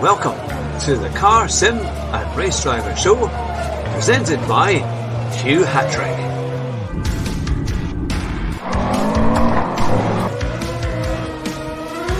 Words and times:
Welcome 0.00 0.38
to 0.82 0.94
the 0.94 1.08
Car 1.16 1.48
Sim 1.48 1.76
and 1.78 2.36
Race 2.36 2.62
Driver 2.62 2.94
Show, 2.94 3.26
presented 3.94 4.38
by 4.46 4.74
Hugh 5.42 5.64
Hatrick. 5.64 6.16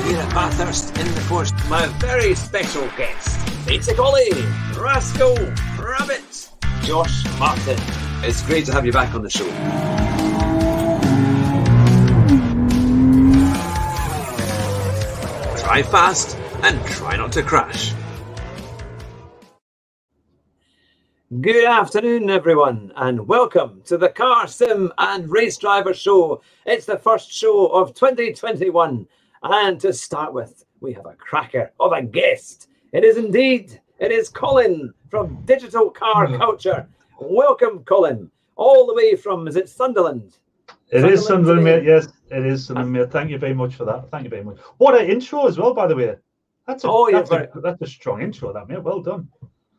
Here 0.07 0.19
at 0.19 0.35
Bathurst 0.35 0.99
in 0.99 1.07
the 1.15 1.21
Forest, 1.29 1.55
my 1.71 1.87
very 1.99 2.35
special 2.35 2.89
guest, 2.97 3.39
Pizza 3.69 3.95
Collie, 3.95 4.33
Rascal, 4.77 5.37
Rabbit, 5.81 6.51
Josh 6.83 7.25
Martin. 7.39 7.79
It's 8.25 8.43
great 8.43 8.67
to 8.67 8.73
have 8.73 8.85
you 8.85 8.93
back 8.93 9.15
on 9.15 9.23
the 9.23 9.31
show. 9.31 10.08
Drive 15.79 15.93
fast 15.93 16.37
and 16.65 16.85
try 16.87 17.17
not 17.17 17.31
to 17.31 17.41
crash. 17.41 17.95
Good 21.41 21.67
afternoon, 21.67 22.31
everyone, 22.31 22.93
and 22.97 23.29
welcome 23.29 23.83
to 23.85 23.97
the 23.97 24.09
Car 24.09 24.49
Sim 24.49 24.93
and 24.99 25.31
Race 25.31 25.57
Driver 25.57 25.95
Show. 25.95 26.43
It's 26.67 26.85
the 26.85 26.99
first 26.99 27.31
show 27.31 27.69
of 27.69 27.95
2021, 27.95 29.07
and 29.45 29.81
to 29.81 29.93
start 29.93 30.35
with, 30.35 30.65
we 30.81 30.95
have 30.95 31.07
a 31.07 31.15
cracker 31.15 31.71
of 31.79 31.93
a 31.93 32.03
guest. 32.03 32.69
It 32.91 33.05
is 33.05 33.17
indeed, 33.17 33.81
it 34.01 34.11
is 34.11 34.29
Colin 34.29 34.93
from 35.09 35.45
Digital 35.45 35.91
Car 35.91 36.27
Culture. 36.39 36.89
Welcome, 37.21 37.85
Colin, 37.85 38.33
all 38.57 38.85
the 38.85 38.95
way 38.95 39.15
from, 39.15 39.47
is 39.47 39.55
it 39.55 39.69
Sunderland? 39.69 40.39
It 40.91 41.05
is 41.05 41.27
Sunderland, 41.27 41.65
mate. 41.65 41.85
Yes, 41.85 42.09
it 42.31 42.47
is 42.47 42.67
Sunderland, 42.67 42.93
mate. 42.93 43.11
Thank 43.11 43.31
you 43.31 43.39
very 43.39 43.55
much 43.55 43.75
for 43.75 43.85
that. 43.85 44.11
Thank 44.11 44.25
you 44.25 44.31
very 44.31 44.45
much. 44.45 44.59
What 44.79 44.99
an 45.01 45.09
intro 45.09 45.47
as 45.47 45.59
well, 45.59 45.75
by 45.75 45.87
the 45.87 45.97
way. 45.97 46.17
That's 46.67 46.85
a, 46.85 46.89
Oh, 46.89 47.09
yeah, 47.09 47.23
that's, 47.23 47.57
a, 47.57 47.61
that's 47.61 47.83
a 47.83 47.87
strong 47.87 48.23
intro, 48.23 48.53
that 48.53 48.69
mate. 48.69 48.83
Well 48.83 49.01
done. 49.01 49.29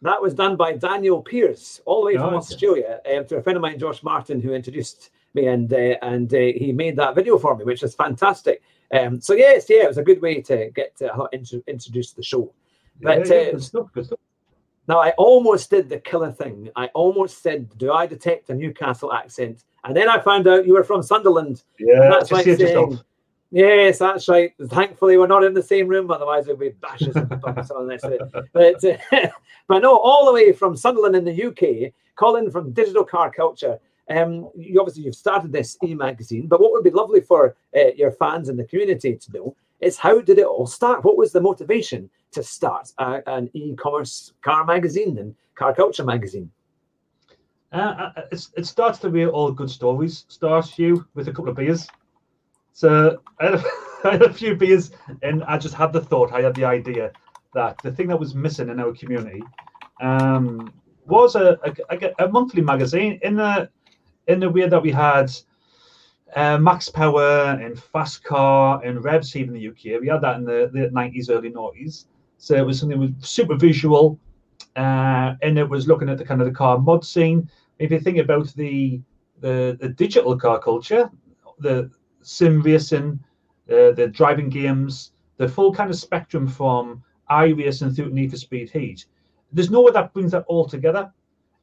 That 0.02 0.22
was 0.22 0.34
done 0.34 0.56
by 0.56 0.74
Daniel 0.74 1.22
Pierce, 1.22 1.82
all 1.86 2.02
the 2.02 2.08
way 2.08 2.16
from 2.16 2.34
Nice. 2.34 2.52
Australia, 2.52 3.02
um, 3.14 3.26
to 3.28 3.38
a 3.38 3.42
friend 3.42 3.58
of 3.58 3.62
mine, 3.62 3.78
Josh 3.78 4.02
Martin, 4.02 4.40
who 4.40 4.54
introduced 4.54 5.10
me, 5.34 5.48
and 5.48 5.72
uh, 5.74 5.96
and 6.02 6.34
uh, 6.34 6.38
he 6.38 6.72
made 6.72 6.96
that 6.96 7.16
video 7.16 7.38
for 7.38 7.56
me, 7.58 7.66
which 7.66 7.84
is 7.84 7.96
fantastic. 7.96 8.62
Um, 8.92 9.20
so 9.20 9.34
yes, 9.34 9.70
yeah, 9.70 9.84
it 9.84 9.88
was 9.88 9.98
a 9.98 10.04
good 10.04 10.22
way 10.22 10.42
to 10.42 10.72
get 10.74 10.96
to 10.98 11.14
uh, 11.14 11.28
intro- 11.34 11.62
introduce 11.68 12.14
the 12.14 12.24
show. 12.24 12.54
But 13.02 13.28
yeah, 13.28 13.34
yeah, 13.36 13.42
uh, 13.42 13.52
good 13.52 13.64
stuff. 13.64 13.88
Good 13.94 14.06
stuff. 14.06 14.20
Now 14.90 15.00
I 15.00 15.12
almost 15.12 15.70
did 15.70 15.88
the 15.88 16.00
killer 16.00 16.32
thing. 16.32 16.70
I 16.76 16.88
almost 16.88 17.42
said, 17.42 17.70
"Do 17.78 17.94
I 17.94 18.08
detect 18.08 18.50
a 18.50 18.56
Newcastle 18.56 19.14
accent?" 19.14 19.64
And 19.86 19.96
then 19.96 20.10
I 20.10 20.20
found 20.20 20.48
out 20.48 20.66
you 20.66 20.74
were 20.74 20.84
from 20.84 21.04
Sunderland. 21.04 21.64
Yeah, 21.80 22.10
that's 22.10 22.32
like 22.32 22.46
saying- 22.46 22.60
yourself. 22.60 22.96
Yes, 23.52 23.98
that's 23.98 24.28
right. 24.28 24.54
Thankfully, 24.68 25.18
we're 25.18 25.26
not 25.28 25.44
in 25.44 25.54
the 25.54 25.64
same 25.64 25.88
room, 25.88 26.12
otherwise 26.12 26.46
there'd 26.46 26.60
be 26.60 26.70
bashes 26.70 27.16
and 27.16 27.30
bumps 27.42 27.72
on 27.72 27.88
this. 27.88 28.04
But 28.54 28.84
uh, 28.84 28.98
but 29.68 29.80
no, 29.80 29.98
all 29.98 30.26
the 30.26 30.34
way 30.34 30.52
from 30.52 30.76
Sunderland 30.76 31.16
in 31.16 31.26
the 31.26 31.44
UK, 31.46 31.94
Colin 32.16 32.52
from 32.52 32.74
Digital 32.74 33.04
Car 33.04 33.32
Culture. 33.32 33.80
Um, 34.10 34.50
you 34.56 34.80
obviously 34.80 35.04
you've 35.04 35.16
started 35.16 35.52
this 35.52 35.78
e-magazine, 35.84 36.48
but 36.48 36.60
what 36.60 36.72
would 36.72 36.84
be 36.84 36.90
lovely 36.90 37.22
for 37.22 37.56
uh, 37.78 37.92
your 37.96 38.12
fans 38.12 38.50
and 38.50 38.58
the 38.58 38.64
community 38.64 39.16
to 39.16 39.32
know 39.32 39.56
is 39.82 39.98
how 39.98 40.20
did 40.20 40.40
it 40.40 40.46
all 40.46 40.66
start? 40.66 41.04
What 41.04 41.18
was 41.18 41.32
the 41.32 41.42
motivation 41.42 42.10
to 42.32 42.44
start 42.44 42.92
a, 42.98 43.22
an 43.28 43.50
e-commerce 43.54 44.34
car 44.42 44.66
magazine 44.66 45.18
and 45.18 45.36
car 45.56 45.74
culture 45.74 46.04
magazine? 46.04 46.52
Uh, 47.72 48.12
uh, 48.16 48.22
it 48.32 48.66
starts 48.66 48.98
the 49.00 49.10
way 49.10 49.28
all 49.28 49.52
good 49.52 49.70
stories 49.70 50.26
start, 50.28 50.66
Hugh, 50.66 51.06
with 51.14 51.28
a 51.28 51.32
couple 51.32 51.50
of 51.50 51.56
beers. 51.56 51.88
So 52.74 53.22
I 53.40 53.46
had, 53.46 53.54
a, 53.56 53.64
I 54.06 54.12
had 54.14 54.22
a 54.24 54.34
few 54.34 54.56
beers, 54.56 54.92
and 55.22 55.44
I 55.44 55.58
just 55.58 55.76
had 55.76 55.94
the 55.94 56.02
thought, 56.02 56.32
I 56.32 56.42
had 56.42 56.56
the 56.56 56.66
idea 56.66 57.12
that 57.54 57.78
the 57.84 57.92
thing 57.92 58.08
that 58.08 58.20
was 58.20 58.34
missing 58.34 58.70
in 58.70 58.80
our 58.80 58.94
community 58.94 59.44
um, 60.02 60.74
was 61.06 61.36
a, 61.36 61.58
a, 61.90 62.14
a- 62.20 62.30
monthly 62.30 62.62
magazine 62.62 63.20
in 63.24 63.36
the 63.36 63.70
in 64.28 64.40
the 64.40 64.50
way 64.50 64.68
that 64.68 64.82
we 64.82 64.92
had 64.92 65.32
uh, 66.36 66.58
Max 66.60 66.90
Power 66.90 67.58
and 67.62 67.80
Fast 67.80 68.24
Car 68.24 68.82
and 68.84 69.04
Revs 69.04 69.36
in 69.36 69.52
the 69.52 69.68
UK. 69.70 70.00
We 70.00 70.08
had 70.08 70.22
that 70.22 70.38
in 70.38 70.46
the 70.46 70.70
late 70.74 70.94
90s, 70.94 71.30
early 71.32 71.50
90s. 71.50 72.06
So 72.40 72.56
it 72.56 72.66
was 72.66 72.80
something 72.80 72.98
that 72.98 73.06
was 73.06 73.30
super 73.30 73.56
visual, 73.56 74.18
uh, 74.78 75.36
and 75.42 75.60
it 75.60 75.70
was 75.70 75.88
looking 75.88 76.10
at 76.10 76.18
the 76.18 76.26
kind 76.26 76.42
of 76.42 76.48
the 76.48 76.54
car 76.54 76.80
mod 76.80 77.06
scene. 77.06 77.50
If 77.80 77.92
you 77.92 78.00
think 78.00 78.18
about 78.18 78.48
the 78.56 79.02
the, 79.42 79.78
the 79.80 79.90
digital 79.90 80.38
car 80.38 80.60
culture, 80.60 81.10
the 81.60 81.92
sim 82.22 82.62
racing, 82.62 83.20
uh, 83.70 83.92
the 83.92 84.10
driving 84.12 84.50
games, 84.50 85.12
the 85.38 85.48
full 85.48 85.74
kind 85.74 85.90
of 85.90 85.98
spectrum 85.98 86.48
from 86.48 87.04
iRacing 87.30 87.96
through 87.96 88.10
Need 88.10 88.32
for 88.32 88.38
Speed 88.38 88.70
Heat. 88.70 89.06
There's 89.52 89.70
nowhere 89.70 89.94
that 89.94 90.14
brings 90.14 90.32
that 90.32 90.46
all 90.48 90.66
together. 90.66 91.12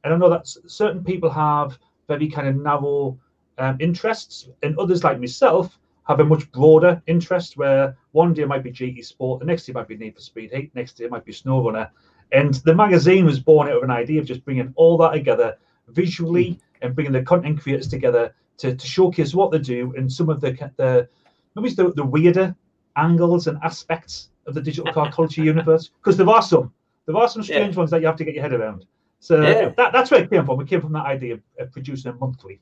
And 0.04 0.14
I 0.14 0.16
know 0.16 0.30
that 0.30 0.46
certain 0.46 1.02
people 1.02 1.30
have 1.30 1.78
very 2.08 2.28
kind 2.28 2.48
of 2.48 2.56
narrow 2.56 3.18
um, 3.58 3.76
interests, 3.80 4.48
and 4.62 4.78
others 4.78 5.04
like 5.04 5.18
myself 5.18 5.78
have 6.06 6.20
a 6.20 6.24
much 6.24 6.50
broader 6.52 7.02
interest. 7.06 7.56
Where 7.56 7.96
one 8.12 8.32
day 8.32 8.44
might 8.44 8.62
be 8.62 8.72
GT 8.72 9.04
Sport, 9.04 9.40
the 9.40 9.46
next 9.46 9.66
day 9.66 9.72
might 9.72 9.88
be 9.88 9.96
Need 9.96 10.14
for 10.14 10.20
Speed 10.20 10.52
Heat, 10.52 10.74
next 10.74 10.94
day 10.94 11.08
might 11.08 11.24
be 11.24 11.32
Snow 11.32 11.64
Runner. 11.64 11.90
And 12.32 12.54
the 12.54 12.74
magazine 12.74 13.24
was 13.24 13.38
born 13.38 13.68
out 13.68 13.76
of 13.78 13.82
an 13.82 13.90
idea 13.90 14.20
of 14.20 14.26
just 14.26 14.44
bringing 14.44 14.72
all 14.76 14.98
that 14.98 15.12
together 15.12 15.56
visually 15.88 16.50
hmm. 16.50 16.58
and 16.82 16.94
bringing 16.94 17.12
the 17.12 17.22
content 17.22 17.60
creators 17.60 17.88
together 17.88 18.34
to, 18.58 18.74
to 18.74 18.86
showcase 18.86 19.34
what 19.34 19.50
they 19.50 19.58
do 19.58 19.94
and 19.96 20.10
some 20.10 20.28
of 20.28 20.40
the 20.40 20.52
the 20.76 21.08
maybe 21.54 21.70
the, 21.74 21.92
the 21.92 22.04
weirder 22.04 22.54
angles 22.96 23.46
and 23.46 23.58
aspects 23.62 24.30
of 24.46 24.54
the 24.54 24.60
digital 24.60 24.92
car 24.92 25.12
culture 25.12 25.42
universe 25.44 25.90
because 25.98 26.16
there 26.16 26.28
are 26.28 26.42
some 26.42 26.72
there 27.06 27.16
are 27.16 27.28
some 27.28 27.42
strange 27.42 27.76
ones 27.76 27.90
that 27.90 28.00
you 28.00 28.06
have 28.06 28.16
to 28.16 28.24
get 28.24 28.34
your 28.34 28.42
head 28.42 28.52
around. 28.52 28.84
So 29.20 29.40
Yeah. 29.40 29.68
that, 29.76 29.92
that's 29.92 30.10
where 30.10 30.22
it 30.22 30.30
came 30.30 30.44
from. 30.44 30.60
It 30.60 30.68
came 30.68 30.80
from 30.80 30.92
that 30.92 31.06
idea 31.06 31.34
of, 31.34 31.40
of 31.58 31.72
producing 31.72 32.10
a 32.10 32.14
monthly. 32.14 32.60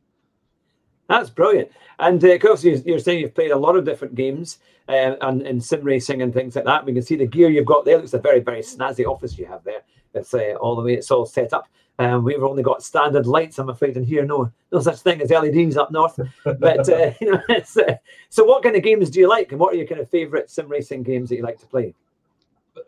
That's 1.09 1.31
brilliant. 1.31 1.71
And 1.99 2.23
uh, 2.25 2.29
of 2.33 2.41
course, 2.41 2.65
you- 2.65 2.83
you're 2.85 2.99
saying 2.99 3.21
you've 3.21 3.35
played 3.35 3.51
a 3.51 3.57
lot 3.59 3.77
of 3.77 3.85
different 3.85 4.15
games 4.15 4.59
uh, 4.89 5.17
and, 5.21 5.43
and 5.43 5.63
sim 5.63 5.83
racing 5.83 6.23
and 6.23 6.33
things 6.33 6.57
like 6.57 6.65
that. 6.65 6.85
We 6.85 6.93
can 6.95 7.03
see 7.03 7.17
the 7.17 7.27
gear 7.27 7.49
you've 7.51 7.67
got 7.67 7.85
there. 7.85 7.99
Looks 7.99 8.15
a 8.15 8.19
very, 8.19 8.41
very 8.41 8.61
snazzy 8.63 9.07
office 9.07 9.39
you 9.39 9.47
have 9.47 9.63
there. 9.65 9.83
It's 10.15 10.33
uh, 10.33 10.55
all 10.61 10.77
the 10.77 10.83
way 10.83 10.95
it's 10.95 11.11
all 11.11 11.27
set 11.27 11.53
up. 11.53 11.69
Um, 11.99 12.25
we've 12.25 12.43
only 12.43 12.63
got 12.65 12.83
standard 12.83 13.27
lights, 13.27 13.59
I'm 13.61 13.69
afraid, 13.69 13.97
in 13.97 14.03
here 14.03 14.25
no 14.25 14.51
no 14.73 14.81
such 14.81 14.99
thing 15.01 15.21
as 15.23 15.31
LEDs 15.31 15.77
up 15.77 15.93
north. 15.93 16.19
But 16.45 16.89
uh, 16.89 17.13
you 17.21 17.31
know, 17.33 17.41
uh, 17.49 17.95
so 18.31 18.45
what 18.45 18.65
kind 18.65 18.75
of 18.75 18.83
games 18.83 19.11
do 19.11 19.21
you 19.21 19.29
like, 19.29 19.53
and 19.53 19.61
what 19.61 19.73
are 19.75 19.77
your 19.77 19.87
kind 19.87 20.01
of 20.01 20.11
favourite 20.11 20.51
sim 20.51 20.67
racing 20.69 21.05
games 21.05 21.29
that 21.29 21.37
you 21.37 21.43
like 21.43 21.59
to 21.61 21.67
play? 21.67 21.95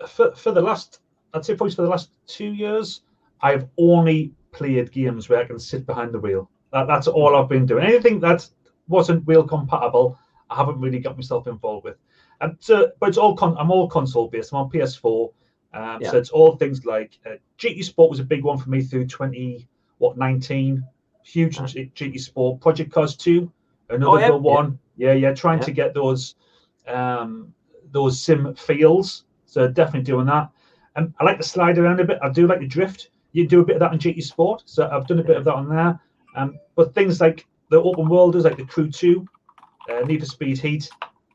for, 0.09 0.35
for 0.35 0.53
the 0.53 0.61
last, 0.61 1.01
I'd 1.35 1.45
say 1.45 1.55
probably 1.55 1.75
for 1.75 1.83
the 1.83 1.89
last 1.89 2.11
two 2.27 2.53
years, 2.53 3.03
I've 3.43 3.69
only 3.79 4.33
played 4.53 4.91
games 4.91 5.29
where 5.29 5.41
I 5.41 5.45
can 5.45 5.59
sit 5.59 5.87
behind 5.87 6.13
the 6.13 6.19
wheel. 6.19 6.51
That, 6.73 6.87
that's 6.87 7.07
all 7.09 7.37
I've 7.37 7.49
been 7.49 7.67
doing. 7.67 7.85
Anything 7.85 8.21
that 8.21 8.49
wasn't 8.89 9.27
wheel 9.27 9.45
compatible, 9.47 10.19
I 10.51 10.57
haven't 10.57 10.81
really 10.81 10.99
got 10.99 11.17
myself 11.17 11.47
involved 11.47 11.85
with. 11.85 11.97
And 12.41 12.57
so, 12.61 12.91
but 13.01 13.09
it's 13.09 13.19
all 13.19 13.35
con- 13.35 13.57
I'm 13.59 13.71
all 13.71 13.89
console 13.89 14.29
based. 14.29 14.53
I'm 14.53 14.59
on 14.61 14.71
PS4, 14.71 15.33
um, 15.75 16.03
Yeah. 16.03 16.11
so 16.11 16.19
it's 16.19 16.31
all 16.31 16.57
things 16.57 16.85
like 16.85 17.19
uh, 17.27 17.37
GT 17.59 17.83
Sport 17.85 18.11
was 18.11 18.21
a 18.21 18.25
big 18.25 18.45
one 18.45 18.59
for 18.59 18.69
me 18.71 18.83
through 18.83 19.07
20 19.07 19.67
what 19.99 20.17
19. 20.19 20.85
Huge. 21.25 21.59
G- 21.73 21.91
GT 21.95 22.21
Sport. 22.21 22.61
Project 22.61 22.93
Cars 22.93 23.17
2, 23.17 23.51
another 23.91 24.11
Oh, 24.11 24.19
yeah, 24.19 24.31
one. 24.31 24.79
Yeah, 24.97 25.13
yeah, 25.15 25.33
trying 25.35 25.59
Yeah. 25.61 25.65
to 25.65 25.73
get 25.73 25.95
those 25.95 26.35
um, 26.87 27.53
those 27.93 28.21
sim 28.21 28.55
feels. 28.55 29.25
So 29.47 29.67
definitely 29.69 30.03
doing 30.03 30.27
that. 30.27 30.51
And 30.97 31.13
I 31.21 31.25
like 31.25 31.39
to 31.39 31.43
slide 31.43 31.79
around 31.79 32.01
a 32.01 32.05
bit. 32.05 32.19
I 32.23 32.29
do 32.29 32.47
like 32.47 32.61
to 32.61 32.67
drift. 32.67 33.11
You 33.33 33.47
do 33.47 33.61
a 33.61 33.65
bit 33.65 33.77
of 33.77 33.81
that 33.81 33.93
in 33.93 33.99
GT 33.99 34.23
Sport. 34.23 34.63
So 34.67 34.89
I've 34.89 35.07
done 35.07 35.19
a 35.19 35.25
bit 35.25 35.37
of 35.37 35.45
that 35.45 35.55
on 35.55 35.69
there. 35.69 35.99
Um, 36.37 36.59
but 36.75 36.95
things 36.95 37.21
like 37.21 37.47
the 37.71 37.81
open 37.83 38.09
worlders, 38.09 38.45
like 38.45 38.57
the 38.57 38.65
Crew 38.65 38.91
2, 38.91 39.27
uh, 39.91 40.01
Need 40.01 40.21
for 40.21 40.27
Speed 40.27 40.59
Heat, 40.59 40.89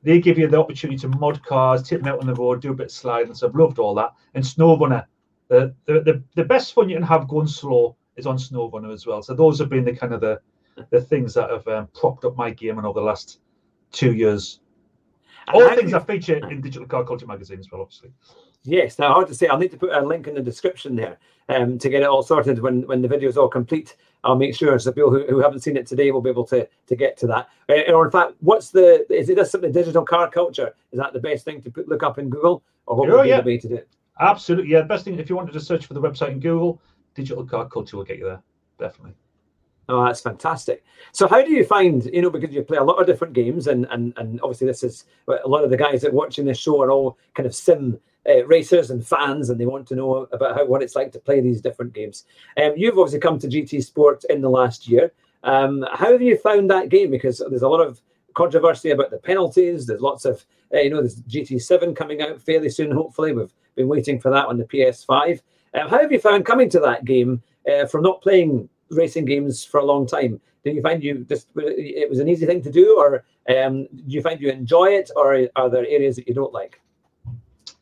they 0.04 0.20
give 0.20 0.38
you 0.38 0.48
the 0.48 0.60
opportunity 0.60 0.98
to 1.00 1.08
mod 1.10 1.44
cars, 1.44 1.84
take 1.84 2.00
them 2.00 2.08
out 2.08 2.20
on 2.22 2.28
the 2.28 2.34
road, 2.36 2.62
do 2.62 2.72
a 2.72 2.76
bit 2.76 2.86
of 2.88 2.92
sliding. 2.92 3.34
So 3.34 3.48
I've 3.48 3.56
loved 3.56 3.80
all 3.80 3.94
that. 3.96 4.14
And 4.34 4.46
Snow 4.46 4.78
Runner, 4.78 5.08
the, 5.48 5.76
the, 5.86 6.02
the, 6.02 6.24
the 6.36 6.46
best 6.46 6.74
fun 6.74 6.90
you 6.90 6.96
can 6.96 7.04
have 7.04 7.28
going 7.28 7.48
slow 7.48 7.96
is 8.16 8.26
on 8.26 8.40
Snow 8.40 8.70
Runner 8.70 8.92
as 8.92 9.06
well. 9.06 9.22
So 9.22 9.34
those 9.34 9.60
have 9.60 9.70
been 9.70 9.86
the 9.86 9.96
kind 9.96 10.14
of 10.14 10.22
the, 10.22 10.40
the 10.92 11.02
things 11.02 11.34
that 11.34 11.50
have 11.50 11.68
um, 11.68 11.88
propped 11.94 12.26
up 12.26 12.36
my 12.36 12.52
gaming 12.52 12.86
over 12.86 13.00
the 13.00 13.06
last 13.06 13.40
two 13.92 14.14
years. 14.14 14.60
And 15.48 15.56
All 15.56 15.70
things 15.76 15.92
you- 15.92 15.98
I 15.98 16.04
feature 16.04 16.36
in 16.50 16.62
Digital 16.62 16.88
Car 16.88 17.04
Culture 17.04 17.28
magazine 17.28 17.60
as 17.60 17.72
well, 17.72 17.82
obviously. 17.82 18.12
Yes, 18.64 19.00
now 19.00 19.14
hard 19.14 19.28
to 19.28 19.36
say. 19.36 19.48
I'll 19.48 19.58
need 19.58 19.72
to 19.72 19.78
put 19.78 19.92
a 19.92 20.02
link 20.02 20.28
in 20.28 20.36
the 20.36 20.42
description 20.42 20.96
there 20.96 21.18
um, 21.50 21.80
to 21.80 21.90
get 21.90 22.04
it 22.04 22.08
all 22.08 22.22
sorted 22.22 22.60
when, 22.62 22.84
when 22.88 23.02
the 23.02 23.08
video 23.08 23.28
is 23.28 23.38
all 23.38 23.48
complete. 23.48 23.96
I'll 24.24 24.36
make 24.36 24.56
sure 24.56 24.78
so 24.78 24.92
people 24.92 25.10
who, 25.10 25.26
who 25.28 25.40
haven't 25.40 25.62
seen 25.62 25.76
it 25.78 25.88
today 25.88 26.12
will 26.12 26.22
be 26.22 26.30
able 26.30 26.46
to 26.48 26.68
to 26.88 26.96
get 26.96 27.18
to 27.18 27.28
that. 27.28 27.50
Uh, 27.68 27.92
or 27.92 28.06
in 28.06 28.12
fact, 28.12 28.34
what's 28.42 28.70
the 28.70 29.12
is 29.12 29.30
it 29.30 29.36
just 29.38 29.52
something 29.52 29.72
digital 29.72 30.06
car 30.06 30.30
culture? 30.30 30.76
Is 30.92 31.00
that 31.00 31.14
the 31.14 31.20
best 31.20 31.44
thing 31.44 31.60
to 31.64 31.72
put, 31.72 31.88
look 31.88 32.04
up 32.04 32.20
in 32.20 32.30
Google, 32.30 32.62
or 32.86 32.98
what 32.98 33.10
Oh, 33.10 33.18
would 33.18 33.24
be 33.24 33.30
yeah. 33.30 33.42
the 33.42 33.48
way 33.48 33.58
to 33.58 33.68
do 33.68 33.76
it? 33.76 33.88
Absolutely, 34.20 34.72
yeah. 34.72 34.84
Best 34.84 35.06
thing 35.06 35.18
if 35.18 35.28
you 35.28 35.36
wanted 35.36 35.54
to 35.54 35.60
search 35.60 35.88
for 35.88 35.96
the 35.96 36.02
website 36.02 36.34
in 36.34 36.40
Google, 36.40 36.80
Digital 37.16 37.44
Car 37.44 37.68
Culture 37.68 37.98
will 37.98 38.04
get 38.04 38.20
you 38.20 38.26
there. 38.26 38.44
Definitely. 38.78 39.16
Oh, 39.90 40.06
that's 40.06 40.22
fantastic. 40.22 40.86
So, 41.12 41.28
how 41.28 41.42
do 41.42 41.52
you 41.52 41.66
find, 41.66 42.06
you 42.06 42.22
know, 42.22 42.30
because 42.30 42.54
you 42.54 42.62
play 42.62 42.78
a 42.78 42.84
lot 42.84 43.02
of 43.02 43.08
different 43.08 43.34
games, 43.34 43.66
and 43.66 43.88
and 43.90 44.14
and 44.18 44.40
obviously 44.42 44.68
this 44.68 44.84
is 44.84 45.06
a 45.28 45.48
lot 45.48 45.64
of 45.64 45.72
the 45.72 45.78
guys 45.78 46.02
that 46.04 46.10
are 46.10 46.16
watching 46.16 46.46
this 46.46 46.60
show 46.60 46.80
are 46.84 46.92
all 46.92 47.18
kind 47.34 47.48
of 47.48 47.56
sim 47.56 48.00
uh, 48.30 48.46
racers 48.46 48.92
and 48.92 49.06
fans, 49.06 49.50
and 49.50 49.60
they 49.60 49.66
want 49.66 49.88
to 49.88 49.96
know 49.96 50.28
about 50.32 50.56
how 50.56 50.66
what 50.66 50.84
it's 50.84 50.96
like 50.96 51.12
to 51.12 51.20
play 51.20 51.42
these 51.42 51.62
different 51.62 51.94
games. 51.94 52.26
Um, 52.58 52.74
you've 52.76 52.98
obviously 52.98 53.20
come 53.20 53.40
to 53.40 53.48
GT 53.48 53.84
Sport 53.84 54.24
in 54.30 54.42
the 54.42 54.50
last 54.50 54.88
year. 54.88 55.12
Um, 55.44 55.86
how 55.94 56.12
have 56.12 56.22
you 56.22 56.38
found 56.38 56.70
that 56.70 56.90
game? 56.90 57.10
Because 57.10 57.42
there's 57.50 57.64
a 57.64 57.68
lot 57.68 57.86
of 57.86 58.02
controversy 58.34 58.92
about 58.92 59.12
the 59.12 59.18
penalties. 59.18 59.86
There's 59.86 60.02
lots 60.02 60.26
of, 60.26 60.46
uh, 60.74 60.80
you 60.80 60.90
know, 60.90 60.98
there's 60.98 61.22
GT7 61.24 61.96
coming 61.96 62.22
out 62.22 62.42
fairly 62.42 62.70
soon. 62.70 62.92
Hopefully, 62.92 63.34
we've 63.34 63.54
been 63.76 63.88
waiting 63.88 64.20
for 64.20 64.30
that 64.32 64.48
on 64.48 64.58
the 64.58 64.66
PS5. 64.66 65.42
Um, 65.74 65.90
how 65.90 66.00
have 66.00 66.12
you 66.12 66.20
found 66.20 66.46
coming 66.46 66.70
to 66.70 66.80
that 66.82 67.06
game 67.06 67.42
uh, 67.72 67.86
from 67.86 68.04
not 68.04 68.22
playing 68.22 68.70
racing 68.90 69.26
games 69.26 69.64
for 69.64 69.80
a 69.80 69.86
long 69.86 70.06
time? 70.06 70.40
Did 70.64 70.76
you 70.76 70.82
find 70.82 71.04
you 71.04 71.26
just 71.28 71.48
it 71.56 72.10
was 72.10 72.20
an 72.20 72.30
easy 72.30 72.46
thing 72.46 72.62
to 72.62 72.72
do, 72.72 72.96
or 72.98 73.24
um, 73.50 73.86
do 73.86 74.04
you 74.06 74.22
find 74.22 74.40
you 74.40 74.52
enjoy 74.52 74.90
it, 74.90 75.10
or 75.16 75.48
are 75.56 75.70
there 75.70 75.88
areas 75.88 76.18
that 76.18 76.28
you 76.28 76.36
don't 76.36 76.54
like? 76.54 76.80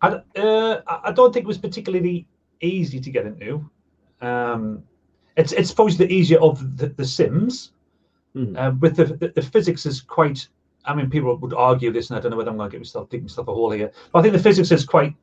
I, 0.01 0.21
uh, 0.37 0.81
I 1.03 1.11
don't 1.11 1.33
think 1.33 1.43
it 1.43 1.47
was 1.47 1.57
particularly 1.57 2.27
easy 2.61 2.99
to 2.99 3.11
get 3.11 3.25
into. 3.25 3.69
Um, 4.21 4.83
it's 5.37 5.51
it's 5.53 5.71
probably 5.71 5.95
the 5.95 6.11
easier 6.11 6.39
of 6.39 6.77
the, 6.77 6.87
the 6.87 7.05
Sims. 7.05 7.71
Mm. 8.35 8.57
Uh, 8.57 8.75
with 8.79 8.95
the, 8.95 9.05
the, 9.05 9.29
the 9.29 9.41
physics 9.41 9.85
is 9.85 10.01
quite. 10.01 10.47
I 10.85 10.95
mean, 10.95 11.09
people 11.09 11.35
would 11.35 11.53
argue 11.53 11.91
this, 11.91 12.09
and 12.09 12.17
I 12.17 12.21
don't 12.21 12.31
know 12.31 12.37
whether 12.37 12.49
I'm 12.49 12.57
going 12.57 12.69
to 12.69 12.75
get 12.75 12.81
myself 12.81 13.09
dig 13.09 13.21
myself 13.21 13.47
a 13.47 13.53
hole 13.53 13.71
here. 13.71 13.91
But 14.11 14.19
I 14.19 14.21
think 14.21 14.33
the 14.33 14.43
physics 14.43 14.71
is 14.71 14.85
quite 14.85 15.13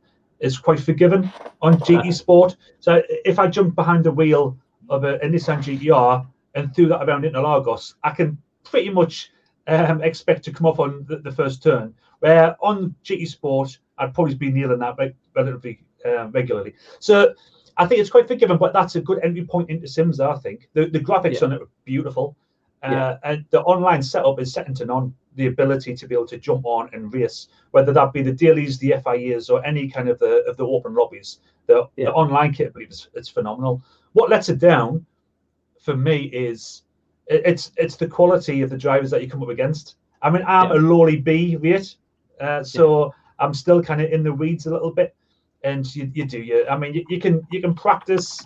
is 0.40 0.58
quite 0.58 0.80
forgiven 0.80 1.32
on 1.62 1.78
GT 1.80 2.12
Sport. 2.12 2.56
So 2.80 3.02
if 3.24 3.38
I 3.38 3.46
jump 3.46 3.74
behind 3.74 4.04
the 4.04 4.12
wheel 4.12 4.58
of 4.88 5.04
a, 5.04 5.14
a 5.16 5.26
Nissan 5.26 5.58
GTR 5.58 6.26
and 6.54 6.74
threw 6.74 6.88
that 6.88 7.02
around 7.02 7.24
Interlagos, 7.24 7.94
I 8.04 8.10
can 8.10 8.36
pretty 8.64 8.90
much 8.90 9.30
um, 9.66 10.02
expect 10.02 10.44
to 10.44 10.52
come 10.52 10.66
off 10.66 10.78
on 10.78 11.04
the, 11.08 11.18
the, 11.18 11.32
first 11.32 11.62
turn. 11.62 11.94
Where 12.20 12.56
on 12.60 12.94
GT 13.04 13.28
Sport, 13.28 13.78
I'd 13.98 14.14
probably 14.14 14.34
be 14.34 14.50
kneeling 14.50 14.78
that 14.80 14.96
relatively 15.34 15.80
uh, 16.04 16.28
regularly. 16.28 16.74
So 17.00 17.34
I 17.76 17.86
think 17.86 18.00
it's 18.00 18.10
quite 18.10 18.28
forgiving, 18.28 18.58
but 18.58 18.72
that's 18.72 18.96
a 18.96 19.00
good 19.00 19.20
entry 19.22 19.44
point 19.44 19.70
into 19.70 19.86
Sims. 19.86 20.20
I 20.20 20.36
think 20.36 20.68
the, 20.72 20.86
the 20.86 21.00
graphics 21.00 21.40
yeah. 21.40 21.46
on 21.46 21.52
it 21.52 21.62
are 21.62 21.68
beautiful, 21.84 22.36
uh, 22.82 22.90
yeah. 22.90 23.16
and 23.24 23.44
the 23.50 23.60
online 23.62 24.02
setup 24.02 24.40
is 24.40 24.52
second 24.52 24.76
to 24.76 24.86
none. 24.86 25.14
The 25.34 25.46
ability 25.48 25.94
to 25.94 26.08
be 26.08 26.14
able 26.14 26.26
to 26.28 26.38
jump 26.38 26.64
on 26.64 26.88
and 26.94 27.12
race, 27.12 27.48
whether 27.72 27.92
that 27.92 28.14
be 28.14 28.22
the 28.22 28.32
dailies, 28.32 28.78
the 28.78 28.94
FIAs, 29.04 29.50
or 29.50 29.64
any 29.66 29.88
kind 29.88 30.08
of 30.08 30.18
the 30.18 30.42
of 30.44 30.56
the 30.56 30.66
open 30.66 30.94
lobbies, 30.94 31.40
the, 31.66 31.86
yeah. 31.96 32.06
the 32.06 32.12
online 32.12 32.54
capability 32.54 32.90
is 32.90 33.08
it's 33.14 33.28
phenomenal. 33.28 33.82
What 34.14 34.30
lets 34.30 34.48
it 34.48 34.58
down 34.58 35.04
for 35.80 35.94
me 35.94 36.24
is 36.26 36.82
it, 37.26 37.42
it's 37.44 37.72
it's 37.76 37.96
the 37.96 38.08
quality 38.08 38.62
of 38.62 38.70
the 38.70 38.78
drivers 38.78 39.10
that 39.10 39.22
you 39.22 39.28
come 39.28 39.42
up 39.42 39.50
against. 39.50 39.96
I 40.22 40.30
mean, 40.30 40.42
I'm 40.46 40.70
a 40.70 40.76
lowly 40.76 41.16
B 41.16 41.56
rate, 41.56 41.96
uh, 42.40 42.64
so 42.64 43.12
I'm 43.38 43.54
still 43.54 43.82
kind 43.82 44.00
of 44.00 44.10
in 44.10 44.22
the 44.22 44.32
weeds 44.32 44.66
a 44.66 44.70
little 44.70 44.92
bit 44.92 45.14
and 45.66 45.96
you, 45.96 46.10
you 46.14 46.24
do 46.24 46.38
you. 46.38 46.66
I 46.68 46.76
mean, 46.78 46.94
you, 46.94 47.04
you 47.08 47.20
can 47.20 47.46
you 47.50 47.60
can 47.60 47.74
practice, 47.74 48.42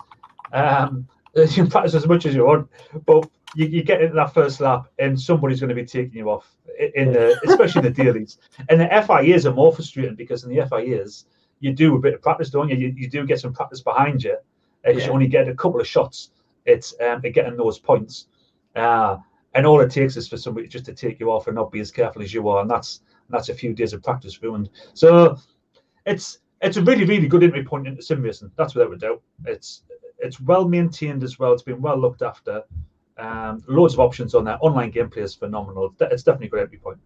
um, 0.53 1.07
you 1.35 1.47
can 1.47 1.69
practice 1.69 1.93
as 1.93 2.07
much 2.07 2.25
as 2.25 2.35
you 2.35 2.45
want, 2.45 2.69
but 3.05 3.29
you, 3.55 3.67
you 3.67 3.83
get 3.83 4.01
into 4.01 4.15
that 4.15 4.33
first 4.33 4.59
lap, 4.59 4.87
and 4.99 5.19
somebody's 5.19 5.59
going 5.59 5.69
to 5.69 5.75
be 5.75 5.85
taking 5.85 6.17
you 6.17 6.29
off 6.29 6.55
in 6.95 7.13
the, 7.13 7.39
especially 7.45 7.81
the 7.81 7.89
dailies. 8.03 8.37
And 8.69 8.79
the 8.79 8.87
FIAs 9.07 9.45
are 9.45 9.53
more 9.53 9.73
frustrating 9.73 10.15
because 10.15 10.43
in 10.43 10.53
the 10.53 10.65
FIAs 10.67 11.25
you 11.59 11.73
do 11.73 11.95
a 11.95 11.99
bit 11.99 12.15
of 12.15 12.21
practice, 12.21 12.49
don't 12.49 12.69
you? 12.69 12.75
You, 12.75 12.93
you 12.97 13.09
do 13.09 13.25
get 13.25 13.39
some 13.39 13.53
practice 13.53 13.81
behind 13.81 14.23
you, 14.23 14.37
because 14.83 15.01
yeah. 15.01 15.07
you 15.07 15.13
only 15.13 15.27
get 15.27 15.47
a 15.47 15.55
couple 15.55 15.79
of 15.79 15.87
shots. 15.87 16.31
It's 16.65 16.93
um, 17.01 17.21
at 17.23 17.33
getting 17.33 17.57
those 17.57 17.79
points. 17.79 18.27
Uh, 18.75 19.17
and 19.53 19.65
all 19.65 19.81
it 19.81 19.91
takes 19.91 20.15
is 20.15 20.27
for 20.29 20.37
somebody 20.37 20.67
just 20.67 20.85
to 20.85 20.93
take 20.93 21.19
you 21.19 21.29
off 21.29 21.47
and 21.47 21.55
not 21.55 21.71
be 21.71 21.81
as 21.81 21.91
careful 21.91 22.21
as 22.21 22.33
you 22.33 22.47
are, 22.47 22.61
and 22.61 22.71
that's 22.71 23.01
that's 23.31 23.49
a 23.49 23.53
few 23.53 23.73
days 23.73 23.93
of 23.93 24.03
practice 24.03 24.41
ruined. 24.41 24.69
So 24.93 25.37
it's 26.05 26.39
it's 26.61 26.77
a 26.77 26.81
really, 26.81 27.05
really 27.05 27.27
good 27.27 27.43
entry 27.43 27.63
point 27.63 27.87
into 27.87 28.01
sim 28.01 28.21
racing. 28.21 28.51
That's 28.55 28.75
without 28.75 28.93
a 28.93 28.97
doubt. 28.97 29.21
It's 29.45 29.83
it's 30.19 30.39
well 30.39 30.67
maintained 30.67 31.23
as 31.23 31.39
well. 31.39 31.53
It's 31.53 31.63
been 31.63 31.81
well 31.81 31.97
looked 31.97 32.21
after. 32.21 32.63
Um, 33.17 33.63
loads 33.67 33.93
of 33.93 33.99
options 33.99 34.33
on 34.33 34.45
there. 34.45 34.57
Online 34.61 34.91
gameplay 34.91 35.23
is 35.23 35.35
phenomenal. 35.35 35.93
It's 35.99 36.23
definitely 36.23 36.47
a 36.47 36.49
great 36.49 36.63
entry 36.63 36.79
point. 36.79 36.99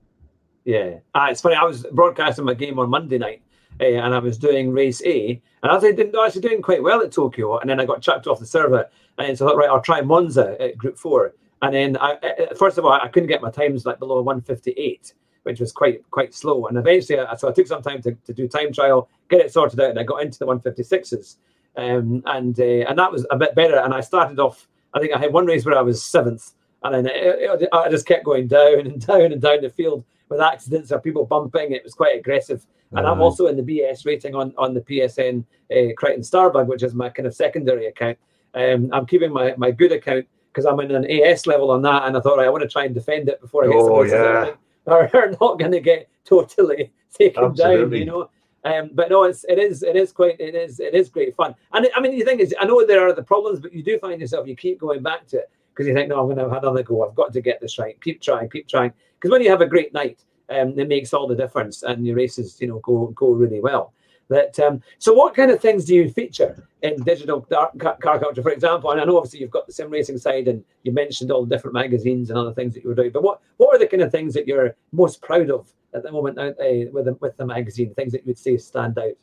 Yeah, 0.63 0.99
ah, 1.13 1.29
it's 1.29 1.41
funny. 1.41 1.55
I 1.55 1.63
was 1.63 1.85
broadcasting 1.91 2.45
my 2.45 2.53
game 2.53 2.79
on 2.79 2.89
Monday 2.89 3.17
night, 3.17 3.41
uh, 3.79 3.83
and 3.83 4.13
I 4.13 4.19
was 4.19 4.37
doing 4.37 4.71
race 4.71 5.01
A, 5.05 5.41
and 5.61 5.71
I 5.71 5.75
was 5.75 5.83
didn't 5.83 6.15
actually 6.15 6.41
doing 6.41 6.61
quite 6.61 6.81
well 6.81 7.01
at 7.01 7.11
Tokyo, 7.11 7.59
and 7.59 7.69
then 7.69 7.79
I 7.79 7.85
got 7.85 8.01
chucked 8.01 8.27
off 8.27 8.39
the 8.39 8.45
server, 8.45 8.89
and 9.17 9.37
so 9.37 9.45
I 9.45 9.49
thought, 9.49 9.57
right, 9.57 9.69
I'll 9.69 9.81
try 9.81 10.01
Monza 10.01 10.55
at 10.59 10.77
Group 10.77 10.97
Four, 10.97 11.33
and 11.61 11.75
then 11.75 11.97
I, 11.97 12.17
first 12.57 12.77
of 12.77 12.85
all, 12.85 12.93
I 12.93 13.07
couldn't 13.07 13.29
get 13.29 13.41
my 13.41 13.51
times 13.51 13.85
like 13.85 13.99
below 13.99 14.21
158, 14.21 15.13
which 15.45 15.59
was 15.59 15.71
quite 15.71 16.09
quite 16.09 16.33
slow. 16.33 16.65
And 16.65 16.77
eventually, 16.77 17.19
I, 17.19 17.35
so 17.35 17.47
I 17.47 17.51
took 17.51 17.67
some 17.67 17.83
time 17.83 18.01
to, 18.01 18.13
to 18.13 18.33
do 18.33 18.47
time 18.47 18.73
trial, 18.73 19.07
get 19.29 19.41
it 19.41 19.53
sorted 19.53 19.79
out, 19.79 19.91
and 19.91 19.99
I 19.99 20.03
got 20.03 20.23
into 20.23 20.39
the 20.39 20.47
156s, 20.47 21.37
um, 21.77 22.23
and 22.25 22.59
uh, 22.59 22.89
and 22.89 22.97
that 22.97 23.11
was 23.11 23.25
a 23.29 23.37
bit 23.37 23.55
better. 23.55 23.77
And 23.77 23.93
I 23.93 24.01
started 24.01 24.39
off. 24.39 24.67
I 24.93 24.99
think 24.99 25.13
I 25.13 25.19
had 25.19 25.33
one 25.33 25.45
race 25.45 25.63
where 25.63 25.77
I 25.77 25.81
was 25.81 26.03
seventh, 26.03 26.53
and 26.83 26.95
then 26.95 27.05
it, 27.05 27.61
it, 27.61 27.69
I 27.71 27.89
just 27.89 28.07
kept 28.07 28.25
going 28.25 28.47
down 28.47 28.79
and 28.79 28.99
down 29.07 29.31
and 29.31 29.41
down 29.41 29.61
the 29.61 29.69
field 29.69 30.03
with 30.29 30.41
accidents 30.41 30.91
or 30.91 30.99
people 30.99 31.25
bumping. 31.25 31.71
It 31.71 31.83
was 31.83 31.93
quite 31.93 32.17
aggressive. 32.17 32.65
And 32.91 33.05
I'm 33.05 33.19
also 33.19 33.47
in 33.47 33.57
the 33.57 33.63
BS 33.63 34.05
rating 34.05 34.35
on 34.35 34.53
on 34.57 34.73
the 34.73 34.81
PSN 34.81 35.43
uh, 35.69 35.93
Crichton 35.97 36.23
Starbug, 36.23 36.67
which 36.67 36.81
is 36.81 36.95
my 36.95 37.09
kind 37.09 37.27
of 37.27 37.35
secondary 37.35 37.87
account. 37.87 38.17
Um, 38.53 38.89
I'm 38.93 39.05
keeping 39.05 39.31
my 39.31 39.53
my 39.57 39.69
good 39.69 39.91
account 39.91 40.25
because 40.51 40.65
I'm 40.65 40.79
in 40.79 40.91
an 40.91 41.05
AS 41.11 41.45
level 41.45 41.71
on 41.71 41.81
that, 41.81 42.03
and 42.03 42.15
I 42.15 42.21
thought 42.21 42.37
right, 42.37 42.47
I 42.47 42.49
want 42.49 42.63
to 42.63 42.69
try 42.69 42.85
and 42.85 42.95
defend 42.95 43.27
it 43.27 43.41
before 43.41 43.65
I 43.65 43.67
get 43.67 43.75
oh, 43.75 44.03
yeah 44.03 44.53
are, 44.91 45.09
are 45.13 45.31
not 45.41 45.59
going 45.59 45.71
to 45.71 45.79
get 45.79 46.07
totally 46.23 46.91
taken 47.13 47.43
Absolutely. 47.43 47.99
down, 47.99 47.99
you 47.99 48.05
know. 48.05 48.29
Um, 48.63 48.89
but 48.93 49.09
no, 49.11 49.23
it's 49.23 49.45
it 49.47 49.59
is 49.59 49.83
it 49.83 49.95
is 49.95 50.11
quite 50.11 50.39
it 50.39 50.55
is 50.55 50.79
it 50.79 50.95
is 50.95 51.09
great 51.09 51.35
fun. 51.35 51.53
And 51.73 51.87
I 51.95 52.01
mean, 52.01 52.17
the 52.17 52.25
thing 52.25 52.39
is, 52.39 52.53
I 52.59 52.65
know 52.65 52.83
there 52.85 53.07
are 53.07 53.13
the 53.13 53.21
problems, 53.23 53.59
but 53.59 53.73
you 53.73 53.83
do 53.83 53.99
find 53.99 54.19
yourself 54.19 54.47
you 54.47 54.55
keep 54.55 54.79
going 54.79 55.03
back 55.03 55.27
to 55.27 55.37
it 55.37 55.51
because 55.69 55.87
you 55.87 55.93
think, 55.93 56.09
no, 56.09 56.19
I'm 56.19 56.25
going 56.25 56.37
to 56.37 56.49
have 56.49 56.63
another 56.63 56.81
go. 56.81 57.07
I've 57.07 57.15
got 57.15 57.31
to 57.33 57.41
get 57.41 57.61
this 57.61 57.77
right. 57.77 58.01
Keep 58.01 58.21
trying, 58.21 58.49
keep 58.49 58.67
trying. 58.67 58.91
Because 59.19 59.31
when 59.31 59.43
you 59.43 59.51
have 59.51 59.61
a 59.61 59.67
great 59.67 59.93
night, 59.93 60.23
um, 60.49 60.79
it 60.79 60.87
makes 60.87 61.13
all 61.13 61.27
the 61.27 61.35
difference, 61.35 61.83
and 61.83 62.05
your 62.07 62.15
races, 62.15 62.59
you 62.59 62.67
know, 62.67 62.79
go 62.79 63.07
go 63.15 63.31
really 63.31 63.61
well. 63.61 63.93
That 64.29 64.59
um, 64.59 64.81
so, 64.97 65.13
what 65.13 65.35
kind 65.35 65.51
of 65.51 65.59
things 65.59 65.85
do 65.85 65.93
you 65.93 66.09
feature 66.09 66.67
in 66.81 67.01
digital 67.03 67.41
car, 67.41 67.71
car 67.77 68.19
culture, 68.19 68.41
for 68.41 68.51
example? 68.51 68.89
And 68.89 68.99
I 68.99 69.03
know 69.03 69.17
obviously 69.17 69.39
you've 69.39 69.51
got 69.51 69.67
the 69.67 69.73
sim 69.73 69.91
racing 69.91 70.17
side, 70.17 70.47
and 70.47 70.63
you 70.83 70.91
mentioned 70.91 71.31
all 71.31 71.45
the 71.45 71.55
different 71.55 71.75
magazines 71.75 72.29
and 72.29 72.39
other 72.39 72.53
things 72.53 72.73
that 72.73 72.83
you 72.83 72.89
were 72.89 72.95
doing. 72.95 73.11
But 73.11 73.21
what 73.21 73.41
what 73.57 73.75
are 73.75 73.79
the 73.79 73.87
kind 73.87 74.01
of 74.01 74.11
things 74.11 74.33
that 74.33 74.47
you're 74.47 74.75
most 74.91 75.21
proud 75.21 75.51
of 75.51 75.71
at 75.93 76.01
the 76.01 76.11
moment 76.11 76.39
uh, 76.39 76.53
with 76.91 77.05
the, 77.05 77.13
with 77.21 77.37
the 77.37 77.45
magazine? 77.45 77.93
Things 77.93 78.13
that 78.13 78.21
you 78.21 78.27
would 78.27 78.37
say 78.39 78.57
stand 78.57 78.97
out. 78.97 79.13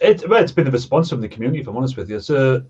It, 0.00 0.26
well, 0.26 0.42
it's 0.42 0.52
been 0.52 0.64
the 0.64 0.70
response 0.70 1.10
from 1.10 1.20
the 1.20 1.28
community, 1.28 1.60
if 1.60 1.68
I'm 1.68 1.76
honest 1.76 1.98
with 1.98 2.08
you. 2.08 2.20
So 2.20 2.64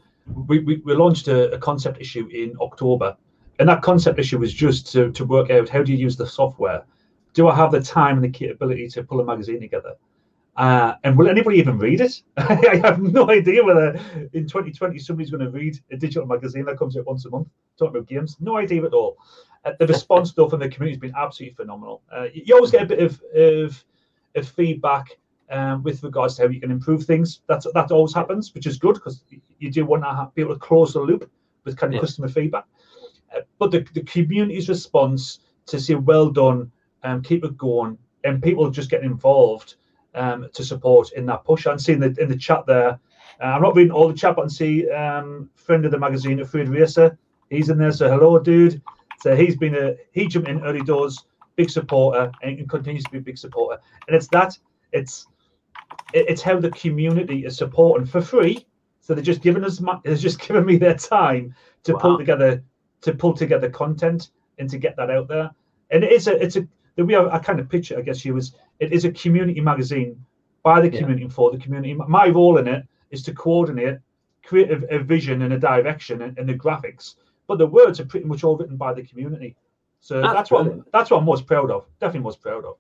we, 0.49 0.59
we, 0.59 0.77
we 0.79 0.95
launched 0.95 1.29
a, 1.29 1.53
a, 1.53 1.59
concept 1.59 2.01
issue 2.01 2.27
in 2.33 2.57
October, 2.61 3.17
and 3.61 3.69
that 3.69 3.83
concept 3.83 4.19
issue 4.19 4.39
was 4.39 4.53
just 4.53 4.91
to, 4.93 5.13
to 5.13 5.25
work 5.25 5.51
out 5.51 5.69
how 5.69 5.85
do 5.85 5.93
you 5.93 5.99
use 5.99 6.17
the 6.17 6.27
software. 6.27 6.83
Do 7.33 7.47
I 7.47 7.55
have 7.55 7.71
the 7.71 7.81
time 7.81 8.17
and 8.17 8.25
the 8.25 8.37
capability 8.37 8.89
to 8.89 9.05
pull 9.05 9.21
a 9.21 9.25
magazine 9.25 9.61
together? 9.61 9.95
Uh, 10.57 10.95
and 11.05 11.17
will 11.17 11.29
anybody 11.29 11.59
even 11.59 11.79
read 11.79 12.01
it? 12.01 12.23
I 12.37 12.81
have 12.85 13.01
no 13.01 13.31
idea 13.31 13.65
whether 13.65 14.01
in 14.33 14.47
2020 14.47 14.99
somebody's 14.99 15.31
going 15.31 15.45
to 15.45 15.51
read 15.51 15.79
a 15.91 15.97
digital 15.97 16.27
magazine 16.27 16.65
that 16.67 16.79
comes 16.79 16.97
out 16.97 17.07
once 17.07 17.25
a 17.25 17.31
month 17.31 17.49
talking 17.79 17.97
about 17.97 18.09
games. 18.09 18.37
No 18.41 18.57
idea 18.57 18.85
at 18.85 18.93
all. 18.93 19.17
Uh, 19.65 19.73
the 19.79 19.87
response 19.87 20.33
though 20.33 20.49
from 20.49 20.61
the 20.61 20.69
community 20.69 20.97
has 20.97 21.01
been 21.01 21.15
absolutely 21.17 21.55
phenomenal. 21.55 22.03
Uh, 22.13 22.27
you 22.33 22.55
always 22.55 22.71
get 22.71 22.83
a 22.83 22.87
bit 22.87 23.01
of 23.01 23.23
of, 23.35 23.85
of 24.35 24.49
feedback 24.49 25.19
um, 25.51 25.83
with 25.83 26.03
regards 26.03 26.37
to 26.37 26.43
how 26.43 26.49
you 26.49 26.61
can 26.61 26.71
improve 26.71 27.05
things. 27.05 27.41
That's 27.47 27.67
that 27.73 27.91
always 27.91 28.15
happens, 28.15 28.55
which 28.55 28.67
is 28.67 28.79
good 28.79 28.95
because 28.95 29.25
you 29.59 29.71
do 29.71 29.85
want 29.85 30.03
to 30.05 30.15
have, 30.15 30.35
be 30.35 30.43
able 30.43 30.55
to 30.55 30.61
close 30.61 30.93
the 30.93 31.01
loop 31.01 31.31
with 31.65 31.77
kind 31.77 31.93
of 31.93 31.97
yeah. 31.97 32.01
customer 32.01 32.29
feedback. 32.29 32.65
Uh, 33.35 33.41
but 33.59 33.71
the, 33.71 33.87
the 33.95 34.03
community's 34.03 34.69
response 34.69 35.41
to 35.67 35.79
say 35.79 35.95
well 35.95 36.31
done 36.31 36.71
and 37.03 37.15
um, 37.15 37.23
keep 37.23 37.45
it 37.45 37.57
going, 37.57 37.97
and 38.25 38.43
people 38.43 38.69
just 38.71 38.91
getting 38.91 39.11
involved 39.11 39.77
um, 40.15 40.49
to 40.53 40.65
support 40.65 41.13
in 41.13 41.27
that 41.27 41.45
push. 41.45 41.67
And 41.67 41.81
seeing 41.81 42.01
the 42.01 42.15
in 42.19 42.29
the 42.29 42.37
chat 42.37 42.67
there, 42.67 42.99
uh, 43.41 43.45
I'm 43.45 43.63
not 43.63 43.77
reading 43.77 43.93
all 43.93 44.09
the 44.09 44.15
chat, 44.15 44.37
but 44.37 44.45
I 44.45 44.49
see 44.49 44.91
um, 44.91 45.51
friend 45.55 45.85
of 45.85 45.91
the 45.91 45.99
magazine, 45.99 46.41
Afraid 46.41 46.69
Racer, 46.69 47.19
he's 47.49 47.71
in 47.71 47.79
there. 47.79 47.93
So 47.93 48.09
hello, 48.09 48.39
dude. 48.39 48.81
So 49.21 49.37
he's 49.37 49.57
been 49.57 49.75
a 49.75 49.97
he 50.13 50.27
jumped 50.27 50.49
in 50.49 50.65
early 50.65 50.83
doors, 50.83 51.25
big 51.57 51.71
supporter, 51.71 52.31
and 52.43 52.69
continues 52.69 53.05
to 53.05 53.11
be 53.11 53.19
a 53.19 53.23
big 53.23 53.39
supporter. 53.39 53.81
And 54.07 54.17
it's 54.17 54.29
that 54.29 54.59
it's 54.93 55.27
it's 56.13 56.43
how 56.43 56.59
the 56.59 56.71
community 56.71 57.45
is 57.45 57.57
supporting 57.57 58.07
for 58.07 58.21
free. 58.21 58.67
So 59.01 59.15
they're 59.15 59.25
just 59.25 59.43
giving 59.43 59.65
us 59.65 59.83
they're 60.05 60.17
just 60.17 60.41
giving 60.41 60.65
me 60.65 60.77
their 60.77 60.95
time 60.95 61.55
to 61.85 61.93
wow. 61.95 61.99
pull 62.01 62.19
together 62.19 62.63
to 63.03 63.15
pull 63.15 63.35
together 63.35 63.71
content 63.71 64.31
and 64.59 64.69
to 64.71 64.79
get 64.79 64.97
that 64.97 65.11
out 65.11 65.29
there. 65.29 65.51
And 65.91 66.05
it 66.05 66.13
is 66.13 66.29
a 66.29 66.43
it's 66.43 66.57
a 66.57 66.67
we 66.97 67.15
I, 67.15 67.37
I 67.37 67.39
kind 67.39 67.61
of 67.61 67.69
picture, 67.69 67.99
I 67.99 68.03
guess, 68.03 68.25
you 68.25 68.35
was 68.35 68.55
it 68.81 68.93
is 68.93 69.05
a 69.05 69.13
community 69.13 69.61
magazine 69.61 70.25
by 70.63 70.81
the 70.81 70.91
community 70.91 71.25
yeah. 71.25 71.31
for 71.31 71.51
the 71.51 71.59
community. 71.59 71.95
My 71.95 72.29
role 72.29 72.59
in 72.59 72.67
it 72.67 72.87
is 73.11 73.23
to 73.25 73.35
coordinate, 73.35 73.99
create 74.45 74.71
a, 74.71 74.97
a 74.97 74.99
vision 74.99 75.43
and 75.43 75.53
a 75.53 75.59
direction 75.59 76.23
and, 76.23 76.37
and, 76.39 76.49
the 76.49 76.55
graphics, 76.55 77.15
but 77.47 77.59
the 77.59 77.67
words 77.67 78.01
are 78.01 78.05
pretty 78.05 78.27
much 78.27 78.45
all 78.45 78.57
written 78.57 78.77
by 78.77 78.93
the 78.93 79.03
community. 79.03 79.57
So 80.01 80.21
That's 80.23 80.35
that's, 80.35 80.51
what 80.51 80.93
that's 80.93 81.11
what 81.11 81.19
I'm 81.19 81.27
most 81.27 81.47
proud 81.47 81.71
of. 81.71 81.85
Definitely 82.01 82.25
most 82.25 82.41
proud 82.41 82.65
of. 82.65 82.77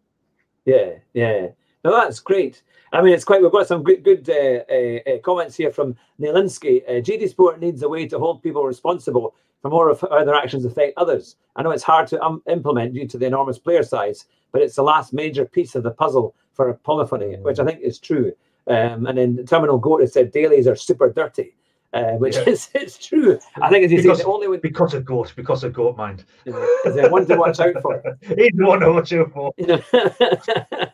Yeah, 0.64 0.92
yeah. 1.12 1.48
No, 1.84 1.92
that's 1.92 2.18
great. 2.18 2.62
I 2.92 3.02
mean, 3.02 3.12
it's 3.12 3.24
quite. 3.24 3.42
We've 3.42 3.52
got 3.52 3.66
some 3.66 3.82
good, 3.82 4.02
good 4.02 4.28
uh, 4.28 4.64
uh, 4.72 5.14
uh, 5.14 5.18
comments 5.20 5.56
here 5.56 5.70
from 5.70 5.96
Nielinski. 6.18 6.82
Uh, 6.88 7.02
GT 7.02 7.28
Sport 7.28 7.60
needs 7.60 7.82
a 7.82 7.88
way 7.88 8.06
to 8.06 8.18
hold 8.18 8.42
people 8.42 8.64
responsible 8.64 9.34
for 9.62 9.70
more 9.70 9.88
of 9.90 10.00
how 10.00 10.24
their 10.24 10.34
actions 10.34 10.64
affect 10.64 10.94
others. 10.96 11.36
I 11.56 11.62
know 11.62 11.70
it's 11.70 11.82
hard 11.82 12.06
to 12.08 12.22
um, 12.22 12.42
implement 12.48 12.94
due 12.94 13.06
to 13.08 13.18
the 13.18 13.26
enormous 13.26 13.58
player 13.58 13.82
size, 13.82 14.26
but 14.52 14.62
it's 14.62 14.76
the 14.76 14.82
last 14.82 15.12
major 15.12 15.44
piece 15.44 15.74
of 15.74 15.82
the 15.82 15.90
puzzle 15.90 16.34
for 16.54 16.68
a 16.70 16.74
polyphony, 16.74 17.36
which 17.40 17.58
I 17.58 17.64
think 17.64 17.80
is 17.80 17.98
true. 17.98 18.32
Um, 18.66 19.06
and 19.06 19.16
then 19.18 19.44
Terminal 19.46 19.78
Goat 19.78 20.00
has 20.02 20.12
said 20.12 20.32
dailies 20.32 20.66
are 20.66 20.76
super 20.76 21.10
dirty, 21.10 21.56
uh, 21.92 22.12
which 22.12 22.36
Yeah. 22.36 22.48
is 22.48 22.68
it's 22.74 22.98
true. 23.04 23.38
I 23.60 23.68
think 23.68 23.84
as 23.84 23.92
you 23.92 23.98
Because- 24.02 24.18
say, 24.18 24.24
the 24.24 24.30
only 24.30 24.48
one 24.48 24.60
Because 24.60 24.94
of 24.94 25.04
goat, 25.04 25.32
because 25.36 25.64
of 25.64 25.72
goat 25.72 25.96
mind. 25.96 26.24
is 26.46 26.94
there 26.94 27.10
one 27.10 27.26
to 27.26 27.36
watch 27.36 27.60
out 27.60 27.74
for. 27.82 28.02
He's 28.22 28.52
the 28.54 28.66
one 28.66 28.80
to 28.80 28.92
watch 28.92 29.12
out 29.12 29.32
for. 29.32 29.52
You 29.58 29.66
know. 29.66 29.80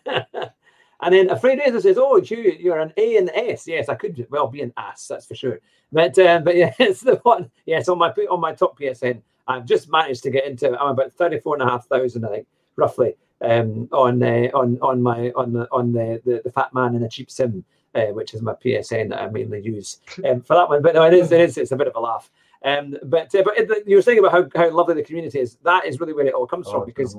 and 1.00 1.14
then 1.14 1.30
a 1.30 1.34
Afraid 1.34 1.58
Racer 1.58 1.80
says, 1.80 1.98
"Oh, 1.98 2.16
you 2.16 2.56
you're 2.58 2.78
an 2.78 2.92
A 2.96 3.16
and 3.16 3.30
S." 3.34 3.66
Yes, 3.66 3.88
I 3.88 3.94
could 3.94 4.26
well 4.30 4.48
be 4.48 4.62
an 4.62 4.72
ass, 4.76 5.06
that's 5.08 5.26
for 5.26 5.34
sure. 5.34 5.60
But 5.92 6.18
um, 6.18 6.44
but 6.44 6.56
yeah, 6.56 6.72
it's 6.78 7.00
the 7.00 7.16
one. 7.16 7.50
Yes, 7.66 7.88
on 7.88 7.98
my 7.98 8.10
on 8.30 8.40
my 8.40 8.54
top 8.54 8.78
PSN, 8.78 9.20
I've 9.46 9.66
just 9.66 9.90
managed 9.90 10.22
to 10.24 10.30
get 10.30 10.46
into. 10.46 10.78
I'm 10.80 10.90
about 10.90 11.12
thirty 11.12 11.38
four 11.40 11.54
and 11.54 11.62
a 11.62 11.66
half 11.66 11.86
thousand, 11.86 12.24
I 12.24 12.28
think, 12.28 12.46
roughly, 12.76 13.16
um, 13.42 13.88
on 13.92 14.22
uh, 14.22 14.48
on 14.54 14.78
on 14.80 15.02
my 15.02 15.32
on 15.36 15.52
the 15.52 15.68
on 15.70 15.92
the 15.92 16.20
the, 16.24 16.40
the 16.44 16.52
Fat 16.52 16.72
Man 16.72 16.94
in 16.94 17.02
a 17.02 17.08
Cheap 17.08 17.30
Sim. 17.30 17.64
Uh, 17.94 18.12
which 18.12 18.34
is 18.34 18.42
my 18.42 18.52
PSN 18.52 19.08
that 19.08 19.22
I 19.22 19.30
mainly 19.30 19.62
use 19.62 20.00
um, 20.28 20.42
for 20.42 20.54
that 20.54 20.68
one, 20.68 20.82
but 20.82 20.94
no, 20.94 21.04
it 21.04 21.14
is, 21.14 21.32
it 21.32 21.40
is, 21.40 21.56
it's 21.56 21.72
a 21.72 21.76
bit 21.76 21.86
of 21.86 21.96
a 21.96 22.00
laugh. 22.00 22.30
Um, 22.62 22.94
but 23.04 23.34
uh, 23.34 23.42
but 23.42 23.88
you 23.88 23.96
were 23.96 24.02
saying 24.02 24.18
about 24.18 24.32
how, 24.32 24.48
how 24.54 24.70
lovely 24.70 24.96
the 24.96 25.02
community 25.02 25.40
is. 25.40 25.56
That 25.62 25.86
is 25.86 25.98
really 25.98 26.12
where 26.12 26.26
it 26.26 26.34
all 26.34 26.46
comes 26.46 26.70
from 26.70 26.82
Oh, 26.82 26.84
because 26.84 27.16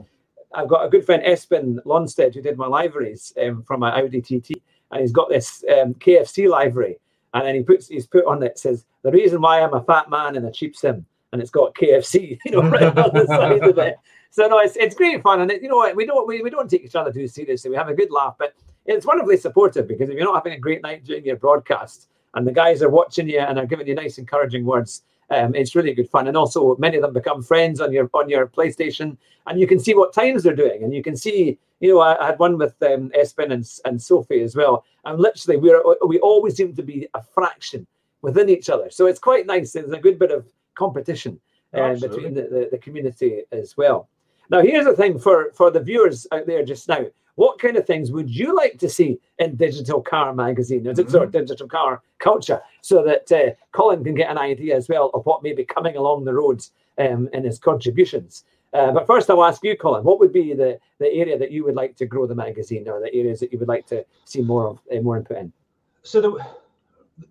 I've 0.53 0.67
got 0.67 0.85
a 0.85 0.89
good 0.89 1.05
friend 1.05 1.23
Espen 1.23 1.77
Lonstead 1.85 2.33
who 2.33 2.41
did 2.41 2.57
my 2.57 2.67
liveries 2.67 3.33
um, 3.41 3.63
from 3.63 3.79
my 3.79 4.01
Audi 4.01 4.21
TT, 4.21 4.51
and 4.91 5.01
he's 5.01 5.11
got 5.11 5.29
this 5.29 5.63
um, 5.69 5.93
KFC 5.95 6.49
livery, 6.49 6.97
and 7.33 7.45
then 7.45 7.55
he 7.55 7.63
puts 7.63 7.87
he's 7.87 8.07
put 8.07 8.25
on 8.25 8.41
it 8.43 8.57
says 8.57 8.85
the 9.03 9.11
reason 9.11 9.41
why 9.41 9.61
I'm 9.61 9.73
a 9.73 9.83
fat 9.83 10.09
man 10.09 10.35
in 10.35 10.45
a 10.45 10.51
cheap 10.51 10.75
sim, 10.75 11.05
and 11.31 11.41
it's 11.41 11.51
got 11.51 11.75
KFC, 11.75 12.39
you 12.45 12.51
know, 12.51 12.61
right 12.61 12.83
on 12.83 13.13
the 13.13 13.25
side 13.27 13.63
of 13.63 13.77
it. 13.77 13.97
So 14.29 14.47
no, 14.47 14.59
it's, 14.59 14.75
it's 14.75 14.95
great 14.95 15.21
fun, 15.21 15.41
and 15.41 15.51
it, 15.51 15.61
you 15.61 15.69
know 15.69 15.77
what 15.77 15.95
we 15.95 16.05
don't 16.05 16.27
we, 16.27 16.41
we 16.41 16.49
don't 16.49 16.69
take 16.69 16.83
each 16.83 16.95
other 16.95 17.11
too 17.11 17.27
seriously. 17.27 17.69
We 17.69 17.75
have 17.75 17.89
a 17.89 17.93
good 17.93 18.11
laugh, 18.11 18.35
but 18.37 18.53
it's 18.85 19.05
wonderfully 19.05 19.37
supportive 19.37 19.87
because 19.87 20.09
if 20.09 20.15
you're 20.15 20.25
not 20.25 20.35
having 20.35 20.53
a 20.53 20.59
great 20.59 20.81
night 20.81 21.03
during 21.03 21.25
your 21.25 21.35
broadcast, 21.35 22.07
and 22.33 22.47
the 22.47 22.51
guys 22.51 22.81
are 22.81 22.89
watching 22.89 23.27
you 23.27 23.39
and 23.39 23.57
are 23.57 23.65
giving 23.65 23.87
you 23.87 23.95
nice 23.95 24.17
encouraging 24.17 24.65
words. 24.65 25.03
Um, 25.29 25.55
it's 25.55 25.75
really 25.75 25.93
good 25.93 26.09
fun, 26.09 26.27
and 26.27 26.37
also 26.37 26.77
many 26.77 26.95
of 26.95 27.01
them 27.01 27.13
become 27.13 27.43
friends 27.43 27.81
on 27.81 27.91
your 27.91 28.09
on 28.13 28.29
your 28.29 28.47
PlayStation, 28.47 29.17
and 29.45 29.59
you 29.59 29.67
can 29.67 29.79
see 29.79 29.93
what 29.93 30.13
times 30.13 30.43
they're 30.43 30.55
doing, 30.55 30.83
and 30.83 30.93
you 30.93 31.03
can 31.03 31.17
see, 31.17 31.57
you 31.81 31.89
know, 31.89 31.99
I, 31.99 32.21
I 32.23 32.27
had 32.27 32.39
one 32.39 32.57
with 32.57 32.81
um, 32.83 33.09
Espen 33.09 33.51
and, 33.51 33.69
and 33.83 34.01
Sophie 34.01 34.41
as 34.41 34.55
well, 34.55 34.85
and 35.03 35.19
literally 35.19 35.57
we're 35.57 35.81
we 36.05 36.19
always 36.19 36.55
seem 36.55 36.73
to 36.75 36.83
be 36.83 37.07
a 37.13 37.21
fraction 37.21 37.85
within 38.21 38.47
each 38.47 38.69
other, 38.69 38.89
so 38.89 39.05
it's 39.05 39.19
quite 39.19 39.45
nice. 39.45 39.73
There's 39.73 39.91
a 39.91 39.99
good 39.99 40.17
bit 40.17 40.31
of 40.31 40.45
competition 40.75 41.39
uh, 41.73 41.95
between 41.95 42.33
the, 42.33 42.43
the, 42.43 42.69
the 42.71 42.77
community 42.77 43.43
as 43.51 43.75
well. 43.75 44.07
Now, 44.49 44.61
here's 44.61 44.85
the 44.85 44.95
thing 44.95 45.19
for 45.19 45.51
for 45.53 45.71
the 45.71 45.79
viewers 45.79 46.27
out 46.31 46.47
there 46.47 46.63
just 46.63 46.87
now. 46.87 47.05
What 47.35 47.59
kind 47.59 47.77
of 47.77 47.85
things 47.85 48.11
would 48.11 48.29
you 48.29 48.55
like 48.55 48.79
to 48.79 48.89
see 48.89 49.19
in 49.37 49.55
Digital 49.57 50.01
Car 50.01 50.33
Magazine, 50.33 50.87
or 50.87 50.95
sorry, 51.07 51.29
Digital 51.29 51.67
Car 51.67 52.01
Culture, 52.17 52.61
so 52.81 53.03
that 53.03 53.31
uh, 53.31 53.51
Colin 53.73 54.03
can 54.03 54.15
get 54.15 54.31
an 54.31 54.39
idea 54.39 54.75
as 54.75 54.89
well 54.89 55.11
of 55.13 55.23
what 55.27 55.43
may 55.43 55.53
be 55.53 55.63
coming 55.63 55.97
along 55.97 56.25
the 56.25 56.33
roads 56.33 56.71
um, 56.97 57.29
in 57.33 57.43
his 57.43 57.59
contributions? 57.59 58.43
Uh, 58.73 58.91
but 58.91 59.05
first, 59.05 59.29
I'll 59.29 59.43
ask 59.43 59.63
you, 59.63 59.77
Colin, 59.77 60.03
what 60.03 60.19
would 60.19 60.33
be 60.33 60.53
the, 60.53 60.79
the 60.97 61.13
area 61.13 61.37
that 61.37 61.51
you 61.51 61.63
would 61.63 61.75
like 61.75 61.95
to 61.97 62.07
grow 62.07 62.25
the 62.25 62.33
magazine, 62.33 62.89
or 62.89 62.99
the 62.99 63.13
areas 63.13 63.39
that 63.39 63.53
you 63.53 63.59
would 63.59 63.67
like 63.67 63.85
to 63.87 64.03
see 64.25 64.41
more 64.41 64.67
of, 64.67 64.79
uh, 64.91 64.99
more 65.01 65.17
input 65.17 65.37
in? 65.37 65.53
So 66.01 66.21
the 66.21 66.45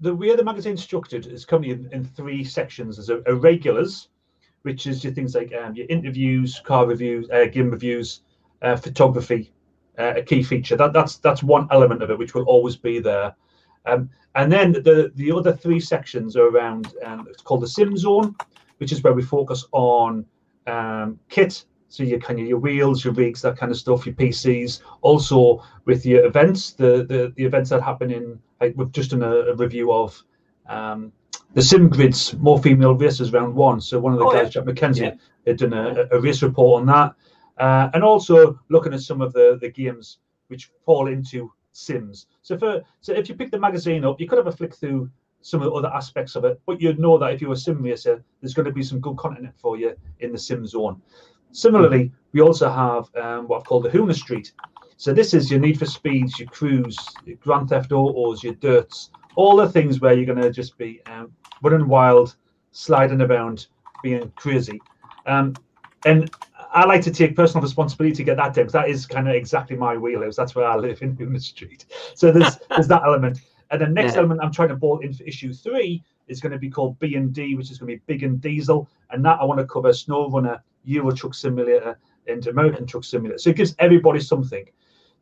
the 0.01 0.15
way 0.15 0.35
the 0.37 0.45
magazine's 0.45 0.83
structured 0.83 1.27
is 1.27 1.45
currently 1.45 1.73
in, 1.73 1.89
in 1.93 2.05
three 2.05 2.45
sections. 2.45 2.97
There's 2.97 3.11
a, 3.11 3.23
a 3.27 3.35
regulars, 3.35 4.09
which 4.67 4.89
is 4.89 5.05
your 5.05 5.13
things 5.13 5.37
like 5.37 5.55
um, 5.55 5.77
your 5.77 5.87
interviews, 5.89 6.61
car 6.65 6.87
reviews, 6.87 7.31
uh, 7.31 7.45
game 7.45 7.71
reviews, 7.71 8.23
uh, 8.63 8.75
photography, 8.75 9.53
uh, 9.97 10.15
a 10.17 10.23
key 10.23 10.43
feature. 10.43 10.77
That 10.77 10.93
that's 10.93 11.19
that's 11.19 11.41
one 11.41 11.69
element 11.71 12.03
of 12.03 12.11
it, 12.11 12.19
which 12.19 12.35
will 12.35 12.43
always 12.43 12.75
be 12.75 12.99
there. 12.99 13.33
Um, 13.87 14.11
and 14.35 14.51
then 14.51 14.73
the 14.73 15.13
the 15.15 15.31
other 15.31 15.53
three 15.53 15.79
sections 15.79 16.37
are 16.37 16.49
around. 16.49 16.93
Um, 17.05 17.29
it's 17.31 17.43
called 17.43 17.63
the 17.63 17.69
Sim 17.69 17.97
Zone, 17.97 18.35
which 18.79 18.91
is 18.91 19.05
where 19.05 19.13
we 19.13 19.23
focus 19.23 19.65
on 19.71 20.27
um, 20.67 21.21
kit. 21.29 21.65
So 21.89 22.03
your 22.03 22.19
kind 22.19 22.41
of 22.41 22.47
your 22.47 22.59
wheels, 22.59 23.05
your 23.05 23.15
rigs, 23.15 23.43
that 23.43 23.57
kind 23.57 23.71
of 23.71 23.79
stuff, 23.79 24.05
your 24.05 24.17
PCs. 24.17 24.81
Also 25.03 25.63
with 25.85 26.05
your 26.05 26.27
events, 26.27 26.73
the 26.73 27.05
the, 27.05 27.33
the 27.37 27.45
events 27.45 27.71
that 27.71 27.83
happen 27.83 28.11
in. 28.11 28.41
Like 28.61 28.75
we've 28.77 28.91
just 28.91 29.11
done 29.13 29.23
a, 29.23 29.53
a 29.53 29.55
review 29.55 29.93
of 29.93 30.21
um, 30.69 31.13
the 31.57 31.63
Sim 31.63 31.89
Grids 31.89 32.35
More 32.35 32.59
Female 32.59 32.95
Racers 32.95 33.33
Round 33.33 33.55
One. 33.55 33.81
So 33.81 33.99
one 33.99 34.13
of 34.13 34.19
the 34.19 34.27
Oh, 34.27 34.31
guys, 34.31 34.55
yeah. 34.55 34.63
Jack 34.63 34.65
McKenzie, 34.65 35.01
Yeah. 35.01 35.15
had 35.47 35.57
done 35.57 35.73
a, 35.73 36.07
a 36.13 36.21
race 36.21 36.43
report 36.43 36.81
on 36.83 36.87
that, 36.89 37.15
uh, 37.57 37.89
and 37.95 38.05
also 38.05 38.61
looking 38.69 38.93
at 38.93 39.01
some 39.01 39.23
of 39.23 39.33
the 39.33 39.57
the 39.61 39.71
games 39.71 40.19
which 40.49 40.71
fall 40.85 41.09
into 41.09 41.51
Sims. 41.73 42.27
So 42.43 42.59
for 42.59 42.83
so 43.01 43.15
if 43.15 43.31
you 43.31 43.35
pick 43.35 43.51
the 43.51 43.59
magazine 43.59 44.05
up, 44.05 44.21
you 44.21 44.29
could 44.29 44.37
have 44.37 44.47
a 44.49 44.53
flick 44.53 44.75
through 44.75 45.11
some 45.41 45.63
of 45.63 45.67
the 45.71 45.73
other 45.79 45.93
aspects 45.95 46.37
of 46.37 46.45
it, 46.45 46.61
but 46.67 46.79
you'd 46.81 46.99
know 46.99 47.17
that 47.17 47.33
if 47.33 47.41
you're 47.41 47.53
a 47.53 47.57
sim 47.57 47.81
racer, 47.83 48.23
there's 48.41 48.53
going 48.53 48.67
to 48.67 48.73
be 48.73 48.83
some 48.83 49.01
good 49.01 49.17
content 49.17 49.49
for 49.57 49.79
you 49.79 49.95
in 50.21 50.33
the 50.33 50.39
sim 50.39 50.67
zone. 50.67 51.01
Similarly, 51.53 52.13
we 52.33 52.43
also 52.43 52.69
have 52.69 53.05
um, 53.25 53.49
what 53.49 53.59
I've 53.61 53.65
called 53.65 53.85
the 53.85 53.89
Hoona 53.91 54.15
Street. 54.15 54.53
So 54.99 55.15
this 55.15 55.33
is 55.33 55.51
your 55.51 55.61
Need 55.61 55.79
for 55.79 55.87
Speeds, 55.87 56.39
your 56.39 56.49
Crews, 56.49 56.99
your 57.25 57.37
Grand 57.37 57.69
Theft 57.71 57.93
Autos, 57.93 58.43
your 58.43 58.55
Dirts, 58.55 59.11
all 59.37 59.57
the 59.57 59.69
things 59.69 60.01
where 60.01 60.15
you're 60.15 60.27
going 60.27 60.41
to 60.41 60.51
just 60.51 60.77
be 60.79 61.01
um, 61.07 61.31
running 61.63 61.89
wild, 61.89 62.37
sliding 62.73 63.21
around, 63.21 63.67
being 64.03 64.31
crazy. 64.37 64.81
Um, 65.27 65.55
and 66.05 66.31
I 66.73 66.85
like 66.85 67.03
to 67.03 67.11
take 67.11 67.37
personal 67.37 67.63
responsibility 67.63 68.15
to 68.17 68.25
get 68.25 68.37
that 68.37 68.55
done 68.55 68.65
because 68.65 68.73
that 68.73 68.89
is 68.89 69.07
kind 69.07 69.29
of 69.29 69.35
exactly 69.35 69.77
my 69.77 69.97
wheelhouse. 69.97 70.37
That's 70.37 70.55
where 70.55 70.67
I 70.67 70.77
live 70.77 71.03
in 71.03 71.17
Hoona 71.17 71.41
Street. 71.41 71.87
So 72.15 72.31
there's 72.33 72.59
there's 72.71 72.89
that 72.89 73.03
element. 73.05 73.39
And 73.71 73.81
the 73.81 73.89
next 73.89 74.15
Yeah. 74.15 74.21
element 74.21 74.41
I'm 74.43 74.53
trying 74.53 74.69
to 74.69 74.77
bolt 74.77 75.03
in 75.05 75.13
for 75.13 75.25
issue 75.25 75.53
three 75.53 76.05
is 76.29 76.41
going 76.41 76.53
to 76.53 76.59
be 76.59 76.71
called 76.71 76.99
B 76.99 77.17
and 77.17 77.33
D, 77.33 77.55
which 77.57 77.71
is 77.71 77.79
going 77.79 77.93
to 77.93 77.97
be 77.97 78.03
big 78.07 78.23
and 78.23 78.41
diesel. 78.41 78.89
And 79.11 79.25
that 79.25 79.41
I 79.41 79.45
want 79.45 79.59
to 79.61 79.67
cover 79.67 79.93
Snow 79.93 80.29
Runner, 80.29 80.63
Euro 80.85 81.11
Truck 81.13 81.35
Simulator, 81.35 81.99
and 82.29 82.47
American 82.47 82.87
Truck 82.87 83.05
Simulator. 83.05 83.39
So 83.39 83.51
it 83.51 83.57
gives 83.57 83.75
everybody 83.79 84.21
something. 84.21 84.65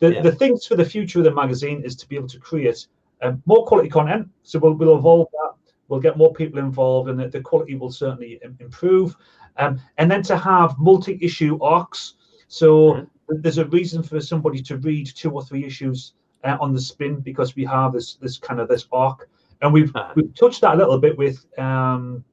The, 0.01 0.15
Yeah. 0.15 0.23
the 0.23 0.33
things 0.33 0.67
for 0.67 0.77
the 0.77 0.85
future 0.85 1.21
of 1.21 1.25
the 1.25 1.31
magazine 1.35 1.83
is 1.83 1.97
to 1.97 2.09
be 2.09 2.17
able 2.17 2.29
to 2.29 2.39
create 2.41 2.87
um, 3.23 3.43
more 3.47 3.65
quality 3.67 3.89
content. 3.89 4.29
So 4.43 4.59
we'll, 4.59 4.75
we'll 4.75 4.97
evolve 4.99 5.29
that. 5.33 5.53
We'll 5.89 6.01
get 6.01 6.17
more 6.17 6.33
people 6.33 6.59
involved, 6.59 7.09
and 7.11 7.19
the, 7.19 7.29
the 7.29 7.41
quality 7.41 7.75
will 7.75 7.91
certainly 7.91 8.41
improve. 8.61 9.17
Um, 9.57 9.81
and 9.99 10.11
then 10.11 10.23
to 10.25 10.37
have 10.37 10.79
multi-issue 10.79 11.59
arcs. 11.63 12.15
So 12.49 12.95
Mhm. 12.95 13.07
there's 13.29 13.59
a 13.59 13.67
reason 13.67 14.03
for 14.03 14.21
somebody 14.21 14.61
to 14.63 14.77
read 14.79 15.07
two 15.15 15.31
or 15.31 15.43
three 15.45 15.65
issues 15.65 16.15
uh, 16.45 16.57
on 16.61 16.73
the 16.75 16.81
spin 16.81 17.21
because 17.21 17.57
we 17.57 17.65
have 17.65 17.93
this 17.93 18.15
this 18.17 18.37
kind 18.39 18.61
of 18.61 18.69
this 18.69 18.87
arc, 18.93 19.29
and 19.63 19.73
we've 19.73 19.93
Ah. 19.95 20.13
we've 20.17 20.35
touched 20.35 20.61
that 20.63 20.75
a 20.75 20.79
little 20.79 20.99
bit 20.99 21.17
with 21.17 21.47
um, 21.59 22.25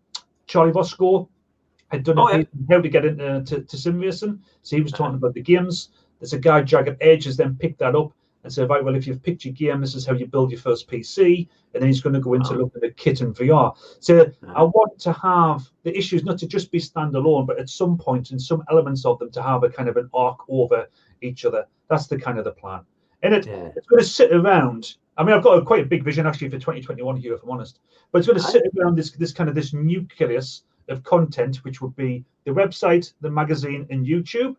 Charlie 0.47 0.71
Roscoe. 0.71 1.29
Had 1.89 2.03
done 2.05 2.19
Oh, 2.19 2.29
yeah. 2.29 2.43
how 2.69 2.79
to 2.81 2.87
get 2.89 3.03
into 3.05 3.43
to, 3.43 3.61
to. 3.63 3.77
So 3.77 4.75
he 4.77 4.81
was 4.81 4.93
talking 4.93 5.15
about 5.15 5.33
the 5.33 5.41
games. 5.41 5.89
There's 6.19 6.31
a 6.33 6.39
guy, 6.39 6.61
Jagged 6.61 6.97
Edge, 7.01 7.25
has 7.25 7.35
then 7.35 7.55
picked 7.55 7.79
that 7.79 7.95
up 7.95 8.13
and 8.43 8.51
said, 8.51 8.69
right, 8.69 8.83
well, 8.83 8.95
if 8.95 9.05
you've 9.05 9.21
picked 9.21 9.45
your 9.45 9.53
game, 9.53 9.81
this 9.81 9.93
is 9.95 10.05
how 10.05 10.13
you 10.13 10.25
build 10.25 10.51
your 10.51 10.59
first 10.59 10.89
PC. 10.89 11.47
And 11.73 11.81
then 11.81 11.87
he's 11.89 12.01
going 12.01 12.13
to 12.13 12.19
go 12.19 12.33
into 12.33 12.53
Oh. 12.53 12.57
looking 12.57 12.83
at 12.83 12.97
kit 12.97 13.21
and 13.21 13.35
VR. 13.35 13.75
So. 13.99 14.31
I 14.55 14.63
want 14.63 14.99
to 14.99 15.13
have 15.13 15.69
the 15.83 15.95
issues 15.97 16.23
not 16.23 16.37
to 16.39 16.47
just 16.47 16.71
be 16.71 16.79
standalone, 16.79 17.45
but 17.47 17.59
at 17.59 17.69
some 17.69 17.97
point 17.97 18.31
in 18.31 18.39
some 18.39 18.63
elements 18.71 19.05
of 19.05 19.19
them 19.19 19.31
to 19.31 19.41
have 19.43 19.63
a 19.63 19.69
kind 19.69 19.87
of 19.89 19.97
an 19.97 20.09
arc 20.13 20.39
over 20.49 20.87
each 21.21 21.45
other. 21.45 21.65
That's 21.89 22.07
the 22.07 22.17
kind 22.19 22.37
of 22.39 22.45
the 22.45 22.51
plan. 22.51 22.81
And 23.23 23.33
it, 23.35 23.45
Yeah. 23.45 23.69
it's 23.75 23.87
going 23.87 24.01
to 24.01 24.07
sit 24.07 24.33
around. 24.33 24.95
I 25.17 25.23
mean, 25.23 25.35
I've 25.35 25.43
got 25.43 25.57
a, 25.57 25.61
quite 25.63 25.83
a 25.83 25.87
big 25.87 26.03
vision 26.03 26.25
actually 26.25 26.49
for 26.49 26.57
2021 26.57 27.15
here, 27.17 27.35
if 27.35 27.43
I'm 27.43 27.51
honest. 27.51 27.79
But 28.11 28.19
it's 28.19 28.27
going 28.27 28.39
to 28.39 28.45
sit 28.45 28.63
around 28.79 28.97
this 28.97 29.11
this 29.11 29.31
kind 29.31 29.47
of 29.49 29.55
this 29.55 29.71
nucleus 29.73 30.63
of 30.89 31.03
content, 31.03 31.57
which 31.57 31.79
would 31.81 31.95
be 31.95 32.25
the 32.45 32.51
website, 32.51 33.13
the 33.21 33.29
magazine, 33.29 33.85
and 33.91 34.05
YouTube. 34.05 34.55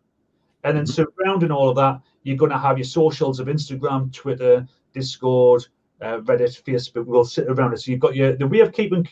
And 0.63 0.77
then 0.77 0.85
surrounding 0.85 1.51
all 1.51 1.69
of 1.69 1.75
that, 1.75 1.99
you're 2.23 2.37
going 2.37 2.51
to 2.51 2.57
have 2.57 2.77
your 2.77 2.85
socials 2.85 3.39
of 3.39 3.47
Instagram, 3.47 4.13
Twitter, 4.13 4.65
Discord, 4.93 5.67
uh, 6.01 6.19
Reddit, 6.19 6.61
Facebook. 6.63 7.05
We'll 7.05 7.25
sit 7.25 7.47
around 7.47 7.73
it. 7.73 7.81
So 7.81 7.91
you've 7.91 7.99
got 7.99 8.15
your 8.15 8.35
the 8.35 8.47
way 8.47 8.59
of 8.59 8.71
keeping 8.71 9.07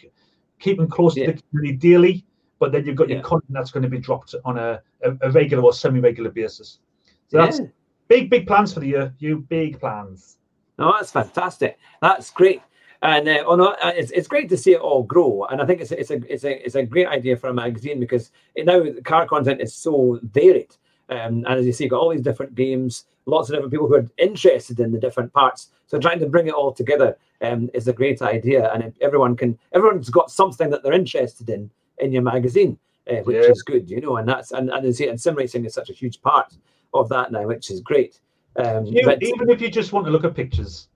keeping 0.60 0.88
close 0.88 1.18
Yeah. 1.18 1.28
to 1.28 1.34
the 1.34 1.42
community 1.42 1.78
daily, 1.78 2.26
but 2.60 2.72
then 2.72 2.86
you've 2.86 2.96
got 2.96 3.10
your 3.10 3.22
content 3.22 3.52
that's 3.54 3.72
going 3.72 3.84
to 3.84 3.90
be 3.90 3.98
dropped 3.98 4.36
on 4.46 4.58
a, 4.58 4.82
a, 5.04 5.18
a 5.22 5.32
regular 5.32 5.64
or 5.64 5.74
semi-regular 5.74 6.30
basis. 6.32 6.80
So 7.28 7.38
that's 7.38 7.60
Yeah. 7.60 7.66
big, 8.08 8.30
big 8.30 8.46
plans 8.48 8.74
for 8.74 8.80
the 8.80 8.88
year. 8.88 9.14
You 9.20 9.40
big 9.50 9.80
plans. 9.80 10.38
No, 10.78 10.94
that's 10.94 11.12
fantastic. 11.12 11.78
That's 12.02 12.30
great. 12.30 12.62
And 13.02 13.28
uh, 13.28 13.44
oh 13.48 13.56
no, 13.56 13.76
uh, 13.84 13.92
it's, 13.96 14.12
it's 14.12 14.28
great 14.28 14.48
to 14.50 14.58
see 14.58 14.74
it 14.74 14.80
all 14.80 15.02
grow, 15.02 15.46
and 15.46 15.60
I 15.60 15.66
think 15.66 15.82
it's 15.82 15.92
a, 15.92 16.00
it's 16.00 16.12
a 16.12 16.20
it's 16.32 16.44
a 16.44 16.66
it's 16.66 16.76
a 16.76 16.86
great 16.86 17.08
idea 17.08 17.36
for 17.36 17.50
a 17.50 17.54
magazine 17.54 18.00
because 18.00 18.32
it, 18.54 18.66
now 18.68 18.84
the 18.84 19.02
car 19.02 19.26
content 19.26 19.60
is 19.60 19.74
so 19.74 20.20
varied, 20.22 20.76
um, 21.12 21.46
and 21.46 21.60
as 21.60 21.66
you 21.66 21.74
see, 21.74 21.84
you've 21.84 21.92
got 21.92 22.00
all 22.00 22.10
these 22.10 22.22
different 22.22 22.56
games, 22.56 23.04
lots 23.26 23.50
of 23.50 23.54
different 23.54 23.72
people 23.72 23.88
who 23.88 23.96
are 23.96 24.08
interested 24.18 24.80
in 24.80 24.92
the 24.92 25.00
different 25.00 25.32
parts. 25.34 25.68
So 25.88 26.00
trying 26.00 26.20
to 26.20 26.26
bring 26.26 26.48
it 26.48 26.54
all 26.54 26.72
together 26.72 27.18
um, 27.42 27.70
is 27.74 27.90
a 27.90 27.94
great 27.94 28.22
idea, 28.22 28.72
and 28.74 28.94
everyone 29.02 29.36
can 29.36 29.60
everyone's 29.74 30.10
got 30.10 30.32
something 30.32 30.70
that 30.70 30.84
they're 30.84 30.94
interested 30.94 31.50
in 31.50 31.70
in 31.98 32.14
your 32.14 32.22
magazine, 32.22 32.80
uh, 33.10 33.16
which 33.24 33.36
yeah. 33.36 33.52
is 33.52 33.62
good, 33.62 33.90
you 33.90 34.00
know, 34.00 34.18
and 34.18 34.28
that's 34.28 34.52
and 34.54 34.70
and, 34.70 34.86
and 34.86 35.22
sim 35.22 35.36
racing 35.36 35.66
is 35.66 35.74
such 35.74 35.90
a 35.90 35.94
huge 35.94 36.22
part 36.22 36.54
of 36.94 37.10
that 37.10 37.32
now, 37.32 37.46
which 37.46 37.70
is 37.70 37.82
great. 37.82 38.20
Um, 38.56 38.86
you, 38.86 39.06
but, 39.06 39.22
even 39.22 39.50
if 39.50 39.62
you 39.62 39.70
just 39.70 39.92
want 39.92 40.06
to 40.06 40.12
look 40.12 40.24
at 40.24 40.34
pictures, 40.34 40.88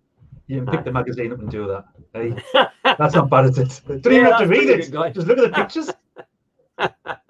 you 0.47 0.63
can 0.63 0.73
pick 0.73 0.85
the 0.85 0.91
magazine 0.93 1.33
up 1.33 1.39
and 1.39 1.49
do 1.49 1.67
that. 1.67 1.85
Hey, 2.13 2.67
that's 2.83 3.15
not 3.15 3.29
bad, 3.29 3.45
is 3.45 3.57
it? 3.57 3.81
Don't 3.87 4.05
yeah, 4.05 4.19
even 4.19 4.25
have 4.31 4.39
to 4.41 4.47
read 4.47 4.69
it. 4.69 5.13
Just 5.13 5.27
look 5.27 5.37
at 5.37 5.43
the 5.43 5.49
pictures. 5.49 5.91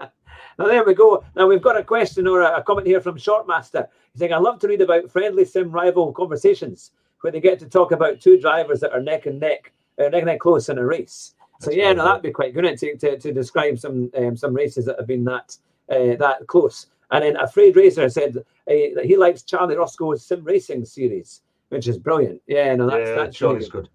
now 0.57 0.67
there 0.67 0.83
we 0.83 0.93
go. 0.93 1.23
Now 1.35 1.47
we've 1.47 1.61
got 1.61 1.77
a 1.77 1.83
question 1.83 2.27
or 2.27 2.41
a, 2.41 2.63
comment 2.63 2.87
here 2.87 3.01
from 3.01 3.17
Shortmaster. 3.17 3.87
He's 4.13 4.19
saying, 4.19 4.33
"I 4.33 4.37
love 4.37 4.59
to 4.59 4.67
read 4.67 4.81
about 4.81 5.11
friendly 5.11 5.45
sim 5.45 5.71
rival 5.71 6.13
conversations 6.13 6.91
where 7.21 7.31
they 7.31 7.39
get 7.39 7.59
to 7.59 7.69
talk 7.69 7.91
about 7.91 8.21
two 8.21 8.39
drivers 8.39 8.79
that 8.81 8.93
are 8.93 9.01
neck 9.01 9.25
and 9.25 9.39
neck, 9.39 9.71
uh, 9.99 10.03
neck 10.03 10.13
and 10.13 10.25
neck 10.25 10.39
close 10.39 10.69
in 10.69 10.77
a 10.77 10.85
race." 10.85 11.33
That's 11.53 11.65
so 11.65 11.71
yeah, 11.71 11.93
no, 11.93 12.03
that'd 12.03 12.21
be 12.21 12.31
quite 12.31 12.53
good 12.53 12.77
to, 12.77 12.97
to, 12.97 13.17
to 13.17 13.31
describe 13.31 13.79
some 13.79 14.11
um, 14.17 14.35
some 14.35 14.53
races 14.53 14.85
that 14.85 14.97
have 14.97 15.07
been 15.07 15.23
that 15.25 15.57
uh, 15.89 16.15
that 16.17 16.47
close. 16.47 16.87
And 17.11 17.23
then 17.23 17.35
a 17.35 17.43
Afraid 17.43 17.75
Racer 17.75 18.09
said 18.09 18.37
uh, 18.37 18.43
that 18.67 19.05
he 19.05 19.15
likes 19.15 19.43
Charlie 19.43 19.77
Roscoe's 19.77 20.25
sim 20.25 20.43
racing 20.43 20.85
series 20.85 21.41
which 21.69 21.87
is 21.87 21.97
brilliant. 21.97 22.41
Yeah, 22.47 22.75
no, 22.75 22.89
that's, 22.89 23.09
yeah, 23.09 23.15
that's 23.15 23.41
really 23.41 23.69
good. 23.69 23.89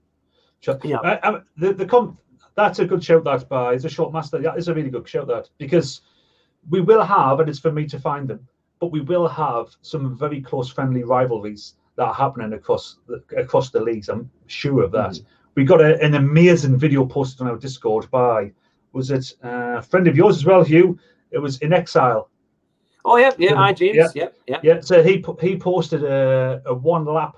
good. 0.64 0.80
Yeah, 0.84 0.98
I, 0.98 1.28
I, 1.28 1.40
the 1.56 1.72
the 1.72 1.86
com- 1.86 2.18
that's 2.54 2.78
a 2.78 2.84
good 2.84 3.02
shout. 3.02 3.24
That 3.24 3.48
by 3.48 3.74
it's 3.74 3.84
a 3.84 3.88
short 3.88 4.12
master. 4.12 4.38
That 4.38 4.58
is 4.58 4.68
a 4.68 4.74
really 4.74 4.90
good 4.90 5.08
shout. 5.08 5.26
That 5.28 5.48
because 5.58 6.02
we 6.68 6.80
will 6.80 7.02
have, 7.02 7.40
and 7.40 7.48
it's 7.48 7.58
for 7.58 7.72
me 7.72 7.86
to 7.86 7.98
find 7.98 8.28
them, 8.28 8.46
but 8.80 8.92
we 8.92 9.00
will 9.00 9.28
have 9.28 9.68
some 9.82 10.16
very 10.16 10.40
close 10.40 10.70
friendly 10.70 11.04
rivalries 11.04 11.74
that 11.96 12.06
are 12.06 12.14
happening 12.14 12.52
across 12.52 12.98
the, 13.06 13.22
across 13.36 13.70
the 13.70 13.80
leagues. 13.80 14.08
I'm 14.08 14.30
sure 14.46 14.82
of 14.82 14.92
that. 14.92 15.12
Mm. 15.12 15.24
We 15.54 15.64
got 15.64 15.80
a, 15.80 16.00
an 16.02 16.14
amazing 16.14 16.76
video 16.76 17.04
posted 17.04 17.42
on 17.42 17.48
our 17.48 17.56
Discord 17.56 18.10
by 18.10 18.52
was 18.92 19.10
it 19.10 19.34
uh, 19.44 19.78
a 19.78 19.82
friend 19.82 20.08
of 20.08 20.16
yours 20.16 20.36
as 20.36 20.44
well, 20.44 20.64
Hugh? 20.64 20.98
It 21.30 21.38
was 21.38 21.58
in 21.58 21.72
exile. 21.72 22.28
Oh 23.04 23.16
yeah, 23.16 23.32
yeah, 23.38 23.54
hi 23.54 23.72
James. 23.72 23.96
Yeah, 23.96 24.08
yeah, 24.14 24.28
yeah. 24.46 24.60
yeah. 24.62 24.80
So 24.80 25.02
he 25.02 25.24
he 25.40 25.56
posted 25.56 26.04
a, 26.04 26.62
a 26.66 26.74
one 26.74 27.04
lap 27.04 27.36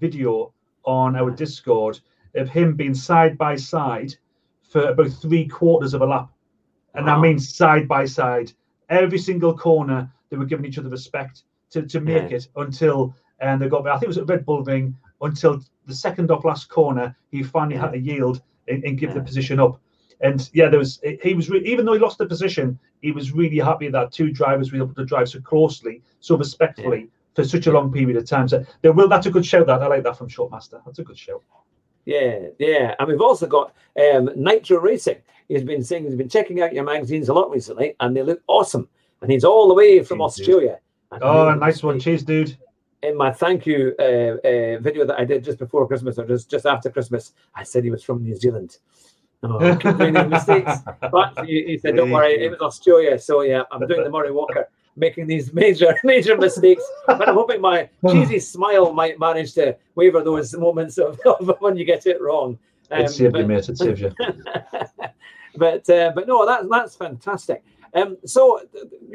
video 0.00 0.52
on 0.84 1.16
our 1.16 1.30
Discord 1.30 2.00
of 2.34 2.48
him 2.48 2.74
being 2.74 2.94
side 2.94 3.38
by 3.38 3.56
side 3.56 4.14
for 4.62 4.88
about 4.90 5.10
three 5.10 5.46
quarters 5.46 5.94
of 5.94 6.02
a 6.02 6.06
lap. 6.06 6.30
And 6.94 7.06
wow. 7.06 7.14
that 7.14 7.20
means 7.20 7.54
side 7.54 7.86
by 7.86 8.04
side. 8.04 8.52
Every 8.88 9.18
single 9.18 9.56
corner, 9.56 10.10
they 10.30 10.36
were 10.36 10.46
giving 10.46 10.64
each 10.64 10.78
other 10.78 10.88
respect 10.88 11.42
to, 11.70 11.82
to 11.82 12.00
make 12.00 12.30
yeah. 12.30 12.38
it 12.38 12.48
until 12.56 13.14
and 13.40 13.60
they 13.60 13.68
got 13.68 13.86
I 13.86 13.92
think 13.92 14.04
it 14.04 14.08
was 14.08 14.18
at 14.18 14.28
Red 14.28 14.44
Bull 14.44 14.62
Ring 14.64 14.96
until 15.20 15.60
the 15.86 15.94
second 15.94 16.30
off 16.30 16.44
last 16.44 16.68
corner, 16.68 17.16
he 17.30 17.42
finally 17.42 17.76
yeah. 17.76 17.82
had 17.82 17.92
to 17.92 17.98
yield 17.98 18.42
and, 18.68 18.84
and 18.84 18.98
give 18.98 19.10
yeah. 19.10 19.14
the 19.14 19.22
position 19.22 19.58
up. 19.60 19.80
And 20.20 20.48
yeah, 20.52 20.68
there 20.68 20.78
was 20.80 21.00
he 21.22 21.34
was 21.34 21.48
re- 21.48 21.64
even 21.64 21.84
though 21.84 21.92
he 21.92 21.98
lost 21.98 22.18
the 22.18 22.26
position, 22.26 22.78
he 23.00 23.12
was 23.12 23.32
really 23.32 23.58
happy 23.58 23.88
that 23.88 24.10
two 24.10 24.30
drivers 24.32 24.72
were 24.72 24.78
able 24.78 24.94
to 24.94 25.04
drive 25.04 25.28
so 25.28 25.40
closely, 25.40 26.02
so 26.20 26.36
respectfully, 26.36 27.08
for 27.34 27.44
such 27.44 27.68
a 27.68 27.72
long 27.72 27.92
period 27.92 28.16
of 28.16 28.26
time. 28.26 28.48
So 28.48 28.64
there 28.82 28.92
will 28.92 29.08
that's 29.08 29.26
a 29.26 29.30
good 29.30 29.46
show. 29.46 29.64
That 29.64 29.80
I 29.80 29.86
like 29.86 30.02
that 30.02 30.18
from 30.18 30.28
Shortmaster. 30.28 30.82
That's 30.84 30.98
a 30.98 31.04
good 31.04 31.18
show. 31.18 31.42
Yeah, 32.04 32.48
yeah, 32.58 32.94
and 32.98 33.06
we've 33.06 33.20
also 33.20 33.46
got 33.46 33.74
um, 33.96 34.30
Nitro 34.34 34.80
Racing. 34.80 35.18
He's 35.48 35.64
been 35.64 35.82
saying 35.82 36.04
he's 36.04 36.14
been 36.14 36.28
checking 36.28 36.60
out 36.60 36.74
your 36.74 36.84
magazines 36.84 37.28
a 37.28 37.34
lot 37.34 37.50
recently, 37.50 37.96
and 38.00 38.16
they 38.16 38.22
look 38.22 38.42
awesome. 38.46 38.88
And 39.22 39.32
he's 39.32 39.44
all 39.44 39.68
the 39.68 39.74
way 39.74 40.02
from 40.04 40.18
Cheers, 40.18 40.24
Australia. 40.24 40.78
Oh, 41.22 41.52
nice 41.54 41.82
one, 41.82 41.98
cheers, 41.98 42.22
dude. 42.22 42.56
In 43.02 43.16
my 43.16 43.32
thank 43.32 43.64
you 43.64 43.94
uh, 43.98 44.02
uh, 44.02 44.78
video 44.80 45.04
that 45.06 45.16
I 45.18 45.24
did 45.24 45.44
just 45.44 45.58
before 45.58 45.86
Christmas 45.86 46.18
or 46.18 46.26
just 46.26 46.50
just 46.50 46.66
after 46.66 46.90
Christmas, 46.90 47.32
I 47.54 47.62
said 47.62 47.84
he 47.84 47.90
was 47.90 48.02
from 48.02 48.22
New 48.22 48.34
Zealand. 48.34 48.78
Oh, 49.42 49.58
mistakes. 50.28 50.78
But 51.00 51.46
he, 51.46 51.64
he 51.64 51.78
said, 51.78 51.96
"Don't 51.96 52.10
worry, 52.10 52.44
it 52.44 52.50
was 52.50 52.60
Australia." 52.60 53.18
So 53.18 53.42
yeah, 53.42 53.62
I'm 53.70 53.86
doing 53.86 54.02
the 54.02 54.10
Murray 54.10 54.32
Walker 54.32 54.68
making 54.96 55.28
these 55.28 55.52
major 55.64 55.94
major 56.04 56.36
mistakes. 56.36 56.82
But 57.06 57.28
I'm 57.28 57.34
hoping 57.34 57.60
my 57.60 57.88
cheesy 58.10 58.40
smile 58.40 58.92
might 58.92 59.18
manage 59.18 59.54
to 59.54 59.76
waver 59.94 60.22
those 60.22 60.54
moments 60.56 60.98
of, 60.98 61.20
of 61.24 61.56
when 61.60 61.76
you 61.76 61.84
get 61.84 62.06
it 62.06 62.20
wrong. 62.20 62.58
Um, 62.90 63.02
it 63.02 63.10
saved 63.10 63.32
but, 63.32 63.42
you, 63.42 63.46
mate. 63.46 63.68
It 63.68 63.78
saves 63.78 64.00
you. 64.00 64.12
But 65.58 65.88
uh, 65.90 66.12
but 66.14 66.26
no, 66.26 66.46
that's 66.46 66.66
that's 66.70 66.96
fantastic. 66.96 67.62
Um, 67.94 68.18
so 68.24 68.60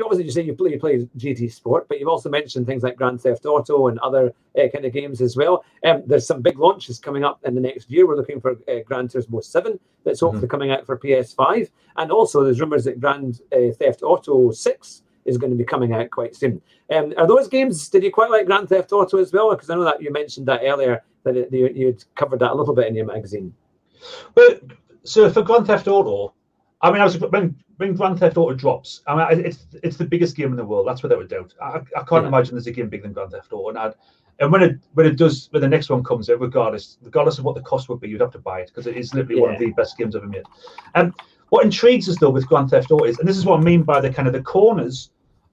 obviously 0.03 0.25
you 0.25 0.31
say 0.31 0.41
you 0.41 0.53
play 0.53 0.71
you 0.71 0.79
play 0.79 1.07
GT 1.17 1.51
Sport, 1.51 1.87
but 1.87 1.99
you've 1.99 2.09
also 2.09 2.29
mentioned 2.29 2.65
things 2.65 2.83
like 2.83 2.95
Grand 2.95 3.21
Theft 3.21 3.45
Auto 3.45 3.87
and 3.87 3.99
other 3.99 4.33
uh, 4.57 4.67
kind 4.73 4.85
of 4.85 4.93
games 4.93 5.21
as 5.21 5.35
well. 5.35 5.63
Um, 5.83 6.03
there's 6.05 6.25
some 6.25 6.41
big 6.41 6.57
launches 6.57 6.99
coming 6.99 7.23
up 7.23 7.39
in 7.43 7.55
the 7.55 7.61
next 7.61 7.89
year. 7.89 8.07
We're 8.07 8.15
looking 8.15 8.41
for 8.41 8.51
uh, 8.67 8.79
Gran 8.85 9.07
Turismo 9.07 9.43
Seven 9.43 9.79
that's 10.03 10.19
hopefully 10.19 10.43
mm-hmm. 10.43 10.51
coming 10.51 10.71
out 10.71 10.85
for 10.85 10.97
PS5, 10.97 11.69
and 11.97 12.11
also 12.11 12.43
there's 12.43 12.59
rumours 12.59 12.83
that 12.85 12.99
Grand 12.99 13.41
uh, 13.51 13.71
Theft 13.77 14.03
Auto 14.03 14.51
Six 14.51 15.03
is 15.25 15.37
going 15.37 15.51
to 15.51 15.57
be 15.57 15.63
coming 15.63 15.93
out 15.93 16.09
quite 16.09 16.35
soon. 16.35 16.61
Um, 16.93 17.13
are 17.17 17.27
those 17.27 17.47
games? 17.47 17.87
Did 17.89 18.03
you 18.03 18.11
quite 18.11 18.29
like 18.29 18.45
Grand 18.45 18.69
Theft 18.69 18.91
Auto 18.91 19.17
as 19.19 19.31
well? 19.31 19.51
Because 19.51 19.69
I 19.69 19.75
know 19.75 19.85
that 19.85 20.01
you 20.01 20.11
mentioned 20.11 20.47
that 20.47 20.61
earlier 20.63 21.03
that 21.23 21.37
it, 21.37 21.53
you 21.53 21.69
you'd 21.73 22.03
covered 22.15 22.39
that 22.39 22.51
a 22.51 22.55
little 22.55 22.75
bit 22.75 22.87
in 22.87 22.95
your 22.95 23.05
magazine. 23.05 23.53
Well, 24.35 24.49
so 25.03 25.29
for 25.29 25.41
Grand 25.41 25.67
Theft 25.67 25.87
Auto, 25.87 26.33
I 26.81 26.91
mean, 26.91 27.01
I 27.01 27.05
was 27.05 27.17
when 27.19 27.55
when 27.77 27.95
Grand 27.95 28.19
Theft 28.19 28.37
Auto 28.37 28.53
drops, 28.53 29.01
I 29.07 29.33
mean, 29.33 29.45
it's 29.45 29.65
it's 29.81 29.97
the 29.97 30.05
biggest 30.05 30.35
game 30.35 30.51
in 30.51 30.57
the 30.57 30.65
world. 30.65 30.87
That's 30.87 31.03
without 31.03 31.21
a 31.21 31.27
doubt. 31.27 31.53
I, 31.61 31.77
I 31.97 32.03
can't 32.03 32.23
yeah. 32.23 32.27
imagine 32.27 32.55
there's 32.55 32.67
a 32.67 32.71
game 32.71 32.89
bigger 32.89 33.03
than 33.03 33.13
Grand 33.13 33.31
Theft 33.31 33.51
Auto. 33.51 33.69
And 33.69 33.77
I'd, 33.77 33.93
and 34.39 34.51
when 34.51 34.63
it 34.63 34.79
when 34.93 35.05
it 35.05 35.17
does 35.17 35.47
when 35.51 35.61
the 35.61 35.67
next 35.67 35.89
one 35.89 36.03
comes 36.03 36.29
out, 36.29 36.39
regardless 36.39 36.97
regardless 37.01 37.37
of 37.37 37.45
what 37.45 37.55
the 37.55 37.61
cost 37.61 37.89
would 37.89 37.99
be, 37.99 38.09
you'd 38.09 38.21
have 38.21 38.31
to 38.31 38.39
buy 38.39 38.61
it 38.61 38.67
because 38.67 38.87
it 38.87 38.97
is 38.97 39.13
literally 39.13 39.35
yeah. 39.35 39.41
one 39.41 39.53
of 39.53 39.59
the 39.59 39.71
best 39.71 39.97
games 39.97 40.15
ever 40.15 40.27
made. 40.27 40.43
And 40.95 41.09
um, 41.09 41.15
what 41.49 41.65
intrigues 41.65 42.09
us 42.09 42.17
though 42.19 42.31
with 42.31 42.47
Grand 42.47 42.69
Theft 42.69 42.91
Auto 42.91 43.05
is, 43.05 43.19
and 43.19 43.27
this 43.27 43.37
is 43.37 43.45
what 43.45 43.59
I 43.59 43.63
mean 43.63 43.83
by 43.83 44.01
the 44.01 44.11
kind 44.11 44.27
of 44.27 44.33
the 44.33 44.41
corners 44.41 45.11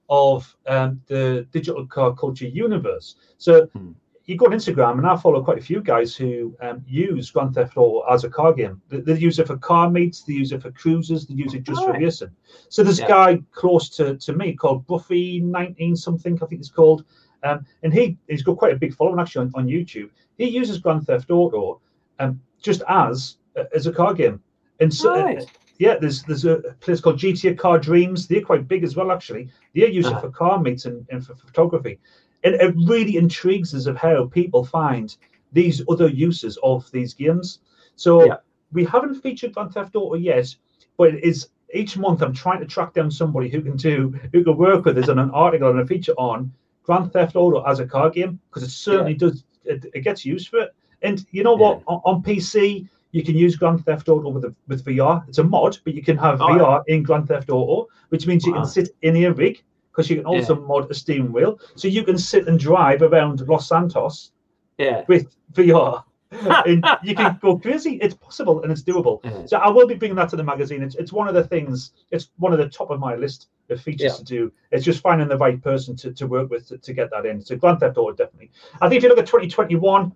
of 0.09 0.55
um, 0.67 1.01
the 1.07 1.47
digital 1.51 1.85
car 1.87 2.13
culture 2.13 2.47
universe. 2.47 3.15
So 3.37 3.67
hmm. 3.67 3.91
You 4.25 4.37
go 4.37 4.45
on 4.45 4.51
Instagram, 4.51 4.97
and 4.97 5.07
I 5.07 5.15
follow 5.17 5.43
quite 5.43 5.57
a 5.57 5.61
few 5.61 5.81
guys 5.81 6.15
who 6.15 6.55
um, 6.61 6.83
use 6.87 7.31
Grand 7.31 7.55
Theft 7.55 7.75
Auto 7.75 8.01
as 8.13 8.23
a 8.23 8.29
car 8.29 8.53
game. 8.53 8.81
They, 8.89 8.99
they, 8.99 9.17
use 9.17 9.39
it 9.39 9.47
for 9.47 9.57
car 9.57 9.89
meets, 9.89 10.23
they 10.23 10.33
use 10.33 10.51
it 10.51 10.61
for 10.61 10.71
cruises, 10.71 11.25
they 11.25 11.33
use 11.33 11.53
it 11.53 11.63
just 11.63 11.83
for 11.83 11.93
racing. 11.93 12.31
So 12.69 12.83
there's 12.83 12.99
yeah. 12.99 13.05
a 13.05 13.09
guy 13.09 13.43
close 13.51 13.89
to, 13.97 14.17
to 14.17 14.33
me 14.33 14.53
called 14.53 14.85
Buffy 14.87 15.39
19 15.39 15.95
something, 15.95 16.39
I 16.41 16.45
think 16.45 16.61
it's 16.61 16.69
called. 16.69 17.05
Um, 17.43 17.65
and 17.83 17.91
he, 17.91 18.17
he's 18.27 18.43
got 18.43 18.57
quite 18.57 18.73
a 18.73 18.79
big 18.79 18.93
following 18.93 19.19
actually 19.19 19.47
on, 19.47 19.51
on 19.55 19.67
YouTube. 19.67 20.09
He 20.37 20.47
uses 20.47 20.77
Grand 20.77 21.07
Theft 21.07 21.31
Auto 21.31 21.81
um, 22.19 22.39
just 22.61 22.83
as 22.87 23.37
as 23.73 23.87
a 23.87 23.91
car 23.91 24.13
game. 24.13 24.41
And 24.79 24.93
so, 24.93 25.19
right 25.19 25.45
yeah, 25.81 25.95
there's 25.99 26.21
there's 26.23 26.45
a 26.45 26.57
place 26.79 27.01
called 27.01 27.17
GTA 27.17 27.57
Car 27.57 27.79
Dreams. 27.79 28.27
They're 28.27 28.43
quite 28.43 28.67
big 28.67 28.83
as 28.83 28.95
well, 28.95 29.11
actually. 29.11 29.49
They 29.73 29.89
use 29.89 30.05
uh-huh. 30.05 30.19
it 30.19 30.21
for 30.21 30.29
car 30.29 30.59
meets 30.59 30.85
and, 30.85 31.07
and 31.09 31.25
for 31.25 31.33
photography. 31.33 31.99
And 32.43 32.55
it 32.55 32.73
really 32.75 33.17
intrigues 33.17 33.73
us 33.75 33.85
of 33.85 33.97
how 33.97 34.25
people 34.25 34.65
find 34.65 35.15
these 35.51 35.81
other 35.89 36.07
uses 36.07 36.57
of 36.63 36.89
these 36.91 37.13
games. 37.13 37.59
So 37.95 38.25
yeah. 38.25 38.37
we 38.71 38.85
haven't 38.85 39.15
featured 39.15 39.53
Grand 39.53 39.73
Theft 39.73 39.95
Auto 39.95 40.15
yet, 40.15 40.55
but 40.97 41.13
it 41.13 41.23
is 41.23 41.49
each 41.73 41.97
month 41.97 42.21
I'm 42.21 42.33
trying 42.33 42.59
to 42.59 42.65
track 42.65 42.93
down 42.93 43.11
somebody 43.11 43.49
who 43.49 43.61
can 43.61 43.77
do 43.77 44.13
who 44.33 44.43
can 44.43 44.57
work 44.57 44.85
with 44.85 44.97
us 44.97 45.09
on 45.09 45.19
an 45.19 45.29
article 45.31 45.69
and 45.69 45.79
a 45.79 45.85
feature 45.85 46.13
on 46.17 46.51
Grand 46.83 47.13
Theft 47.13 47.35
Auto 47.35 47.63
as 47.63 47.79
a 47.79 47.85
car 47.85 48.09
game 48.09 48.39
because 48.49 48.63
it 48.63 48.71
certainly 48.71 49.13
yeah. 49.13 49.17
does 49.17 49.43
it, 49.65 49.85
it, 49.93 50.01
gets 50.01 50.25
used 50.25 50.49
for 50.49 50.59
it. 50.59 50.75
And 51.01 51.25
you 51.31 51.43
know 51.43 51.55
what? 51.55 51.83
On, 51.87 52.01
on 52.03 52.23
PC, 52.23 52.87
you 53.11 53.23
can 53.23 53.35
use 53.35 53.55
Grand 53.55 53.85
Theft 53.85 54.09
Auto 54.09 54.29
with 54.29 54.55
with 54.67 54.83
VR. 54.85 55.27
It's 55.27 55.37
a 55.37 55.43
mod, 55.43 55.77
but 55.83 55.93
you 55.93 56.03
can 56.03 56.17
have 56.17 56.41
oh, 56.41 56.47
VR 56.47 56.83
yeah. 56.87 56.95
in 56.95 57.03
Grand 57.03 57.27
Theft 57.27 57.49
Auto, 57.49 57.87
which 58.09 58.27
means 58.27 58.45
you 58.45 58.53
can 58.53 58.65
sit 58.65 58.89
in 59.01 59.15
a 59.15 59.31
rig 59.31 59.61
because 59.91 60.09
you 60.09 60.17
can 60.17 60.25
also 60.25 60.55
yeah. 60.55 60.65
mod 60.65 60.89
a 60.89 60.93
steering 60.93 61.31
wheel, 61.31 61.59
so 61.75 61.87
you 61.87 62.03
can 62.03 62.17
sit 62.17 62.47
and 62.47 62.59
drive 62.59 63.01
around 63.01 63.47
Los 63.47 63.67
Santos. 63.67 64.31
Yeah. 64.77 65.03
With 65.07 65.35
VR. 65.53 66.03
and 66.65 66.85
you 67.03 67.13
can 67.13 67.37
go 67.41 67.57
crazy. 67.57 67.95
It's 68.01 68.13
possible 68.15 68.63
and 68.63 68.71
it's 68.71 68.81
doable. 68.81 69.19
Yeah. 69.23 69.45
So 69.45 69.57
I 69.57 69.67
will 69.67 69.85
be 69.85 69.95
bringing 69.95 70.15
that 70.15 70.29
to 70.29 70.37
the 70.37 70.43
magazine. 70.43 70.81
It's, 70.81 70.95
it's 70.95 71.11
one 71.11 71.27
of 71.27 71.33
the 71.33 71.43
things. 71.43 71.91
It's 72.09 72.29
one 72.37 72.53
of 72.53 72.57
the 72.57 72.69
top 72.69 72.89
of 72.89 72.99
my 72.99 73.15
list 73.15 73.49
of 73.69 73.81
features 73.81 74.13
yeah. 74.13 74.17
to 74.17 74.23
do. 74.23 74.51
It's 74.71 74.85
just 74.85 75.01
finding 75.01 75.27
the 75.27 75.37
right 75.37 75.61
person 75.61 75.95
to, 75.97 76.13
to 76.13 76.27
work 76.27 76.49
with 76.49 76.69
to, 76.69 76.77
to 76.77 76.93
get 76.93 77.11
that 77.11 77.25
in. 77.25 77.41
So 77.41 77.57
Grand 77.57 77.81
Theft 77.81 77.97
Auto 77.97 78.13
definitely. 78.13 78.51
I 78.81 78.87
think 78.87 78.99
if 78.99 79.03
you 79.03 79.09
look 79.09 79.19
at 79.19 79.27
2021, 79.27 80.13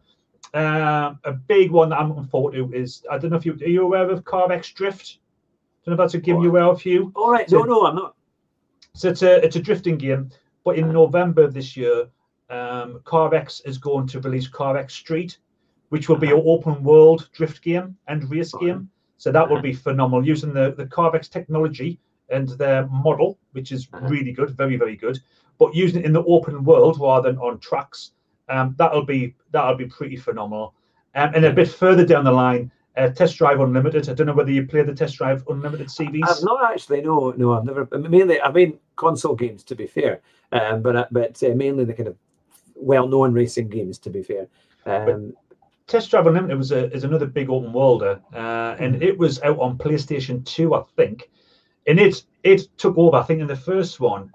um, 0.53 1.19
a 1.25 1.33
big 1.33 1.71
one 1.71 1.89
that 1.89 1.99
I'm 1.99 2.09
looking 2.09 2.27
forward 2.27 2.53
to 2.53 2.71
is 2.71 3.03
I 3.11 3.17
don't 3.17 3.31
know 3.31 3.37
if 3.37 3.45
you 3.45 3.53
are 3.53 3.67
you 3.67 3.83
aware 3.83 4.09
of 4.09 4.23
CarX 4.23 4.73
Drift? 4.73 5.19
I 5.19 5.89
don't 5.89 5.97
know 5.97 6.03
if 6.03 6.11
that's 6.11 6.15
a 6.15 6.23
game 6.23 6.41
you 6.41 6.49
aware 6.49 6.63
of 6.63 6.85
you. 6.85 7.11
All 7.15 7.31
right, 7.31 7.49
so, 7.49 7.59
no, 7.59 7.65
no, 7.65 7.87
I'm 7.87 7.95
not. 7.95 8.14
So 8.95 9.09
it's 9.09 9.21
a 9.23 9.43
it's 9.43 9.57
a 9.57 9.61
drifting 9.61 9.97
game, 9.97 10.29
but 10.63 10.77
in 10.77 10.91
November 10.91 11.43
of 11.43 11.53
this 11.53 11.75
year, 11.75 12.07
um, 12.49 13.01
CarX 13.03 13.61
is 13.65 13.77
going 13.77 14.07
to 14.07 14.21
release 14.21 14.47
CarX 14.47 14.91
Street, 14.91 15.37
which 15.89 16.07
will 16.07 16.15
be 16.15 16.31
an 16.31 16.41
open 16.45 16.81
world 16.81 17.29
drift 17.33 17.61
game 17.61 17.97
and 18.07 18.29
race 18.31 18.53
game. 18.53 18.89
So 19.17 19.31
that 19.33 19.49
will 19.49 19.61
be 19.61 19.73
phenomenal 19.73 20.25
using 20.25 20.53
the, 20.53 20.73
the 20.77 20.85
CarX 20.85 21.29
technology 21.29 21.99
and 22.29 22.47
their 22.49 22.87
model, 22.87 23.37
which 23.51 23.71
is 23.73 23.87
Uh-huh. 23.93 24.07
really 24.07 24.31
good, 24.31 24.51
very, 24.51 24.77
very 24.77 24.95
good. 24.95 25.19
But 25.57 25.75
using 25.75 26.01
it 26.01 26.05
in 26.05 26.13
the 26.13 26.23
open 26.23 26.63
world 26.63 26.97
rather 26.99 27.31
than 27.31 27.39
on 27.39 27.59
tracks, 27.59 28.11
um, 28.47 28.75
that'll 28.77 29.05
be 29.05 29.35
that'll 29.51 29.75
be 29.75 29.87
pretty 29.87 30.15
phenomenal. 30.15 30.73
Um, 31.15 31.31
and 31.35 31.43
a 31.45 31.51
bit 31.51 31.67
further 31.67 32.05
down 32.05 32.23
the 32.23 32.31
line, 32.31 32.71
uh, 32.97 33.09
Test 33.09 33.37
Drive 33.37 33.59
Unlimited. 33.59 34.09
I 34.09 34.13
don't 34.13 34.27
know 34.27 34.33
whether 34.33 34.51
you 34.51 34.65
play 34.65 34.81
the 34.83 34.93
Test 34.93 35.17
Drive 35.17 35.43
Unlimited 35.47 35.91
series. 35.91 36.23
I've 36.27 36.43
not 36.43 36.71
actually. 36.71 37.01
No, 37.01 37.33
no, 37.37 37.53
I've 37.53 37.65
never. 37.65 37.87
Mainly, 37.97 38.41
I 38.41 38.51
mean, 38.51 38.79
console 38.95 39.35
games 39.35 39.63
to 39.65 39.75
be 39.75 39.87
fair, 39.87 40.21
um, 40.51 40.81
but 40.81 40.95
uh, 40.95 41.05
but 41.11 41.41
uh, 41.43 41.49
mainly 41.55 41.85
the 41.85 41.93
kind 41.93 42.07
of 42.07 42.15
well-known 42.75 43.33
racing 43.33 43.69
games 43.69 43.97
to 43.99 44.09
be 44.09 44.23
fair. 44.23 44.47
Um, 44.85 45.33
Test 45.87 46.09
Drive 46.09 46.27
Unlimited 46.27 46.57
was 46.57 46.71
a, 46.71 46.91
is 46.91 47.03
another 47.03 47.25
big 47.25 47.49
open 47.49 47.71
worlder, 47.71 48.19
uh, 48.33 48.75
and 48.79 49.03
it 49.03 49.17
was 49.17 49.41
out 49.41 49.59
on 49.59 49.77
PlayStation 49.77 50.43
Two, 50.45 50.73
I 50.73 50.83
think, 50.95 51.29
and 51.87 51.99
it 51.99 52.23
it 52.43 52.67
took 52.77 52.97
over. 52.97 53.17
I 53.17 53.23
think 53.23 53.41
in 53.41 53.47
the 53.47 53.55
first 53.55 53.99
one, 53.99 54.31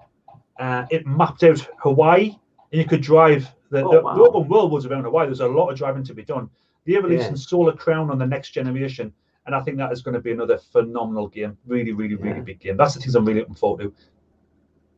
uh, 0.59 0.85
it 0.89 1.05
mapped 1.07 1.43
out 1.43 1.67
Hawaii, 1.79 2.35
and 2.71 2.81
you 2.81 2.85
could 2.85 3.01
drive. 3.01 3.49
The, 3.69 3.85
Oh, 3.85 3.91
the, 3.91 4.01
wow. 4.01 4.15
the 4.15 4.21
open 4.23 4.49
world 4.49 4.71
was 4.71 4.85
around 4.85 5.05
Hawaii. 5.05 5.27
There's 5.27 5.39
a 5.39 5.47
lot 5.47 5.69
of 5.69 5.77
driving 5.77 6.03
to 6.03 6.13
be 6.13 6.23
done. 6.23 6.49
They 6.85 6.95
are 6.95 7.01
releasing 7.01 7.31
Yeah. 7.31 7.37
Solar 7.37 7.73
Crown 7.73 8.09
on 8.09 8.17
the 8.17 8.25
next 8.25 8.51
generation, 8.51 9.13
and 9.45 9.55
I 9.55 9.61
think 9.61 9.77
that 9.77 9.91
is 9.91 10.01
going 10.01 10.15
to 10.15 10.19
be 10.19 10.31
another 10.31 10.57
phenomenal 10.57 11.27
game. 11.27 11.57
Really, 11.65 11.91
really, 11.91 12.15
really 12.15 12.41
big 12.41 12.59
game. 12.59 12.77
That's 12.77 12.95
the 12.95 12.99
things 13.01 13.15
I'm 13.15 13.25
really 13.25 13.41
looking 13.41 13.55
forward 13.55 13.83
to. 13.83 13.93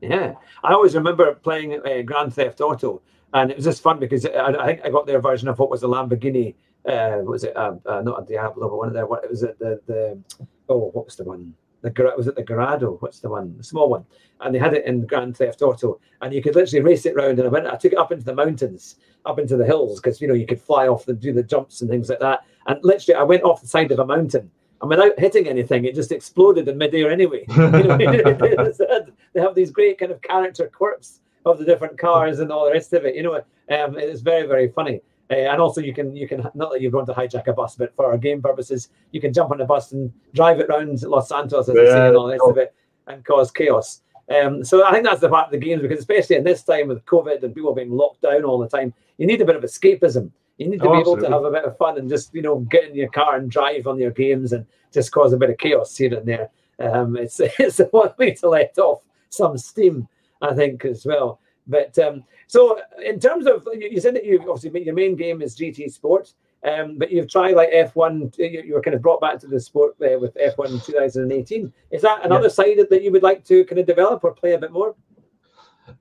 Yeah, 0.02 0.34
I 0.64 0.74
always 0.74 0.96
remember 0.96 1.34
playing 1.36 1.80
uh, 1.86 2.02
Grand 2.02 2.34
Theft 2.34 2.60
Auto, 2.62 3.02
and 3.34 3.52
it 3.52 3.56
was 3.58 3.66
just 3.66 3.82
fun 3.82 4.00
because 4.00 4.26
I, 4.26 4.48
I 4.48 4.66
think 4.66 4.82
I 4.86 4.90
got 4.90 5.08
their 5.08 5.22
version 5.22 5.48
of 5.48 5.60
what 5.60 5.70
was 5.70 5.84
a 5.84 5.88
Lamborghini. 5.88 6.56
Uh, 6.86 7.18
what 7.20 7.32
was 7.32 7.44
it 7.46 7.56
uh, 7.56 7.76
uh, 7.86 8.02
not 8.02 8.24
a 8.24 8.26
Diablo, 8.26 8.70
but 8.70 8.78
one 8.78 8.88
of 8.90 8.94
their 8.94 9.06
what 9.08 9.30
was 9.30 9.44
it 9.44 9.58
the 9.60 9.80
the 9.88 10.20
oh 10.68 10.90
what 10.92 11.06
was 11.06 11.16
the 11.16 11.24
one 11.24 11.54
the 11.84 12.14
was 12.18 12.28
it 12.28 12.36
the 12.36 12.44
Garado? 12.44 13.00
What's 13.02 13.20
the 13.20 13.30
one 13.30 13.56
the 13.58 13.64
small 13.64 13.90
one? 13.90 14.06
And 14.42 14.56
they 14.56 14.60
had 14.60 14.74
it 14.74 14.86
in 14.86 15.06
Grand 15.06 15.38
Theft 15.38 15.62
Auto, 15.62 16.00
and 16.22 16.34
you 16.34 16.42
could 16.42 16.56
literally 16.56 16.84
race 16.84 17.06
it 17.06 17.14
around. 17.14 17.38
And 17.40 17.44
I 17.44 17.52
went, 17.52 17.68
I 17.68 17.76
took 17.76 17.94
it 17.94 18.00
up 18.00 18.12
into 18.12 18.26
the 18.26 18.34
mountains, 18.34 18.96
up 19.26 19.38
into 19.38 19.58
the 19.58 19.66
hills, 19.66 20.00
because 20.00 20.22
you 20.22 20.28
know 20.28 20.34
you 20.34 20.48
could 20.48 20.62
fly 20.62 20.88
off 20.88 21.06
the 21.06 21.14
do 21.14 21.34
the 21.34 21.44
jumps 21.44 21.82
and 21.82 21.90
things 21.90 22.10
like 22.10 22.20
that. 22.20 22.46
And 22.68 22.80
literally, 22.84 23.20
I 23.20 23.24
went 23.24 23.44
off 23.44 23.62
the 23.62 23.68
side 23.68 23.92
of 23.92 24.00
a 24.00 24.06
mountain. 24.06 24.50
And 24.82 24.90
without 24.90 25.18
hitting 25.18 25.48
anything, 25.48 25.86
it 25.86 25.96
just 25.96 26.12
exploded 26.12 26.68
in 26.68 26.78
midair 26.78 27.10
anyway. 27.10 27.46
You 27.50 27.70
know, 27.70 27.98
they 29.34 29.42
have 29.42 29.56
these 29.56 29.72
great 29.72 29.98
kind 29.98 30.12
of 30.12 30.22
character 30.22 30.70
quirks 30.74 31.22
of 31.46 31.58
the 31.58 31.66
different 31.66 31.98
cars 31.98 32.40
and 32.40 32.52
all 32.52 32.66
the 32.66 32.72
rest 32.72 32.94
of 32.94 33.06
it. 33.06 33.16
You 33.16 33.24
know, 33.24 33.36
um, 33.36 33.98
it's 33.98 34.22
very 34.22 34.48
very 34.48 34.70
funny. 34.70 35.02
Uh, 35.34 35.52
and 35.52 35.60
also, 35.60 35.82
you 35.82 35.94
can 35.94 36.16
you 36.16 36.28
can 36.28 36.48
not 36.54 36.72
that 36.72 36.82
you're 36.82 36.92
going 36.92 37.06
to 37.08 37.14
hijack 37.14 37.48
a 37.48 37.54
bus, 37.54 37.76
but 37.76 37.96
for 37.96 38.06
our 38.06 38.18
game 38.18 38.42
purposes, 38.42 38.90
you 39.12 39.20
can 39.20 39.34
jump 39.34 39.52
on 39.52 39.60
a 39.62 39.66
bus 39.66 39.92
and 39.92 40.14
drive 40.34 40.60
it 40.60 40.70
around 40.70 41.02
Los 41.02 41.30
Santos 41.30 41.68
as 41.70 41.76
say, 41.76 42.08
and 42.08 42.16
all 42.16 42.28
the 42.28 42.34
rest 42.34 42.44
of 42.48 42.58
it, 42.58 42.76
and 43.08 43.26
cause 43.26 43.50
chaos. 43.52 44.02
Um, 44.30 44.64
so 44.64 44.86
I 44.86 44.92
think 44.92 45.04
that's 45.06 45.22
the 45.22 45.30
part 45.30 45.48
of 45.48 45.52
the 45.52 45.58
games 45.58 45.82
because 45.82 46.00
especially 46.00 46.36
in 46.38 46.44
this 46.44 46.64
time 46.64 46.88
with 46.88 47.04
COVID 47.06 47.44
and 47.44 47.54
people 47.54 47.74
being 47.74 47.92
locked 47.92 48.22
down 48.22 48.44
all 48.44 48.60
the 48.60 48.70
time, 48.70 48.94
you 49.18 49.28
need 49.28 49.42
a 49.42 49.46
bit 49.46 49.56
of 49.56 49.64
escapism. 49.64 50.32
You 50.58 50.70
need 50.70 50.80
to 50.82 50.88
Oh, 50.88 50.94
be 50.94 51.00
able 51.00 51.18
to 51.18 51.30
have 51.30 51.44
a 51.44 51.52
bit 51.52 51.66
of 51.66 51.78
fun 51.78 51.98
and 51.98 52.08
just 52.08 52.34
you 52.34 52.42
know 52.42 52.60
get 52.60 52.90
in 52.90 52.96
your 52.96 53.10
car 53.10 53.36
and 53.38 53.50
drive 53.50 53.88
on 53.88 53.98
your 54.00 54.12
games 54.12 54.54
and 54.54 54.66
just 54.94 55.12
cause 55.12 55.34
a 55.34 55.38
bit 55.38 55.50
of 55.50 55.58
chaos 55.58 55.98
here 55.98 56.14
and 56.14 56.28
there. 56.28 56.50
Um, 56.80 57.18
it's 57.18 57.40
it's 57.60 57.80
one 57.92 58.14
way 58.18 58.36
to 58.36 58.50
let 58.50 58.78
off 58.78 59.02
some 59.30 59.58
steam, 59.58 60.08
I 60.42 60.54
think, 60.54 60.86
as 60.86 61.06
well. 61.06 61.40
But 61.68 61.98
um, 62.00 62.24
so 62.48 62.80
in 63.04 63.20
terms 63.20 63.48
of 63.48 63.68
you 63.74 64.00
said 64.00 64.16
that 64.16 64.26
you 64.26 64.40
obviously 64.50 64.84
your 64.84 64.96
main 64.96 65.16
game 65.16 65.42
is 65.42 65.56
GT 65.56 65.92
Sport, 65.92 66.34
um, 66.64 66.98
but 66.98 67.12
you've 67.12 67.30
tried 67.30 67.56
like 67.56 67.72
F1. 67.72 68.38
You, 68.38 68.64
you 68.66 68.74
were 68.74 68.82
kind 68.82 68.96
of 68.96 69.02
brought 69.02 69.22
back 69.22 69.40
to 69.40 69.48
the 69.48 69.60
sport 69.60 69.96
uh, 70.02 70.20
with 70.20 70.36
F1 70.36 70.72
in 70.72 70.80
2018. 70.80 71.74
Is 71.92 72.02
that 72.02 72.26
another 72.26 72.50
side 72.50 72.78
that 72.90 73.04
you 73.04 73.12
would 73.12 73.24
like 73.24 73.44
to 73.46 73.66
kind 73.66 73.80
of 73.80 73.86
develop 73.86 74.24
or 74.24 74.34
play 74.34 74.54
a 74.54 74.58
bit 74.58 74.72
more? 74.72 74.96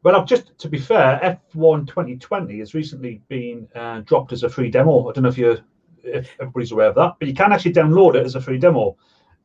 Well, 0.02 0.16
I've 0.16 0.26
just 0.26 0.56
to 0.58 0.68
be 0.68 0.78
fair, 0.78 1.40
F1 1.54 1.86
2020 1.88 2.58
has 2.60 2.74
recently 2.74 3.20
been 3.28 3.68
uh, 3.74 4.00
dropped 4.00 4.32
as 4.32 4.42
a 4.42 4.48
free 4.48 4.70
demo. 4.70 5.08
I 5.08 5.12
don't 5.12 5.22
know 5.22 5.28
if 5.28 5.38
you 5.38 5.58
if 6.04 6.30
everybody's 6.40 6.72
aware 6.72 6.88
of 6.88 6.94
that, 6.96 7.14
but 7.18 7.28
you 7.28 7.34
can 7.34 7.52
actually 7.52 7.72
download 7.72 8.14
it 8.14 8.24
as 8.24 8.34
a 8.34 8.40
free 8.40 8.58
demo. 8.58 8.96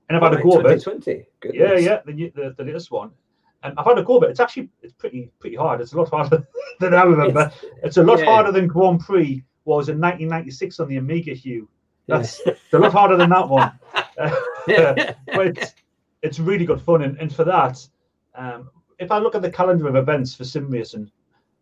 And 0.09 0.17
I've 0.17 0.23
had 0.23 0.39
a 0.39 0.43
go 0.43 0.59
of 0.59 0.65
it. 0.65 0.83
2020. 0.83 1.25
Yeah, 1.53 1.77
yeah, 1.77 1.99
the, 2.05 2.31
the, 2.33 2.55
the 2.57 2.63
latest 2.63 2.91
one. 2.91 3.11
And 3.63 3.73
I've 3.77 3.85
had 3.85 3.97
a 3.97 4.03
go 4.03 4.17
of 4.17 4.23
it. 4.23 4.29
It's 4.29 4.39
actually 4.39 4.69
it's 4.81 4.93
pretty 4.93 5.31
pretty 5.39 5.55
hard. 5.55 5.81
It's 5.81 5.93
a 5.93 5.97
lot 5.97 6.09
harder 6.09 6.47
than 6.79 6.93
I 6.93 7.03
remember. 7.03 7.51
It's 7.83 7.97
a 7.97 8.03
lot 8.03 8.19
Yeah. 8.19 8.25
harder 8.25 8.51
than 8.51 8.67
Grand 8.67 8.99
Prix 8.99 9.43
was 9.65 9.89
in 9.89 9.99
1996 9.99 10.79
on 10.79 10.87
the 10.87 10.97
Amiga 10.97 11.33
Hugh. 11.33 11.67
That's 12.07 12.41
Yeah. 12.45 12.53
a 12.73 12.77
lot 12.79 12.93
harder 12.93 13.17
than 13.17 13.29
that 13.31 13.49
one. 13.49 13.71
Yeah. 14.67 15.13
but 15.33 15.47
it's, 15.47 15.73
it's 16.21 16.39
really 16.39 16.65
good 16.65 16.81
fun. 16.81 17.01
And, 17.03 17.17
and 17.19 17.33
for 17.33 17.43
that, 17.45 17.85
um, 18.35 18.69
if 18.99 19.11
I 19.11 19.17
look 19.17 19.35
at 19.35 19.41
the 19.41 19.49
calendar 19.51 19.87
of 19.87 19.95
events 19.95 20.33
for 20.35 20.43
sim 20.43 20.69
racing, 20.69 21.11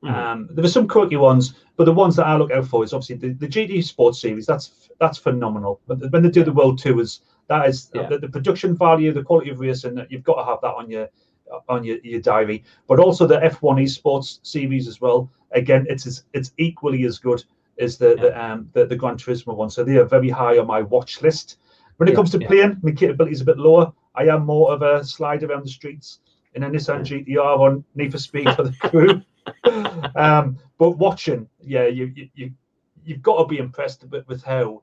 Mhm. 0.03 0.13
um, 0.13 0.49
there 0.51 0.61
were 0.61 0.67
some 0.69 0.87
quirky 0.89 1.15
ones, 1.15 1.55
but 1.77 1.85
the 1.85 1.93
ones 1.93 2.15
that 2.17 2.27
I 2.27 2.35
look 2.35 2.51
out 2.51 2.67
for 2.67 2.83
is 2.83 2.93
obviously 2.93 3.15
the, 3.15 3.29
the 3.33 3.47
GT 3.47 3.81
Sports 3.83 4.19
Series. 4.21 4.45
That's 4.45 4.89
that's 4.99 5.17
phenomenal. 5.17 5.79
But 5.87 6.11
when 6.11 6.21
they 6.21 6.29
do 6.29 6.43
the 6.43 6.51
World 6.51 6.77
Tours, 6.77 7.21
that 7.47 7.67
is 7.67 7.89
Yeah. 7.95 8.07
the, 8.09 8.19
the 8.19 8.27
production 8.29 8.75
value, 8.77 9.13
the 9.13 9.23
quality 9.23 9.49
of 9.51 9.59
racing. 9.61 9.95
That 9.95 10.11
you've 10.11 10.23
got 10.23 10.35
to 10.35 10.43
have 10.45 10.59
that 10.61 10.75
on 10.75 10.91
your 10.91 11.09
on 11.69 11.83
your, 11.83 11.97
your 12.03 12.21
diary. 12.21 12.63
But 12.87 12.99
also 12.99 13.25
the 13.27 13.37
F1 13.39 13.81
Esports 13.83 14.39
Series 14.43 14.87
as 14.87 15.01
well. 15.01 15.29
Again, 15.51 15.85
it's 15.89 16.23
it's 16.33 16.51
equally 16.57 17.05
as 17.05 17.19
good 17.19 17.43
as 17.79 17.97
the 17.97 18.15
the, 18.15 18.43
um, 18.43 18.69
the 18.73 18.85
the 18.85 18.95
Gran 18.95 19.15
Turismo 19.17 19.55
one. 19.55 19.69
So 19.69 19.83
they 19.83 19.97
are 19.97 20.05
very 20.05 20.29
high 20.29 20.57
on 20.57 20.67
my 20.67 20.81
watch 20.81 21.21
list. 21.21 21.57
When 21.97 22.09
it 22.09 22.11
Yeah, 22.11 22.15
comes 22.15 22.31
to 22.31 22.39
yeah. 22.39 22.47
playing, 22.47 22.77
my 22.81 22.91
capability 22.91 23.33
is 23.33 23.41
a 23.41 23.45
bit 23.45 23.57
lower. 23.57 23.91
I 24.15 24.23
am 24.27 24.45
more 24.45 24.71
of 24.73 24.81
a 24.81 25.03
slide 25.03 25.43
around 25.43 25.65
the 25.65 25.69
streets 25.69 26.19
in 26.55 26.63
a 26.63 26.69
Nissan 26.69 27.01
GTR 27.01 27.59
on 27.59 27.83
Need 27.95 28.11
for 28.11 28.17
Speed 28.17 28.49
for 28.55 28.63
the 28.63 28.73
crew. 28.89 29.21
um, 30.15 30.57
but 30.77 30.91
watching, 30.97 31.47
yeah, 31.61 31.85
you, 31.87 32.11
you 32.15 32.29
you 32.35 32.51
you've 33.05 33.21
got 33.21 33.37
to 33.37 33.45
be 33.45 33.59
impressed 33.59 34.03
with, 34.09 34.27
with 34.27 34.43
how 34.43 34.81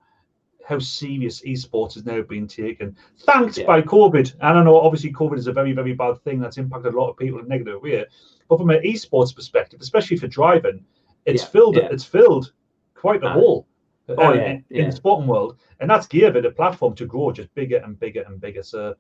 how 0.67 0.79
serious 0.79 1.43
esports 1.43 1.97
is 1.97 2.05
now 2.05 2.23
being 2.23 2.47
taken, 2.47 2.97
thanks 3.21 3.59
yeah. 3.59 3.67
by 3.67 3.83
COVID. 3.83 4.35
And 4.41 4.59
I 4.59 4.63
know 4.63 4.81
obviously 4.81 5.13
COVID 5.13 5.39
is 5.39 5.47
a 5.47 5.53
very, 5.53 5.73
very 5.73 5.93
bad 5.93 6.23
thing 6.23 6.39
that's 6.39 6.59
impacted 6.59 6.95
a 6.95 7.01
lot 7.01 7.11
of 7.11 7.17
people 7.17 7.39
in 7.39 7.47
a 7.47 7.49
negative 7.49 7.83
way. 7.83 8.05
But 8.49 8.59
from 8.59 8.71
an 8.71 8.83
esports 8.83 9.35
perspective, 9.35 9.81
especially 9.81 10.17
for 10.17 10.29
driving, 10.29 10.85
it's 11.27 11.43
yeah. 11.43 11.49
filled 11.49 11.77
yeah. 11.77 11.89
it's 11.91 12.05
filled 12.05 12.53
quite 12.95 13.23
a 13.23 13.27
uh, 13.27 13.33
hole 13.33 13.67
oh, 14.09 14.15
uh, 14.17 14.33
in, 14.33 14.65
in, 14.71 14.91
the 14.91 14.97
sporting 14.97 15.27
world. 15.27 15.59
And 15.81 15.91
that's 15.91 16.07
given 16.07 16.45
a 16.47 16.51
platform 16.51 16.95
to 16.97 17.07
grow 17.07 17.33
just 17.33 17.53
bigger 17.55 17.79
and 17.79 17.99
bigger 17.99 18.23
and 18.27 18.41
bigger. 18.41 18.63
So 18.63 18.95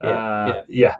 uh, 0.00 0.62
yeah. 0.68 0.96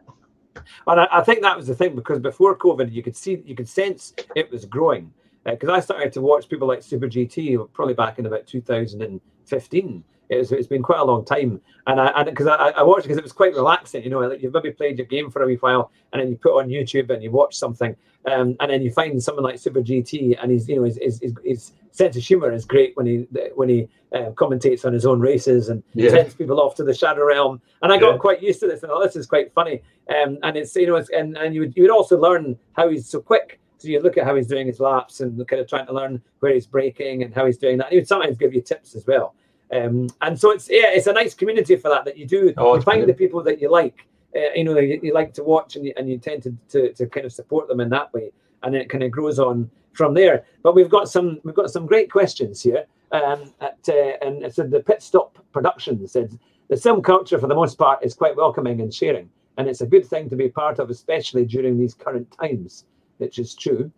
And 0.86 1.00
I, 1.00 1.08
I, 1.10 1.22
think 1.22 1.42
that 1.42 1.56
was 1.56 1.66
the 1.66 1.74
thing 1.74 1.96
because 1.96 2.20
before 2.20 2.56
COVID, 2.56 2.92
you 2.92 3.02
could 3.02 3.16
see, 3.16 3.42
you 3.44 3.56
could 3.56 3.68
sense 3.68 4.14
it 4.36 4.50
was 4.50 4.64
growing. 4.64 5.12
Because 5.44 5.68
uh, 5.68 5.72
I 5.72 5.80
started 5.80 6.12
to 6.14 6.20
watch 6.20 6.48
people 6.48 6.68
like 6.68 6.82
Super 6.82 7.06
GT, 7.06 7.72
probably 7.72 7.94
back 7.94 8.18
in 8.18 8.26
about 8.26 8.46
2000 8.46 9.02
and 9.02 9.20
15. 9.46 10.04
It's, 10.30 10.52
it's 10.52 10.66
been 10.66 10.82
quite 10.82 11.00
a 11.00 11.04
long 11.04 11.24
time, 11.24 11.60
and 11.86 12.00
I 12.00 12.22
because 12.24 12.46
I, 12.46 12.70
I, 12.70 12.82
watched 12.82 13.02
because 13.02 13.18
it, 13.18 13.20
it 13.20 13.24
was 13.24 13.32
quite 13.32 13.52
relaxing. 13.54 14.02
You 14.02 14.10
know, 14.10 14.20
like 14.20 14.42
you've 14.42 14.54
maybe 14.54 14.70
played 14.70 14.98
your 14.98 15.06
game 15.06 15.30
for 15.30 15.42
a 15.42 15.46
wee 15.46 15.56
while, 15.56 15.90
and 16.12 16.20
then 16.20 16.30
you 16.30 16.36
put 16.36 16.58
on 16.58 16.68
YouTube 16.68 17.10
and 17.10 17.22
you 17.22 17.30
watch 17.30 17.54
something, 17.54 17.94
um, 18.24 18.56
and 18.60 18.70
then 18.70 18.80
you 18.80 18.90
find 18.90 19.22
someone 19.22 19.44
like 19.44 19.58
Super 19.58 19.82
GT, 19.82 20.38
and 20.42 20.50
he's 20.50 20.66
you 20.66 20.76
know 20.76 20.84
his, 20.84 20.98
his, 21.00 21.20
his, 21.20 21.34
his 21.44 21.72
sense 21.90 22.16
of 22.16 22.22
humor 22.22 22.50
is 22.52 22.64
great 22.64 22.96
when 22.96 23.06
he 23.06 23.26
when 23.54 23.68
he 23.68 23.86
uh, 24.14 24.30
commentates 24.30 24.84
on 24.84 24.92
his 24.92 25.04
own 25.04 25.20
races 25.20 25.68
and 25.68 25.82
yeah. 25.92 26.10
sends 26.10 26.34
people 26.34 26.60
off 26.60 26.74
to 26.76 26.84
the 26.84 26.94
shadow 26.94 27.26
realm. 27.26 27.60
And 27.82 27.92
I 27.92 27.98
got 27.98 28.12
yeah. 28.12 28.18
quite 28.18 28.42
used 28.42 28.60
to 28.60 28.66
this, 28.66 28.82
and 28.82 28.90
oh, 28.90 29.02
this 29.02 29.16
is 29.16 29.26
quite 29.26 29.52
funny. 29.52 29.82
Um, 30.08 30.38
and 30.42 30.56
it's 30.56 30.74
you 30.74 30.86
know, 30.86 30.96
it's, 30.96 31.10
and 31.10 31.36
and 31.36 31.54
you 31.54 31.60
would, 31.60 31.76
you 31.76 31.82
would 31.82 31.92
also 31.92 32.18
learn 32.18 32.58
how 32.72 32.88
he's 32.88 33.06
so 33.06 33.20
quick 33.20 33.60
so 33.78 33.88
you 33.88 34.00
look 34.00 34.16
at 34.16 34.24
how 34.24 34.34
he's 34.36 34.46
doing 34.46 34.66
his 34.66 34.80
laps 34.80 35.20
and 35.20 35.46
kind 35.48 35.60
of 35.60 35.68
trying 35.68 35.86
to 35.86 35.92
learn 35.92 36.22
where 36.40 36.54
he's 36.54 36.66
braking 36.66 37.22
and 37.22 37.34
how 37.34 37.44
he's 37.46 37.58
doing 37.58 37.78
that. 37.78 37.90
He 37.90 37.96
would 37.96 38.08
sometimes 38.08 38.36
give 38.38 38.54
you 38.54 38.62
tips 38.62 38.94
as 38.94 39.06
well. 39.06 39.34
Um, 39.72 40.08
and 40.20 40.38
so 40.38 40.50
it's 40.50 40.68
yeah, 40.70 40.88
it's 40.90 41.06
a 41.06 41.12
nice 41.12 41.34
community 41.34 41.76
for 41.76 41.88
that. 41.88 42.04
That 42.04 42.16
you 42.16 42.26
do 42.26 42.52
Oh, 42.56 42.74
you 42.76 42.82
find 42.82 42.84
brilliant. 43.00 43.08
the 43.08 43.14
people 43.14 43.42
that 43.42 43.60
you 43.60 43.70
like, 43.70 44.06
uh, 44.36 44.52
you 44.54 44.64
know, 44.64 44.78
you, 44.78 45.00
you 45.02 45.12
like 45.12 45.32
to 45.34 45.42
watch, 45.42 45.76
and 45.76 45.84
you, 45.86 45.92
and 45.96 46.08
you 46.08 46.18
tend 46.18 46.42
to, 46.44 46.56
to 46.68 46.92
to 46.92 47.06
kind 47.06 47.26
of 47.26 47.32
support 47.32 47.66
them 47.68 47.80
in 47.80 47.88
that 47.90 48.12
way, 48.12 48.30
and 48.62 48.74
then 48.74 48.80
it 48.82 48.88
kind 48.88 49.02
of 49.02 49.10
grows 49.10 49.38
on 49.38 49.68
from 49.92 50.14
there. 50.14 50.44
But 50.62 50.74
we've 50.74 50.90
got 50.90 51.08
some 51.08 51.40
we've 51.44 51.54
got 51.54 51.70
some 51.70 51.86
great 51.86 52.10
questions 52.10 52.62
here. 52.62 52.84
Um, 53.12 53.52
at, 53.60 53.78
uh, 53.88 54.12
and 54.22 54.42
it 54.44 54.54
said 54.54 54.70
the 54.70 54.80
pit 54.80 55.02
stop 55.02 55.38
production 55.52 56.06
said 56.08 56.36
the 56.68 56.76
film 56.76 57.00
culture 57.02 57.38
for 57.38 57.46
the 57.46 57.54
most 57.54 57.76
part 57.78 58.04
is 58.04 58.12
quite 58.14 58.36
welcoming 58.36 58.80
and 58.80 58.92
sharing, 58.92 59.28
and 59.56 59.68
it's 59.68 59.80
a 59.80 59.86
good 59.86 60.06
thing 60.06 60.28
to 60.30 60.36
be 60.36 60.48
part 60.48 60.78
of, 60.78 60.90
especially 60.90 61.44
during 61.44 61.78
these 61.78 61.94
current 61.94 62.30
times, 62.40 62.84
which 63.18 63.38
is 63.38 63.54
true. 63.54 63.90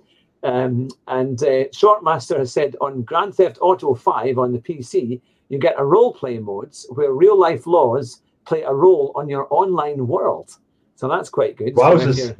Um, 0.42 0.88
and 1.08 1.42
uh, 1.42 1.64
Shortmaster 1.74 2.38
has 2.38 2.52
said 2.52 2.76
on 2.80 3.02
Grand 3.02 3.34
Theft 3.34 3.58
Auto 3.60 3.94
5 3.94 4.38
on 4.38 4.52
the 4.52 4.58
PC, 4.58 5.20
you 5.48 5.58
get 5.58 5.74
a 5.78 5.84
role 5.84 6.12
play 6.12 6.38
modes 6.38 6.86
where 6.90 7.12
real 7.12 7.38
life 7.38 7.66
laws 7.66 8.22
play 8.44 8.62
a 8.62 8.72
role 8.72 9.12
on 9.16 9.28
your 9.28 9.46
online 9.50 10.06
world. 10.06 10.50
So 10.94 11.08
that's 11.08 11.28
quite 11.28 11.56
good. 11.56 11.76
So 11.76 11.82
Wowzers. 11.82 12.18
you're- 12.18 12.36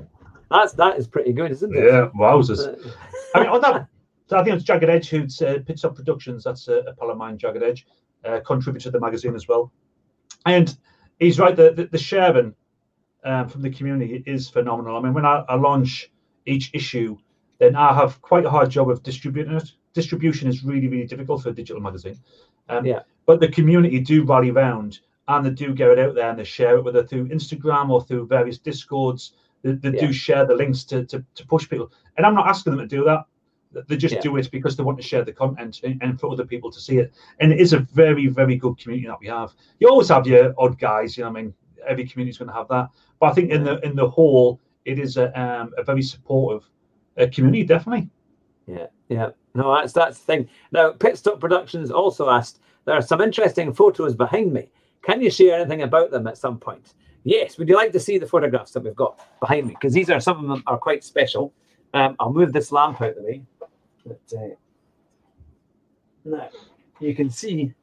that's 0.49 0.75
that 0.75 0.97
is 0.97 1.09
pretty 1.09 1.33
good, 1.33 1.51
isn't 1.51 1.75
it? 1.75 1.85
yeah, 1.85 2.09
wowzers. 2.17 2.61
Uh, 2.69 2.91
I 3.35 3.41
mean, 3.41 3.49
on 3.49 3.61
that 3.63 3.89
So 4.29 4.39
I 4.39 4.45
think 4.45 4.55
it's 4.55 4.65
Jagged 4.65 4.89
Edge 4.89 5.09
who 5.09 5.25
uh, 5.45 5.59
Pit 5.67 5.79
Stop 5.79 5.97
Productions. 5.97 6.45
That's 6.45 6.69
a, 6.69 6.79
a 6.81 6.95
pal 6.95 7.11
of 7.11 7.19
mine, 7.19 7.37
Jagged 7.37 7.65
Edge, 7.65 7.85
uh, 8.25 8.39
contributor 8.47 8.85
to 8.85 8.91
the 8.93 9.01
magazine 9.01 9.35
as 9.35 9.49
well. 9.49 9.73
And 10.45 10.77
he's 11.19 11.41
right. 11.41 11.57
The 11.57 11.73
the, 11.73 11.87
the 11.87 11.99
sharing 11.99 12.55
um, 13.25 13.49
from 13.49 13.63
the 13.63 13.71
community 13.71 14.23
is 14.25 14.49
phenomenal. 14.49 14.97
I 14.97 15.01
mean, 15.01 15.15
when 15.15 15.27
I, 15.27 15.45
I 15.49 15.57
launch 15.57 16.13
each 16.47 16.71
issue, 16.75 17.17
then 17.59 17.77
I 17.77 17.93
have 17.95 18.21
quite 18.23 18.45
a 18.45 18.51
hard 18.51 18.71
job 18.71 18.91
of 18.91 19.03
distributing 19.03 19.55
it. 19.57 19.73
Distribution 19.95 20.49
is 20.49 20.65
really 20.65 20.89
really 20.89 21.07
difficult 21.07 21.43
for 21.43 21.51
a 21.51 21.55
digital 21.55 21.83
magazine. 21.83 22.19
Um, 22.69 22.85
Yeah. 22.85 23.01
But 23.27 23.41
the 23.41 23.49
community 23.49 23.99
do 24.01 24.25
rally 24.25 24.51
round 24.53 25.01
and 25.29 25.45
they 25.45 25.51
do 25.51 25.75
get 25.75 25.91
it 25.91 25.99
out 25.99 26.15
there 26.15 26.31
and 26.31 26.39
they 26.39 26.45
share 26.45 26.77
it, 26.77 26.85
whether 26.85 27.03
through 27.05 27.29
Instagram 27.29 27.91
or 27.91 28.01
through 28.03 28.27
various 28.27 28.59
discords. 28.59 29.33
They, 29.63 29.73
they 29.73 29.91
Yeah. 29.93 30.07
do 30.07 30.13
share 30.13 30.47
the 30.47 30.55
links 30.55 30.85
to, 30.85 31.05
to, 31.07 31.25
to 31.35 31.47
push 31.47 31.69
people. 31.69 31.91
And 32.17 32.25
I'm 32.27 32.35
not 32.35 32.47
asking 32.47 32.77
them 32.77 32.89
to 32.89 32.97
do 32.97 33.05
that. 33.05 33.25
They 33.89 33.97
just 33.97 34.15
Yeah. 34.15 34.21
do 34.21 34.37
it 34.37 34.51
because 34.51 34.77
they 34.77 34.85
want 34.85 34.99
to 34.99 35.03
share 35.03 35.25
the 35.25 35.33
content 35.33 35.81
and, 35.83 36.01
and 36.03 36.21
for 36.21 36.31
other 36.31 36.47
people 36.47 36.71
to 36.71 36.81
see 36.81 36.99
it. 36.99 37.13
And 37.41 37.53
it 37.53 37.61
is 37.61 37.73
a 37.73 37.81
very, 37.81 38.27
very 38.29 38.57
good 38.57 38.79
community 38.79 39.09
that 39.09 39.19
we 39.21 39.27
have. 39.27 39.55
You 39.81 39.89
always 39.89 40.09
have 40.09 40.27
your 40.27 40.55
odd 40.59 40.79
guys, 40.79 41.17
you 41.17 41.25
know 41.25 41.31
what 41.31 41.39
I 41.41 41.43
mean? 41.43 41.55
Every 41.87 42.07
community's 42.07 42.39
going 42.39 42.49
to 42.49 42.55
have 42.55 42.69
that. 42.69 42.89
But 43.19 43.27
I 43.31 43.33
think 43.35 43.51
in 43.51 43.65
the 43.65 43.81
in 43.85 43.97
the 43.97 44.09
whole, 44.09 44.61
it 44.87 44.99
is 44.99 45.17
a, 45.17 45.39
um, 45.39 45.73
a 45.77 45.83
very 45.83 46.03
supportive 46.03 46.69
uh, 47.19 47.27
community, 47.33 47.65
definitely. 47.65 48.09
Yeah, 48.67 48.87
yeah. 49.09 49.31
No, 49.55 49.75
that's 49.75 49.93
that's 49.93 50.19
the 50.19 50.25
thing. 50.25 50.49
Now, 50.73 50.93
Pit 50.93 51.19
Stop 51.19 51.41
Productions 51.41 51.91
also 51.91 52.31
asked, 52.31 52.61
there 52.85 52.95
are 52.95 53.03
some 53.03 53.21
interesting 53.21 53.73
photos 53.73 54.15
behind 54.15 54.53
me. 54.53 54.71
Can 55.03 55.21
you 55.21 55.31
share 55.31 55.61
anything 55.61 55.83
about 55.83 56.11
them 56.11 56.27
at 56.27 56.39
some 56.39 56.59
point? 56.59 56.95
Yes, 57.25 57.59
would 57.59 57.69
you 57.69 57.75
like 57.75 57.93
to 57.93 58.01
see 58.01 58.19
the 58.19 58.27
photographs 58.27 58.73
that 58.73 58.85
we've 58.85 58.95
got 58.95 59.21
behind 59.41 59.67
me? 59.67 59.75
Because 59.75 59.93
these 59.93 60.11
are 60.11 60.21
some 60.21 60.39
of 60.39 60.49
them 60.49 60.63
are 60.67 60.79
quite 60.79 61.03
special. 61.03 61.53
Um, 61.95 62.17
I'll 62.21 62.33
move 62.33 62.53
this 62.53 62.71
lamp 62.71 63.01
out 63.01 63.11
of 63.11 63.17
the 63.17 63.23
way. 63.23 63.43
But, 64.05 64.21
uh, 64.39 64.55
now, 66.25 66.49
you 67.01 67.15
can 67.15 67.31
see 67.31 67.75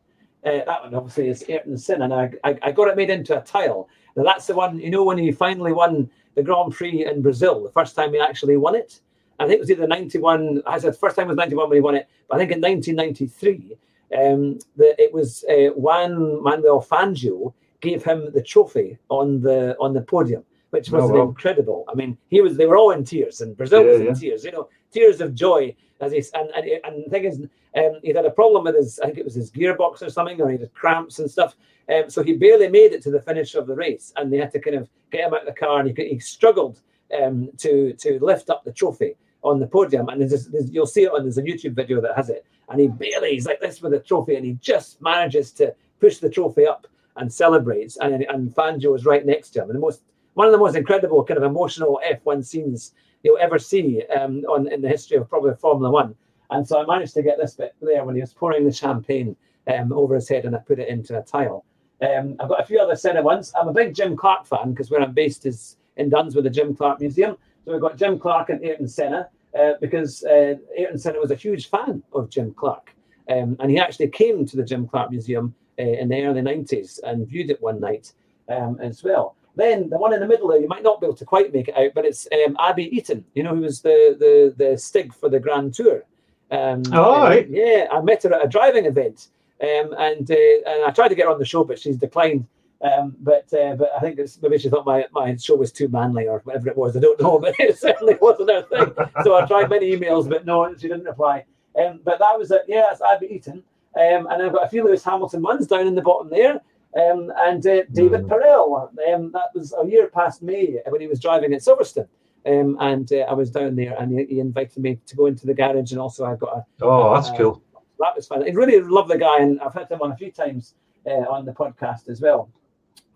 uh, 0.45 0.65
that 0.65 0.83
one 0.83 0.95
obviously 0.95 1.29
is 1.29 1.43
Ayrton 1.47 1.77
Senna, 1.77 2.05
and 2.05 2.13
I, 2.13 2.31
I, 2.43 2.57
I 2.63 2.71
got 2.71 2.87
it 2.89 2.97
made 2.97 3.09
into 3.09 3.37
a 3.37 3.41
tile. 3.43 3.87
Now, 4.15 4.23
that's 4.23 4.47
the 4.47 4.55
one, 4.55 4.79
you 4.79 4.89
know, 4.89 5.03
when 5.03 5.17
he 5.17 5.31
finally 5.31 5.71
won 5.73 6.09
the 6.35 6.43
Grand 6.43 6.73
Prix 6.73 7.05
in 7.05 7.21
Brazil, 7.21 7.63
the 7.63 7.71
first 7.71 7.95
time 7.95 8.13
he 8.13 8.19
actually 8.19 8.57
won 8.57 8.75
it. 8.75 8.99
I 9.39 9.45
think 9.45 9.57
it 9.57 9.59
was 9.61 9.71
either 9.71 9.87
91, 9.87 10.61
I 10.67 10.77
said 10.79 10.93
the 10.93 10.97
first 10.97 11.15
time 11.15 11.27
was 11.27 11.37
91 11.37 11.69
when 11.69 11.75
he 11.77 11.81
won 11.81 11.95
it, 11.95 12.07
but 12.29 12.35
I 12.35 12.39
think 12.39 12.51
in 12.51 12.61
1993, 12.61 13.77
um, 14.15 14.59
the, 14.75 14.95
it 15.01 15.11
was 15.13 15.43
uh, 15.49 15.69
Juan 15.75 16.43
Manuel 16.43 16.81
Fangio 16.87 17.53
gave 17.81 18.03
him 18.03 18.31
the 18.33 18.41
trophy 18.41 18.97
on 19.09 19.41
the 19.41 19.75
on 19.79 19.93
the 19.93 20.01
podium, 20.01 20.43
which 20.69 20.89
was 20.91 21.03
Oh, 21.05 21.07
wow. 21.15 21.21
incredible. 21.23 21.83
I 21.91 21.95
mean, 21.95 22.17
he 22.29 22.41
was 22.41 22.55
they 22.55 22.65
were 22.67 22.77
all 22.77 22.91
in 22.91 23.03
tears, 23.03 23.41
and 23.41 23.57
Brazil 23.57 23.83
was 23.83 23.99
Yeah, 23.99 24.09
in 24.09 24.15
tears, 24.15 24.43
you 24.45 24.51
know, 24.51 24.69
tears 24.91 25.19
of 25.19 25.33
joy. 25.33 25.75
As 25.99 26.11
he 26.11 26.23
and 26.35 26.49
and, 26.55 26.65
and 26.83 27.05
the 27.05 27.09
thing 27.09 27.25
is, 27.25 27.41
um, 27.75 27.99
he'd 28.03 28.15
had 28.15 28.25
a 28.25 28.31
problem 28.31 28.65
with 28.65 28.75
his, 28.75 28.99
I 28.99 29.05
think 29.05 29.17
it 29.17 29.25
was 29.25 29.35
his 29.35 29.51
gearbox 29.51 30.01
or 30.01 30.09
something, 30.09 30.39
or 30.41 30.49
he 30.49 30.57
had 30.57 30.73
cramps 30.73 31.19
and 31.19 31.29
stuff. 31.29 31.55
Um, 31.93 32.09
so 32.09 32.23
he 32.23 32.33
barely 32.33 32.69
made 32.69 32.93
it 32.93 33.01
to 33.03 33.11
the 33.11 33.21
finish 33.21 33.55
of 33.55 33.67
the 33.67 33.75
race, 33.75 34.13
and 34.15 34.31
they 34.31 34.37
had 34.37 34.51
to 34.51 34.59
kind 34.59 34.77
of 34.77 34.89
get 35.11 35.27
him 35.27 35.33
out 35.33 35.41
of 35.41 35.47
the 35.47 35.59
car, 35.59 35.79
and 35.79 35.97
he, 35.97 36.09
he 36.09 36.19
struggled 36.19 36.79
um, 37.21 37.49
to 37.57 37.93
to 37.93 38.19
lift 38.23 38.49
up 38.49 38.63
the 38.63 38.71
trophy 38.71 39.15
on 39.43 39.59
the 39.59 39.67
podium. 39.67 40.07
And 40.09 40.21
there's, 40.21 40.47
there's, 40.47 40.71
you'll 40.71 40.85
see 40.85 41.03
it 41.03 41.11
on 41.11 41.23
there's 41.23 41.37
a 41.37 41.43
YouTube 41.43 41.73
video 41.73 41.99
that 42.01 42.15
has 42.15 42.29
it, 42.29 42.45
and 42.69 42.79
he 42.79 42.87
barely 42.87 43.31
he's 43.31 43.45
like 43.45 43.59
this 43.59 43.81
with 43.81 43.91
the 43.91 43.99
trophy, 43.99 44.35
and 44.35 44.45
he 44.45 44.53
just 44.61 45.01
manages 45.01 45.51
to 45.53 45.75
push 45.99 46.17
the 46.17 46.29
trophy 46.29 46.65
up 46.65 46.87
and 47.17 47.31
celebrates, 47.31 47.97
and 47.97 48.23
and 48.23 48.55
Fangio 48.55 48.95
is 48.95 49.05
right 49.05 49.25
next 49.25 49.49
to 49.51 49.63
him, 49.63 49.69
and 49.69 49.75
the 49.75 49.81
most 49.81 50.03
one 50.35 50.47
of 50.47 50.53
the 50.53 50.57
most 50.57 50.75
incredible 50.75 51.23
kind 51.23 51.37
of 51.37 51.43
emotional 51.43 52.01
F1 52.07 52.43
scenes 52.43 52.93
you'll 53.23 53.37
ever 53.37 53.59
see 53.59 54.03
um, 54.07 54.43
on 54.49 54.71
in 54.71 54.81
the 54.81 54.89
history 54.89 55.17
of 55.17 55.29
probably 55.29 55.53
Formula 55.55 55.91
One. 55.91 56.15
And 56.53 56.67
so 56.67 56.79
I 56.79 56.85
managed 56.85 57.15
to 57.15 57.23
get 57.23 57.37
this 57.39 57.55
bit 57.55 57.75
there 57.81 58.05
when 58.05 58.15
he 58.15 58.21
was 58.21 58.33
pouring 58.33 58.65
the 58.65 58.71
champagne 58.71 59.35
um, 59.67 59.91
over 59.91 60.15
his 60.15 60.29
head, 60.29 60.45
and 60.45 60.55
I 60.55 60.59
put 60.59 60.79
it 60.79 60.87
into 60.87 61.17
a 61.17 61.23
tile. 61.23 61.65
Um, 62.01 62.35
I've 62.39 62.49
got 62.49 62.61
a 62.61 62.65
few 62.65 62.79
other 62.79 62.95
Senna 62.95 63.23
ones. 63.23 63.51
I'm 63.59 63.67
a 63.67 63.73
big 63.73 63.95
Jim 63.95 64.15
Clark 64.15 64.45
fan 64.45 64.71
because 64.71 64.91
where 64.91 65.01
I'm 65.01 65.13
based 65.13 65.45
is 65.45 65.77
in 65.97 66.09
Duns 66.09 66.35
with 66.35 66.43
the 66.43 66.49
Jim 66.49 66.75
Clark 66.75 66.99
Museum. 66.99 67.37
So 67.65 67.71
we've 67.71 67.81
got 67.81 67.97
Jim 67.97 68.19
Clark 68.19 68.49
and 68.49 68.63
Ayrton 68.63 68.87
Senna 68.87 69.29
uh, 69.57 69.73
because 69.79 70.23
uh, 70.23 70.55
Ayrton 70.77 70.97
Senna 70.97 71.19
was 71.19 71.31
a 71.31 71.35
huge 71.35 71.69
fan 71.69 72.03
of 72.13 72.29
Jim 72.29 72.53
Clark. 72.53 72.93
Um, 73.29 73.55
and 73.59 73.71
he 73.71 73.79
actually 73.79 74.09
came 74.09 74.45
to 74.45 74.57
the 74.57 74.63
Jim 74.63 74.87
Clark 74.87 75.11
Museum 75.11 75.55
uh, 75.79 75.83
in 75.83 76.09
the 76.09 76.23
early 76.23 76.41
90s 76.41 76.99
and 77.03 77.27
viewed 77.27 77.49
it 77.49 77.61
one 77.61 77.79
night 77.79 78.11
um, 78.49 78.77
as 78.81 79.03
well. 79.03 79.35
Then 79.55 79.89
the 79.89 79.97
one 79.97 80.13
in 80.13 80.19
the 80.19 80.27
middle 80.27 80.49
there, 80.49 80.59
you 80.59 80.67
might 80.67 80.83
not 80.83 80.99
be 80.99 81.07
able 81.07 81.15
to 81.15 81.25
quite 81.25 81.53
make 81.53 81.67
it 81.69 81.77
out, 81.77 81.91
but 81.95 82.05
it's 82.05 82.27
um, 82.45 82.57
Abbie 82.59 82.95
Eaton, 82.95 83.23
you 83.33 83.43
know, 83.43 83.55
who 83.55 83.61
was 83.61 83.81
the, 83.81 84.17
the, 84.19 84.53
the 84.57 84.77
Stig 84.77 85.13
for 85.13 85.29
the 85.29 85.39
Grand 85.39 85.73
Tour. 85.73 86.03
Um, 86.51 86.83
Oh, 86.91 87.23
right. 87.23 87.47
Yeah, 87.49 87.87
I 87.91 88.01
met 88.01 88.23
her 88.23 88.33
at 88.33 88.45
a 88.45 88.47
driving 88.47 88.85
event. 88.85 89.27
Um, 89.61 89.93
and 89.97 90.29
uh, 90.29 90.35
and 90.67 90.83
I 90.85 90.91
tried 90.91 91.07
to 91.09 91.15
get 91.15 91.25
her 91.25 91.31
on 91.31 91.39
the 91.39 91.45
show, 91.45 91.63
but 91.63 91.79
she's 91.79 91.97
declined. 91.97 92.45
Um, 92.81 93.15
but 93.21 93.51
uh, 93.53 93.75
but 93.75 93.91
I 93.95 93.99
think 94.01 94.19
it's, 94.19 94.41
maybe 94.41 94.57
she 94.57 94.67
thought 94.69 94.85
my, 94.85 95.05
my 95.13 95.35
show 95.37 95.55
was 95.55 95.71
too 95.71 95.87
manly 95.87 96.27
or 96.27 96.39
whatever 96.43 96.67
it 96.69 96.75
was. 96.77 96.97
I 96.97 96.99
don't 96.99 97.19
know, 97.21 97.39
but 97.43 97.55
it 97.59 97.77
certainly 97.77 98.17
wasn't 98.21 98.51
her 98.51 98.63
thing. 98.63 98.93
So 99.23 99.35
I 99.35 99.45
tried 99.45 99.69
many 99.69 99.95
emails, 99.95 100.27
but 100.29 100.45
no, 100.45 100.69
she 100.75 100.89
didn't 100.89 101.05
reply. 101.05 101.45
Um, 101.79 102.01
but 102.03 102.19
that 102.19 102.37
was 102.37 102.51
it. 102.51 102.63
Yeah, 102.67 102.87
it's 102.91 103.01
Abbie 103.01 103.27
Eaton. 103.33 103.63
Um, 103.95 104.27
and 104.29 104.41
I've 104.43 104.51
got 104.51 104.65
a 104.65 104.69
few 104.69 104.83
Lewis 104.83 105.03
Hamilton 105.03 105.41
ones 105.43 105.67
down 105.67 105.87
in 105.87 105.95
the 105.95 106.01
bottom 106.01 106.29
there. 106.29 106.59
Um, 106.95 107.31
and 107.37 107.65
uh, 107.65 107.83
David 107.93 108.23
Mm. 108.23 108.27
Perel. 108.27 108.89
Um, 109.13 109.31
that 109.31 109.49
was 109.55 109.73
a 109.81 109.87
year 109.87 110.07
past 110.07 110.41
May 110.43 110.79
when 110.87 110.99
he 110.99 111.07
was 111.07 111.19
driving 111.19 111.53
at 111.53 111.61
Silverstone. 111.61 112.07
Um, 112.45 112.77
and 112.81 113.11
uh, 113.13 113.19
I 113.29 113.33
was 113.33 113.49
down 113.51 113.75
there, 113.75 113.95
and 113.99 114.19
he, 114.19 114.25
he 114.25 114.39
invited 114.39 114.81
me 114.83 114.99
to 115.05 115.15
go 115.15 115.27
into 115.27 115.45
the 115.45 115.53
garage, 115.53 115.91
and 115.91 116.01
also 116.01 116.25
I 116.25 116.35
got 116.35 116.57
a 116.57 116.65
Oh, 116.81 117.13
that's 117.13 117.29
Uh, 117.29 117.37
cool. 117.37 117.63
that 117.99 118.15
was 118.15 118.27
fun. 118.27 118.43
I 118.43 118.49
really 118.51 118.81
love 118.81 119.07
the 119.07 119.17
guy, 119.17 119.39
and 119.39 119.59
I've 119.61 119.73
had 119.73 119.89
him 119.89 120.01
on 120.01 120.11
a 120.11 120.15
few 120.17 120.31
times 120.31 120.75
uh, 121.07 121.11
on 121.29 121.45
the 121.45 121.53
podcast 121.53 122.09
as 122.09 122.19
well. 122.21 122.49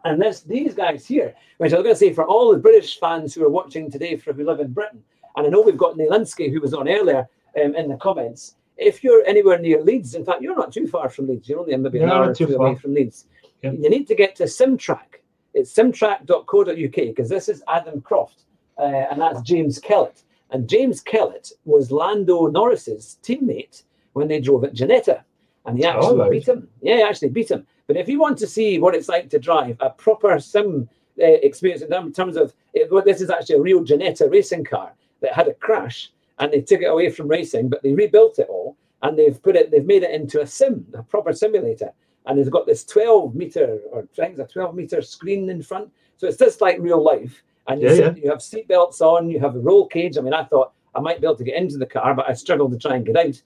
And 0.05 0.21
this, 0.21 0.41
these 0.41 0.73
guys 0.73 1.05
here, 1.05 1.35
which 1.57 1.73
I 1.73 1.77
was 1.77 1.83
going 1.83 1.95
to 1.95 1.99
say 1.99 2.13
for 2.13 2.25
all 2.25 2.51
the 2.53 2.57
British 2.59 2.99
fans 2.99 3.33
who 3.33 3.43
are 3.43 3.49
watching 3.49 3.91
today, 3.91 4.15
for 4.15 4.31
who 4.31 4.45
live 4.45 4.61
in 4.61 4.71
Britain, 4.71 5.03
and 5.35 5.45
I 5.45 5.49
know 5.49 5.61
we've 5.61 5.77
got 5.77 5.95
Nelinsky 5.97 6.49
who 6.51 6.61
was 6.61 6.73
on 6.73 6.87
earlier 6.87 7.27
um, 7.61 7.75
in 7.75 7.89
the 7.89 7.97
comments. 7.97 8.55
If 8.77 9.03
you're 9.03 9.25
anywhere 9.25 9.57
near 9.59 9.81
Leeds, 9.83 10.13
in 10.15 10.23
fact, 10.23 10.41
you're 10.41 10.55
not 10.55 10.71
too 10.71 10.87
far 10.87 11.09
from 11.09 11.27
Leeds. 11.27 11.49
You're 11.49 11.59
only 11.59 11.75
maybe 11.75 11.99
an 11.99 12.07
No, 12.07 12.13
hour 12.15 12.29
or 12.29 12.33
two 12.35 12.45
away 12.55 12.75
from 12.75 12.93
Leeds. 12.93 13.25
Yeah. 13.63 13.71
You 13.71 13.89
need 13.89 14.07
to 14.07 14.15
get 14.15 14.35
to 14.37 14.43
Simtrack. 14.43 15.15
It's 15.55 15.73
simtrack.co.uk 15.73 16.95
because 16.95 17.27
this 17.29 17.49
is 17.49 17.63
Adam 17.67 18.01
Croft 18.01 18.43
and 18.83 19.21
that's 19.21 19.41
James 19.41 19.79
Kellett. 19.79 20.23
And 20.51 20.69
James 20.69 21.01
Kellett 21.01 21.51
was 21.65 21.91
Lando 21.91 22.47
Norris's 22.47 23.17
teammate 23.21 23.83
when 24.13 24.27
they 24.27 24.39
drove 24.39 24.63
at 24.63 24.73
Ginetta. 24.73 25.23
And 25.65 25.77
he 25.77 25.85
actually 25.85 26.21
Oh, 26.21 26.29
beat 26.29 26.47
him. 26.47 26.67
Yeah, 26.81 26.95
he 26.97 27.01
actually 27.03 27.29
beat 27.29 27.51
him. 27.51 27.67
But 27.87 27.97
if 27.97 28.07
you 28.07 28.19
want 28.19 28.37
to 28.39 28.47
see 28.47 28.79
what 28.79 28.95
it's 28.95 29.09
like 29.09 29.29
to 29.29 29.39
drive 29.39 29.77
a 29.79 29.89
proper 29.89 30.39
sim 30.39 30.89
uh, 31.21 31.25
experience 31.25 31.81
in 31.81 32.13
terms 32.13 32.37
of 32.37 32.53
it, 32.73 32.91
well, 32.91 33.03
this 33.03 33.21
is 33.21 33.29
actually 33.29 33.55
a 33.55 33.61
real 33.61 33.83
Ginetta 33.83 34.31
racing 34.31 34.63
car 34.63 34.93
that 35.21 35.33
had 35.33 35.47
a 35.47 35.53
crash 35.53 36.11
and 36.39 36.53
they 36.53 36.61
took 36.61 36.81
it 36.81 36.85
away 36.85 37.09
from 37.09 37.27
racing, 37.27 37.69
but 37.69 37.81
they 37.83 37.93
rebuilt 37.93 38.39
it 38.39 38.47
all 38.49 38.77
and 39.01 39.17
they've 39.17 39.41
put 39.41 39.55
it, 39.55 39.71
they've 39.71 39.85
made 39.85 40.03
it 40.03 40.11
into 40.11 40.41
a 40.41 40.47
sim, 40.47 40.85
a 40.93 41.03
proper 41.03 41.33
simulator. 41.33 41.91
And 42.25 42.39
it's 42.39 42.49
got 42.49 42.65
this 42.65 42.83
12 42.85 43.35
meter 43.35 43.79
or 43.91 44.01
I 44.01 44.15
think 44.15 44.37
it's 44.37 44.51
a 44.51 44.53
12 44.53 44.75
meter 44.75 45.01
screen 45.01 45.49
in 45.49 45.61
front. 45.61 45.89
So 46.17 46.27
it's 46.27 46.37
just 46.37 46.61
like 46.61 46.77
real 46.79 47.03
life. 47.03 47.43
And 47.67 47.81
you, 47.81 47.89
Yeah, 47.89 47.95
sit- 47.95 48.17
you 48.23 48.29
have 48.29 48.41
seat 48.41 48.67
belts 48.67 49.01
on, 49.01 49.29
you 49.29 49.39
have 49.39 49.55
a 49.55 49.59
roll 49.59 49.87
cage. 49.87 50.17
I 50.17 50.21
mean, 50.21 50.33
I 50.33 50.43
thought 50.43 50.71
I 50.95 50.99
might 50.99 51.19
be 51.21 51.27
able 51.27 51.35
to 51.37 51.43
get 51.43 51.55
into 51.55 51.77
the 51.77 51.85
car, 51.85 52.13
but 52.15 52.29
I 52.29 52.33
struggled 52.33 52.71
to 52.71 52.77
try 52.77 52.95
and 52.95 53.05
get 53.05 53.17
out 53.17 53.41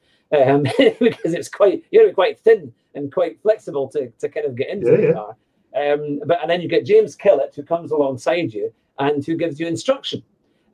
um, 0.49 0.63
because 0.99 1.33
it's 1.33 1.49
quite, 1.49 1.83
you 1.91 2.05
know, 2.05 2.13
quite 2.13 2.39
thin 2.39 2.73
and 2.95 3.11
quite 3.11 3.41
flexible 3.41 3.87
to, 3.89 4.09
to 4.19 4.29
kind 4.29 4.45
of 4.45 4.55
get 4.55 4.69
into 4.69 4.89
Yeah, 4.91 4.97
the 4.97 5.03
yeah. 5.07 5.13
car. 5.13 5.35
Um, 5.73 6.19
but 6.25 6.41
and 6.41 6.49
then 6.51 6.61
you 6.61 6.67
get 6.67 6.85
James 6.85 7.15
Kellett 7.15 7.55
who 7.55 7.63
comes 7.63 7.91
alongside 7.91 8.53
you 8.53 8.73
and 8.99 9.25
who 9.25 9.35
gives 9.35 9.59
you 9.59 9.67
instruction. 9.67 10.21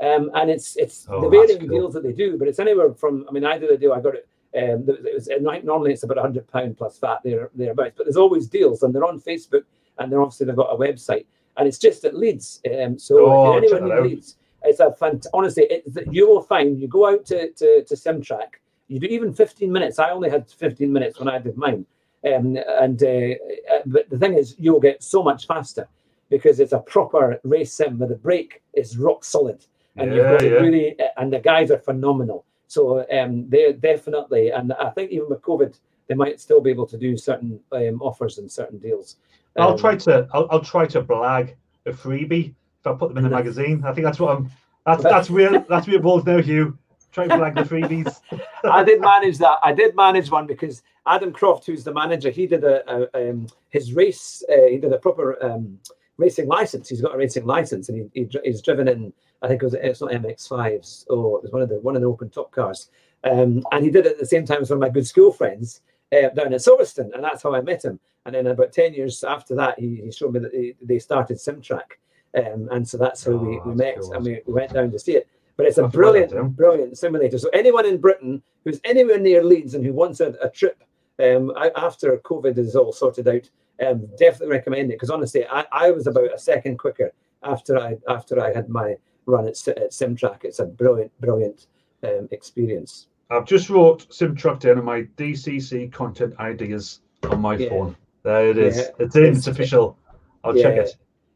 Um, 0.01 0.29
and 0.35 0.49
it's 0.51 0.75
it's 0.75 1.07
Oh, 1.09 1.21
the 1.21 1.29
varying 1.29 1.59
cool. 1.59 1.69
deals 1.69 1.93
that 1.93 2.03
they 2.03 2.11
do, 2.13 2.37
but 2.37 2.47
it's 2.47 2.59
anywhere 2.59 2.93
from. 2.93 3.25
I 3.29 3.31
mean, 3.31 3.45
I 3.45 3.57
did 3.57 3.71
a 3.71 3.77
deal. 3.77 3.93
I 3.93 4.01
got 4.01 4.15
it. 4.15 4.27
Um, 4.55 4.85
it 4.87 5.13
was 5.13 5.29
normally 5.63 5.93
it's 5.93 6.03
about 6.03 6.17
hundred 6.17 6.47
pound 6.47 6.77
plus 6.77 6.97
VAT 6.99 7.19
there 7.23 7.49
thereabouts, 7.55 7.93
but 7.97 8.05
there's 8.05 8.17
always 8.17 8.47
deals, 8.47 8.83
and 8.83 8.93
they're 8.93 9.05
on 9.05 9.19
Facebook, 9.19 9.63
and 9.99 10.11
they're 10.11 10.21
obviously 10.21 10.45
they've 10.47 10.55
got 10.55 10.73
a 10.73 10.77
website, 10.77 11.25
and 11.57 11.67
it's 11.67 11.77
just 11.77 12.05
at 12.05 12.15
Leeds. 12.15 12.61
Um, 12.65 12.97
so 12.97 13.25
Oh, 13.25 13.57
if 13.57 13.63
you're 13.63 13.71
check 13.71 13.81
anywhere 13.81 13.81
that 13.81 13.87
near 13.87 13.97
out. 13.97 14.09
Leeds, 14.09 14.35
it's 14.63 14.79
a 14.79 14.85
fant- 14.89 15.27
honestly, 15.33 15.67
it's, 15.69 15.97
you 16.11 16.27
will 16.27 16.41
find 16.41 16.79
you 16.79 16.87
go 16.87 17.07
out 17.07 17.25
to 17.27 17.51
to, 17.51 17.83
to 17.83 17.93
Simtrack, 17.93 18.55
you 18.87 18.99
do 18.99 19.07
even 19.07 19.33
15 19.33 19.71
minutes. 19.71 19.99
I 19.99 20.11
only 20.11 20.29
had 20.29 20.49
15 20.49 20.91
minutes 20.91 21.19
when 21.19 21.27
I 21.27 21.39
did 21.39 21.57
mine, 21.57 21.85
um, 22.25 22.57
and 22.79 23.01
uh, 23.03 23.35
uh, 23.73 23.81
but 23.85 24.09
the 24.09 24.17
thing 24.17 24.33
is, 24.33 24.55
you'll 24.57 24.79
get 24.79 25.03
so 25.03 25.23
much 25.23 25.47
faster 25.47 25.87
because 26.29 26.59
it's 26.59 26.73
a 26.73 26.79
proper 26.79 27.39
race 27.43 27.73
sim 27.73 27.99
where 27.99 28.09
the 28.09 28.15
brake 28.15 28.61
is 28.73 28.97
rock 28.97 29.23
solid, 29.23 29.65
and 29.95 30.13
you've 30.13 30.25
got 30.25 30.43
yeah. 30.43 30.51
really, 30.51 30.95
and 31.17 31.31
the 31.31 31.39
guys 31.39 31.71
are 31.71 31.79
phenomenal. 31.79 32.45
So 32.67 33.05
um, 33.11 33.49
they're 33.49 33.73
definitely, 33.73 34.49
and 34.49 34.73
I 34.73 34.89
think 34.89 35.11
even 35.11 35.29
with 35.29 35.41
COVID, 35.41 35.77
they 36.07 36.15
might 36.15 36.39
still 36.39 36.61
be 36.61 36.69
able 36.69 36.87
to 36.87 36.97
do 36.97 37.17
certain 37.17 37.59
um, 37.71 38.01
offers 38.01 38.37
and 38.37 38.51
certain 38.51 38.77
deals. 38.77 39.17
I'll 39.57 39.71
Um, 39.71 39.77
try 39.77 39.95
to 39.95 40.27
I'll, 40.33 40.47
I'll 40.51 40.61
try 40.61 40.85
to 40.87 41.01
blag 41.01 41.55
a 41.85 41.91
freebie 41.91 42.53
if 42.79 42.87
I 42.87 42.93
put 42.93 43.09
them 43.09 43.17
in 43.17 43.23
the 43.23 43.29
magazine. 43.29 43.83
I 43.85 43.93
think 43.93 44.05
that's 44.05 44.19
what 44.19 44.35
I'm. 44.35 44.51
That's 44.85 45.03
that's 45.03 45.29
real. 45.29 45.65
That's 45.69 45.87
real 45.87 45.99
balls 45.99 46.25
now, 46.25 46.41
Hugh. 46.41 46.77
Try 47.11 47.27
to 47.27 47.35
flag 47.37 47.55
the 47.55 47.63
freebies. 47.63 48.21
I 48.63 48.83
did 48.83 49.01
manage 49.01 49.37
that. 49.39 49.57
I 49.63 49.73
did 49.73 49.95
manage 49.95 50.29
one 50.31 50.45
because 50.47 50.81
Adam 51.05 51.33
Croft, 51.33 51.65
who's 51.65 51.83
the 51.83 51.93
manager, 51.93 52.29
he 52.29 52.45
did 52.47 52.63
a, 52.63 52.83
a 52.89 53.29
um, 53.31 53.47
his 53.69 53.93
race. 53.93 54.43
Uh, 54.49 54.67
he 54.67 54.77
did 54.77 54.93
a 54.93 54.97
proper 54.97 55.43
um, 55.43 55.79
racing 56.17 56.47
license. 56.47 56.87
He's 56.89 57.01
got 57.01 57.15
a 57.15 57.17
racing 57.17 57.45
license, 57.45 57.89
and 57.89 58.09
he, 58.13 58.21
he 58.21 58.39
he's 58.45 58.61
driven 58.61 58.87
in. 58.87 59.11
I 59.41 59.47
think 59.47 59.61
it 59.61 59.65
was 59.65 59.73
it's 59.73 60.01
not 60.01 60.11
MX5s. 60.11 61.05
or 61.09 61.39
it 61.39 61.43
was 61.43 61.51
one 61.51 61.61
of 61.61 61.69
the 61.69 61.79
one 61.79 61.95
of 61.95 62.01
the 62.01 62.07
open 62.07 62.29
top 62.29 62.51
cars. 62.51 62.89
Um, 63.23 63.63
and 63.71 63.83
he 63.83 63.89
did 63.89 64.05
it 64.05 64.13
at 64.13 64.19
the 64.19 64.25
same 64.25 64.45
time 64.45 64.61
as 64.61 64.69
one 64.69 64.77
of 64.77 64.81
my 64.81 64.89
good 64.89 65.07
school 65.07 65.31
friends 65.33 65.81
uh, 66.15 66.29
down 66.29 66.53
in 66.53 66.59
Silverstone, 66.59 67.13
and 67.13 67.23
that's 67.23 67.43
how 67.43 67.53
I 67.53 67.61
met 67.61 67.83
him. 67.85 67.99
And 68.25 68.35
then 68.35 68.47
about 68.47 68.73
ten 68.73 68.93
years 68.93 69.23
after 69.23 69.55
that, 69.55 69.79
he, 69.79 70.01
he 70.03 70.11
showed 70.11 70.33
me 70.33 70.39
that 70.41 70.53
he, 70.53 70.75
they 70.81 70.99
started 70.99 71.37
Simtrack, 71.37 71.97
um, 72.37 72.67
and 72.71 72.87
so 72.87 72.97
that's 72.97 73.23
how 73.23 73.33
Oh, 73.33 73.37
we, 73.37 73.59
we 73.59 73.61
that's 73.65 73.77
met, 73.77 73.99
cool. 73.99 74.13
and 74.13 74.25
we, 74.25 74.41
we 74.45 74.53
went 74.53 74.73
down 74.73 74.91
to 74.91 74.99
see 74.99 75.13
it. 75.15 75.27
But 75.55 75.65
it's 75.65 75.77
a 75.79 75.85
I've 75.85 75.93
heard 75.93 76.13
that, 76.15 76.29
brilliant, 76.29 76.55
brilliant 76.55 76.97
simulator. 76.97 77.39
So 77.39 77.49
anyone 77.51 77.85
in 77.85 77.97
Britain 77.97 78.43
who's 78.63 78.79
anywhere 78.83 79.19
near 79.19 79.43
Leeds 79.43 79.73
and 79.73 79.83
who 79.85 79.91
wants 79.93 80.19
a, 80.19 80.35
a 80.41 80.49
trip 80.49 80.83
um, 81.19 81.51
after 81.75 82.15
COVID 82.19 82.57
is 82.59 82.75
all 82.75 82.91
sorted 82.91 83.27
out, 83.27 83.49
um, 83.83 84.07
definitely 84.17 84.55
recommend 84.55 84.91
it 84.91 84.95
because 84.95 85.09
honestly, 85.09 85.47
I, 85.47 85.65
I 85.71 85.89
was 85.91 86.05
about 86.05 86.33
a 86.33 86.37
second 86.37 86.77
quicker 86.77 87.11
after 87.43 87.79
I 87.79 87.97
after 88.07 88.39
I 88.39 88.53
had 88.53 88.69
my 88.69 88.97
run 89.25 89.47
at, 89.47 89.67
at 89.69 89.91
Simtrack. 89.91 90.43
It's 90.43 90.59
a 90.59 90.65
brilliant, 90.65 91.11
brilliant 91.21 91.67
um, 92.03 92.27
experience. 92.31 93.07
I've 93.29 93.45
just 93.45 93.69
wrote 93.69 94.07
Simtrack 94.09 94.59
down 94.59 94.77
on 94.79 94.85
my 94.85 95.03
DCC 95.17 95.91
content 95.91 96.33
ideas 96.39 97.01
on 97.29 97.41
my 97.41 97.55
Yeah. 97.57 97.69
phone. 97.69 97.95
There 98.23 98.49
it 98.49 98.57
is. 98.57 98.77
Yeah. 98.77 98.83
It's 98.99 99.15
in. 99.15 99.23
It's 99.25 99.39
It's- 99.39 99.47
official. 99.47 99.97
I'll 100.43 100.53
check 100.53 100.77
it. 100.77 100.95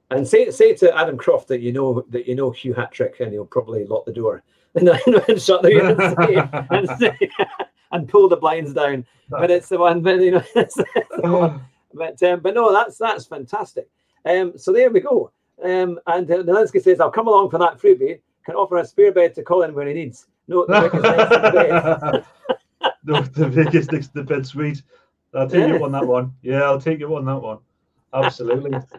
And 0.10 0.28
say 0.28 0.50
say 0.52 0.74
to 0.76 0.98
Adam 0.98 1.18
Croft 1.18 1.48
that 1.50 1.62
you 1.62 1.72
know 1.72 2.04
that 2.10 2.28
you 2.28 2.36
know 2.36 2.52
Hugh 2.52 2.74
Hatrick, 2.74 3.20
and 3.22 3.32
he'll 3.32 3.46
probably 3.46 3.86
lock 3.86 4.06
the 4.06 4.12
door 4.14 4.44
and, 4.76 4.88
and 4.90 5.42
shut 5.42 5.62
the 5.64 5.80
and, 5.80 6.90
say, 6.90 6.98
and, 6.98 7.00
say, 7.00 7.30
and 7.92 8.08
pull 8.10 8.28
the 8.30 8.36
blinds 8.38 8.74
down. 8.74 9.06
But 9.30 9.52
it's 9.52 9.70
the 9.70 9.78
one. 9.78 10.02
But 10.02 10.20
you 10.22 10.32
know, 10.32 10.44
it's 10.56 10.78
one. 11.20 11.62
but 11.94 12.22
um, 12.24 12.40
but 12.42 12.54
no, 12.56 12.72
that's 12.74 12.98
that's 12.98 13.26
fantastic. 13.26 13.90
Um, 14.26 14.58
so 14.58 14.72
there 14.74 14.90
we 14.92 15.00
go. 15.00 15.32
Um, 15.64 16.00
and 16.08 16.30
uh, 16.30 16.44
Nalinsky 16.44 16.82
says, 16.82 17.00
"I'll 17.00 17.12
come 17.12 17.28
along 17.28 17.50
for 17.50 17.58
that 17.60 17.78
freebie. 17.80 18.20
Can 18.46 18.56
offer 18.56 18.78
a 18.78 18.86
spare 18.86 19.12
bed 19.14 19.34
to 19.36 19.44
Colin 19.44 19.74
when 19.74 19.88
he 19.88 19.94
needs." 19.94 20.28
No, 20.52 20.66
the 20.68 20.84
biggest 20.84 20.92
next 20.92 21.28
to 21.30 21.40
the 21.40 22.24
bed. 22.84 22.94
the, 23.06 23.22
the 23.40 23.48
biggest 23.48 23.92
next 23.92 24.08
to 24.08 24.14
the 24.16 24.24
bed 24.24 24.46
suite. 24.46 24.84
I'll 25.34 25.50
take 25.50 25.70
you 25.70 25.82
on 25.84 25.94
that 25.94 26.06
one. 26.06 26.34
Yeah, 26.42 26.64
I'll 26.64 26.82
take 26.82 27.00
you 27.00 27.16
on 27.16 27.26
that 27.26 27.42
one. 27.42 27.60
Absolutely. 28.14 28.78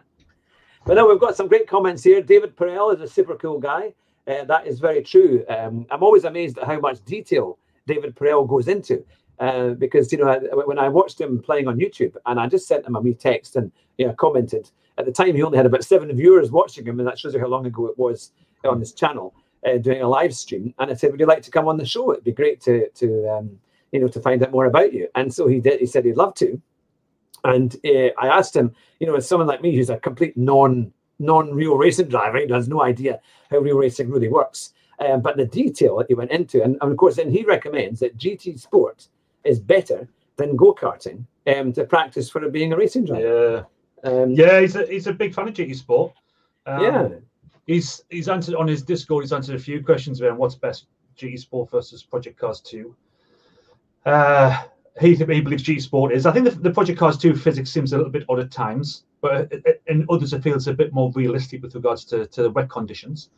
But 0.84 0.94
no, 0.94 1.06
we've 1.06 1.20
got 1.20 1.36
some 1.36 1.46
great 1.46 1.68
comments 1.68 2.02
here. 2.02 2.20
David 2.20 2.56
Perel 2.56 2.92
is 2.92 3.00
a 3.00 3.06
super 3.06 3.36
cool 3.36 3.60
guy. 3.60 3.94
Uh, 4.26 4.42
that 4.46 4.66
is 4.66 4.80
very 4.80 5.00
true. 5.00 5.44
Um, 5.48 5.86
I'm 5.92 6.02
always 6.02 6.24
amazed 6.24 6.58
at 6.58 6.64
how 6.64 6.80
much 6.80 7.04
detail 7.04 7.56
David 7.86 8.16
Perel 8.16 8.48
goes 8.48 8.66
into. 8.66 9.04
Uh, 9.38 9.74
because 9.74 10.10
you 10.10 10.18
know 10.18 10.26
I, 10.26 10.38
when 10.64 10.80
I 10.80 10.88
watched 10.88 11.20
him 11.20 11.40
playing 11.40 11.68
on 11.68 11.78
YouTube, 11.78 12.16
and 12.26 12.40
I 12.40 12.48
just 12.48 12.66
sent 12.66 12.84
him 12.84 12.96
a 12.96 13.00
wee 13.00 13.14
text 13.14 13.54
and 13.54 13.70
you 13.96 14.08
know 14.08 14.12
commented. 14.14 14.72
At 14.98 15.06
the 15.06 15.12
time, 15.12 15.36
he 15.36 15.42
only 15.44 15.56
had 15.56 15.66
about 15.66 15.84
seven 15.84 16.12
viewers 16.16 16.50
watching 16.50 16.84
him, 16.84 16.98
and 16.98 17.06
that 17.06 17.16
shows 17.16 17.34
you 17.34 17.38
how 17.38 17.46
long 17.46 17.64
ago 17.64 17.86
it 17.86 17.96
was 17.96 18.32
on 18.64 18.80
his 18.80 18.92
channel 18.92 19.34
uh, 19.66 19.78
doing 19.78 20.02
a 20.02 20.08
live 20.08 20.34
stream. 20.34 20.74
And 20.78 20.90
I 20.90 20.94
said, 20.94 21.10
"Would 21.10 21.20
you 21.20 21.26
like 21.26 21.42
to 21.42 21.50
come 21.50 21.68
on 21.68 21.76
the 21.76 21.86
show? 21.86 22.12
It'd 22.12 22.24
be 22.24 22.32
great 22.32 22.60
to 22.62 22.88
to 22.88 23.28
um, 23.28 23.58
you 23.92 24.00
know 24.00 24.08
to 24.08 24.20
find 24.20 24.42
out 24.42 24.52
more 24.52 24.66
about 24.66 24.92
you." 24.92 25.08
And 25.14 25.32
so 25.32 25.46
he 25.46 25.60
did. 25.60 25.80
He 25.80 25.86
said 25.86 26.04
he'd 26.04 26.16
love 26.16 26.34
to. 26.36 26.60
And 27.44 27.74
uh, 27.84 28.10
I 28.18 28.28
asked 28.28 28.54
him, 28.54 28.72
you 29.00 29.06
know, 29.06 29.16
as 29.16 29.26
someone 29.26 29.48
like 29.48 29.62
me 29.62 29.74
who's 29.74 29.90
a 29.90 29.98
complete 29.98 30.36
non 30.36 30.92
non 31.18 31.52
real 31.54 31.76
racing 31.76 32.08
driver, 32.08 32.38
he 32.38 32.52
has 32.52 32.68
no 32.68 32.82
idea 32.82 33.20
how 33.50 33.58
real 33.58 33.78
racing 33.78 34.10
really 34.10 34.28
works. 34.28 34.72
Um, 34.98 35.20
but 35.20 35.36
the 35.36 35.46
detail 35.46 35.96
that 35.96 36.06
he 36.08 36.14
went 36.14 36.30
into, 36.30 36.62
and, 36.62 36.76
and 36.80 36.92
of 36.92 36.96
course, 36.96 37.18
and 37.18 37.32
he 37.32 37.44
recommends 37.44 38.00
that 38.00 38.16
GT 38.16 38.60
Sport 38.60 39.08
is 39.44 39.58
better 39.58 40.08
than 40.36 40.56
go 40.56 40.74
karting 40.74 41.24
um, 41.46 41.72
to 41.72 41.84
practice 41.84 42.30
for 42.30 42.48
being 42.48 42.72
a 42.72 42.76
racing 42.76 43.06
driver. 43.06 43.66
Yeah. 44.04 44.10
Um, 44.10 44.32
Yeah, 44.32 44.60
he's 44.60 44.76
a 44.76 44.86
he's 44.86 45.06
a 45.06 45.12
big 45.12 45.34
fan 45.34 45.48
of 45.48 45.54
GT 45.54 45.74
Sport. 45.76 46.12
Um, 46.66 46.82
yeah, 46.82 47.08
He's 47.66 48.02
he's 48.10 48.28
answered 48.28 48.54
on 48.54 48.66
his 48.66 48.82
Discord. 48.82 49.24
He's 49.24 49.32
answered 49.32 49.56
a 49.56 49.58
few 49.58 49.82
questions 49.84 50.20
around 50.20 50.38
what's 50.38 50.54
best 50.54 50.86
GT 51.16 51.38
Sport 51.38 51.70
versus 51.70 52.02
Project 52.02 52.38
Cars 52.38 52.60
Two. 52.60 52.96
Uh, 54.04 54.64
he 55.00 55.14
he 55.14 55.24
believes 55.24 55.62
GT 55.62 55.80
Sport 55.80 56.12
is. 56.12 56.26
I 56.26 56.32
think 56.32 56.46
the, 56.46 56.50
the 56.50 56.70
Project 56.70 56.98
Cars 56.98 57.16
Two 57.16 57.34
physics 57.34 57.70
seems 57.70 57.92
a 57.92 57.96
little 57.96 58.12
bit 58.12 58.24
odd 58.28 58.40
at 58.40 58.50
times, 58.50 59.04
but 59.20 59.52
in 59.86 60.06
others 60.10 60.32
it 60.32 60.42
feels 60.42 60.66
a 60.66 60.74
bit 60.74 60.92
more 60.92 61.12
realistic 61.14 61.62
with 61.62 61.74
regards 61.74 62.04
to, 62.06 62.26
to 62.26 62.42
the 62.42 62.50
wet 62.50 62.68
conditions. 62.68 63.30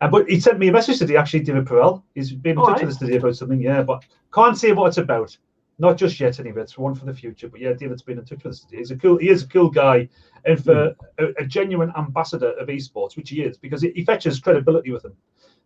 Uh, 0.00 0.08
but 0.08 0.28
he 0.28 0.38
sent 0.38 0.58
me 0.58 0.68
a 0.68 0.72
message 0.72 0.98
today. 0.98 1.16
Actually, 1.16 1.40
David 1.40 1.66
Perel. 1.66 2.02
He's 2.14 2.32
been 2.32 2.58
in 2.58 2.64
touch 2.64 2.80
with 2.80 2.90
us 2.90 2.98
today 2.98 3.16
about 3.16 3.36
something. 3.36 3.60
Yeah, 3.60 3.82
but 3.82 4.04
can't 4.32 4.56
say 4.56 4.72
what 4.72 4.88
it's 4.88 4.98
about. 4.98 5.36
Not 5.78 5.96
just 5.96 6.20
yet, 6.20 6.38
anyway. 6.38 6.62
It's 6.62 6.78
one 6.78 6.94
for 6.94 7.04
the 7.04 7.12
future. 7.14 7.48
But 7.48 7.60
yeah, 7.60 7.72
David's 7.72 8.02
been 8.02 8.18
in 8.18 8.24
touch 8.24 8.44
with 8.44 8.52
us. 8.52 8.66
He's 8.70 8.90
a 8.92 8.96
cool. 8.96 9.16
He 9.18 9.28
is 9.28 9.42
a 9.42 9.48
cool 9.48 9.70
guy, 9.70 10.08
and 10.44 10.62
for 10.62 10.94
a, 11.18 11.24
a 11.38 11.44
genuine 11.46 11.92
ambassador 11.96 12.52
of 12.52 12.68
esports, 12.68 13.16
which 13.16 13.30
he 13.30 13.42
is, 13.42 13.58
because 13.58 13.82
he, 13.82 13.90
he 13.90 14.04
fetches 14.04 14.38
credibility 14.38 14.92
with 14.92 15.04
him. 15.04 15.14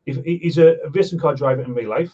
He, 0.06 0.12
he- 0.22 0.38
he's 0.38 0.56
a, 0.58 0.76
a 0.84 0.90
racing 0.90 1.18
car 1.18 1.34
driver 1.34 1.62
in 1.62 1.74
real 1.74 1.90
life. 1.90 2.12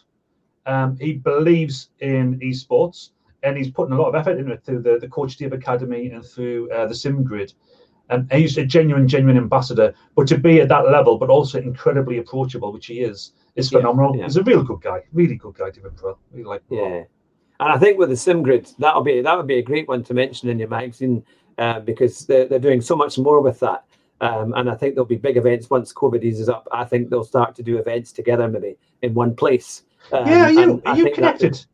Um, 0.67 0.97
he 0.99 1.13
believes 1.15 1.91
in 2.01 2.41
esports, 2.41 3.11
and 3.45 3.57
he's 3.57 3.71
putting 3.71 3.93
a 3.95 4.01
lot 4.01 4.09
of 4.09 4.15
effort 4.17 4.39
into 4.39 4.53
it 4.53 4.65
through 4.65 4.83
the, 4.83 4.99
the 4.99 5.09
Coach 5.09 5.33
Steve 5.35 5.53
Academy 5.53 6.11
and 6.11 6.25
through 6.25 6.71
uh, 6.73 6.87
the 6.87 6.95
Sim 6.95 7.23
Grid. 7.23 7.53
And 8.11 8.31
he's 8.33 8.59
a 8.59 8.65
genuine, 8.67 9.07
genuine 9.07 9.37
ambassador. 9.37 9.95
But 10.17 10.27
to 10.29 10.37
be 10.39 10.61
at 10.61 10.69
that 10.69 10.91
level, 10.91 11.17
but 11.17 11.31
also 11.31 11.59
incredibly 11.61 12.19
approachable, 12.19 12.73
which 12.73 12.87
he 12.87 13.01
is, 13.01 13.33
is 13.57 13.71
phenomenal. 13.71 14.17
yeah. 14.17 14.25
He's 14.25 14.37
a 14.37 14.43
real 14.43 14.63
good 14.63 14.81
guy, 14.83 15.03
really 15.13 15.37
good 15.37 15.55
guy, 15.55 15.71
David 15.71 15.97
Perel. 15.97 16.17
Really 16.33 16.45
like 16.45 16.63
yeah. 16.71 17.05
And 17.61 17.73
I 17.73 17.79
think 17.79 17.99
with 17.99 18.09
the 18.11 18.17
sim 18.17 18.43
grid, 18.43 18.69
that'll 18.79 19.03
be 19.03 19.21
that 19.21 19.37
would 19.37 19.47
be 19.47 19.59
a 19.59 19.63
great 19.63 19.89
one 19.89 20.03
to 20.05 20.15
mention 20.15 20.49
in 20.49 20.59
your 20.59 20.69
magazine 20.69 21.25
uh, 21.59 21.81
because 21.81 22.27
they're, 22.27 22.47
they're 22.47 22.59
doing 22.59 22.81
so 22.81 22.97
much 22.97 23.19
more 23.19 23.41
with 23.41 23.61
that. 23.61 23.85
Um, 24.21 24.55
and 24.55 24.71
I 24.71 24.75
think 24.75 24.95
there'll 24.95 25.07
be 25.07 25.17
big 25.17 25.37
events 25.37 25.71
once 25.71 25.93
COVID 25.93 26.23
eases 26.23 26.49
up. 26.49 26.67
I 26.73 26.85
think 26.85 27.11
they'll 27.11 27.25
start 27.25 27.55
to 27.57 27.63
do 27.63 27.79
events 27.79 28.13
together, 28.13 28.49
maybe 28.49 28.77
in 29.03 29.15
one 29.15 29.35
place. 29.35 29.83
Um, 30.13 30.27
yeah, 30.27 30.47
are 30.47 30.51
you 30.51 30.83
are 30.87 30.97
you 30.97 31.13
connected? 31.13 31.65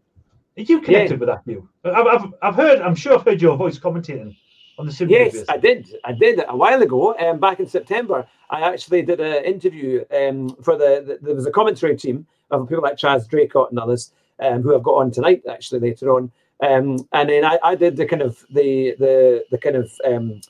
Are 0.59 0.62
you 0.62 0.81
connected 0.81 1.21
with 1.21 1.29
that 1.29 1.45
view? 1.45 1.69
I've, 1.85 2.07
I've, 2.07 2.35
I've 2.43 2.55
heard. 2.55 2.81
I'm 2.81 2.95
sure 2.95 3.14
I've 3.14 3.25
heard 3.25 3.40
your 3.40 3.57
voice 3.57 3.79
commentating 3.79 4.37
on 4.79 4.87
the 4.87 4.93
sim. 4.93 5.09
Yes. 5.09 5.45
I 5.49 5.57
did. 5.57 5.95
I 6.05 6.12
did 6.12 6.43
a 6.47 6.57
while 6.57 6.83
ago. 6.83 7.16
Um, 7.19 7.38
back 7.38 7.61
in 7.61 7.66
September, 7.66 8.27
I 8.51 8.62
actually 8.62 9.03
did 9.03 9.21
an 9.21 9.45
interview 9.45 10.05
um, 10.14 10.51
for 10.62 10.77
the, 10.77 11.05
the. 11.07 11.19
There 11.23 11.35
was 11.35 11.47
a 11.47 11.51
commentary 11.51 11.97
team 11.97 12.27
of 12.51 12.69
people 12.69 12.83
like 12.83 12.97
Chaz 12.97 13.29
Draycott 13.29 13.71
and 13.71 13.79
others 13.79 14.12
um, 14.40 14.62
who 14.62 14.72
have 14.72 14.83
got 14.83 14.96
on 14.96 15.11
tonight. 15.11 15.42
Actually, 15.48 15.81
later 15.81 16.14
on, 16.14 16.31
um, 16.62 16.98
and 17.12 17.29
then 17.29 17.44
I, 17.44 17.59
I 17.62 17.74
did 17.74 17.96
the 17.96 18.07
kind 18.07 18.22
of 18.22 18.44
the 18.50 18.94
the 18.98 19.44
the 19.50 19.59
kind 19.59 19.76
of 19.76 19.90
um, 20.05 20.40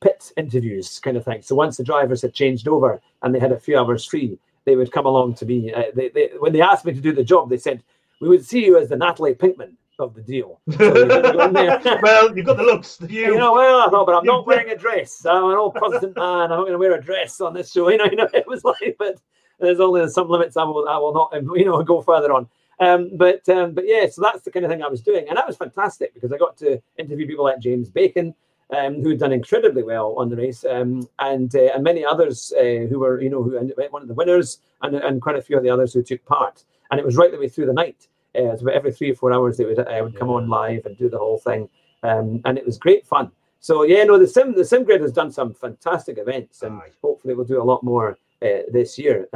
pit 0.00 0.32
interviews 0.36 0.98
kind 1.00 1.16
of 1.16 1.24
thing. 1.24 1.42
So 1.42 1.54
once 1.54 1.76
the 1.76 1.84
drivers 1.84 2.22
had 2.22 2.34
changed 2.34 2.68
over 2.68 3.00
and 3.22 3.34
they 3.34 3.38
had 3.38 3.52
a 3.52 3.58
few 3.60 3.78
hours 3.78 4.04
free, 4.04 4.38
they 4.64 4.76
would 4.76 4.92
come 4.92 5.06
along 5.06 5.34
to 5.36 5.46
me. 5.46 5.72
Uh, 5.72 5.84
they, 5.94 6.08
they, 6.10 6.30
when 6.38 6.52
they 6.52 6.60
asked 6.60 6.84
me 6.84 6.92
to 6.92 7.00
do 7.00 7.12
the 7.12 7.24
job, 7.24 7.48
they 7.48 7.56
said 7.56 7.82
we 8.20 8.28
would 8.28 8.44
see 8.44 8.64
you 8.64 8.78
as 8.78 8.88
the 8.88 8.96
Natalie 8.96 9.34
Pinkham 9.34 9.76
of 9.98 10.14
the 10.14 10.22
deal. 10.22 10.60
So 10.70 10.92
we 10.92 11.00
had 11.12 11.22
to 11.22 11.32
go 11.32 11.44
in 11.46 11.52
there. 11.54 11.80
well, 12.02 12.36
you've 12.36 12.46
got 12.46 12.58
the 12.58 12.62
looks. 12.62 12.98
You, 13.08 13.32
You 13.32 13.38
know, 13.38 13.54
well, 13.54 13.80
I 13.80 13.88
thought, 13.88 14.06
but 14.06 14.14
I'm 14.14 14.24
not 14.24 14.46
wearing 14.46 14.70
a 14.70 14.76
dress. 14.76 15.24
I'm 15.24 15.44
an 15.44 15.56
old 15.56 15.74
Protestant 15.74 16.16
man. 16.16 16.24
I'm 16.24 16.50
not 16.50 16.60
going 16.60 16.72
to 16.72 16.78
wear 16.78 16.94
a 16.94 17.02
dress 17.02 17.40
on 17.40 17.54
this 17.54 17.72
show. 17.72 17.88
You 17.96 17.98
know, 17.98 18.04
you 18.04 18.16
know, 18.16 18.28
it 18.34 18.46
was 18.46 18.62
like, 18.64 18.96
but 18.98 19.18
there's 19.58 19.80
only 19.80 20.06
some 20.08 20.28
limits. 20.28 20.56
I 20.56 20.64
will, 20.64 20.86
I 20.88 20.98
will 20.98 21.14
not, 21.14 21.32
you 21.56 21.64
know, 21.64 21.82
go 21.82 22.02
further 22.02 22.32
on. 22.32 22.48
Um, 22.78 23.16
but, 23.16 23.48
um, 23.48 23.72
but 23.72 23.84
yeah, 23.86 24.06
so 24.08 24.20
that's 24.22 24.42
the 24.42 24.50
kind 24.50 24.64
of 24.64 24.70
thing 24.70 24.82
I 24.82 24.88
was 24.88 25.00
doing, 25.00 25.26
and 25.28 25.36
that 25.36 25.46
was 25.46 25.56
fantastic 25.56 26.12
because 26.12 26.32
I 26.32 26.36
got 26.36 26.56
to 26.58 26.80
interview 26.98 27.26
people 27.26 27.44
like 27.44 27.58
James 27.58 27.88
Bacon, 27.88 28.34
um, 28.76 29.02
who 29.02 29.10
had 29.10 29.18
done 29.18 29.32
incredibly 29.32 29.82
well 29.82 30.14
on 30.18 30.28
the 30.28 30.36
race, 30.36 30.64
um, 30.68 31.08
and 31.18 31.54
uh, 31.54 31.70
and 31.74 31.84
many 31.84 32.04
others 32.04 32.52
uh, 32.58 32.86
who 32.88 32.98
were, 32.98 33.20
you 33.20 33.30
know, 33.30 33.42
who 33.42 33.58
one 33.90 34.02
of 34.02 34.08
the 34.08 34.14
winners, 34.14 34.58
and 34.82 34.96
and 34.96 35.22
quite 35.22 35.36
a 35.36 35.42
few 35.42 35.56
of 35.56 35.62
the 35.62 35.70
others 35.70 35.94
who 35.94 36.02
took 36.02 36.24
part. 36.26 36.64
And 36.90 37.00
it 37.00 37.06
was 37.06 37.16
right 37.16 37.30
the 37.30 37.38
way 37.38 37.48
through 37.48 37.66
the 37.66 37.72
night. 37.72 38.08
Uh, 38.34 38.56
so 38.56 38.68
every 38.68 38.92
three 38.92 39.10
or 39.10 39.14
four 39.14 39.32
hours, 39.32 39.56
they 39.56 39.64
would 39.64 39.78
uh, 39.78 40.00
would 40.02 40.18
come 40.18 40.28
on 40.28 40.48
live 40.48 40.84
and 40.84 40.98
do 40.98 41.08
the 41.08 41.18
whole 41.18 41.38
thing, 41.38 41.68
um, 42.02 42.40
and 42.44 42.58
it 42.58 42.66
was 42.66 42.76
great 42.76 43.06
fun. 43.06 43.30
So 43.60 43.84
yeah, 43.84 44.04
no, 44.04 44.18
the 44.18 44.26
sim 44.26 44.54
the 44.54 44.64
sim 44.64 44.84
grid 44.84 45.00
has 45.00 45.12
done 45.12 45.30
some 45.30 45.54
fantastic 45.54 46.18
events, 46.18 46.62
and 46.62 46.80
hopefully 47.02 47.34
we'll 47.34 47.46
do 47.46 47.62
a 47.62 47.64
lot 47.64 47.82
more 47.82 48.18
uh, 48.42 48.66
this 48.70 48.98
year. 48.98 49.28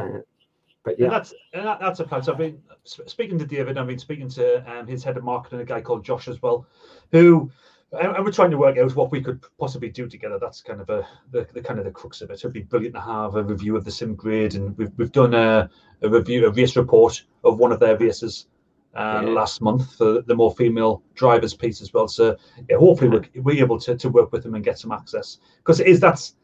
But 0.84 0.92
And 0.92 1.00
yeah, 1.00 1.08
that's 1.10 1.34
and 1.52 1.66
that, 1.66 1.80
that's 1.80 2.00
a 2.00 2.04
plan. 2.04 2.22
So 2.22 2.32
I've 2.32 2.38
been 2.38 2.60
speaking 2.84 3.38
to 3.38 3.44
David. 3.46 3.76
I've 3.76 3.86
been 3.86 3.98
speaking 3.98 4.28
to 4.30 4.70
um, 4.70 4.86
his 4.86 5.04
head 5.04 5.16
of 5.16 5.24
marketing, 5.24 5.60
a 5.60 5.64
guy 5.64 5.80
called 5.80 6.04
Josh 6.04 6.28
as 6.28 6.40
well, 6.40 6.66
who 7.12 7.50
and, 7.92 8.16
and 8.16 8.24
we're 8.24 8.32
trying 8.32 8.50
to 8.52 8.56
work 8.56 8.78
out 8.78 8.94
what 8.94 9.10
we 9.10 9.20
could 9.20 9.40
possibly 9.58 9.90
do 9.90 10.08
together. 10.08 10.38
That's 10.40 10.62
kind 10.62 10.80
of 10.80 10.88
a 10.88 11.06
the, 11.32 11.46
the 11.52 11.60
kind 11.60 11.78
of 11.78 11.84
the 11.84 11.90
crux 11.90 12.22
of 12.22 12.30
it. 12.30 12.34
It'd 12.34 12.52
be 12.52 12.62
brilliant 12.62 12.94
to 12.94 13.00
have 13.00 13.34
a 13.36 13.42
review 13.42 13.76
of 13.76 13.84
the 13.84 13.90
sim 13.90 14.14
grid, 14.14 14.54
and 14.54 14.76
we've 14.78 14.92
we've 14.96 15.12
done 15.12 15.34
a, 15.34 15.68
a 16.02 16.08
review, 16.08 16.46
a 16.46 16.50
race 16.50 16.76
report 16.76 17.22
of 17.44 17.58
one 17.58 17.72
of 17.72 17.80
their 17.80 17.96
races. 17.98 18.46
Uh, 18.92 19.22
Yeah. 19.24 19.30
last 19.34 19.60
month 19.62 19.94
for 19.96 20.20
the 20.22 20.34
more 20.34 20.50
female 20.56 21.00
drivers 21.14 21.54
piece 21.54 21.80
as 21.80 21.92
well. 21.92 22.08
So 22.08 22.36
yeah, 22.68 22.76
hopefully 22.76 23.08
we're, 23.08 23.42
we're 23.42 23.62
able 23.64 23.78
to, 23.78 23.94
to 23.96 24.08
work 24.08 24.32
with 24.32 24.42
them 24.42 24.56
and 24.56 24.64
get 24.64 24.80
some 24.80 24.90
access 24.90 25.38
because 25.58 25.78
it 25.78 25.86
is 25.86 26.00
that's 26.00 26.34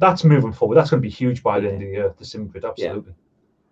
that's 0.00 0.24
moving 0.24 0.52
forward. 0.52 0.76
That's 0.76 0.90
going 0.90 1.02
to 1.02 1.06
be 1.08 1.14
huge 1.14 1.42
by 1.42 1.60
the 1.60 1.68
end 1.68 1.76
of 1.76 1.80
the 1.82 1.86
year. 1.86 2.14
The 2.18 2.24
sim 2.24 2.48
grid, 2.48 2.64
absolutely. 2.64 3.14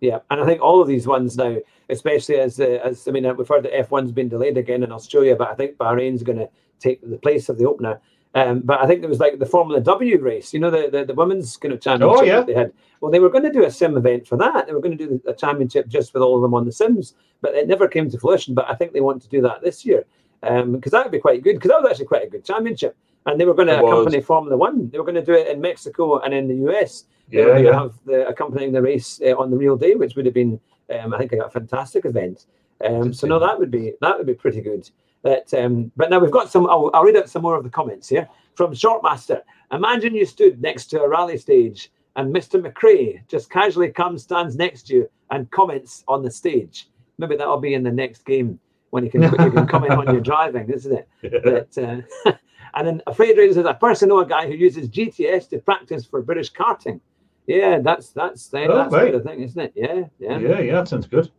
Yeah, 0.00 0.18
and 0.30 0.40
I 0.40 0.46
think 0.46 0.60
all 0.60 0.80
of 0.80 0.86
these 0.86 1.08
ones 1.08 1.36
now, 1.36 1.56
especially 1.88 2.36
as 2.36 2.60
uh, 2.60 2.78
as 2.84 3.08
I 3.08 3.10
mean, 3.10 3.24
we've 3.36 3.48
heard 3.48 3.64
that 3.64 3.72
F1's 3.72 4.12
been 4.12 4.28
delayed 4.28 4.56
again 4.56 4.84
in 4.84 4.92
Australia, 4.92 5.34
but 5.34 5.48
I 5.48 5.54
think 5.54 5.76
Bahrain's 5.76 6.22
going 6.22 6.38
to 6.38 6.48
take 6.78 7.00
the 7.02 7.18
place 7.18 7.48
of 7.48 7.58
the 7.58 7.66
opener. 7.66 8.00
Um, 8.34 8.60
but 8.60 8.78
I 8.80 8.86
think 8.86 9.00
there 9.00 9.08
was 9.08 9.18
like 9.18 9.38
the 9.38 9.46
Formula 9.46 9.80
W 9.80 10.20
race, 10.20 10.52
you 10.54 10.60
know, 10.60 10.70
the 10.70 10.88
the, 10.92 11.04
the 11.06 11.14
women's 11.14 11.56
kind 11.56 11.74
of 11.74 11.80
championship 11.80 12.20
Oh, 12.20 12.24
yeah. 12.24 12.36
that 12.36 12.46
they 12.46 12.54
had. 12.54 12.72
Well, 13.00 13.10
they 13.10 13.18
were 13.18 13.30
going 13.30 13.44
to 13.44 13.52
do 13.52 13.64
a 13.64 13.70
sim 13.70 13.96
event 13.96 14.26
for 14.26 14.36
that. 14.36 14.66
They 14.66 14.72
were 14.72 14.80
going 14.80 14.96
to 14.96 15.06
do 15.06 15.20
a 15.26 15.32
championship 15.34 15.88
just 15.88 16.14
with 16.14 16.22
all 16.22 16.36
of 16.36 16.42
them 16.42 16.54
on 16.54 16.64
the 16.64 16.72
sims, 16.72 17.14
but 17.40 17.54
it 17.54 17.66
never 17.66 17.88
came 17.88 18.08
to 18.10 18.18
fruition. 18.18 18.54
But 18.54 18.68
I 18.68 18.74
think 18.74 18.92
they 18.92 19.00
want 19.00 19.22
to 19.22 19.28
do 19.28 19.40
that 19.42 19.62
this 19.62 19.84
year 19.84 20.04
because 20.40 20.92
that 20.92 21.04
would 21.04 21.12
be 21.12 21.18
quite 21.18 21.42
good. 21.42 21.54
Because 21.54 21.70
that 21.70 21.80
was 21.80 21.90
actually 21.90 22.06
quite 22.06 22.24
a 22.24 22.30
good 22.30 22.44
championship, 22.44 22.96
and 23.26 23.40
they 23.40 23.44
were 23.44 23.54
going 23.54 23.68
to 23.68 23.78
accompany 23.78 24.20
Formula 24.20 24.56
One. 24.56 24.88
They 24.90 24.98
were 24.98 25.04
going 25.04 25.14
to 25.16 25.24
do 25.24 25.34
it 25.34 25.48
in 25.48 25.60
Mexico 25.60 26.18
and 26.20 26.32
in 26.32 26.48
the 26.48 26.70
US. 26.70 27.04
They 27.30 27.44
were 27.44 27.48
Yeah, 27.48 27.52
going 27.52 27.64
to 27.64 27.70
yeah. 27.70 27.78
have 27.80 27.92
the 28.06 28.28
accompanying 28.28 28.72
the 28.72 28.82
race 28.82 29.20
uh, 29.24 29.36
on 29.36 29.50
the 29.50 29.56
real 29.56 29.76
day, 29.76 29.94
which 29.94 30.16
would 30.16 30.24
have 30.26 30.34
been, 30.34 30.58
um, 30.98 31.12
I 31.14 31.18
think, 31.18 31.32
a 31.32 31.50
fantastic 31.50 32.04
event. 32.06 32.46
Um, 32.84 33.12
so 33.12 33.26
no, 33.26 33.38
that 33.38 33.58
would 33.58 33.70
be 33.70 33.94
that 34.00 34.16
would 34.16 34.26
be 34.26 34.34
pretty 34.34 34.60
good. 34.60 34.88
But 35.22 35.52
um, 35.52 35.90
but 35.96 36.10
now 36.10 36.20
we've 36.20 36.30
got 36.30 36.50
some. 36.50 36.66
I'll, 36.68 36.90
I'll 36.94 37.02
read 37.02 37.16
out 37.16 37.28
some 37.28 37.42
more 37.42 37.56
of 37.56 37.64
the 37.64 37.70
comments 37.70 38.08
here 38.08 38.28
from 38.54 38.72
Shortmaster. 38.72 39.42
Imagine 39.72 40.14
you 40.14 40.24
stood 40.24 40.62
next 40.62 40.86
to 40.86 41.02
a 41.02 41.08
rally 41.08 41.36
stage, 41.38 41.90
and 42.16 42.34
Mr. 42.34 42.62
McRae 42.62 43.20
just 43.28 43.50
casually 43.50 43.90
comes, 43.90 44.22
stands 44.22 44.56
next 44.56 44.86
to 44.86 44.94
you, 44.94 45.10
and 45.30 45.50
comments 45.50 46.04
on 46.08 46.22
the 46.22 46.30
stage. 46.30 46.88
Maybe 47.18 47.36
that'll 47.36 47.60
be 47.60 47.74
in 47.74 47.82
the 47.82 47.90
next 47.92 48.24
game 48.24 48.60
when 48.90 49.04
you 49.04 49.10
can 49.10 49.22
you 49.22 49.30
can 49.30 49.66
comment 49.66 49.92
on 49.92 50.06
your 50.12 50.20
driving, 50.32 50.70
isn't 50.70 50.92
it? 50.92 51.08
But, 51.22 51.76
uh, 51.82 52.00
and 52.74 52.86
then 52.86 53.02
Afraid 53.06 53.36
Racer 53.36 53.54
says, 53.54 53.66
I 53.66 53.72
personally 53.74 54.14
know 54.14 54.20
a 54.20 54.26
guy 54.28 54.46
who 54.46 54.54
uses 54.54 54.88
GTS 54.88 55.48
to 55.50 55.58
practice 55.58 56.04
for 56.04 56.22
British 56.22 56.52
karting. 56.52 57.00
Yeah, 57.46 57.78
that's 57.80 58.10
that's 58.10 58.52
uh, 58.52 58.58
Oh, 58.58 58.76
that's 58.76 58.92
right. 58.92 59.12
the 59.12 59.20
thing, 59.20 59.40
isn't 59.40 59.60
it? 59.60 59.72
Yeah, 59.74 60.04
yeah. 60.18 60.38
yeah, 60.38 60.60
yeah, 60.60 60.72
that 60.74 60.88
sounds 60.88 61.06
good. 61.06 61.30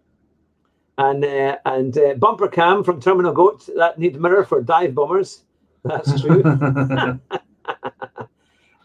And 0.98 1.24
uh, 1.24 1.58
and 1.66 1.98
uh, 1.98 2.16
bumper 2.16 2.48
cam 2.48 2.84
from 2.84 3.00
Terminal 3.00 3.32
Goat 3.32 3.70
that 3.76 4.00
need 4.00 4.20
mirror 4.20 4.44
for 4.44 4.62
dive 4.62 4.96
bombers. 4.96 5.44
That's 5.84 6.22
true. 6.22 6.42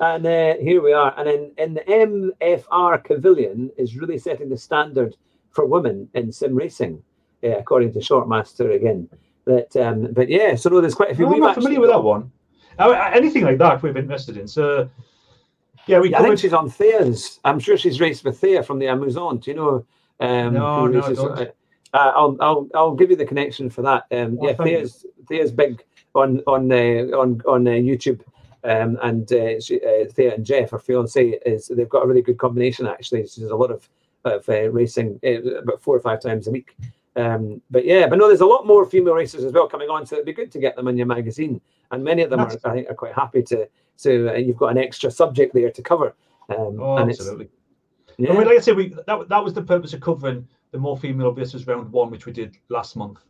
and 0.00 0.26
uh, 0.26 0.54
here 0.56 0.82
we 0.82 0.92
are. 0.92 1.18
And 1.18 1.28
in, 1.28 1.52
in 1.58 1.74
the 1.74 1.80
MFR 1.80 3.02
Pavilion 3.04 3.70
is 3.76 3.96
really 3.96 4.18
setting 4.18 4.48
the 4.48 4.56
standard 4.56 5.16
for 5.50 5.66
women 5.66 6.08
in 6.14 6.30
sim 6.30 6.54
racing, 6.54 7.02
uh, 7.44 7.58
according 7.58 7.92
to 7.92 7.98
Shortmaster 7.98 8.74
again. 8.74 9.08
That 9.46 9.76
um, 9.76 10.12
but 10.12 10.28
yeah, 10.28 10.54
so 10.54 10.70
no, 10.70 10.80
there's 10.80 10.94
quite 10.94 11.10
a 11.10 11.14
few. 11.14 11.26
No, 11.26 11.34
I'm 11.34 11.40
not 11.40 11.54
familiar 11.54 11.80
with 11.80 11.90
that 11.90 12.02
one. 12.02 12.32
Anything 12.78 13.44
like 13.44 13.58
that 13.58 13.82
we've 13.82 13.96
invested 13.96 14.36
in. 14.36 14.48
So, 14.48 14.88
yeah, 15.86 16.00
we 16.00 16.10
Yeah, 16.10 16.20
I 16.20 16.22
think 16.22 16.38
she's 16.38 16.54
on 16.54 16.70
Thea's. 16.70 17.40
I'm 17.44 17.60
sure 17.60 17.76
she's 17.76 18.00
raced 18.00 18.24
with 18.24 18.40
Thea 18.40 18.62
from 18.62 18.78
the 18.78 18.88
Amazon. 18.88 19.38
Do 19.38 19.50
you 19.50 19.56
know? 19.56 19.86
Um, 20.20 20.54
No, 20.54 20.86
no, 20.86 21.00
races- 21.00 21.18
uh, 21.18 21.46
I'll, 21.92 22.36
I'll, 22.40 22.68
I'll 22.74 22.94
give 22.94 23.10
you 23.10 23.16
the 23.16 23.24
connection 23.24 23.70
for 23.70 23.82
that. 23.82 24.06
Um, 24.10 24.38
Oh, 24.40 24.48
yeah, 24.48 24.56
you. 24.58 24.64
Thea's, 24.64 25.06
Thea's 25.28 25.52
big 25.52 25.84
on 26.14 26.40
on 26.46 26.70
uh, 26.72 27.16
on 27.16 27.40
on 27.46 27.66
uh, 27.68 27.72
YouTube, 27.72 28.20
um, 28.64 28.98
and 29.02 29.32
uh, 29.32 29.60
she, 29.60 29.80
uh, 29.80 30.06
Thea 30.10 30.34
and 30.34 30.44
Jeff, 30.44 30.70
her 30.70 30.78
fiance, 30.78 31.38
is 31.46 31.68
they've 31.68 31.88
got 31.88 32.04
a 32.04 32.06
really 32.06 32.22
good 32.22 32.38
combination. 32.38 32.86
Actually, 32.86 33.26
she 33.26 33.42
does 33.42 33.50
a 33.50 33.56
lot 33.56 33.70
of 33.70 33.88
of 34.24 34.48
uh, 34.48 34.70
racing, 34.70 35.20
uh, 35.24 35.58
about 35.58 35.82
four 35.82 35.94
or 35.94 36.00
five 36.00 36.20
times 36.20 36.48
a 36.48 36.50
week. 36.50 36.74
Um, 37.16 37.62
but 37.70 37.84
yeah, 37.84 38.06
but 38.08 38.18
no, 38.18 38.26
there's 38.28 38.40
a 38.40 38.46
lot 38.46 38.66
more 38.66 38.84
female 38.84 39.14
racers 39.14 39.44
as 39.44 39.52
well 39.52 39.68
coming 39.68 39.88
on, 39.88 40.04
so 40.04 40.16
it'd 40.16 40.26
be 40.26 40.32
good 40.32 40.50
to 40.52 40.58
get 40.58 40.74
them 40.76 40.88
in 40.88 40.96
your 40.96 41.06
magazine. 41.06 41.60
And 41.90 42.02
many 42.02 42.22
of 42.22 42.30
them 42.30 42.40
are, 42.40 42.50
I 42.64 42.72
think, 42.72 42.90
are 42.90 42.94
quite 42.94 43.14
happy 43.14 43.42
to. 43.44 43.68
So 43.96 44.28
uh, 44.28 44.32
you've 44.32 44.56
got 44.56 44.68
an 44.72 44.78
extra 44.78 45.10
subject 45.10 45.54
there 45.54 45.70
to 45.70 45.82
cover. 45.82 46.16
Um, 46.48 46.80
Oh, 46.80 46.98
absolutely. 46.98 47.48
yeah. 48.18 48.32
I 48.32 48.36
mean, 48.36 48.46
like 48.46 48.58
I 48.58 48.60
said, 48.60 48.76
we 48.76 48.88
that, 49.06 49.28
that 49.28 49.44
was 49.44 49.54
the 49.54 49.62
purpose 49.62 49.92
of 49.92 50.00
covering 50.00 50.46
the 50.72 50.78
more 50.78 50.96
female 50.96 51.30
versus 51.30 51.66
round 51.66 51.92
one, 51.92 52.10
which 52.10 52.26
we 52.26 52.32
did 52.32 52.56
last 52.68 52.96
month. 52.96 53.20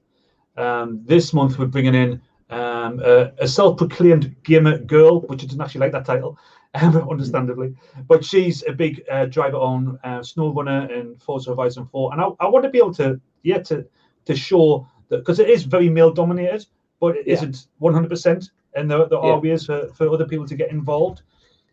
Um, 0.56 1.02
this 1.04 1.34
month, 1.34 1.58
we're 1.58 1.66
bringing 1.66 1.94
in 1.94 2.22
um, 2.50 3.00
a, 3.04 3.32
a 3.38 3.46
self-proclaimed 3.48 4.34
gamer 4.44 4.78
girl, 4.78 5.20
which 5.22 5.42
doesn't 5.42 5.60
actually 5.60 5.80
like 5.80 5.92
that 5.92 6.06
title, 6.06 6.38
um, 6.74 6.96
understandably. 7.10 7.74
But 8.08 8.24
she's 8.24 8.64
a 8.66 8.72
big 8.72 9.04
uh, 9.10 9.26
driver 9.26 9.58
on 9.58 9.98
uh, 10.04 10.22
snow 10.22 10.52
runner 10.52 10.88
and 10.90 11.20
Forza 11.20 11.54
Horizon 11.54 11.86
4, 11.92 12.12
and 12.12 12.22
I, 12.22 12.28
I 12.40 12.48
want 12.48 12.64
to 12.64 12.70
be 12.70 12.78
able 12.78 12.94
to 12.94 13.20
yeah 13.44 13.58
to 13.58 13.84
to 14.24 14.34
show 14.34 14.86
that 15.08 15.18
because 15.18 15.38
it 15.38 15.48
is 15.48 15.62
very 15.64 15.88
male 15.88 16.12
dominated, 16.12 16.66
but 17.00 17.16
it 17.16 17.26
Yeah. 17.26 17.42
not 17.42 17.66
100 17.78 18.08
percent, 18.08 18.50
and 18.74 18.90
there, 18.90 19.06
there 19.06 19.18
are 19.18 19.36
Yeah. 19.36 19.50
ways 19.50 19.66
for, 19.66 19.88
for 19.94 20.08
other 20.08 20.26
people 20.26 20.46
to 20.48 20.56
get 20.56 20.70
involved. 20.70 21.22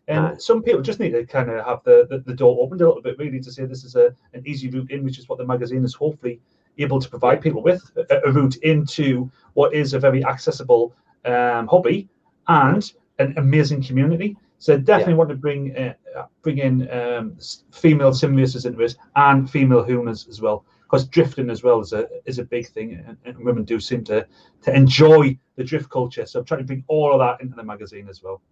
And 0.08 0.40
some 0.42 0.62
people 0.62 0.82
just 0.82 1.00
need 1.00 1.12
to 1.12 1.24
kind 1.24 1.48
of 1.48 1.64
have 1.64 1.82
the, 1.84 2.06
the, 2.10 2.18
the 2.18 2.34
door 2.34 2.58
opened 2.60 2.80
a 2.82 2.86
little 2.86 3.00
bit, 3.00 3.18
really, 3.18 3.40
to 3.40 3.50
say 3.52 3.64
this 3.64 3.84
is 3.84 3.94
a, 3.96 4.14
an 4.34 4.42
easy 4.44 4.68
route 4.68 4.90
in, 4.90 5.04
which 5.04 5.18
is 5.18 5.28
what 5.28 5.38
the 5.38 5.46
magazine 5.46 5.84
is 5.84 5.94
hopefully 5.94 6.40
able 6.78 7.00
to 7.00 7.08
provide 7.08 7.40
people 7.40 7.62
with 7.62 7.82
a, 8.10 8.20
a 8.26 8.32
route 8.32 8.56
into 8.56 9.30
what 9.54 9.72
is 9.72 9.94
a 9.94 9.98
very 9.98 10.22
accessible 10.24 10.92
um, 11.24 11.66
hobby 11.68 12.08
and 12.48 12.92
an 13.20 13.32
amazing 13.38 13.82
community. 13.82 14.36
So 14.58 14.76
definitely 14.76 15.14
want 15.14 15.30
to 15.30 15.36
bring 15.36 15.74
uh, 15.76 15.94
bring 16.42 16.58
in 16.58 16.90
um, 16.90 17.36
female 17.70 18.12
sim 18.12 18.36
racers 18.36 18.66
into 18.66 18.80
it 18.82 18.96
and 19.16 19.48
female 19.48 19.82
hooners 19.84 20.28
as 20.28 20.40
well, 20.40 20.64
because 20.92 21.08
drifting 21.08 21.48
as 21.48 21.62
well 21.62 21.80
is 21.80 21.94
a 21.94 22.06
is 22.26 22.38
a 22.38 22.44
big 22.44 22.66
thing, 22.68 23.02
and, 23.06 23.16
and 23.24 23.42
women 23.42 23.64
do 23.64 23.80
seem 23.80 24.04
to 24.04 24.26
to 24.60 24.76
enjoy 24.76 25.36
the 25.56 25.64
drift 25.64 25.88
culture. 25.88 26.26
So 26.26 26.40
I'm 26.40 26.44
trying 26.44 26.60
to 26.60 26.66
bring 26.66 26.84
all 26.86 27.12
of 27.12 27.18
that 27.20 27.42
into 27.42 27.56
the 27.56 27.64
magazine 27.64 28.08
as 28.10 28.22
well. 28.22 28.42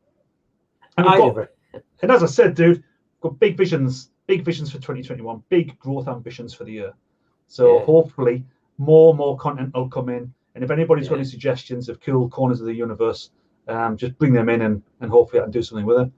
And 0.96 1.06
I 1.06 1.18
got- 1.18 1.48
and 2.02 2.10
as 2.10 2.22
I 2.22 2.26
said, 2.26 2.54
dude, 2.54 2.82
got 3.20 3.38
big 3.38 3.56
visions, 3.56 4.10
big 4.26 4.42
visions 4.42 4.70
for 4.70 4.78
2021, 4.78 5.42
big 5.50 5.78
growth 5.78 6.08
ambitions 6.08 6.54
for 6.54 6.64
the 6.64 6.72
year. 6.72 6.92
So 7.46 7.78
Yeah. 7.78 7.84
hopefully 7.84 8.44
more 8.78 9.10
and 9.10 9.18
more 9.18 9.36
content 9.36 9.74
will 9.74 9.88
come 9.88 10.08
in. 10.08 10.32
And 10.54 10.64
if 10.64 10.70
anybody's 10.70 11.08
got 11.08 11.16
any 11.16 11.24
suggestions 11.24 11.88
of 11.88 12.00
cool 12.00 12.28
corners 12.28 12.60
of 12.60 12.66
the 12.66 12.74
universe, 12.74 13.30
um, 13.68 13.96
just 13.96 14.18
bring 14.18 14.32
them 14.32 14.48
in 14.48 14.62
and, 14.62 14.82
and 15.00 15.10
hopefully 15.10 15.40
I 15.40 15.44
can 15.44 15.52
do 15.52 15.62
something 15.62 15.86
with 15.86 16.00
it. 16.00 16.12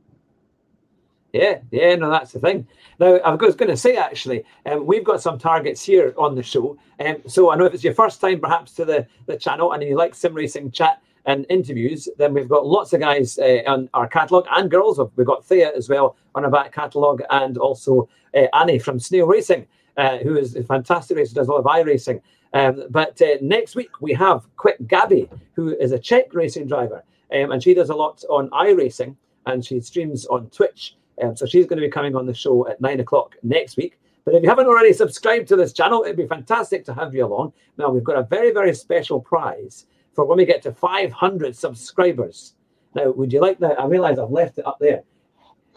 Yeah, 1.32 1.60
yeah, 1.70 1.94
no, 1.94 2.10
that's 2.10 2.32
the 2.32 2.40
thing. 2.40 2.66
Now, 2.98 3.16
I 3.16 3.34
was 3.34 3.56
going 3.56 3.70
to 3.70 3.76
say 3.76 3.96
actually, 3.96 4.44
um, 4.66 4.84
we've 4.84 5.04
got 5.04 5.22
some 5.22 5.38
targets 5.38 5.82
here 5.82 6.12
on 6.18 6.34
the 6.34 6.42
show. 6.42 6.76
Um, 7.00 7.22
so 7.26 7.50
I 7.50 7.56
know 7.56 7.64
if 7.64 7.72
it's 7.72 7.82
your 7.82 7.94
first 7.94 8.20
time 8.20 8.38
perhaps 8.38 8.74
to 8.74 8.84
the, 8.84 9.06
the 9.26 9.38
channel 9.38 9.72
and 9.72 9.82
you 9.82 9.96
like 9.96 10.14
sim 10.14 10.34
racing 10.34 10.70
chat 10.72 11.02
and 11.24 11.46
interviews, 11.48 12.06
then 12.18 12.34
we've 12.34 12.50
got 12.50 12.66
lots 12.66 12.92
of 12.92 13.00
guys 13.00 13.38
uh, 13.38 13.62
on 13.66 13.88
our 13.94 14.06
catalogue 14.06 14.46
and 14.50 14.70
girls. 14.70 15.00
We've 15.16 15.26
got 15.26 15.42
Thea 15.42 15.72
as 15.74 15.88
well 15.88 16.16
on 16.34 16.44
our 16.44 16.50
back 16.50 16.72
catalogue 16.72 17.22
and 17.30 17.56
also 17.56 18.10
uh, 18.34 18.46
Annie 18.52 18.78
from 18.78 19.00
Snail 19.00 19.26
Racing, 19.26 19.66
uh, 19.96 20.18
who 20.18 20.36
is 20.36 20.54
a 20.54 20.62
fantastic 20.62 21.16
racer, 21.16 21.34
does 21.34 21.48
a 21.48 21.50
lot 21.50 21.60
of 21.60 21.64
iRacing. 21.64 22.20
Um, 22.52 22.84
but 22.90 23.22
uh, 23.22 23.38
next 23.40 23.74
week 23.74 24.02
we 24.02 24.12
have 24.12 24.46
Quick 24.56 24.86
Gabby, 24.86 25.30
who 25.54 25.74
is 25.76 25.92
a 25.92 25.98
Czech 25.98 26.34
racing 26.34 26.66
driver, 26.66 27.02
um, 27.32 27.52
and 27.52 27.62
she 27.62 27.72
does 27.72 27.88
a 27.88 27.94
lot 27.94 28.22
on 28.28 28.50
iRacing 28.50 29.16
and 29.46 29.64
she 29.64 29.80
streams 29.80 30.26
on 30.26 30.50
Twitch. 30.50 30.94
Um, 31.20 31.36
so 31.36 31.46
she's 31.46 31.66
going 31.66 31.78
to 31.80 31.86
be 31.86 31.90
coming 31.90 32.16
on 32.16 32.26
the 32.26 32.34
show 32.34 32.68
at 32.68 32.80
nine 32.80 33.00
o'clock 33.00 33.36
next 33.42 33.76
week. 33.76 33.98
But 34.24 34.34
if 34.34 34.42
you 34.42 34.48
haven't 34.48 34.66
already 34.66 34.92
subscribed 34.92 35.48
to 35.48 35.56
this 35.56 35.72
channel, 35.72 36.04
it'd 36.04 36.16
be 36.16 36.26
fantastic 36.26 36.84
to 36.84 36.94
have 36.94 37.14
you 37.14 37.26
along. 37.26 37.52
Now, 37.76 37.90
we've 37.90 38.04
got 38.04 38.16
a 38.16 38.22
very, 38.22 38.52
very 38.52 38.74
special 38.74 39.20
prize 39.20 39.86
for 40.14 40.24
when 40.24 40.38
we 40.38 40.44
get 40.44 40.62
to 40.62 40.72
500 40.72 41.56
subscribers. 41.56 42.54
Now, 42.94 43.10
would 43.10 43.32
you 43.32 43.40
like 43.40 43.58
that? 43.58 43.80
I 43.80 43.86
realize 43.86 44.18
I've 44.18 44.30
left 44.30 44.58
it 44.58 44.66
up 44.66 44.78
there. 44.78 45.02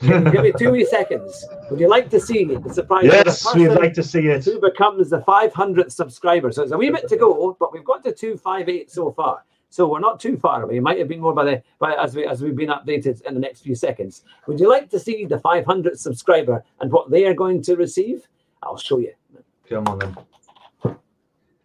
Give 0.02 0.44
me 0.44 0.52
two 0.58 0.72
wee 0.72 0.86
seconds. 0.86 1.48
Would 1.72 1.80
you 1.80 1.88
like 1.88 2.10
to 2.10 2.20
see 2.20 2.44
the 2.44 2.74
surprise? 2.74 3.04
the 3.04 3.24
Yes, 3.26 3.56
we'd 3.56 3.70
like 3.70 3.94
to 3.94 4.04
see 4.04 4.28
it. 4.28 4.44
who 4.44 4.60
becomes 4.60 5.10
the 5.10 5.22
500th 5.22 5.94
subscriber. 5.94 6.52
So 6.52 6.64
it's 6.64 6.74
a 6.74 6.78
wee 6.78 6.90
bit 6.90 7.08
to 7.08 7.16
go, 7.16 7.56
but 7.60 7.72
we've 7.72 7.86
got 7.86 8.04
to 8.04 8.12
258 8.12 8.92
so 8.92 9.12
far. 9.14 9.46
So 9.76 9.90
we're 9.90 10.00
not 10.00 10.22
too 10.22 10.38
far 10.38 10.64
away. 10.64 10.78
It 10.78 10.82
might 10.82 11.00
have 11.00 11.10
been 11.10 11.20
more 11.20 11.34
by 11.34 11.44
the 11.44 11.64
by 11.80 12.02
as 12.02 12.16
we 12.16 12.26
as 12.26 12.42
we've 12.42 12.56
been 12.56 12.70
updated 12.70 13.22
in 13.24 13.34
the 13.34 13.42
next 13.42 13.60
few 13.60 13.76
seconds. 13.76 14.24
Would 14.48 14.58
you 14.58 14.70
like 14.70 14.90
to 14.92 14.98
see 14.98 15.26
the 15.26 15.36
500th 15.40 15.98
subscriber 15.98 16.64
and 16.80 16.90
what 16.90 17.12
they 17.12 17.26
are 17.26 17.34
going 17.34 17.62
to 17.64 17.76
receive? 17.76 18.26
I'll 18.64 18.78
show 18.78 19.00
you. 19.00 19.12
Come 19.68 19.86
on 19.88 20.00
then. 20.00 20.96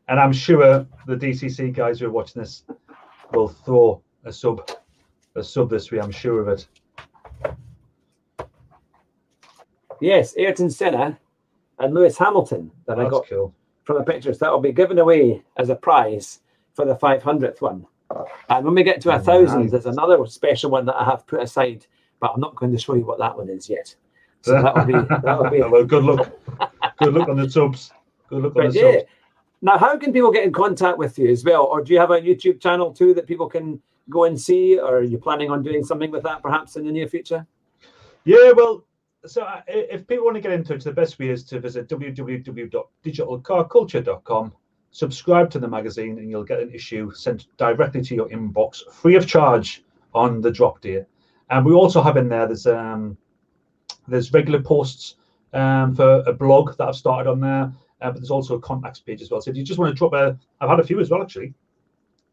And 0.08 0.18
I'm 0.18 0.32
sure 0.32 0.84
the 1.06 1.14
DCC 1.14 1.72
guys 1.72 2.00
who 2.00 2.06
are 2.06 2.10
watching 2.10 2.42
this 2.42 2.64
will 3.32 3.46
throw 3.46 4.02
a 4.24 4.32
sub, 4.32 4.68
a 5.36 5.44
sub 5.44 5.70
this 5.70 5.92
week. 5.92 6.02
I'm 6.02 6.10
sure 6.10 6.40
of 6.40 6.48
it. 6.48 6.66
Yes, 10.00 10.36
Ayrton 10.36 10.68
Senna 10.68 11.16
and 11.78 11.94
Lewis 11.94 12.18
Hamilton 12.18 12.72
that 12.88 12.98
I 12.98 13.08
got 13.08 13.28
cool. 13.28 13.54
from 13.84 13.98
the 13.98 14.02
pictures. 14.02 14.40
That 14.40 14.50
will 14.50 14.58
be 14.58 14.72
given 14.72 14.98
away 14.98 15.44
as 15.58 15.68
a 15.68 15.76
prize 15.76 16.40
for 16.74 16.84
the 16.84 16.96
500th 16.96 17.60
one. 17.60 17.86
And 18.48 18.64
when 18.64 18.74
we 18.74 18.82
get 18.82 19.00
to 19.02 19.14
a 19.14 19.18
thousand, 19.18 19.70
there's 19.70 19.86
another 19.86 20.24
special 20.26 20.70
one 20.70 20.86
that 20.86 20.96
I 20.96 21.04
have 21.04 21.26
put 21.26 21.42
aside, 21.42 21.86
but 22.20 22.32
I'm 22.34 22.40
not 22.40 22.56
going 22.56 22.72
to 22.72 22.78
show 22.78 22.94
you 22.94 23.04
what 23.04 23.18
that 23.18 23.36
one 23.36 23.48
is 23.48 23.68
yet. 23.68 23.94
So 24.42 24.60
that'll 24.60 24.84
be 24.84 24.92
that'll 25.22 25.50
be. 25.50 25.60
well, 25.60 25.84
good 25.84 26.04
luck. 26.04 26.32
Good 26.98 27.14
luck 27.14 27.28
on 27.28 27.36
the 27.36 27.50
subs. 27.50 27.92
Good 28.28 28.42
luck 28.42 28.56
on 28.56 28.64
But 28.64 28.72
the 28.72 28.78
yeah. 28.78 28.92
subs. 28.98 29.10
Now, 29.62 29.78
how 29.78 29.96
can 29.98 30.12
people 30.12 30.32
get 30.32 30.44
in 30.44 30.52
contact 30.52 30.98
with 30.98 31.18
you 31.18 31.30
as 31.30 31.44
well? 31.44 31.64
Or 31.64 31.84
do 31.84 31.92
you 31.92 32.00
have 32.00 32.10
a 32.10 32.20
YouTube 32.20 32.60
channel 32.60 32.92
too 32.92 33.14
that 33.14 33.26
people 33.26 33.48
can 33.48 33.80
go 34.08 34.24
and 34.24 34.40
see? 34.40 34.78
Or 34.78 34.98
are 34.98 35.02
you 35.02 35.18
planning 35.18 35.50
on 35.50 35.62
doing 35.62 35.84
something 35.84 36.10
with 36.10 36.22
that 36.22 36.42
perhaps 36.42 36.76
in 36.76 36.86
the 36.86 36.92
near 36.92 37.06
future? 37.06 37.46
Yeah, 38.24 38.52
well, 38.52 38.84
so 39.26 39.42
uh, 39.42 39.60
if 39.68 40.06
people 40.06 40.24
want 40.24 40.36
to 40.36 40.40
get 40.40 40.52
in 40.52 40.64
touch, 40.64 40.84
the 40.84 40.92
best 40.92 41.18
way 41.18 41.28
is 41.28 41.44
to 41.44 41.60
visit 41.60 41.86
www.digitalcarculture.com, 41.88 44.52
subscribe 44.90 45.50
to 45.50 45.58
the 45.58 45.68
magazine, 45.68 46.18
and 46.18 46.30
you'll 46.30 46.44
get 46.44 46.60
an 46.60 46.70
issue 46.72 47.10
sent 47.12 47.46
directly 47.56 48.02
to 48.02 48.14
your 48.14 48.28
inbox, 48.28 48.82
free 48.92 49.16
of 49.16 49.26
charge, 49.26 49.84
on 50.14 50.40
the 50.40 50.50
drop 50.50 50.80
day. 50.80 51.04
And 51.50 51.64
we 51.64 51.72
also 51.72 52.02
have 52.02 52.16
in 52.16 52.28
there 52.28 52.46
there's 52.46 52.66
um, 52.66 53.16
there's 54.08 54.32
regular 54.32 54.62
posts 54.62 55.16
um, 55.52 55.94
for 55.94 56.22
a 56.26 56.32
blog 56.32 56.76
that 56.76 56.88
I've 56.88 56.96
started 56.96 57.30
on 57.30 57.40
there, 57.40 57.72
uh, 58.00 58.10
but 58.10 58.16
there's 58.16 58.30
also 58.30 58.56
a 58.56 58.60
contacts 58.60 59.00
page 59.00 59.22
as 59.22 59.30
well. 59.30 59.40
So 59.40 59.50
if 59.50 59.56
you 59.56 59.64
just 59.64 59.78
want 59.78 59.90
to 59.90 59.98
drop 59.98 60.12
a, 60.14 60.38
I've 60.60 60.68
had 60.68 60.80
a 60.80 60.84
few 60.84 61.00
as 61.00 61.10
well 61.10 61.22
actually, 61.22 61.54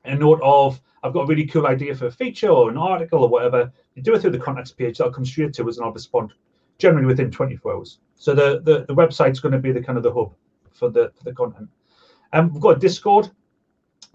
a 0.06 0.16
note 0.16 0.40
of 0.44 0.80
I've 1.04 1.14
got 1.14 1.24
a 1.24 1.26
really 1.26 1.46
cool 1.46 1.68
idea 1.68 1.96
for 1.96 2.08
a 2.08 2.12
feature 2.12 2.50
or 2.50 2.70
an 2.70 2.78
article 2.78 3.24
or 3.24 3.30
whatever, 3.30 3.72
you 3.96 4.02
do 4.02 4.14
it 4.14 4.22
through 4.22 4.32
the 4.32 4.40
contacts 4.40 4.72
page. 4.72 4.98
That'll 4.98 5.14
come 5.14 5.26
straight 5.26 5.54
to 5.54 5.68
us, 5.68 5.78
and 5.78 5.86
I'll 5.86 5.94
respond 5.94 6.34
generally 6.78 7.08
within 7.08 7.32
24 7.32 7.74
hours. 7.74 8.00
So 8.16 8.34
the 8.34 8.62
the, 8.64 8.86
the 8.86 8.96
website's 8.96 9.40
going 9.40 9.54
to 9.54 9.60
be 9.60 9.72
the 9.72 9.82
kind 9.82 9.98
of 9.98 10.04
the 10.04 10.14
hub 10.14 10.34
for 10.72 10.90
the 10.90 11.12
for 11.16 11.24
the 11.24 11.34
content. 11.34 11.70
Um, 12.38 12.54
we've 12.54 12.62
got 12.62 12.78
a 12.78 12.80
Discord. 12.80 13.32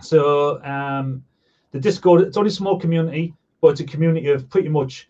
So 0.00 0.62
um, 0.62 1.24
the 1.72 1.80
Discord, 1.80 2.22
it's 2.22 2.36
only 2.36 2.50
a 2.50 2.52
small 2.52 2.78
community, 2.78 3.34
but 3.60 3.68
it's 3.68 3.80
a 3.80 3.84
community 3.84 4.28
of 4.30 4.48
pretty 4.48 4.68
much 4.68 5.08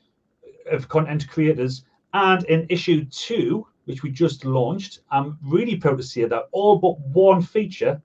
of 0.71 0.89
content 0.89 1.29
creators. 1.29 1.85
And 2.15 2.45
in 2.45 2.67
issue 2.71 3.05
two, 3.05 3.67
which 3.85 4.03
we 4.03 4.11
just 4.11 4.47
launched, 4.47 5.01
I'm 5.11 5.39
really 5.45 5.77
proud 5.77 5.99
to 5.99 6.03
see 6.03 6.25
that 6.25 6.49
all 6.53 6.79
but 6.79 6.99
one 7.01 7.43
feature 7.43 8.01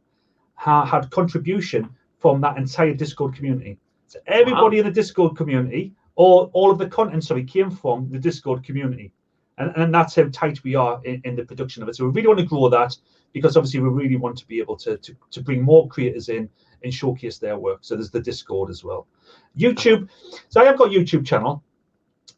ha- 0.56 0.86
had 0.86 1.10
contribution 1.12 1.90
from 2.20 2.42
that 2.42 2.58
entire 2.58 2.94
Discord 2.94 3.34
community. 3.34 3.78
So 4.08 4.20
everybody 4.28 4.78
wow. 4.78 4.82
in 4.82 4.86
the 4.88 4.92
Discord 4.92 5.38
community, 5.38 5.94
or 6.16 6.50
all 6.52 6.70
of 6.72 6.80
the 6.80 6.88
content, 6.88 7.24
sorry, 7.24 7.46
came 7.46 7.72
from 7.72 8.10
the 8.10 8.20
Discord 8.20 8.64
community 8.64 9.14
and, 9.58 9.74
and 9.76 9.94
that's 9.94 10.16
how 10.16 10.28
tight 10.32 10.64
we 10.64 10.76
are 10.76 11.02
in, 11.04 11.22
in 11.24 11.36
the 11.36 11.44
production 11.44 11.84
of 11.84 11.90
it. 11.90 11.96
So 11.96 12.06
we 12.06 12.12
really 12.12 12.28
want 12.28 12.40
to 12.40 12.46
grow 12.46 12.70
that 12.70 12.96
because 13.34 13.58
obviously 13.58 13.80
we 13.80 13.90
really 13.90 14.16
want 14.16 14.38
to 14.38 14.48
be 14.48 14.60
able 14.60 14.78
to, 14.78 14.98
to, 14.98 15.16
to 15.32 15.42
bring 15.42 15.62
more 15.62 15.88
creators 15.88 16.30
in 16.30 16.50
and 16.84 16.94
showcase 16.94 17.38
their 17.40 17.58
work. 17.58 17.80
So 17.82 17.96
there's 17.96 18.12
the 18.12 18.20
Discord 18.20 18.70
as 18.70 18.84
well. 18.84 19.08
YouTube. 19.58 20.08
So 20.50 20.62
I 20.62 20.66
have 20.66 20.78
got 20.78 20.92
YouTube 20.92 21.26
channel, 21.26 21.64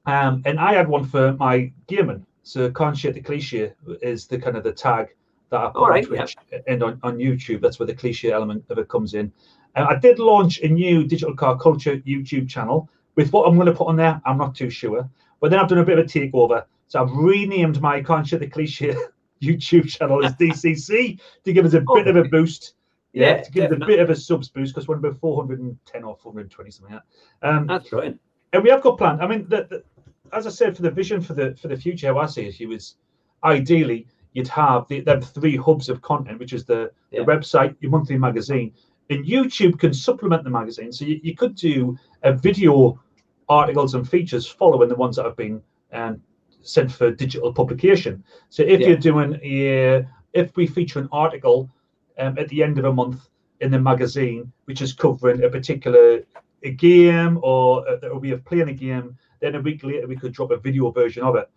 um, 0.06 0.42
and 0.46 0.60
I 0.60 0.74
had 0.74 0.88
one 0.88 1.06
for 1.06 1.34
my 1.34 1.72
gaming. 1.88 2.26
So 2.44 2.72
can't 2.72 2.98
share 2.98 3.12
the 3.12 3.22
cliche 3.22 3.74
is 4.02 4.26
the 4.26 4.40
kind 4.40 4.58
of 4.58 4.64
the 4.64 4.72
tag 4.72 5.10
that 5.50 5.60
I 5.60 5.70
put 5.70 5.92
on 5.92 6.04
Twitch 6.04 6.36
yeah. 6.52 6.60
and 6.68 6.82
on, 6.82 7.00
on 7.04 7.18
YouTube. 7.18 7.62
That's 7.62 7.80
where 7.80 7.88
the 7.88 7.94
cliche 7.94 8.32
element 8.32 8.64
of 8.70 8.78
it 8.78 8.88
comes 8.88 9.14
in. 9.14 9.32
And 9.76 9.86
I 9.86 9.96
did 10.00 10.20
launch 10.20 10.60
a 10.62 10.68
new 10.68 11.04
digital 11.04 11.36
car 11.36 11.58
culture 11.58 11.98
YouTube 11.98 12.50
channel 12.50 12.90
with 13.16 13.32
what 13.34 13.48
I'm 13.48 13.56
going 13.56 13.68
to 13.68 13.74
put 13.74 13.88
on 13.88 13.98
there. 13.98 14.22
I'm 14.26 14.38
not 14.38 14.56
too 14.56 14.70
sure, 14.70 15.08
but 15.40 15.52
then 15.52 15.60
I've 15.60 15.68
done 15.68 15.80
a 15.80 15.86
bit 15.86 16.00
of 16.00 16.06
a 16.06 16.08
takeover 16.08 16.64
so 16.90 17.02
I've 17.02 17.12
renamed 17.12 17.80
my 17.82 18.02
Concha 18.02 18.38
the 18.38 18.48
Cliche 18.48 18.96
YouTube 19.42 19.88
channel 19.88 20.26
as 20.26 20.34
DCC 20.34 21.20
to 21.46 21.54
give 21.54 21.66
us 21.66 21.74
a 21.74 21.82
bit 21.82 22.08
of 22.08 22.18
a 22.18 22.26
boost. 22.26 22.74
Yeah, 23.12 23.30
yeah 23.30 23.42
to 23.42 23.52
give 23.52 23.64
definitely. 23.64 23.86
us 23.86 23.88
a 23.88 23.88
bit 23.88 24.00
of 24.02 24.10
a 24.12 24.16
subs 24.16 24.50
boost 24.50 24.76
because 24.76 24.88
we're 24.88 24.98
about 24.98 25.20
410 25.20 26.04
or 26.04 26.16
420 26.22 26.70
something 26.70 26.94
like 26.94 27.04
that. 27.42 27.50
Um, 27.50 27.66
That's 27.66 27.92
right. 27.92 28.16
And 28.54 28.64
we 28.64 28.70
have 28.70 28.84
got 28.84 29.00
planned. 29.00 29.24
I 29.24 29.26
mean, 29.26 29.48
the, 29.50 29.66
the, 29.68 29.84
as 30.32 30.46
I 30.46 30.52
said, 30.52 30.76
for 30.76 30.84
the 30.84 30.92
vision 30.92 31.20
for 31.20 31.34
the 31.34 31.56
for 31.56 31.70
the 31.70 31.76
future, 31.76 32.14
how 32.14 32.20
I 32.20 32.28
see 32.28 32.44
it, 32.44 32.70
was 32.70 32.98
ideally 33.44 34.06
you'd 34.34 34.48
have 34.50 34.88
the 34.90 35.00
them 35.02 35.22
three 35.22 35.58
hubs 35.58 35.90
of 35.90 36.04
content, 36.04 36.38
which 36.38 36.54
is 36.54 36.66
the, 36.66 36.92
yeah. 37.10 37.22
the 37.22 37.26
website, 37.26 37.76
your 37.80 37.90
monthly 37.90 38.16
magazine, 38.16 38.76
and 39.10 39.26
YouTube 39.26 39.80
can 39.80 39.92
supplement 39.92 40.44
the 40.44 40.52
magazine. 40.52 40.92
So 40.92 41.06
you, 41.06 41.20
you 41.24 41.36
could 41.36 41.56
do 41.56 41.98
a 42.22 42.32
video 42.32 43.02
articles 43.50 43.96
and 43.96 44.08
features 44.08 44.48
following 44.48 44.88
the 44.88 44.96
ones 44.96 45.16
that 45.16 45.26
have 45.26 45.36
been 45.36 45.64
um, 45.92 46.22
sent 46.70 46.92
for 46.92 47.12
digital 47.12 47.54
publication. 47.54 48.24
So 48.50 48.64
if 48.64 48.80
yeah. 48.80 48.88
you're 48.88 48.98
doing 48.98 49.40
a, 49.44 50.06
if 50.34 50.56
we 50.56 50.68
feature 50.68 51.00
an 51.00 51.10
article 51.12 51.70
um, 52.18 52.38
at 52.38 52.48
the 52.50 52.64
end 52.64 52.78
of 52.80 52.86
a 52.86 52.94
month 52.94 53.30
in 53.62 53.72
the 53.72 53.80
magazine, 53.80 54.52
which 54.66 54.82
is 54.82 54.94
covering 54.94 55.44
a 55.44 55.50
particular 55.50 56.24
a 56.64 56.72
game 56.72 57.40
or 57.42 57.88
a, 57.88 58.10
a 58.10 58.18
way 58.18 58.32
of 58.32 58.44
playing 58.46 58.70
a 58.70 58.74
game, 58.74 59.18
then 59.40 59.56
a 59.56 59.62
week 59.62 59.84
later 59.84 60.08
we 60.08 60.16
could 60.16 60.34
drop 60.34 60.52
a 60.52 60.58
video 60.58 60.92
version 60.92 61.24
of 61.24 61.36
it. 61.36 61.50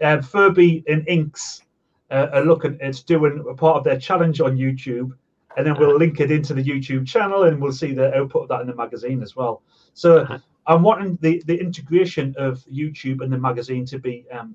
Uh, 0.00 0.20
Furby 0.20 0.84
and 0.86 1.06
Inks 1.08 1.62
uh, 2.10 2.28
are 2.32 2.44
looking 2.44 2.76
it's 2.80 3.02
doing 3.02 3.44
a 3.48 3.54
part 3.54 3.76
of 3.76 3.84
their 3.84 3.98
challenge 3.98 4.40
on 4.40 4.56
YouTube, 4.56 5.12
and 5.56 5.66
then 5.66 5.74
we'll 5.78 5.90
uh-huh. 5.90 5.98
link 5.98 6.20
it 6.20 6.30
into 6.30 6.54
the 6.54 6.62
YouTube 6.62 7.06
channel, 7.06 7.44
and 7.44 7.60
we'll 7.60 7.72
see 7.72 7.92
the 7.92 8.14
output 8.16 8.42
of 8.42 8.48
that 8.48 8.60
in 8.60 8.66
the 8.66 8.74
magazine 8.74 9.22
as 9.22 9.34
well. 9.36 9.62
So 9.94 10.18
uh-huh. 10.18 10.38
I'm 10.70 10.82
wanting 10.82 11.18
the, 11.20 11.42
the 11.46 11.60
integration 11.60 12.32
of 12.38 12.64
YouTube 12.66 13.22
and 13.22 13.32
the 13.32 13.38
magazine 13.38 13.84
to 13.86 13.98
be 13.98 14.24
um, 14.30 14.54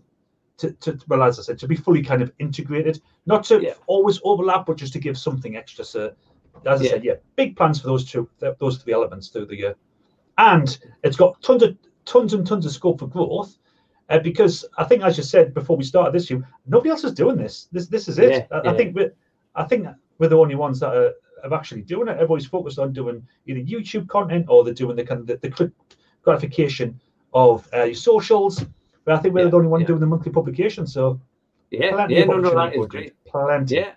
to, 0.58 0.72
to 0.72 0.98
well 1.10 1.22
as 1.22 1.38
I 1.38 1.42
said 1.42 1.60
to 1.60 1.68
be 1.68 1.76
fully 1.76 2.02
kind 2.02 2.22
of 2.22 2.32
integrated, 2.40 3.02
not 3.26 3.44
to 3.46 3.62
yeah. 3.62 3.74
always 3.88 4.22
overlap, 4.24 4.66
but 4.66 4.78
just 4.78 4.94
to 4.94 5.00
give 5.00 5.18
something 5.18 5.58
extra. 5.58 5.84
So 5.84 6.14
as 6.66 6.80
I 6.80 6.84
yeah. 6.86 6.90
said, 6.90 7.04
yeah, 7.04 7.14
big 7.36 7.58
plans 7.58 7.82
for 7.82 7.88
those 7.88 8.10
two 8.10 8.30
those 8.60 8.78
three 8.78 8.94
elements 8.94 9.28
through 9.28 9.48
the 9.48 9.58
year, 9.58 9.76
and 10.38 10.78
it's 11.04 11.18
got 11.18 11.42
tons 11.42 11.64
of 11.64 11.78
tons 12.06 12.34
and 12.34 12.48
tons 12.48 12.66
of 12.66 12.72
scope 12.72 13.00
for 13.00 13.08
growth. 13.08 13.58
Uh, 14.10 14.20
because 14.20 14.64
I 14.78 14.86
think, 14.86 15.04
as 15.04 15.18
you 15.18 15.24
said 15.24 15.54
before 15.54 15.76
we 15.76 15.84
started 15.84 16.14
this 16.14 16.30
year, 16.30 16.48
nobody 16.66 16.92
else 16.92 17.04
is 17.04 17.12
doing 17.12 17.36
this. 17.36 17.68
This 17.74 17.88
this 17.88 18.08
is 18.08 18.20
it. 18.20 18.48
Yeah, 18.50 18.58
I, 18.58 18.70
I, 18.70 18.78
think 18.78 18.96
we're, 18.96 19.14
I 19.56 19.64
think 19.66 19.88
we're 20.20 20.30
the 20.30 20.38
only 20.38 20.56
ones 20.56 20.80
that 20.80 20.96
are, 20.96 21.12
are 21.44 21.54
actually 21.54 21.82
doing 21.82 22.08
it. 22.08 22.14
Everybody's 22.14 22.46
focused 22.46 22.80
on 22.80 22.94
doing 22.94 23.28
either 23.48 23.60
YouTube 23.60 24.08
content 24.08 24.46
or 24.48 24.64
they're 24.64 24.76
doing 24.76 24.96
the 24.96 25.04
kind 25.04 25.22
of 25.22 25.28
the, 25.28 25.38
the 25.38 25.50
gratification 26.26 27.00
of 27.34 27.68
uh, 27.74 27.84
your 27.84 27.96
socials. 27.96 28.66
But 29.06 29.16
I 29.16 29.20
think 29.20 29.34
we're 29.34 29.46
yeah, 29.46 29.50
the 29.50 29.58
only 29.58 29.68
one 29.70 29.82
yeah. 29.82 29.88
doing 29.88 30.00
the 30.00 30.08
monthly 30.08 30.32
publication. 30.32 30.88
So 30.88 31.22
yeah, 31.72 32.08
yeah, 32.10 32.26
no, 32.26 32.38
no, 32.38 32.56
that 32.56 32.76
is 32.76 32.86
great. 32.88 33.14
Plenty. 33.26 33.76
Yeah, 33.76 33.92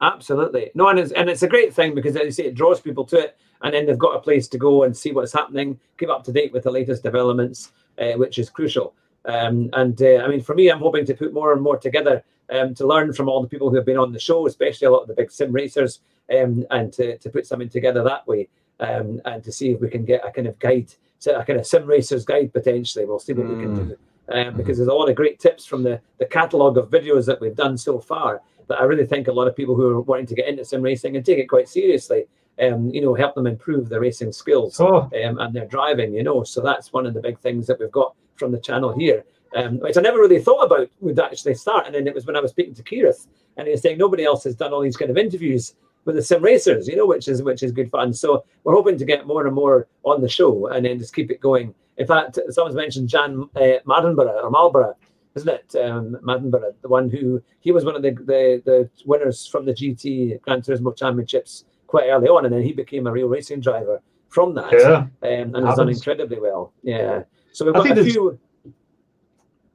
absolutely. 0.00 0.70
No, 0.74 0.88
and 0.88 0.98
it's 0.98 1.12
and 1.12 1.28
it's 1.28 1.42
a 1.42 1.48
great 1.48 1.74
thing 1.74 1.94
because 1.94 2.16
as 2.16 2.24
you 2.24 2.30
say, 2.30 2.44
it 2.44 2.54
draws 2.54 2.80
people 2.80 3.04
to 3.06 3.18
it, 3.18 3.36
and 3.62 3.74
then 3.74 3.86
they've 3.86 3.98
got 3.98 4.14
a 4.14 4.20
place 4.20 4.48
to 4.48 4.58
go 4.58 4.84
and 4.84 4.96
see 4.96 5.12
what's 5.12 5.32
happening, 5.32 5.78
keep 5.98 6.08
up 6.08 6.24
to 6.24 6.32
date 6.32 6.52
with 6.52 6.62
the 6.62 6.70
latest 6.70 7.02
developments, 7.02 7.72
uh, 7.98 8.12
which 8.12 8.38
is 8.38 8.48
crucial. 8.48 8.94
Um, 9.24 9.70
and 9.72 10.00
uh, 10.00 10.22
I 10.24 10.28
mean, 10.28 10.40
for 10.40 10.54
me, 10.54 10.70
I'm 10.70 10.78
hoping 10.78 11.04
to 11.06 11.14
put 11.14 11.34
more 11.34 11.52
and 11.52 11.60
more 11.60 11.76
together 11.76 12.22
um, 12.50 12.74
to 12.74 12.86
learn 12.86 13.12
from 13.12 13.28
all 13.28 13.42
the 13.42 13.48
people 13.48 13.70
who 13.70 13.76
have 13.76 13.84
been 13.84 13.98
on 13.98 14.12
the 14.12 14.20
show, 14.20 14.46
especially 14.46 14.86
a 14.86 14.90
lot 14.90 15.02
of 15.02 15.08
the 15.08 15.14
big 15.14 15.32
sim 15.32 15.52
racers, 15.52 16.00
um, 16.32 16.64
and 16.70 16.92
to, 16.92 17.18
to 17.18 17.30
put 17.30 17.46
something 17.46 17.68
together 17.68 18.04
that 18.04 18.26
way, 18.28 18.48
um, 18.78 19.20
and 19.24 19.42
to 19.42 19.50
see 19.50 19.70
if 19.70 19.80
we 19.80 19.88
can 19.88 20.04
get 20.04 20.24
a 20.24 20.30
kind 20.30 20.46
of 20.46 20.58
guide 20.60 20.92
a 21.26 21.44
kind 21.44 21.58
of 21.58 21.66
sim 21.66 21.86
racer's 21.86 22.24
guide 22.24 22.52
potentially. 22.52 23.04
We'll 23.04 23.18
see 23.18 23.32
what 23.32 23.46
mm. 23.46 23.56
we 23.56 23.62
can 23.62 23.74
do. 23.74 23.96
Um, 24.28 24.36
mm-hmm. 24.38 24.56
because 24.56 24.76
there's 24.76 24.88
a 24.88 24.94
lot 24.94 25.08
of 25.08 25.14
great 25.14 25.38
tips 25.38 25.64
from 25.64 25.84
the, 25.84 26.00
the 26.18 26.26
catalogue 26.26 26.76
of 26.78 26.90
videos 26.90 27.26
that 27.26 27.40
we've 27.40 27.54
done 27.54 27.78
so 27.78 28.00
far 28.00 28.42
that 28.68 28.80
I 28.80 28.84
really 28.84 29.06
think 29.06 29.28
a 29.28 29.32
lot 29.32 29.46
of 29.46 29.54
people 29.54 29.76
who 29.76 29.88
are 29.88 30.00
wanting 30.00 30.26
to 30.26 30.34
get 30.34 30.48
into 30.48 30.64
sim 30.64 30.82
racing 30.82 31.16
and 31.16 31.24
take 31.24 31.38
it 31.38 31.46
quite 31.46 31.68
seriously, 31.68 32.24
um, 32.60 32.90
you 32.90 33.00
know, 33.00 33.14
help 33.14 33.34
them 33.34 33.46
improve 33.46 33.88
their 33.88 34.00
racing 34.00 34.32
skills 34.32 34.80
oh. 34.80 35.02
um, 35.24 35.38
and 35.38 35.54
their 35.54 35.66
driving, 35.66 36.12
you 36.12 36.22
know. 36.22 36.42
So 36.42 36.60
that's 36.60 36.92
one 36.92 37.06
of 37.06 37.14
the 37.14 37.20
big 37.20 37.38
things 37.38 37.66
that 37.68 37.78
we've 37.78 37.90
got 37.92 38.14
from 38.34 38.50
the 38.50 38.60
channel 38.60 38.92
here, 38.92 39.24
um, 39.54 39.78
which 39.78 39.96
I 39.96 40.00
never 40.00 40.18
really 40.18 40.42
thought 40.42 40.64
about 40.64 40.88
would 41.00 41.20
actually 41.20 41.54
start. 41.54 41.86
And 41.86 41.94
then 41.94 42.06
it 42.06 42.14
was 42.14 42.26
when 42.26 42.36
I 42.36 42.40
was 42.40 42.50
speaking 42.50 42.74
to 42.74 42.82
Kirith 42.82 43.28
and 43.56 43.66
he 43.66 43.72
was 43.72 43.82
saying 43.82 43.98
nobody 43.98 44.24
else 44.24 44.44
has 44.44 44.56
done 44.56 44.72
all 44.72 44.82
these 44.82 44.96
kind 44.96 45.10
of 45.10 45.18
interviews 45.18 45.74
with 46.06 46.14
the 46.14 46.22
sim 46.22 46.42
racers, 46.42 46.88
you 46.88 46.96
know, 46.96 47.04
which 47.04 47.28
is 47.28 47.42
which 47.42 47.62
is 47.62 47.72
good 47.72 47.90
fun. 47.90 48.14
So 48.14 48.44
we're 48.64 48.74
hoping 48.74 48.96
to 48.96 49.04
get 49.04 49.26
more 49.26 49.44
and 49.44 49.54
more 49.54 49.88
on 50.04 50.22
the 50.22 50.28
show 50.28 50.68
and 50.68 50.86
then 50.86 50.98
just 50.98 51.14
keep 51.14 51.30
it 51.30 51.40
going. 51.40 51.74
In 51.98 52.06
fact, 52.06 52.38
someone's 52.50 52.76
mentioned 52.76 53.08
Jann 53.08 53.48
uh, 53.56 53.80
Mardenborough 53.84 54.44
or 54.44 54.50
Marlborough, 54.50 54.96
isn't 55.34 55.48
it? 55.48 55.76
Um, 55.76 56.16
Mardenborough, 56.22 56.74
the 56.80 56.88
one 56.88 57.10
who 57.10 57.42
he 57.60 57.72
was 57.72 57.84
one 57.84 57.96
of 57.96 58.02
the, 58.02 58.12
the 58.12 58.62
the 58.64 58.90
winners 59.04 59.46
from 59.46 59.66
the 59.66 59.72
GT 59.72 60.40
Gran 60.42 60.62
Turismo 60.62 60.96
Championships 60.96 61.64
quite 61.88 62.08
early 62.08 62.28
on, 62.28 62.46
and 62.46 62.54
then 62.54 62.62
he 62.62 62.72
became 62.72 63.06
a 63.06 63.12
real 63.12 63.28
racing 63.28 63.60
driver 63.60 64.00
from 64.28 64.54
that. 64.54 64.72
Yeah, 64.72 65.06
um, 65.28 65.54
and 65.54 65.66
has 65.66 65.76
done 65.76 65.88
incredibly 65.88 66.40
well. 66.40 66.72
Yeah. 66.82 67.24
So 67.52 67.64
we've 67.64 67.74
got 67.74 67.98
a 67.98 68.04
few. 68.04 68.38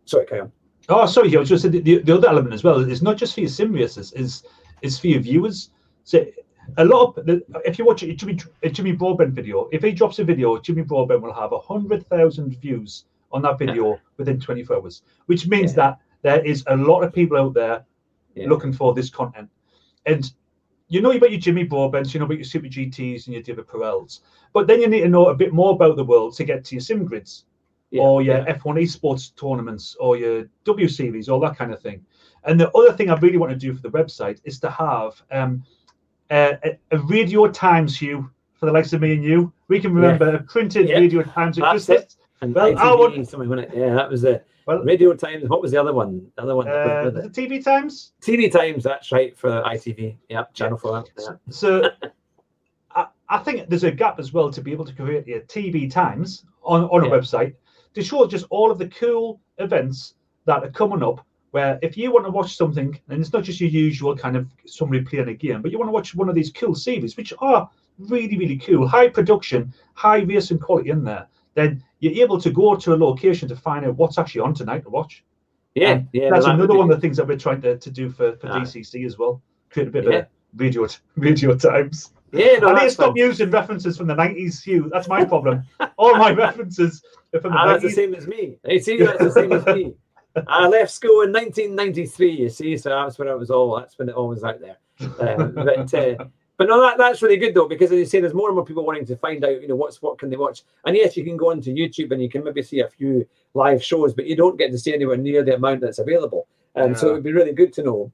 Sorry, 0.06 0.26
carry 0.26 0.42
on. 0.42 0.52
Oh, 0.90 1.06
sorry. 1.06 1.36
I 1.36 1.40
was 1.40 1.50
just 1.50 1.64
the, 1.64 1.80
the, 1.80 2.00
the 2.00 2.16
other 2.16 2.28
element 2.28 2.54
as 2.54 2.64
well 2.64 2.80
is 2.80 3.02
not 3.02 3.18
just 3.18 3.34
for 3.34 3.42
your 3.42 3.50
sim 3.50 3.74
racers, 3.74 4.14
is 4.14 4.44
is 4.82 4.98
for 4.98 5.08
your 5.08 5.20
viewers. 5.20 5.72
So 6.04 6.26
a 6.78 6.86
lot 6.86 7.18
of 7.18 7.26
the, 7.26 7.44
if 7.66 7.78
you 7.80 7.86
watch 7.86 8.04
a 8.04 8.14
Jimmy, 8.14 8.40
a 8.64 8.70
Jimmy 8.70 8.92
Broadbent 8.94 9.34
video, 9.34 9.70
if 9.72 9.84
he 9.84 9.92
drops 9.92 10.20
a 10.20 10.24
video, 10.24 10.60
Jimmy 10.60 10.84
Broadbent 10.84 11.22
will 11.22 11.34
have 11.34 11.52
a 11.52 11.60
hundred 11.60 12.08
thousand 12.08 12.60
views 12.60 13.06
on 13.32 13.42
that 13.44 13.60
video 13.60 14.00
within 14.18 14.40
24 14.40 14.78
hours, 14.78 15.04
which 15.26 15.48
means 15.48 15.72
yeah. 15.72 15.76
that 15.76 16.00
there 16.22 16.46
is 16.46 16.64
a 16.68 16.76
lot 16.76 17.02
of 17.04 17.14
people 17.14 17.38
out 17.38 17.54
there 17.54 17.86
yeah. 18.36 18.48
looking 18.48 18.74
for 18.74 18.94
this 18.94 19.10
content. 19.10 19.50
And 20.06 20.32
you 20.88 21.02
know 21.02 21.12
about 21.12 21.32
your 21.32 21.40
Jimmy 21.40 21.66
Broadbents, 21.66 22.14
you 22.14 22.20
know 22.20 22.26
about 22.26 22.38
your 22.38 22.46
Super 22.46 22.68
GTs 22.68 23.26
and 23.26 23.34
your 23.34 23.44
David 23.44 23.68
Perels, 23.68 24.20
but 24.54 24.68
then 24.68 24.82
you 24.82 24.88
need 24.88 25.02
to 25.02 25.10
know 25.10 25.28
a 25.28 25.36
bit 25.36 25.54
more 25.54 25.72
about 25.72 25.96
the 25.96 26.04
world 26.04 26.36
to 26.36 26.44
get 26.44 26.66
to 26.66 26.76
your 26.76 26.82
sim 26.82 27.06
grids 27.06 27.46
yeah. 27.92 28.02
or 28.02 28.22
your 28.22 28.44
F1 28.46 28.82
esports 28.82 29.36
tournaments 29.36 29.96
or 30.00 30.18
your 30.18 30.50
W 30.66 30.88
series, 30.88 31.30
all 31.30 31.40
that 31.40 31.58
kind 31.58 31.74
of 31.74 31.82
thing. 31.82 32.04
And 32.44 32.60
the 32.60 32.72
other 32.72 32.94
thing 32.94 33.10
I 33.10 33.16
really 33.18 33.38
want 33.38 33.52
to 33.52 33.58
do 33.58 33.74
for 33.74 33.82
the 33.82 33.92
website 33.92 34.42
is 34.44 34.60
to 34.62 34.72
have 34.72 35.22
um, 35.32 35.64
uh, 36.32 36.54
a, 36.92 36.98
radio 36.98 37.48
times 37.48 37.98
Hugh 37.98 38.30
for 38.54 38.66
the 38.66 38.72
likes 38.72 38.94
of 38.94 39.02
me 39.02 39.14
and 39.14 39.24
you. 39.24 39.52
We 39.68 39.80
can 39.80 39.94
remember 39.94 40.32
yeah. 40.32 40.40
printed 40.48 40.90
yeah. 40.90 40.96
radio 40.98 41.24
times. 41.24 41.58
That's 41.58 41.90
it. 41.90 42.16
And 42.42 42.56
Well, 42.56 42.78
I 42.78 42.96
want- 42.96 43.28
something, 43.28 43.60
it? 43.60 43.72
Yeah, 43.74 43.94
that 43.94 44.10
was 44.10 44.24
the 44.24 44.42
Well, 44.66 44.84
Radio 44.84 45.14
Times. 45.14 45.48
What 45.48 45.62
was 45.62 45.72
the 45.72 45.80
other 45.80 45.94
one? 45.94 46.32
The 46.36 46.42
other 46.44 46.56
one. 46.56 46.68
uh, 46.68 47.10
the 47.10 47.30
TV 47.30 47.64
times. 47.64 48.14
TV 48.22 48.52
Times. 48.52 48.84
That's 48.84 49.12
right 49.12 49.38
for 49.38 49.62
ITV. 49.64 50.18
Yeah, 50.30 50.46
Channel 50.54 50.78
Four. 50.78 51.04
Yeah. 51.20 51.36
So 51.50 51.90
I, 52.96 53.08
I 53.30 53.40
think 53.40 53.70
there's 53.70 53.84
a 53.84 53.92
gap 53.92 54.20
as 54.20 54.34
well 54.34 54.50
to 54.52 54.62
be 54.62 54.72
able 54.72 54.86
to 54.86 54.94
create 54.94 55.28
a 55.28 55.42
TV 55.42 55.92
times 55.92 56.46
on, 56.64 56.86
on 56.86 57.04
a 57.04 57.08
Yeah. 57.08 57.14
website 57.14 57.56
to 57.94 58.04
show 58.04 58.26
just 58.26 58.46
all 58.50 58.72
of 58.72 58.78
the 58.78 58.88
cool 58.88 59.40
events 59.58 60.16
that 60.46 60.64
are 60.64 60.72
coming 60.72 61.04
up. 61.04 61.26
Where 61.52 61.78
if 61.82 61.98
you 61.98 62.12
want 62.14 62.26
to 62.26 62.32
watch 62.32 62.56
something, 62.56 62.98
and 63.10 63.22
it's 63.22 63.34
not 63.34 63.44
just 63.44 63.60
your 63.60 63.70
usual 63.70 64.16
kind 64.16 64.36
of 64.38 64.48
somebody 64.66 65.04
playing 65.04 65.28
a 65.30 65.34
game, 65.34 65.62
but 65.62 65.72
you 65.72 65.78
want 65.78 65.90
to 65.90 65.94
watch 65.94 66.16
one 66.16 66.30
of 66.30 66.36
these 66.36 66.52
cool 66.52 66.74
series, 66.76 67.18
which 67.18 67.34
are 67.40 67.70
really, 68.00 68.38
really 68.38 68.58
cool, 68.58 68.88
high 68.88 69.10
production, 69.10 69.74
high 69.94 70.20
racing 70.20 70.60
quality 70.60 70.90
in 70.92 71.04
there, 71.04 71.28
then 71.56 71.84
you're 72.00 72.24
able 72.24 72.40
to 72.40 72.50
go 72.52 72.76
to 72.76 72.94
a 72.94 72.96
location 72.96 73.48
to 73.50 73.56
find 73.56 73.86
out 73.86 73.96
what's 73.98 74.18
actually 74.18 74.42
on 74.42 74.54
tonight 74.54 74.84
to 74.84 74.90
watch. 74.90 75.24
Yeah, 75.76 75.90
And 75.92 76.08
yeah. 76.14 76.30
That's 76.32 76.46
that 76.46 76.56
another 76.56 76.76
one 76.76 76.90
of 76.90 76.96
the 76.96 77.02
things 77.02 77.18
that 77.18 77.28
we're 77.28 77.38
trying 77.38 77.62
to, 77.62 77.78
to 77.78 77.92
do 77.92 78.10
for, 78.10 78.36
for 78.38 78.48
Aye. 78.48 78.60
DCC 78.62 79.06
as 79.06 79.18
well. 79.18 79.42
Create 79.70 79.90
a 79.90 79.92
bit 79.92 80.06
Yeah. 80.06 80.18
of 80.20 80.26
radio 80.56 80.88
radio 81.18 81.56
times. 81.56 82.14
Yeah, 82.34 82.58
no, 82.60 82.70
I 82.70 82.74
need 82.76 82.86
to 82.86 82.92
stop 82.92 83.08
fine. 83.08 83.16
using 83.18 83.52
references 83.52 83.98
from 83.98 84.08
the 84.08 84.16
nineties, 84.16 84.64
Hugh. 84.64 84.90
That's 84.94 85.10
my 85.10 85.26
problem. 85.26 85.64
All 85.98 86.16
my 86.16 86.32
references 86.46 87.04
are 87.34 87.42
from 87.42 87.52
the 87.52 87.58
Ah, 87.60 87.68
that's 87.68 87.84
the 87.84 87.90
same 87.90 88.16
as 88.16 88.26
me. 88.26 88.58
See, 88.80 88.98
that's 88.98 89.20
the 89.22 89.32
same 89.32 89.52
as 89.52 89.66
me. 89.66 89.94
I 90.48 90.68
left 90.68 90.92
school 90.92 91.22
in 91.22 91.32
1993. 91.32 92.32
You 92.32 92.50
see, 92.50 92.78
so 92.78 92.90
that's 92.90 93.18
when 93.20 93.28
it 93.28 93.38
was 93.38 93.52
all. 93.52 93.78
That's 93.78 93.98
when 93.98 94.10
it 94.10 94.16
all 94.16 94.28
was 94.30 94.44
out 94.44 94.60
there. 94.62 94.78
Um, 95.20 95.54
but 95.56 95.94
uh, 95.94 96.26
but 96.58 96.68
no, 96.68 96.80
that, 96.82 96.98
that's 96.98 97.22
really 97.22 97.38
good 97.38 97.56
though 97.56 97.68
because 97.68 97.92
as 97.92 97.98
you 97.98 98.06
say, 98.06 98.20
there's 98.20 98.34
more 98.34 98.48
and 98.50 98.56
more 98.56 98.66
people 98.66 98.86
wanting 98.86 99.06
to 99.08 99.16
find 99.18 99.44
out. 99.44 99.62
You 99.62 99.68
know, 99.68 99.76
what's 99.76 100.02
what 100.02 100.20
can 100.20 100.30
they 100.30 100.38
watch? 100.38 100.62
And 100.86 100.96
yes, 100.96 101.18
you 101.18 101.24
can 101.24 101.38
go 101.38 101.50
onto 101.52 101.74
YouTube 101.74 102.12
and 102.12 102.22
you 102.22 102.30
can 102.30 102.44
maybe 102.44 102.62
see 102.62 102.82
a 102.82 102.88
few 102.88 103.28
live 103.54 103.84
shows, 103.84 104.14
but 104.14 104.26
you 104.28 104.36
don't 104.36 104.58
get 104.58 104.72
to 104.72 104.78
see 104.78 104.94
anywhere 104.94 105.18
near 105.18 105.44
the 105.44 105.56
amount 105.56 105.82
that's 105.82 106.00
available. 106.00 106.48
And 106.76 106.98
so 106.98 107.08
Yeah. 107.08 107.12
it 107.12 107.14
would 107.16 107.24
be 107.24 107.34
really 107.34 107.54
good 107.54 107.74
to 107.74 107.84
know. 107.84 108.12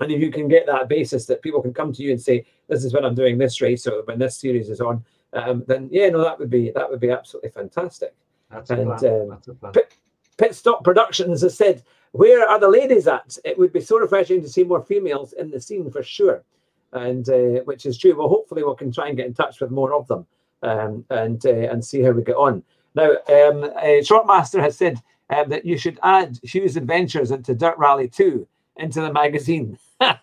And 0.00 0.10
if 0.10 0.20
you 0.20 0.30
can 0.32 0.48
get 0.48 0.66
that 0.66 0.88
basis 0.88 1.26
that 1.26 1.40
people 1.42 1.62
can 1.62 1.72
come 1.72 1.92
to 1.92 2.02
you 2.02 2.10
and 2.10 2.20
say, 2.20 2.44
"This 2.68 2.84
is 2.84 2.92
when 2.92 3.04
I'm 3.04 3.14
doing 3.14 3.38
this 3.38 3.60
race 3.62 3.86
or 3.86 4.02
when 4.04 4.18
this 4.18 4.36
series 4.36 4.68
is 4.68 4.80
on," 4.80 5.04
um, 5.32 5.64
then 5.68 5.88
yeah, 5.92 6.08
no, 6.10 6.22
that 6.24 6.38
would 6.38 6.50
be 6.50 6.70
that 6.72 6.90
would 6.90 7.00
be 7.00 7.10
absolutely 7.10 7.50
fantastic. 7.50 8.14
That's 8.50 8.70
a 8.70 8.76
plan. 8.76 8.88
um, 9.22 9.28
That's 9.30 9.48
a 9.48 9.54
plan. 9.54 9.72
Pit 10.36 10.54
Stop 10.54 10.84
Productions 10.84 11.42
has 11.42 11.56
said, 11.56 11.82
Where 12.12 12.48
are 12.48 12.60
the 12.60 12.68
ladies 12.68 13.06
at? 13.06 13.36
It 13.44 13.58
would 13.58 13.72
be 13.72 13.80
so 13.80 13.98
refreshing 13.98 14.42
to 14.42 14.48
see 14.48 14.64
more 14.64 14.82
females 14.82 15.32
in 15.34 15.50
the 15.50 15.60
scene 15.60 15.90
for 15.90 16.02
sure. 16.02 16.42
And 16.92 17.28
uh, 17.28 17.62
which 17.64 17.84
is 17.84 17.98
true. 17.98 18.16
Well, 18.16 18.28
hopefully, 18.28 18.62
we 18.62 18.74
can 18.76 18.92
try 18.92 19.08
and 19.08 19.16
get 19.16 19.26
in 19.26 19.34
touch 19.34 19.60
with 19.60 19.70
more 19.70 19.92
of 19.92 20.06
them 20.06 20.26
um, 20.62 21.04
and 21.10 21.44
uh, 21.44 21.50
and 21.50 21.84
see 21.84 22.00
how 22.00 22.12
we 22.12 22.22
get 22.22 22.36
on. 22.36 22.62
Now, 22.94 23.10
um, 23.10 23.64
uh, 23.64 24.00
Shortmaster 24.02 24.60
has 24.60 24.76
said 24.76 25.02
um, 25.30 25.48
that 25.50 25.66
you 25.66 25.76
should 25.76 25.98
add 26.02 26.38
Hugh's 26.42 26.76
Adventures 26.76 27.30
into 27.30 27.54
Dirt 27.54 27.76
Rally 27.76 28.08
2 28.08 28.46
into 28.76 29.00
the 29.00 29.12
magazine. 29.12 29.78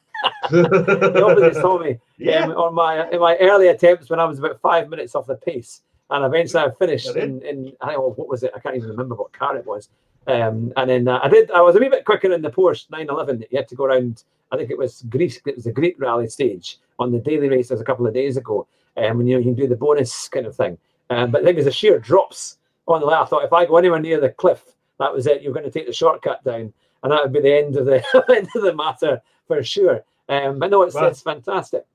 He 0.49 0.59
obviously 0.59 1.61
saw 1.61 1.79
me 1.79 1.99
yeah. 2.17 2.45
um, 2.45 2.51
on 2.51 2.73
my 2.73 3.09
in 3.09 3.19
my 3.19 3.35
early 3.37 3.67
attempts 3.67 4.09
when 4.09 4.19
I 4.19 4.25
was 4.25 4.39
about 4.39 4.61
five 4.61 4.89
minutes 4.89 5.15
off 5.15 5.27
the 5.27 5.35
pace, 5.35 5.81
and 6.09 6.25
eventually 6.25 6.63
I 6.63 6.71
finished 6.71 7.15
in, 7.15 7.41
in 7.41 7.73
I 7.81 7.87
don't 7.87 7.95
know 7.95 8.13
what 8.15 8.27
was 8.27 8.43
it? 8.43 8.51
I 8.55 8.59
can't 8.59 8.75
even 8.75 8.89
remember 8.89 9.15
what 9.15 9.33
car 9.33 9.55
it 9.57 9.65
was. 9.65 9.89
Um, 10.27 10.71
and 10.77 10.89
then 10.89 11.07
uh, 11.07 11.19
I 11.21 11.27
did. 11.27 11.51
I 11.51 11.61
was 11.61 11.75
a 11.75 11.79
wee 11.79 11.89
bit 11.89 12.05
quicker 12.05 12.31
in 12.31 12.41
the 12.41 12.51
Porsche 12.51 12.89
911. 12.89 13.45
You 13.51 13.57
had 13.57 13.67
to 13.69 13.75
go 13.75 13.85
around. 13.85 14.23
I 14.51 14.57
think 14.57 14.69
it 14.69 14.77
was 14.77 15.03
Greece. 15.09 15.39
It 15.45 15.55
was 15.55 15.65
the 15.65 15.71
Greek 15.71 15.99
rally 15.99 16.27
stage 16.27 16.79
on 16.99 17.11
the 17.11 17.19
daily 17.19 17.49
races 17.49 17.81
a 17.81 17.83
couple 17.83 18.07
of 18.07 18.13
days 18.13 18.37
ago. 18.37 18.67
Um, 18.95 19.17
when 19.17 19.27
you 19.27 19.35
know 19.35 19.39
you 19.39 19.45
can 19.45 19.55
do 19.55 19.67
the 19.67 19.75
bonus 19.75 20.29
kind 20.29 20.45
of 20.45 20.55
thing. 20.55 20.77
Um, 21.09 21.31
but 21.31 21.43
think 21.43 21.55
it 21.55 21.57
was 21.57 21.65
the 21.65 21.71
sheer 21.71 21.99
drops 21.99 22.57
on 22.87 23.01
the 23.01 23.07
way. 23.07 23.15
I 23.15 23.25
thought 23.25 23.43
if 23.43 23.53
I 23.53 23.65
go 23.65 23.77
anywhere 23.77 23.99
near 23.99 24.19
the 24.19 24.29
cliff, 24.29 24.63
that 24.99 25.13
was 25.13 25.27
it. 25.27 25.41
You're 25.41 25.53
going 25.53 25.65
to 25.65 25.71
take 25.71 25.87
the 25.87 25.93
shortcut 25.93 26.43
down, 26.43 26.73
and 27.01 27.11
that 27.11 27.23
would 27.23 27.33
be 27.33 27.41
the 27.41 27.57
end 27.57 27.75
of 27.75 27.85
the 27.85 28.03
end 28.35 28.49
of 28.55 28.61
the 28.61 28.75
matter 28.75 29.21
for 29.47 29.63
sure. 29.63 30.03
Um, 30.29 30.59
but 30.59 30.69
no, 30.69 30.83
it's, 30.83 30.95
it's 30.95 31.21
fantastic. 31.21 31.85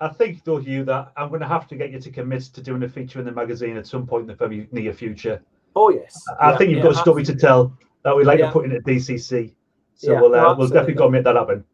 I 0.00 0.08
think 0.08 0.44
though, 0.44 0.58
Hugh, 0.58 0.84
that 0.84 1.12
I'm 1.16 1.28
going 1.28 1.40
to 1.40 1.46
have 1.48 1.66
to 1.68 1.76
get 1.76 1.90
you 1.92 2.00
to 2.00 2.10
commit 2.10 2.42
to 2.42 2.60
doing 2.62 2.82
a 2.82 2.88
feature 2.88 3.18
in 3.20 3.24
the 3.24 3.32
magazine 3.32 3.76
at 3.76 3.86
some 3.86 4.06
point 4.06 4.22
in 4.22 4.26
the 4.28 4.34
very 4.34 4.68
near 4.72 4.92
future. 4.92 5.42
Oh 5.76 5.90
yes, 5.90 6.22
I 6.40 6.50
Yeah, 6.50 6.58
think 6.58 6.70
you've 6.70 6.78
yeah, 6.78 6.84
got 6.84 6.92
a 6.92 6.96
story 6.96 7.24
to 7.24 7.34
tell 7.34 7.76
that 8.04 8.16
we'd 8.16 8.26
like 8.26 8.38
Yeah. 8.38 8.46
to 8.46 8.52
put 8.52 8.64
in 8.64 8.72
at 8.72 8.84
DCC. 8.84 9.54
So 9.94 10.12
Yeah, 10.12 10.20
we'll 10.20 10.34
uh, 10.34 10.54
we'll 10.56 10.68
definitely 10.68 10.94
go 10.94 11.04
and 11.04 11.12
make 11.12 11.24
that 11.24 11.36
happen. 11.36 11.64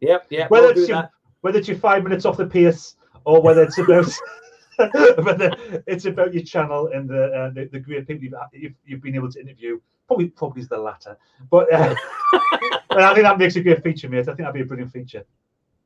Yep, 0.00 0.26
yep. 0.30 0.50
Whether 0.50 0.68
we'll 0.68 0.78
it's 0.78 0.88
your, 0.88 0.96
that. 1.02 1.10
whether 1.42 1.58
it's 1.58 1.68
your 1.68 1.76
five 1.78 2.02
minutes 2.02 2.24
off 2.24 2.36
the 2.36 2.46
pace 2.46 2.96
or 3.24 3.40
whether 3.42 3.62
it's 3.62 3.78
about 3.78 4.06
whether 5.24 5.50
it's 5.86 6.04
about 6.06 6.34
your 6.34 6.42
channel 6.42 6.88
and 6.88 7.08
the 7.08 7.24
uh, 7.32 7.50
the, 7.50 7.66
the 7.72 7.80
great 7.80 8.06
people 8.06 8.24
you've, 8.24 8.34
you've 8.52 8.74
you've 8.84 9.02
been 9.02 9.14
able 9.14 9.30
to 9.30 9.40
interview. 9.40 9.80
Probably 10.06 10.28
probably 10.28 10.62
is 10.62 10.68
the 10.68 10.78
latter, 10.78 11.16
but 11.50 11.72
uh, 11.72 11.94
but 12.88 12.98
I 13.02 13.12
think 13.14 13.24
that 13.24 13.38
makes 13.38 13.56
a 13.56 13.60
great 13.60 13.82
feature, 13.82 14.08
mate. 14.08 14.20
I 14.20 14.24
think 14.24 14.38
that'd 14.38 14.54
be 14.54 14.60
a 14.60 14.64
brilliant 14.64 14.92
feature. 14.92 15.24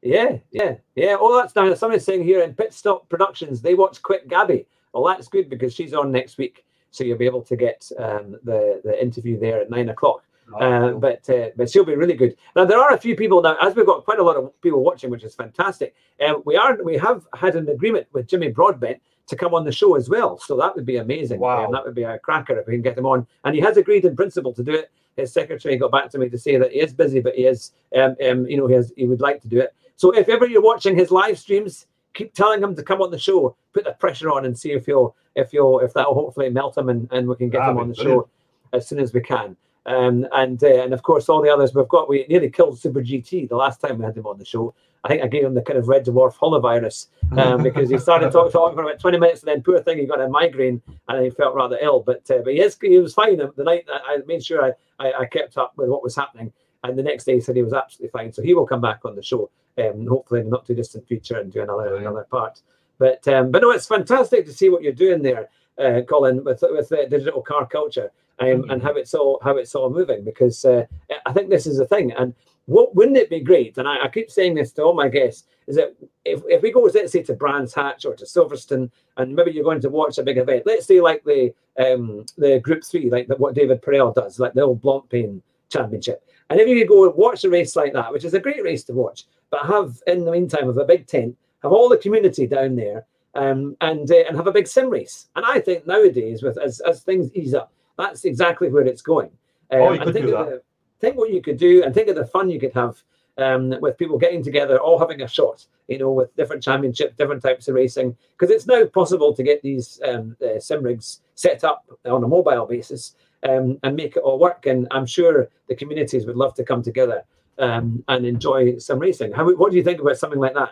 Yeah, 0.02 0.38
yeah, 0.50 0.76
yeah. 0.94 1.16
Oh, 1.18 1.36
that's 1.36 1.54
now 1.54 1.72
somebody's 1.74 2.04
saying 2.04 2.24
here 2.24 2.42
in 2.42 2.54
Pit 2.54 2.72
Stop 2.72 3.08
Productions 3.08 3.60
they 3.60 3.74
watch 3.74 4.00
Quick 4.02 4.28
Gabby. 4.28 4.66
Well, 4.92 5.04
that's 5.04 5.28
good 5.28 5.50
because 5.50 5.74
she's 5.74 5.92
on 5.92 6.10
next 6.10 6.38
week, 6.38 6.64
so 6.90 7.04
you'll 7.04 7.18
be 7.18 7.26
able 7.26 7.42
to 7.42 7.56
get 7.56 7.90
um, 7.98 8.36
the 8.42 8.80
the 8.82 9.00
interview 9.00 9.38
there 9.38 9.60
at 9.60 9.70
nine 9.70 9.90
o'clock. 9.90 10.24
Uh, 10.58 10.90
but 10.92 11.28
uh, 11.30 11.50
but 11.56 11.70
she'll 11.70 11.84
be 11.84 11.94
really 11.94 12.14
good. 12.14 12.36
Now 12.56 12.64
there 12.64 12.80
are 12.80 12.92
a 12.92 12.98
few 12.98 13.14
people 13.14 13.40
now, 13.40 13.56
as 13.62 13.76
we've 13.76 13.86
got 13.86 14.04
quite 14.04 14.18
a 14.18 14.22
lot 14.22 14.36
of 14.36 14.58
people 14.62 14.82
watching, 14.82 15.10
which 15.10 15.22
is 15.22 15.34
fantastic. 15.34 15.94
Um, 16.26 16.42
we 16.44 16.56
are 16.56 16.82
we 16.82 16.96
have 16.96 17.24
had 17.38 17.54
an 17.54 17.68
agreement 17.68 18.06
with 18.12 18.26
Jimmy 18.26 18.48
Broadbent 18.48 19.00
to 19.28 19.36
come 19.36 19.54
on 19.54 19.64
the 19.64 19.70
show 19.70 19.94
as 19.94 20.08
well, 20.08 20.38
so 20.38 20.56
that 20.56 20.74
would 20.74 20.86
be 20.86 20.96
amazing. 20.96 21.38
Wow. 21.38 21.66
Um, 21.66 21.72
that 21.72 21.84
would 21.84 21.94
be 21.94 22.02
a 22.02 22.18
cracker 22.18 22.58
if 22.58 22.66
we 22.66 22.72
can 22.72 22.82
get 22.82 22.98
him 22.98 23.06
on, 23.06 23.26
and 23.44 23.54
he 23.54 23.60
has 23.60 23.76
agreed 23.76 24.04
in 24.04 24.16
principle 24.16 24.52
to 24.54 24.64
do 24.64 24.72
it. 24.72 24.90
His 25.16 25.32
secretary 25.32 25.76
got 25.76 25.92
back 25.92 26.10
to 26.10 26.18
me 26.18 26.28
to 26.28 26.38
say 26.38 26.56
that 26.56 26.72
he 26.72 26.80
is 26.80 26.92
busy, 26.92 27.20
but 27.20 27.34
he 27.34 27.44
is, 27.44 27.72
um, 27.96 28.16
um, 28.26 28.46
you 28.46 28.56
know, 28.56 28.66
he 28.66 28.74
has 28.74 28.92
he 28.96 29.06
would 29.06 29.20
like 29.20 29.40
to 29.42 29.48
do 29.48 29.60
it. 29.60 29.74
So 30.00 30.12
if 30.12 30.30
ever 30.30 30.46
you're 30.46 30.62
watching 30.62 30.96
his 30.96 31.10
live 31.10 31.38
streams, 31.38 31.86
keep 32.14 32.32
telling 32.32 32.62
him 32.62 32.74
to 32.74 32.82
come 32.82 33.02
on 33.02 33.10
the 33.10 33.18
show. 33.18 33.54
Put 33.74 33.84
the 33.84 33.92
pressure 33.92 34.30
on 34.30 34.46
and 34.46 34.58
see 34.58 34.72
if 34.72 34.88
you'll 34.88 35.14
if 35.34 35.52
you'll 35.52 35.80
if 35.80 35.92
that'll 35.92 36.14
hopefully 36.14 36.48
melt 36.48 36.78
him 36.78 36.88
and, 36.88 37.06
and 37.12 37.28
we 37.28 37.36
can 37.36 37.50
get 37.50 37.68
him 37.68 37.76
on 37.76 37.88
the 37.88 37.94
brilliant. 37.94 38.22
show 38.22 38.28
as 38.72 38.88
soon 38.88 38.98
as 38.98 39.12
we 39.12 39.20
can. 39.20 39.58
Um, 39.84 40.26
and 40.32 40.64
uh, 40.64 40.84
and 40.84 40.94
of 40.94 41.02
course 41.02 41.28
all 41.28 41.42
the 41.42 41.50
others 41.50 41.74
we've 41.74 41.86
got. 41.86 42.08
We 42.08 42.24
nearly 42.30 42.48
killed 42.48 42.78
Super 42.80 43.02
GT 43.02 43.50
the 43.50 43.56
last 43.56 43.82
time 43.82 43.98
we 43.98 44.06
had 44.06 44.16
him 44.16 44.26
on 44.26 44.38
the 44.38 44.44
show. 44.46 44.72
I 45.04 45.08
think 45.08 45.22
I 45.22 45.26
gave 45.26 45.44
him 45.44 45.52
the 45.52 45.60
kind 45.60 45.78
of 45.78 45.86
red 45.86 46.06
dwarf 46.06 46.34
holovirus 46.34 47.08
um, 47.38 47.62
because 47.68 47.90
he 47.90 47.98
started 47.98 48.32
talking, 48.32 48.52
talking 48.52 48.76
for 48.76 48.84
about 48.84 49.00
20 49.00 49.18
minutes 49.18 49.42
and 49.42 49.48
then 49.48 49.62
poor 49.62 49.82
thing 49.82 49.98
he 49.98 50.06
got 50.06 50.22
a 50.22 50.28
migraine 50.30 50.80
and 51.08 51.22
he 51.22 51.28
felt 51.28 51.54
rather 51.54 51.76
ill. 51.82 52.00
But 52.00 52.22
uh, 52.30 52.38
but 52.42 52.54
he, 52.54 52.60
is, 52.62 52.78
he 52.80 52.98
was 52.98 53.12
fine 53.12 53.36
the 53.36 53.64
night. 53.64 53.84
I, 53.92 54.14
I 54.14 54.18
made 54.26 54.42
sure 54.42 54.64
I, 54.64 54.72
I, 54.98 55.12
I 55.12 55.26
kept 55.26 55.58
up 55.58 55.74
with 55.76 55.90
what 55.90 56.02
was 56.02 56.16
happening. 56.16 56.54
And 56.84 56.98
the 56.98 57.02
next 57.02 57.24
day 57.24 57.34
he 57.34 57.40
said 57.42 57.56
he 57.56 57.62
was 57.62 57.74
absolutely 57.74 58.10
fine. 58.18 58.32
So 58.32 58.40
he 58.40 58.54
will 58.54 58.66
come 58.66 58.80
back 58.80 59.04
on 59.04 59.14
the 59.14 59.22
show, 59.22 59.50
um, 59.80 60.06
hopefully 60.06 60.40
in 60.40 60.46
the 60.46 60.50
not 60.50 60.66
too 60.66 60.74
distant 60.74 61.06
future 61.06 61.38
and 61.38 61.52
do 61.52 61.62
another 61.62 61.84
Brilliant. 61.84 62.06
another 62.06 62.26
part. 62.30 62.62
But 62.98 63.26
um, 63.28 63.50
but 63.50 63.62
no, 63.62 63.70
it's 63.70 63.86
fantastic 63.86 64.44
to 64.46 64.52
see 64.52 64.68
what 64.68 64.82
you're 64.82 64.92
doing 64.92 65.22
there, 65.22 65.48
uh, 65.78 66.02
Colin, 66.08 66.44
with 66.44 66.62
with 66.62 66.92
uh, 66.92 67.08
digital 67.08 67.42
car 67.42 67.66
culture 67.66 68.10
um, 68.40 68.68
and 68.70 68.82
how 68.82 68.92
it's 68.92 69.14
all 69.14 69.40
how 69.42 69.56
it's 69.56 69.74
all 69.74 69.90
moving. 69.90 70.22
Because 70.24 70.64
uh, 70.64 70.84
I 71.24 71.32
think 71.32 71.48
this 71.48 71.66
is 71.66 71.78
the 71.78 71.86
thing. 71.86 72.12
And 72.12 72.34
what 72.66 72.94
wouldn't 72.94 73.16
it 73.16 73.30
be 73.30 73.40
great? 73.40 73.78
And 73.78 73.88
I, 73.88 74.04
I 74.04 74.08
keep 74.08 74.30
saying 74.30 74.54
this 74.54 74.72
to 74.72 74.82
all 74.82 74.94
my 74.94 75.08
guests 75.08 75.44
is 75.66 75.76
that 75.76 75.96
if, 76.24 76.42
if 76.46 76.62
we 76.62 76.70
go 76.70 76.82
let's 76.82 77.12
say 77.12 77.22
to 77.22 77.34
Brands 77.34 77.74
Hatch 77.74 78.04
or 78.04 78.14
to 78.14 78.24
Silverstone, 78.24 78.90
and 79.16 79.34
maybe 79.34 79.50
you're 79.50 79.64
going 79.64 79.80
to 79.80 79.88
watch 79.88 80.18
a 80.18 80.22
big 80.22 80.38
event, 80.38 80.64
let's 80.66 80.86
say 80.86 81.00
like 81.00 81.24
the 81.24 81.54
um, 81.78 82.26
the 82.36 82.60
Group 82.60 82.84
Three, 82.84 83.10
like 83.10 83.28
the, 83.28 83.36
what 83.36 83.54
David 83.54 83.82
Perel 83.82 84.14
does, 84.14 84.38
like 84.38 84.52
the 84.52 84.62
old 84.62 84.82
Blancpain 84.82 85.40
Championship. 85.70 86.22
And 86.50 86.60
if 86.60 86.68
you 86.68 86.78
could 86.80 86.88
go 86.88 87.06
and 87.06 87.14
watch 87.14 87.44
a 87.44 87.50
race 87.50 87.76
like 87.76 87.92
that, 87.92 88.12
which 88.12 88.24
is 88.24 88.34
a 88.34 88.40
great 88.40 88.62
race 88.62 88.84
to 88.84 88.92
watch, 88.92 89.26
but 89.50 89.66
have 89.66 90.00
in 90.06 90.24
the 90.24 90.30
meantime 90.30 90.68
of 90.68 90.78
a 90.78 90.84
big 90.84 91.06
tent, 91.06 91.36
have 91.62 91.72
all 91.72 91.88
the 91.88 91.98
community 91.98 92.46
down 92.46 92.76
there, 92.76 93.06
um, 93.34 93.76
and 93.80 94.10
uh, 94.10 94.24
and 94.28 94.36
have 94.36 94.46
a 94.46 94.52
big 94.52 94.66
sim 94.66 94.88
race. 94.90 95.28
And 95.36 95.44
I 95.44 95.60
think 95.60 95.86
nowadays, 95.86 96.42
with 96.42 96.58
as, 96.58 96.80
as 96.80 97.02
things 97.02 97.32
ease 97.34 97.54
up, 97.54 97.72
that's 97.98 98.24
exactly 98.24 98.68
where 98.70 98.84
it's 98.86 99.02
going. 99.02 99.30
Um, 99.70 99.80
Oh, 99.80 99.92
you 99.92 100.00
could 100.00 100.14
think 100.14 100.26
do 100.26 100.32
that. 100.32 100.46
the- 100.46 100.62
think 101.00 101.16
what 101.16 101.32
you 101.32 101.40
could 101.40 101.56
do, 101.56 101.82
and 101.82 101.94
think 101.94 102.08
of 102.08 102.16
the 102.16 102.26
fun 102.26 102.50
you 102.50 102.60
could 102.60 102.74
have 102.74 103.02
um, 103.38 103.74
with 103.80 103.96
people 103.96 104.18
getting 104.18 104.42
together, 104.42 104.78
all 104.78 104.98
having 104.98 105.22
a 105.22 105.28
shot. 105.28 105.64
You 105.88 105.98
know, 105.98 106.12
with 106.12 106.34
different 106.36 106.62
championships, 106.62 107.16
different 107.16 107.42
types 107.42 107.66
of 107.66 107.74
racing, 107.74 108.16
because 108.38 108.54
it's 108.54 108.66
now 108.66 108.84
possible 108.84 109.34
to 109.34 109.42
get 109.42 109.60
these 109.62 110.00
um, 110.06 110.36
uh, 110.44 110.60
sim 110.60 110.82
rigs 110.84 111.22
set 111.34 111.64
up 111.64 111.84
on 112.04 112.22
a 112.22 112.28
mobile 112.28 112.66
basis 112.66 113.16
um, 113.48 113.76
and 113.82 113.96
make 113.96 114.16
it 114.16 114.20
all 114.22 114.38
work. 114.38 114.66
And 114.66 114.86
I'm 114.92 115.06
sure 115.06 115.48
the 115.68 115.74
communities 115.74 116.26
would 116.26 116.36
love 116.36 116.54
to 116.54 116.64
come 116.64 116.82
together 116.82 117.24
um, 117.58 118.02
and 118.08 118.24
enjoy 118.24 118.78
some 118.78 118.98
racing. 118.98 119.32
How, 119.32 119.50
what 119.54 119.70
do 119.70 119.76
you 119.76 119.82
think 119.82 120.00
about 120.00 120.16
something 120.16 120.40
like 120.40 120.54
that? 120.54 120.70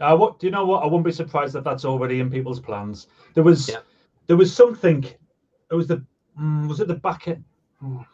Uh, 0.00 0.16
what 0.16 0.38
do 0.38 0.46
you 0.46 0.50
know? 0.50 0.64
What 0.64 0.82
I 0.82 0.86
wouldn't 0.86 1.04
be 1.04 1.12
surprised 1.12 1.56
if 1.56 1.64
that's 1.64 1.84
already 1.84 2.20
in 2.20 2.30
people's 2.30 2.60
plans. 2.60 3.08
There 3.34 3.44
was, 3.44 3.68
Yeah. 3.68 3.80
there 4.26 4.36
was 4.36 4.54
something. 4.54 5.04
It 5.04 5.74
was 5.74 5.86
the, 5.86 6.04
mm, 6.40 6.68
was 6.68 6.80
it 6.80 6.88
the 6.88 6.94
back 6.94 7.28
end? 7.28 7.44
mm, 7.82 8.04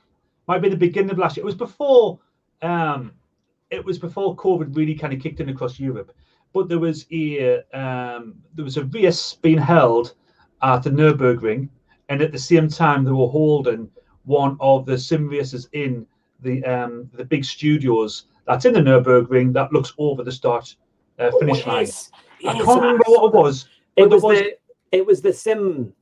Might 0.49 0.63
be 0.63 0.69
the 0.69 0.77
beginning 0.77 1.11
of 1.11 1.19
last 1.19 1.37
year. 1.37 1.43
It 1.43 1.47
was 1.47 1.55
before, 1.55 2.19
um, 2.63 3.13
it 3.71 3.85
was 3.85 3.99
before 3.99 4.37
COVID 4.37 4.77
really 4.77 4.95
kind 4.95 5.13
of 5.13 5.21
kicked 5.21 5.41
in 5.41 5.49
across 5.49 5.79
Europe. 5.79 6.13
But 6.53 6.69
there 6.69 6.79
was 6.79 7.07
a, 7.13 7.59
um, 7.73 8.35
there 8.55 8.65
was 8.65 8.77
a 8.77 8.85
race 8.87 9.35
being 9.35 9.59
held 9.59 10.15
at 10.63 10.83
the 10.83 10.91
Nurburgring, 10.91 11.69
and 12.09 12.23
at 12.23 12.33
the 12.33 12.39
same 12.39 12.69
time 12.69 13.05
they 13.05 13.11
were 13.11 13.29
holding 13.29 13.89
one 14.25 14.57
of 14.61 14.87
the 14.87 14.97
sim 14.99 15.29
races 15.29 15.69
in 15.73 16.07
the 16.41 16.64
um, 16.64 17.11
the 17.14 17.24
big 17.24 17.45
studios 17.45 18.24
that's 18.47 18.64
in 18.64 18.72
the 18.74 18.80
Nurburgring 18.80 19.53
that 19.55 19.72
looks 19.72 19.93
over 19.99 20.22
the 20.22 20.32
start 20.32 20.74
uh, 21.18 21.30
finish 21.41 21.62
Oh, 21.66 21.70
line. 21.70 21.80
yes, 21.87 22.11
I 22.47 22.53
yes, 22.55 22.64
can't 22.64 22.80
remember 22.82 23.05
what 23.07 23.26
it 23.28 23.34
was. 23.34 23.68
It 23.97 24.09
there 24.11 24.18
was, 24.18 24.22
the 24.22 24.57
it 24.93 25.07
was 25.07 25.22
the 25.22 25.32
sim 25.32 25.93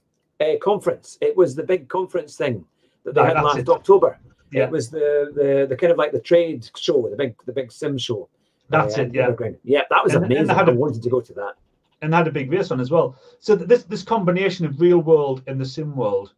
uh, 0.41 0.45
conference. 0.62 1.18
It 1.20 1.37
was 1.37 1.55
the 1.55 1.62
big 1.62 1.89
conference 1.89 2.37
thing 2.37 2.64
that 3.05 3.14
they 3.14 3.22
had 3.22 3.35
last 3.35 3.59
it. 3.59 3.68
October. 3.68 4.18
Yeah. 4.51 4.64
It 4.64 4.70
was 4.70 4.91
the, 4.91 5.32
the 5.35 5.66
the 5.68 5.76
kind 5.76 5.91
of 5.93 5.99
like 5.99 6.12
the 6.12 6.20
trade 6.20 6.68
show, 6.76 7.09
the 7.09 7.16
big 7.16 7.35
the 7.47 7.53
big 7.53 7.72
sim 7.72 7.97
show. 7.99 8.28
That's 8.70 8.99
uh, 8.99 9.03
it, 9.03 9.14
yeah. 9.14 9.30
Yeah, 9.62 9.82
that 9.91 10.03
was 10.03 10.14
And- 10.14 10.24
and 10.24 10.32
amazing. 10.32 10.57
had 10.57 10.68
I 10.68 10.72
a- 10.72 10.74
wanted 10.74 11.03
to 11.03 11.11
go 11.11 11.20
to 11.20 11.32
that. 11.35 11.55
and 12.03 12.12
had 12.14 12.26
a 12.26 12.30
big 12.32 12.51
race 12.51 12.70
on 12.70 12.80
as 12.80 12.91
well. 12.91 13.16
So 13.41 13.55
this 13.55 13.85
this 13.85 14.03
combination 14.03 14.66
of 14.66 14.80
real 14.80 14.99
world 14.99 15.43
and 15.47 15.61
the 15.61 15.64
sim 15.64 15.95
world, 15.97 16.32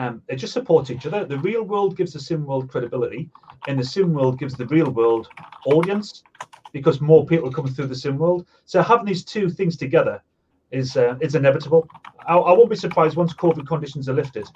um, 0.00 0.22
it 0.28 0.36
just 0.36 0.54
support 0.54 0.90
each 0.90 1.06
other. 1.06 1.24
The 1.24 1.38
real 1.38 1.62
world 1.62 1.96
gives 1.96 2.12
the 2.14 2.20
sim 2.20 2.46
world 2.46 2.70
credibility, 2.70 3.28
and 3.68 3.78
the 3.78 3.84
sim 3.84 4.14
world 4.14 4.38
gives 4.38 4.54
the 4.54 4.66
real 4.66 4.90
world 4.90 5.28
audience 5.66 6.22
because 6.72 7.00
more 7.00 7.26
people 7.26 7.52
come 7.52 7.66
through 7.66 7.88
the 7.88 8.00
sim 8.04 8.16
world. 8.16 8.46
So 8.64 8.82
having 8.82 9.06
these 9.06 9.24
two 9.24 9.50
things 9.50 9.76
together 9.76 10.22
is 10.70 10.96
uh, 10.96 11.16
is 11.20 11.34
inevitable. 11.34 11.82
I, 12.26 12.34
I 12.36 12.52
won't 12.56 12.70
be 12.70 12.76
surprised 12.76 13.16
once 13.16 13.34
COVID 13.34 13.66
conditions 13.66 14.08
are 14.08 14.14
lifted 14.14 14.46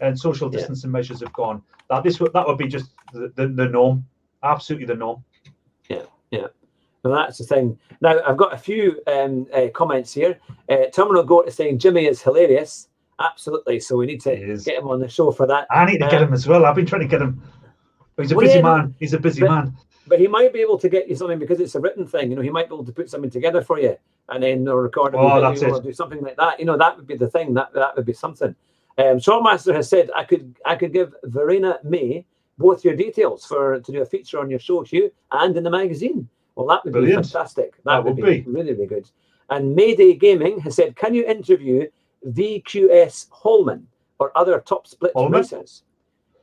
and 0.00 0.18
social 0.18 0.48
Yeah. 0.48 0.58
distancing 0.58 0.90
measures 0.90 1.20
have 1.20 1.32
gone 1.32 1.62
that 1.90 2.02
this 2.02 2.20
would 2.20 2.32
that 2.32 2.46
would 2.46 2.58
be 2.58 2.68
just 2.68 2.92
the, 3.12 3.32
the, 3.36 3.48
the 3.48 3.68
norm, 3.68 4.04
absolutely 4.42 4.86
the 4.86 4.94
norm. 4.94 5.22
Yeah, 5.88 6.06
yeah. 6.30 6.46
Well, 7.02 7.14
that's 7.14 7.38
the 7.38 7.44
thing. 7.44 7.78
Now, 8.00 8.20
I've 8.26 8.38
got 8.38 8.54
a 8.54 8.58
few 8.58 9.02
um, 9.06 9.46
uh, 9.52 9.68
comments 9.74 10.14
here. 10.14 10.38
Uh, 10.70 10.86
Terminal 10.90 11.22
Goat 11.22 11.48
is 11.48 11.54
saying 11.54 11.78
Jimmy 11.78 12.06
is 12.06 12.22
hilarious. 12.22 12.88
Absolutely. 13.20 13.80
So 13.80 13.96
we 13.96 14.06
need 14.06 14.20
to 14.22 14.36
get 14.64 14.78
him 14.78 14.88
on 14.88 15.00
the 15.00 15.08
show 15.08 15.30
for 15.30 15.46
that. 15.46 15.66
I 15.70 15.84
need 15.84 15.98
to 15.98 16.08
get 16.08 16.14
Um, 16.22 16.28
him 16.28 16.34
as 16.34 16.46
well. 16.48 16.64
I've 16.66 16.74
been 16.74 16.86
trying 16.86 17.02
to 17.02 17.08
get 17.08 17.22
him. 17.22 17.40
He's 18.16 18.32
a 18.32 18.36
Well, 18.36 18.46
busy 18.46 18.56
yeah, 18.58 18.62
man. 18.62 18.94
He's 18.98 19.14
a 19.14 19.18
busy 19.18 19.40
but- 19.40 19.50
man. 19.50 19.76
But 20.06 20.20
he 20.20 20.26
might 20.28 20.52
be 20.52 20.60
able 20.60 20.76
to 20.78 20.88
get 20.90 21.08
you 21.08 21.14
something 21.16 21.38
because 21.38 21.60
it's 21.60 21.74
a 21.76 21.80
written 21.80 22.06
thing. 22.06 22.28
You 22.28 22.36
know, 22.36 22.42
he 22.42 22.50
might 22.50 22.68
be 22.68 22.74
able 22.74 22.84
to 22.84 22.92
put 22.92 23.08
something 23.08 23.30
together 23.30 23.62
for 23.62 23.78
you 23.80 23.96
and 24.28 24.42
then 24.42 24.68
or 24.68 24.82
record 24.82 25.14
a 25.14 25.18
Oh, 25.18 25.40
that's 25.40 25.62
it. 25.62 25.70
or 25.70 25.80
do 25.80 25.94
something 25.94 26.20
like 26.20 26.36
that. 26.36 26.60
You 26.60 26.66
know, 26.66 26.76
that 26.76 26.96
would 26.98 27.06
be 27.06 27.16
the 27.16 27.28
thing. 27.30 27.54
That 27.54 27.72
that 27.72 27.96
would 27.96 28.04
be 28.04 28.12
something. 28.12 28.54
Um, 28.98 29.16
Shortmaster 29.18 29.74
has 29.74 29.88
said 29.88 30.10
I 30.14 30.24
could 30.24 30.54
I 30.66 30.76
could 30.76 30.92
give 30.92 31.14
Verena 31.24 31.78
May 31.84 32.26
both 32.58 32.84
your 32.84 32.94
details 32.94 33.46
for 33.46 33.80
to 33.80 33.92
do 33.92 34.02
a 34.02 34.04
feature 34.06 34.38
on 34.38 34.50
your 34.50 34.58
show, 34.58 34.82
Hugh, 34.82 35.10
and 35.32 35.56
in 35.56 35.64
the 35.64 35.70
magazine. 35.70 36.28
Well, 36.54 36.66
that 36.66 36.84
would 36.84 36.92
Brilliant. 36.92 37.22
be 37.24 37.28
fantastic. 37.30 37.72
That, 37.78 37.84
That 37.84 38.04
would, 38.04 38.16
would 38.16 38.24
be, 38.26 38.40
be. 38.42 38.50
really, 38.50 38.74
really 38.74 38.86
good. 38.86 39.10
And 39.48 39.74
Mayday 39.74 40.14
Gaming 40.14 40.60
has 40.60 40.76
said, 40.76 40.94
can 40.96 41.14
you 41.14 41.24
interview 41.26 41.88
VQS 42.26 43.28
Holman 43.30 43.86
or 44.18 44.36
other 44.36 44.60
top 44.60 44.86
split 44.86 45.12
Holman? 45.14 45.40
racers? 45.40 45.82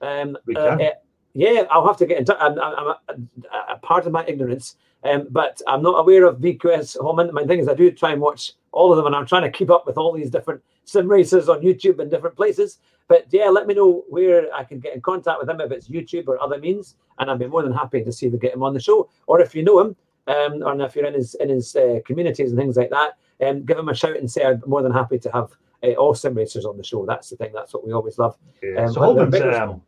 Um, 0.02 0.38
uh, 0.56 0.60
uh, 0.60 0.90
yeah, 1.34 1.64
I'll 1.70 1.86
have 1.88 1.98
to 1.98 2.06
get 2.06 2.18
in 2.18 2.26
touch. 2.26 2.38
I'm, 2.40 2.60
I'm, 2.60 2.96
I'm 3.08 3.30
a, 3.54 3.74
a 3.74 3.78
part 3.78 4.06
of 4.06 4.12
my 4.12 4.26
ignorance, 4.26 4.76
um, 5.04 5.28
but 5.30 5.62
I'm 5.68 5.82
not 5.82 6.00
aware 6.00 6.26
of 6.26 6.38
VQS 6.40 6.98
Holman. 7.00 7.32
My 7.34 7.46
thing 7.46 7.60
is, 7.60 7.68
I 7.68 7.74
do 7.74 7.92
try 7.92 8.12
and 8.12 8.22
watch 8.22 8.54
all 8.72 8.92
of 8.92 8.98
them, 8.98 9.06
and 9.06 9.16
I'm 9.16 9.26
trying 9.26 9.44
to 9.44 9.52
keep 9.52 9.70
up 9.70 9.86
with 9.86 9.98
all 9.98 10.12
these 10.12 10.30
different 10.30 10.62
sim 10.86 11.08
races 11.08 11.50
on 11.50 11.62
YouTube 11.62 12.00
and 12.00 12.10
different 12.10 12.36
places. 12.36 12.80
But 13.08 13.28
yeah, 13.32 13.50
let 13.50 13.68
me 13.68 13.74
know 13.74 14.04
where 14.10 14.54
I 14.54 14.64
can 14.64 14.80
get 14.80 14.94
in 14.94 15.02
contact 15.02 15.40
with 15.40 15.50
him 15.50 15.60
if 15.62 15.72
it's 15.72 15.88
YouTube 15.88 16.28
or 16.28 16.42
other 16.42 16.58
means, 16.58 16.96
and 17.20 17.30
I'd 17.30 17.40
be 17.40 17.48
more 17.48 17.64
than 17.64 17.74
happy 17.74 18.04
to 18.04 18.12
see 18.12 18.28
if 18.28 18.34
we 18.34 18.40
get 18.40 18.54
him 18.54 18.64
on 18.64 18.74
the 18.74 18.80
show. 18.80 19.10
Or 19.28 19.42
if 19.42 19.54
you 19.56 19.64
know 19.64 19.80
him, 19.80 19.96
um, 20.28 20.64
or 20.64 20.80
if 20.82 20.96
you're 20.96 21.06
in 21.06 21.14
his 21.14 21.36
in 21.36 21.50
his 21.50 21.76
uh, 21.76 22.00
communities 22.06 22.52
and 22.52 22.60
things 22.60 22.78
like 22.78 22.90
that, 22.90 23.18
um, 23.46 23.64
give 23.64 23.78
him 23.78 23.90
a 23.90 23.96
shout 23.96 24.18
and 24.18 24.30
say 24.30 24.46
I'm 24.46 24.62
more 24.66 24.82
than 24.82 24.92
happy 24.92 25.20
to 25.20 25.32
have 25.32 25.52
uh, 25.84 25.94
all 25.94 26.14
sim 26.14 26.34
racers 26.34 26.66
on 26.66 26.78
the 26.78 26.84
show. 26.84 27.06
That's 27.06 27.30
the 27.30 27.38
thing. 27.38 27.52
That's 27.54 27.74
what 27.74 27.86
we 27.86 27.94
always 27.94 28.18
love. 28.18 28.38
Yeah. 28.62 28.86
Um, 28.86 28.94
so 28.94 29.02
Holman's 29.02 29.42
um, 29.42 29.82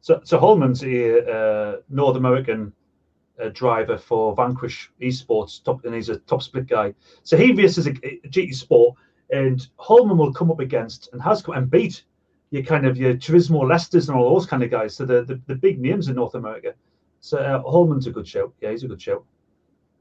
so 0.00 0.20
so 0.24 0.38
Holman's 0.38 0.82
a 0.82 1.32
uh, 1.32 1.76
North 1.88 2.16
American 2.16 2.72
uh, 3.40 3.48
driver 3.48 3.98
for 3.98 4.34
Vanquish 4.34 4.90
Esports, 5.00 5.62
top, 5.62 5.84
and 5.84 5.94
he's 5.94 6.08
a 6.08 6.18
top 6.18 6.42
split 6.42 6.66
guy. 6.66 6.94
So 7.22 7.36
he 7.36 7.52
races 7.52 7.86
a, 7.86 7.90
a 7.90 8.20
GT 8.28 8.54
Sport, 8.54 8.96
and 9.30 9.66
Holman 9.76 10.18
will 10.18 10.32
come 10.32 10.50
up 10.50 10.60
against 10.60 11.08
and 11.12 11.22
has 11.22 11.42
come 11.42 11.56
and 11.56 11.70
beat 11.70 12.04
your 12.50 12.62
kind 12.62 12.86
of 12.86 12.96
your 12.96 13.14
Turismo 13.14 13.62
Leicesters 13.62 14.08
and 14.08 14.16
all 14.16 14.34
those 14.34 14.46
kind 14.46 14.62
of 14.62 14.70
guys. 14.70 14.96
So 14.96 15.04
the 15.04 15.24
the, 15.24 15.40
the 15.46 15.54
big 15.54 15.80
names 15.80 16.08
in 16.08 16.16
North 16.16 16.34
America. 16.34 16.74
So 17.20 17.38
uh, 17.38 17.62
Holman's 17.62 18.06
a 18.06 18.10
good 18.10 18.26
show. 18.26 18.52
Yeah, 18.60 18.70
he's 18.70 18.82
a 18.82 18.88
good 18.88 19.00
show. 19.00 19.24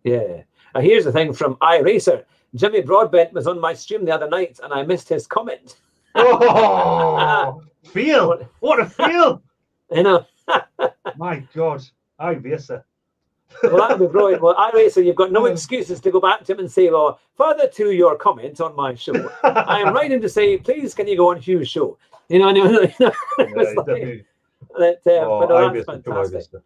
Yeah. 0.03 0.41
Uh, 0.73 0.81
here's 0.81 1.05
the 1.05 1.11
thing 1.11 1.33
from 1.33 1.55
iRacer. 1.57 2.23
Jimmy 2.55 2.81
Broadbent 2.81 3.33
was 3.33 3.47
on 3.47 3.59
my 3.59 3.73
stream 3.73 4.05
the 4.05 4.11
other 4.11 4.29
night 4.29 4.59
and 4.63 4.73
I 4.73 4.83
missed 4.83 5.09
his 5.09 5.27
comment. 5.27 5.77
Oh, 6.15 7.63
feel 7.85 8.45
what 8.59 8.79
a 8.79 8.85
feel! 8.85 9.41
You 9.91 10.03
know, 10.03 10.25
My 11.17 11.43
God, 11.53 11.83
I 12.19 12.31
racer. 12.31 12.85
well, 13.63 13.77
that 13.77 13.99
would 13.99 14.07
be 14.07 14.11
brilliant. 14.11 14.41
Well, 14.41 14.55
iRacer, 14.55 15.03
you've 15.05 15.15
got 15.15 15.31
no 15.31 15.45
excuses 15.45 15.99
to 16.01 16.11
go 16.11 16.21
back 16.21 16.43
to 16.45 16.53
him 16.53 16.59
and 16.59 16.71
say, 16.71 16.89
well, 16.89 17.19
further 17.35 17.67
to 17.67 17.91
your 17.91 18.15
comment 18.15 18.61
on 18.61 18.75
my 18.75 18.95
show, 18.95 19.29
I 19.43 19.81
am 19.81 19.93
writing 19.93 20.21
to 20.21 20.29
say, 20.29 20.57
please, 20.57 20.93
can 20.93 21.07
you 21.07 21.17
go 21.17 21.29
on 21.31 21.37
Hugh's 21.37 21.67
show? 21.67 21.97
You 22.29 22.39
know, 22.39 22.49
and 22.49 22.57
it 22.57 22.63
was, 22.63 22.73
Yeah, 22.99 23.11
it 23.39 23.55
was 23.55 23.67
he's 23.67 23.77
like, 23.77 24.25
that, 24.77 25.01
uh, 25.05 25.25
oh, 25.25 25.39
but 25.41 25.49
no, 25.49 25.73
that's 25.73 25.87
racer, 25.87 25.91
I 25.91 26.13
fantastic. 26.13 26.61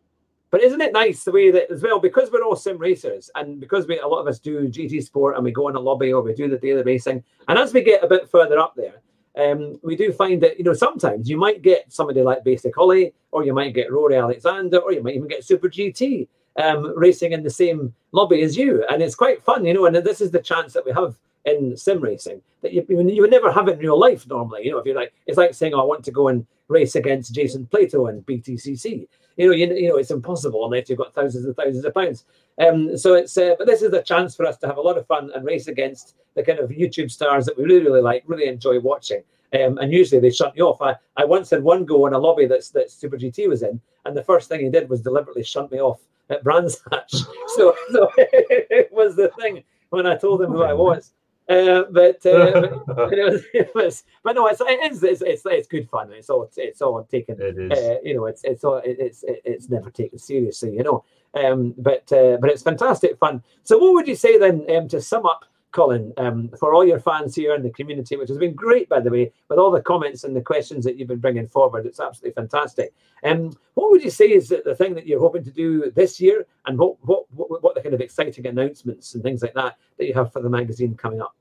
But 0.55 0.63
isn't 0.63 0.79
it 0.79 0.93
nice 0.93 1.25
the 1.25 1.33
way 1.33 1.51
that 1.51 1.69
as 1.69 1.83
well 1.83 1.99
because 1.99 2.31
we're 2.31 2.41
all 2.41 2.55
sim 2.55 2.77
racers 2.77 3.29
and 3.35 3.59
because 3.59 3.87
we 3.87 3.99
a 3.99 4.07
lot 4.07 4.21
of 4.21 4.27
us 4.27 4.39
do 4.39 4.69
GT 4.69 5.03
sport 5.03 5.35
and 5.35 5.43
we 5.43 5.51
go 5.51 5.67
in 5.67 5.75
a 5.75 5.79
lobby 5.81 6.13
or 6.13 6.21
we 6.21 6.33
do 6.33 6.47
the 6.47 6.57
daily 6.57 6.81
racing 6.81 7.21
and 7.49 7.59
as 7.59 7.73
we 7.73 7.81
get 7.81 8.01
a 8.01 8.07
bit 8.07 8.29
further 8.29 8.57
up 8.57 8.73
there, 8.73 9.01
um, 9.37 9.77
we 9.83 9.97
do 9.97 10.13
find 10.13 10.41
that 10.43 10.57
you 10.57 10.63
know 10.63 10.71
sometimes 10.71 11.29
you 11.29 11.35
might 11.35 11.61
get 11.61 11.91
somebody 11.91 12.21
like 12.21 12.45
Basic 12.45 12.73
Holly 12.73 13.13
or 13.31 13.43
you 13.43 13.53
might 13.53 13.73
get 13.73 13.91
Rory 13.91 14.15
Alexander 14.15 14.77
or 14.77 14.93
you 14.93 15.03
might 15.03 15.15
even 15.15 15.27
get 15.27 15.43
Super 15.43 15.67
GT 15.67 16.29
um, 16.55 16.97
racing 16.97 17.33
in 17.33 17.43
the 17.43 17.49
same 17.49 17.93
lobby 18.13 18.41
as 18.41 18.55
you 18.55 18.85
and 18.89 19.03
it's 19.03 19.13
quite 19.13 19.43
fun, 19.43 19.65
you 19.65 19.73
know. 19.73 19.87
And 19.87 19.97
this 19.97 20.21
is 20.21 20.31
the 20.31 20.39
chance 20.39 20.71
that 20.71 20.85
we 20.85 20.93
have 20.93 21.17
in 21.45 21.77
sim 21.77 22.01
racing 22.01 22.41
that 22.61 22.73
you, 22.73 22.85
you 22.89 23.21
would 23.21 23.31
never 23.31 23.51
have 23.51 23.67
it 23.67 23.73
in 23.73 23.79
real 23.79 23.99
life 23.99 24.27
normally. 24.27 24.65
You 24.65 24.71
know, 24.71 24.77
if 24.79 24.85
you're 24.85 24.95
like 24.95 25.13
it's 25.27 25.37
like 25.37 25.53
saying, 25.53 25.73
"Oh, 25.73 25.81
I 25.81 25.85
want 25.85 26.03
to 26.05 26.11
go 26.11 26.27
and 26.27 26.45
race 26.67 26.95
against 26.95 27.33
Jason 27.33 27.67
Plato 27.67 28.07
and 28.07 28.25
BTCC." 28.25 29.07
you 29.37 29.47
know, 29.47 29.53
you, 29.53 29.67
you 29.73 29.89
know, 29.89 29.97
it's 29.97 30.11
impossible 30.11 30.65
unless 30.65 30.89
you've 30.89 30.97
got 30.97 31.13
thousands 31.13 31.45
and 31.45 31.55
thousands 31.55 31.85
of 31.85 31.93
pounds. 31.93 32.25
Um, 32.59 32.97
so 32.97 33.15
it's, 33.15 33.37
uh, 33.37 33.55
but 33.57 33.67
this 33.67 33.81
is 33.81 33.91
a 33.93 34.01
chance 34.01 34.35
for 34.35 34.45
us 34.45 34.57
to 34.57 34.67
have 34.67 34.77
a 34.77 34.81
lot 34.81 34.97
of 34.97 35.05
fun 35.07 35.31
and 35.35 35.45
race 35.45 35.67
against 35.67 36.15
the 36.35 36.43
kind 36.43 36.59
of 36.59 36.69
YouTube 36.69 37.11
stars 37.11 37.45
that 37.45 37.57
we 37.57 37.65
really, 37.65 37.83
really 37.83 38.01
like, 38.01 38.23
really 38.27 38.47
enjoy 38.47 38.79
watching. 38.79 39.23
Um, 39.53 39.77
and 39.77 39.91
usually 39.91 40.21
they 40.21 40.31
shut 40.31 40.55
you 40.55 40.65
off. 40.65 40.81
I, 40.81 40.95
I 41.21 41.25
once 41.25 41.49
had 41.49 41.63
one 41.63 41.85
go 41.85 42.07
in 42.07 42.13
a 42.13 42.17
lobby 42.17 42.45
that's 42.45 42.69
that 42.71 42.91
Super 42.91 43.17
GT 43.17 43.47
was 43.47 43.63
in, 43.63 43.79
and 44.05 44.15
the 44.15 44.23
first 44.23 44.49
thing 44.49 44.61
he 44.61 44.69
did 44.69 44.89
was 44.89 45.01
deliberately 45.01 45.43
shunt 45.43 45.71
me 45.71 45.79
off 45.79 46.01
at 46.29 46.43
Brands 46.43 46.81
Hatch. 46.91 47.11
so, 47.55 47.75
so 47.91 48.09
it 48.17 48.91
was 48.91 49.15
the 49.15 49.31
thing 49.39 49.63
when 49.89 50.07
I 50.07 50.17
told 50.17 50.41
him 50.41 50.51
who 50.51 50.63
I 50.63 50.73
was. 50.73 51.13
Uh, 51.47 51.83
but, 51.91 52.25
uh, 52.25 52.79
but 52.87 53.13
it 53.13 53.31
was, 53.31 53.43
it 53.53 53.75
was, 53.75 54.03
but 54.23 54.35
no, 54.35 54.47
it's 54.47 54.61
it 54.61 54.91
is 54.91 55.03
it's, 55.03 55.21
it's 55.21 55.43
it's 55.45 55.67
good 55.67 55.87
fun. 55.89 56.11
It's 56.11 56.29
all 56.29 56.49
it's 56.57 56.81
all 56.81 57.03
taken 57.03 57.37
It 57.39 57.71
uh, 57.71 57.99
you 58.03 58.15
know, 58.15 58.25
it's 58.25 58.43
it's 58.43 58.63
all 58.63 58.81
it's 58.83 59.23
it's 59.27 59.69
never 59.69 59.91
taken 59.91 60.17
seriously, 60.17 60.73
you 60.73 60.83
know. 60.83 61.03
Um, 61.35 61.75
but 61.77 62.11
uh, 62.11 62.37
but 62.41 62.49
it's 62.49 62.63
fantastic 62.63 63.19
fun. 63.19 63.43
So, 63.63 63.77
what 63.77 63.93
would 63.93 64.07
you 64.07 64.15
say 64.15 64.39
then 64.39 64.65
um, 64.75 64.87
to 64.87 64.99
sum 65.01 65.25
up, 65.27 65.45
Colin, 65.75 66.13
um, 66.15 66.49
for 66.57 66.73
all 66.73 66.85
your 66.85 67.01
fans 67.01 67.35
here 67.35 67.53
in 67.53 67.61
the 67.61 67.69
community, 67.69 68.15
which 68.15 68.29
has 68.29 68.37
been 68.37 68.53
great, 68.53 68.87
by 68.87 69.01
the 69.01 69.11
way, 69.11 69.33
with 69.49 69.59
all 69.59 69.71
the 69.71 69.81
comments 69.81 70.23
and 70.23 70.33
the 70.33 70.41
questions 70.41 70.85
that 70.85 70.95
you've 70.95 71.09
been 71.09 71.19
bringing 71.19 71.49
forward, 71.49 71.85
it's 71.85 71.99
absolutely 71.99 72.31
fantastic. 72.31 72.93
Um, 73.25 73.51
what 73.73 73.91
would 73.91 74.01
you 74.01 74.09
say 74.09 74.31
is 74.31 74.47
the 74.47 74.75
thing 74.75 74.95
that 74.95 75.05
you're 75.05 75.19
hoping 75.19 75.43
to 75.43 75.51
do 75.51 75.91
this 75.91 76.21
year, 76.21 76.47
and 76.65 76.79
what 76.79 76.95
what 77.01 77.25
what, 77.31 77.61
what 77.61 77.75
the 77.75 77.81
kind 77.81 77.93
of 77.93 77.99
exciting 77.99 78.47
announcements 78.47 79.13
and 79.13 79.21
things 79.21 79.41
like 79.41 79.53
that 79.55 79.75
that 79.97 80.07
you 80.07 80.13
have 80.13 80.31
for 80.31 80.41
the 80.41 80.49
magazine 80.49 80.95
coming 80.95 81.21
up? 81.21 81.35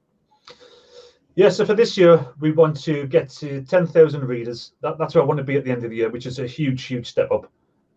Yeah, 1.37 1.49
so 1.49 1.65
for 1.65 1.75
this 1.75 1.97
year, 1.97 2.27
we 2.41 2.51
want 2.51 2.81
to 2.83 3.07
get 3.07 3.29
to 3.41 3.63
10,000 3.63 4.25
readers. 4.25 4.73
That, 4.83 4.99
that's 4.99 5.15
where 5.15 5.23
I 5.23 5.27
want 5.27 5.39
to 5.39 5.45
be 5.45 5.57
at 5.57 5.65
the 5.65 5.71
end 5.71 5.83
of 5.83 5.91
the 5.91 5.97
year, 5.97 6.09
which 6.09 6.27
is 6.27 6.39
a 6.39 6.47
huge, 6.47 6.85
huge 6.85 7.09
step 7.09 7.33
up. 7.33 7.51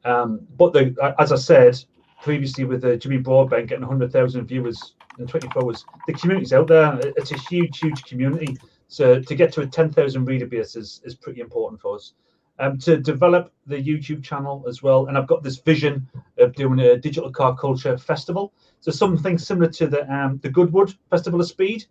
Um, 0.06 0.48
but 0.58 0.74
the, 0.74 0.96
as 1.20 1.32
I 1.32 1.36
said 1.36 1.84
previously, 2.22 2.64
with 2.64 2.84
uh, 2.84 2.96
Jimmy 2.96 3.18
Broadbent 3.18 3.68
getting 3.68 3.82
100,000 3.82 4.46
viewers 4.46 4.96
in 5.20 5.28
24 5.28 5.64
hours, 5.64 5.86
the 6.08 6.14
community's 6.14 6.54
out 6.54 6.68
there. 6.68 7.00
It's 7.16 7.32
a 7.32 7.38
huge, 7.38 7.80
huge 7.80 8.04
community. 8.04 8.58
So 8.88 9.22
to 9.22 9.36
get 9.36 9.52
to 9.54 9.62
a 9.62 9.68
10,000 9.68 10.26
reader 10.26 10.46
base 10.46 10.76
is, 10.76 11.02
is 11.04 11.16
pretty 11.16 11.42
important 11.42 11.82
for 11.82 11.96
us. 11.96 12.14
Um, 12.60 12.80
to 12.80 12.98
develop 12.98 13.54
the 13.68 13.76
YouTube 13.76 14.24
channel 14.24 14.66
as 14.68 14.82
well. 14.82 15.06
And 15.06 15.18
I've 15.18 15.28
got 15.28 15.44
this 15.44 15.60
vision 15.60 16.08
of 16.40 16.56
doing 16.56 16.80
a 16.80 16.98
digital 16.98 17.32
car 17.32 17.56
culture 17.56 17.98
festival. 18.00 18.52
So 18.80 18.92
something 18.92 19.38
similar 19.38 19.70
to 19.74 19.86
the 19.86 20.12
um, 20.12 20.40
the 20.42 20.50
Goodwood 20.50 20.96
Festival 21.12 21.40
of 21.40 21.48
Speed 21.48 21.86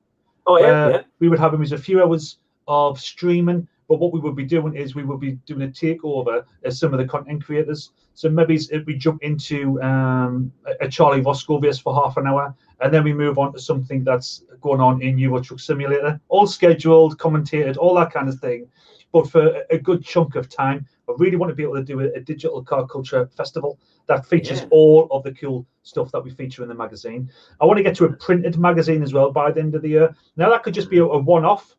Oh 0.46 0.58
yeah, 0.58 0.88
yeah. 0.88 1.00
we 1.18 1.28
would 1.28 1.38
have 1.38 1.60
as 1.60 1.72
a 1.72 1.78
few 1.78 2.02
hours 2.02 2.38
of 2.68 3.00
streaming. 3.00 3.66
But 3.88 4.00
what 4.00 4.12
we 4.12 4.20
would 4.20 4.34
be 4.34 4.44
doing 4.44 4.74
is 4.74 4.94
we 4.94 5.04
would 5.04 5.20
be 5.20 5.32
doing 5.46 5.62
a 5.62 5.68
takeover 5.68 6.44
as 6.64 6.78
some 6.78 6.92
of 6.92 6.98
the 6.98 7.06
content 7.06 7.44
creators. 7.44 7.92
So 8.14 8.28
maybe 8.28 8.56
if 8.56 8.84
we 8.86 8.94
jump 8.96 9.22
into 9.22 9.80
um, 9.82 10.52
a- 10.80 10.88
Charlie 10.88 11.22
Vosco 11.22 11.62
race 11.62 11.78
for 11.78 11.94
half 11.94 12.16
an 12.16 12.26
hour, 12.26 12.54
and 12.80 12.92
then 12.92 13.04
we 13.04 13.12
move 13.12 13.38
on 13.38 13.52
to 13.52 13.60
something 13.60 14.02
that's 14.04 14.42
going 14.60 14.80
on 14.80 15.02
in 15.02 15.18
Euro 15.18 15.40
Truck 15.40 15.60
Simulator, 15.60 16.20
all 16.28 16.46
scheduled, 16.46 17.16
commentated, 17.18 17.76
all 17.76 17.94
that 17.94 18.12
kind 18.12 18.28
of 18.28 18.38
thing. 18.40 18.66
but 19.12 19.30
for 19.30 19.46
a, 19.46 19.62
a 19.70 19.78
good 19.78 20.04
chunk 20.04 20.34
of 20.34 20.48
time, 20.48 20.84
I 21.08 21.12
really 21.18 21.36
want 21.36 21.50
to 21.50 21.54
be 21.54 21.62
able 21.62 21.76
to 21.76 21.84
do 21.84 22.00
a, 22.00 22.06
a 22.14 22.20
digital 22.20 22.62
car 22.64 22.86
culture 22.86 23.26
festival 23.36 23.78
that 24.08 24.26
features 24.26 24.60
Yeah. 24.62 24.66
all 24.70 25.06
of 25.10 25.22
the 25.22 25.32
cool 25.32 25.64
stuff 25.84 26.10
that 26.12 26.22
we 26.24 26.30
feature 26.30 26.62
in 26.64 26.68
the 26.68 26.74
magazine. 26.74 27.30
I 27.60 27.64
want 27.66 27.76
to 27.78 27.82
get 27.84 27.94
to 27.96 28.04
a 28.06 28.12
printed 28.12 28.58
magazine 28.58 29.02
as 29.02 29.14
well 29.14 29.30
by 29.30 29.52
the 29.52 29.60
end 29.60 29.74
of 29.76 29.82
the 29.82 29.88
year. 29.88 30.14
Now 30.36 30.50
that 30.50 30.64
could 30.64 30.74
just 30.74 30.90
be 30.90 30.98
a, 30.98 31.04
a 31.04 31.18
one-off. 31.18 31.76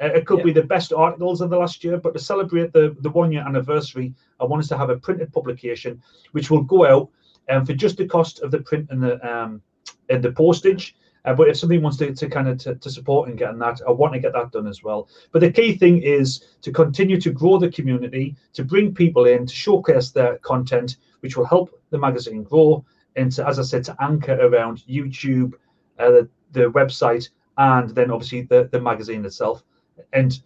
It 0.00 0.26
could 0.26 0.38
Yeah. 0.38 0.44
be 0.44 0.52
the 0.52 0.62
best 0.62 0.92
articles 0.92 1.40
of 1.40 1.50
the 1.50 1.56
last 1.56 1.84
year, 1.84 1.98
but 1.98 2.12
to 2.14 2.18
celebrate 2.18 2.72
the, 2.72 2.96
the 3.00 3.10
one 3.10 3.30
year 3.30 3.42
anniversary, 3.46 4.12
I 4.40 4.44
want 4.44 4.62
us 4.62 4.68
to 4.68 4.76
have 4.76 4.90
a 4.90 4.98
printed 4.98 5.32
publication 5.32 6.02
which 6.32 6.50
will 6.50 6.62
go 6.62 6.84
out 6.86 7.08
um, 7.48 7.64
for 7.64 7.74
just 7.74 7.96
the 7.96 8.06
cost 8.06 8.42
of 8.42 8.50
the 8.50 8.60
print 8.60 8.88
and 8.90 9.02
the 9.02 9.14
um, 9.24 9.62
and 10.08 10.22
the 10.22 10.32
postage. 10.32 10.96
Uh, 11.26 11.32
but 11.32 11.48
if 11.48 11.56
somebody 11.56 11.78
wants 11.80 11.96
to, 11.96 12.12
to 12.14 12.28
kind 12.28 12.48
of 12.48 12.58
to, 12.58 12.74
to 12.74 12.90
support 12.90 13.28
and 13.28 13.38
getting 13.38 13.58
that, 13.58 13.80
I 13.88 13.90
want 13.92 14.12
to 14.12 14.18
get 14.18 14.34
that 14.34 14.52
done 14.52 14.66
as 14.66 14.82
well. 14.82 15.08
But 15.32 15.40
the 15.40 15.50
key 15.50 15.74
thing 15.76 16.02
is 16.02 16.44
to 16.60 16.70
continue 16.70 17.18
to 17.20 17.30
grow 17.30 17.56
the 17.56 17.70
community, 17.70 18.36
to 18.52 18.64
bring 18.64 18.94
people 18.94 19.24
in, 19.24 19.46
to 19.46 19.54
showcase 19.54 20.10
their 20.10 20.36
content, 20.38 20.96
which 21.20 21.36
will 21.36 21.46
help 21.46 21.70
the 21.88 21.98
magazine 21.98 22.42
grow, 22.42 22.84
and 23.16 23.32
to, 23.32 23.46
as 23.48 23.58
I 23.58 23.62
said, 23.62 23.84
to 23.84 23.96
anchor 24.02 24.34
around 24.34 24.82
YouTube, 24.86 25.54
uh, 25.98 26.10
the, 26.10 26.28
the 26.52 26.70
website, 26.72 27.30
and 27.56 27.88
then 27.90 28.10
obviously 28.10 28.42
the, 28.42 28.68
the 28.70 28.80
magazine 28.80 29.24
itself. 29.24 29.64
And 30.12 30.40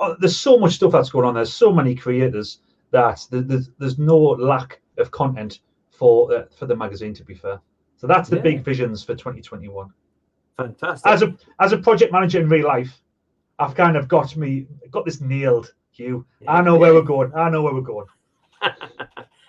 uh, 0.00 0.14
there's 0.20 0.36
so 0.38 0.58
much 0.58 0.74
stuff 0.74 0.92
that's 0.92 1.10
going 1.10 1.26
on. 1.26 1.34
There's 1.34 1.52
so 1.52 1.72
many 1.72 1.94
creators 1.94 2.60
that 2.90 3.24
th- 3.30 3.44
there's, 3.46 3.70
there's 3.78 3.98
no 3.98 4.16
lack 4.18 4.80
of 4.98 5.10
content 5.10 5.60
for 5.90 6.32
uh, 6.34 6.44
for 6.56 6.66
the 6.66 6.76
magazine. 6.76 7.14
To 7.14 7.24
be 7.24 7.34
fair, 7.34 7.60
so 7.96 8.06
that's 8.06 8.28
the 8.28 8.36
Yeah. 8.36 8.42
big 8.42 8.64
visions 8.64 9.02
for 9.04 9.14
2021 9.14 9.92
Fantastic. 10.56 11.10
as 11.10 11.22
a 11.22 11.36
as 11.60 11.72
a 11.72 11.78
project 11.78 12.12
manager 12.12 12.40
in 12.40 12.48
real 12.48 12.66
life, 12.66 13.00
I've 13.58 13.74
kind 13.74 13.96
of 13.96 14.08
got 14.08 14.36
me 14.36 14.66
got 14.90 15.04
this 15.04 15.20
nailed, 15.20 15.72
Hugh. 15.92 16.26
I 16.48 16.62
know 16.62 16.76
where 16.76 16.94
we're 16.94 17.02
going. 17.02 17.32
I 17.34 17.48
know 17.50 17.62
where 17.62 17.74
we're 17.74 17.80
going. 17.82 18.06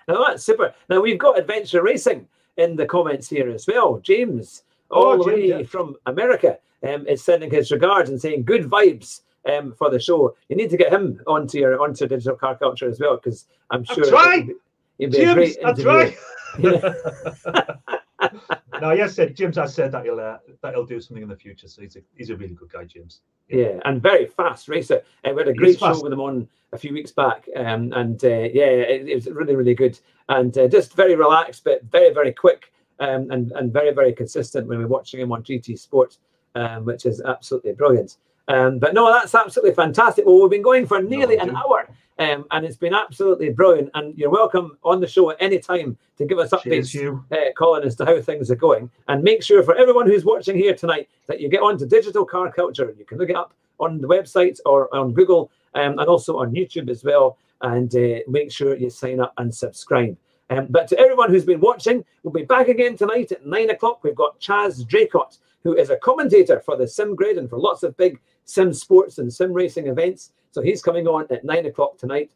now 0.07 0.25
that's 0.27 0.43
super. 0.43 0.73
Now 0.89 1.01
we've 1.01 1.17
got 1.19 1.39
adventure 1.39 1.83
racing 1.83 2.27
in 2.57 2.75
the 2.75 2.85
comments 2.85 3.29
here 3.29 3.49
as 3.49 3.65
well. 3.67 3.99
James, 3.99 4.63
Oh, 4.93 5.11
all 5.11 5.17
the 5.23 5.31
James, 5.31 5.51
way 5.53 5.59
yeah. 5.61 5.63
from 5.65 5.95
America, 6.05 6.57
um, 6.87 7.07
is 7.07 7.23
sending 7.23 7.49
his 7.49 7.71
regards 7.71 8.09
and 8.09 8.19
saying 8.21 8.43
good 8.43 8.63
vibes 8.69 9.21
um, 9.45 9.73
for 9.77 9.89
the 9.89 9.99
show. 9.99 10.35
You 10.49 10.55
need 10.55 10.69
to 10.69 10.77
get 10.77 10.91
him 10.91 11.21
onto 11.27 11.59
your 11.59 11.81
onto 11.81 12.07
digital 12.07 12.35
car 12.35 12.57
culture 12.57 12.89
as 12.89 12.99
well 12.99 13.17
because 13.17 13.45
I'm 13.69 13.83
sure 13.83 14.33
he'd 14.33 14.47
be, 14.47 14.53
he'd 14.97 15.11
be 15.11 15.17
a 15.17 15.21
James, 15.21 15.33
great 15.33 15.57
that's 15.61 15.79
interviewer. 15.79 16.15
right. 16.57 16.57
no, 18.81 18.91
yes, 18.91 19.15
said 19.15 19.35
James. 19.35 19.57
I 19.57 19.65
said 19.65 19.91
that 19.91 20.03
he'll 20.03 20.19
uh, 20.19 20.37
that 20.61 20.73
he'll 20.73 20.85
do 20.85 20.99
something 20.99 21.23
in 21.23 21.29
the 21.29 21.35
future. 21.35 21.67
So 21.67 21.81
he's 21.81 21.95
a 21.95 22.01
he's 22.15 22.29
a 22.29 22.35
really 22.35 22.53
good 22.53 22.71
guy, 22.71 22.85
James. 22.85 23.21
Yeah, 23.49 23.79
and 23.85 24.01
very 24.01 24.27
fast 24.27 24.69
racer. 24.69 25.01
And 25.23 25.35
we 25.35 25.41
had 25.41 25.49
a 25.49 25.53
great 25.53 25.79
show 25.79 26.01
with 26.01 26.13
him 26.13 26.21
on 26.21 26.47
a 26.71 26.77
few 26.77 26.93
weeks 26.93 27.11
back, 27.11 27.47
um, 27.55 27.91
and 27.93 28.23
uh, 28.23 28.27
yeah, 28.27 28.65
it, 28.65 29.09
it 29.09 29.15
was 29.15 29.27
really, 29.27 29.55
really 29.55 29.75
good, 29.75 29.99
and 30.29 30.57
uh, 30.57 30.67
just 30.67 30.95
very 30.95 31.15
relaxed, 31.15 31.63
but 31.65 31.83
very, 31.83 32.13
very 32.13 32.31
quick, 32.31 32.71
um, 32.99 33.29
and 33.31 33.51
and 33.53 33.73
very, 33.73 33.91
very 33.91 34.13
consistent 34.13 34.67
when 34.67 34.79
we're 34.79 34.87
watching 34.87 35.19
him 35.19 35.31
on 35.31 35.43
GT 35.43 35.77
Sport, 35.77 36.17
um, 36.55 36.85
which 36.85 37.05
is 37.05 37.21
absolutely 37.21 37.73
brilliant. 37.73 38.17
Um, 38.47 38.79
but 38.79 38.93
no, 38.93 39.11
that's 39.11 39.33
absolutely 39.35 39.73
fantastic. 39.73 40.25
Well, 40.25 40.41
we've 40.41 40.49
been 40.51 40.61
going 40.61 40.85
for 40.85 41.01
nearly 41.01 41.37
an 41.37 41.55
hour, 41.55 41.87
um, 42.19 42.45
and 42.51 42.65
it's 42.65 42.75
been 42.75 42.93
absolutely 42.93 43.49
brilliant. 43.49 43.89
And 43.93 44.17
you're 44.17 44.29
welcome 44.29 44.77
on 44.83 44.99
the 44.99 45.07
show 45.07 45.29
at 45.31 45.37
any 45.39 45.59
time 45.59 45.97
to 46.17 46.25
give 46.25 46.39
us 46.39 46.49
updates 46.51 46.93
uh, 47.31 47.51
Colin, 47.57 47.83
as 47.83 47.95
to 47.97 48.05
how 48.05 48.19
things 48.21 48.51
are 48.51 48.55
going. 48.55 48.89
And 49.07 49.23
make 49.23 49.43
sure 49.43 49.63
for 49.63 49.75
everyone 49.75 50.07
who's 50.07 50.25
watching 50.25 50.57
here 50.57 50.75
tonight 50.75 51.09
that 51.27 51.39
you 51.39 51.49
get 51.49 51.61
onto 51.61 51.85
digital 51.85 52.25
car 52.25 52.51
culture. 52.51 52.89
and 52.89 52.97
You 52.99 53.05
can 53.05 53.17
look 53.17 53.29
it 53.29 53.35
up 53.35 53.53
on 53.79 53.99
the 53.99 54.07
website 54.07 54.59
or 54.65 54.93
on 54.93 55.13
Google 55.13 55.51
um, 55.73 55.97
and 55.99 56.07
also 56.07 56.37
on 56.37 56.53
YouTube 56.53 56.89
as 56.89 57.03
well. 57.03 57.37
And 57.61 57.95
uh, 57.95 58.19
make 58.27 58.51
sure 58.51 58.75
you 58.75 58.89
sign 58.89 59.19
up 59.19 59.33
and 59.37 59.53
subscribe. 59.53 60.17
Um, 60.51 60.67
but 60.69 60.87
to 60.89 60.99
everyone 60.99 61.29
who's 61.29 61.45
been 61.45 61.61
watching, 61.61 62.03
we'll 62.23 62.33
be 62.33 62.43
back 62.43 62.67
again 62.67 62.97
tonight 62.97 63.31
at 63.31 63.45
nine 63.45 63.69
o'clock. 63.69 64.03
We've 64.03 64.13
got 64.13 64.39
Chaz 64.41 64.85
Draycott, 64.85 65.37
who 65.63 65.75
is 65.75 65.89
a 65.89 65.95
commentator 65.97 66.59
for 66.59 66.75
the 66.75 66.87
Sim 66.87 67.15
Grid 67.15 67.37
and 67.37 67.49
for 67.49 67.57
lots 67.57 67.83
of 67.83 67.95
big 67.95 68.19
sim 68.43 68.73
sports 68.73 69.17
and 69.17 69.31
sim 69.31 69.53
racing 69.53 69.87
events. 69.87 70.33
So 70.51 70.61
he's 70.61 70.81
coming 70.81 71.07
on 71.07 71.25
at 71.29 71.45
nine 71.45 71.65
o'clock 71.67 71.97
tonight. 71.97 72.29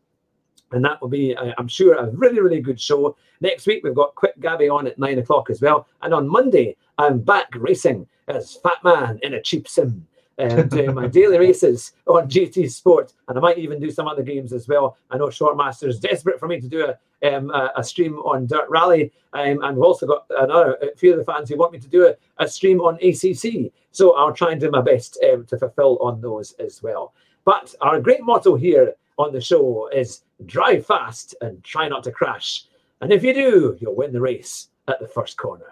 And 0.72 0.84
that 0.86 1.02
will 1.02 1.10
be, 1.10 1.36
uh, 1.36 1.52
I'm 1.58 1.68
sure, 1.68 1.96
a 1.96 2.10
really, 2.12 2.40
really 2.40 2.62
good 2.62 2.80
show. 2.80 3.18
Next 3.42 3.68
week, 3.68 3.84
we've 3.84 3.94
got 3.94 4.16
Quick 4.16 4.40
Gabby 4.40 4.70
on 4.70 4.88
at 4.88 4.98
nine 4.98 5.20
o'clock 5.20 5.50
as 5.50 5.62
well. 5.62 5.86
And 6.02 6.14
on 6.14 6.28
Monday, 6.28 6.78
I'm 6.98 7.20
back 7.20 7.50
racing 7.56 8.08
as 8.30 8.56
Fat 8.64 8.84
Man 8.84 9.20
in 9.24 9.34
a 9.34 9.42
cheap 9.42 9.68
sim 9.68 10.08
doing 10.38 10.94
my 10.94 11.08
daily 11.08 11.38
races 11.38 11.94
on 12.08 12.30
GT 12.30 12.70
Sport. 12.70 13.14
And 13.28 13.38
I 13.38 13.42
might 13.42 13.58
even 13.58 13.80
do 13.80 13.92
some 13.92 14.08
other 14.08 14.24
games 14.24 14.54
as 14.54 14.68
well. 14.68 14.98
I 15.10 15.18
know 15.18 15.28
Shortmaster 15.28 15.88
is 15.88 16.00
desperate 16.00 16.40
for 16.40 16.48
me 16.48 16.60
to 16.60 16.68
do 16.68 16.88
a, 16.88 17.36
um, 17.36 17.52
a, 17.52 17.84
stream 17.84 18.18
on 18.20 18.46
Dirt 18.46 18.70
Rally. 18.70 19.12
Um, 19.34 19.64
and 19.64 19.78
we've 19.78 19.86
also 19.86 20.06
got 20.06 20.26
another 20.30 20.78
a 20.82 20.96
few 20.96 21.12
of 21.14 21.20
the 21.20 21.26
fans 21.26 21.50
who 21.50 21.58
want 21.58 21.72
me 21.72 21.80
to 21.80 21.88
do 21.88 22.08
a, 22.08 22.16
a 22.44 22.48
stream 22.48 22.82
on 22.82 22.96
ACC. 22.96 23.72
So 23.92 24.16
I'll 24.16 24.34
try 24.34 24.52
and 24.52 24.60
do 24.60 24.70
my 24.70 24.82
best 24.82 25.18
um, 25.32 25.46
to 25.46 25.58
fulfill 25.58 25.98
on 26.00 26.22
those 26.22 26.54
as 26.60 26.84
well. 26.84 27.14
But 27.46 27.74
our 27.82 28.02
great 28.02 28.24
motto 28.24 28.56
here 28.56 28.96
on 29.18 29.32
the 29.32 29.42
show 29.42 29.90
is 29.94 30.24
drive 30.46 30.86
fast 30.86 31.36
and 31.42 31.64
try 31.64 31.88
not 31.88 32.04
to 32.04 32.12
crash. 32.12 32.66
And 33.02 33.14
if 33.14 33.24
you 33.24 33.34
do, 33.34 33.78
you'll 33.80 33.96
win 33.96 34.12
the 34.12 34.22
race 34.22 34.70
at 34.88 35.00
the 35.00 35.08
first 35.08 35.38
corner. 35.38 35.66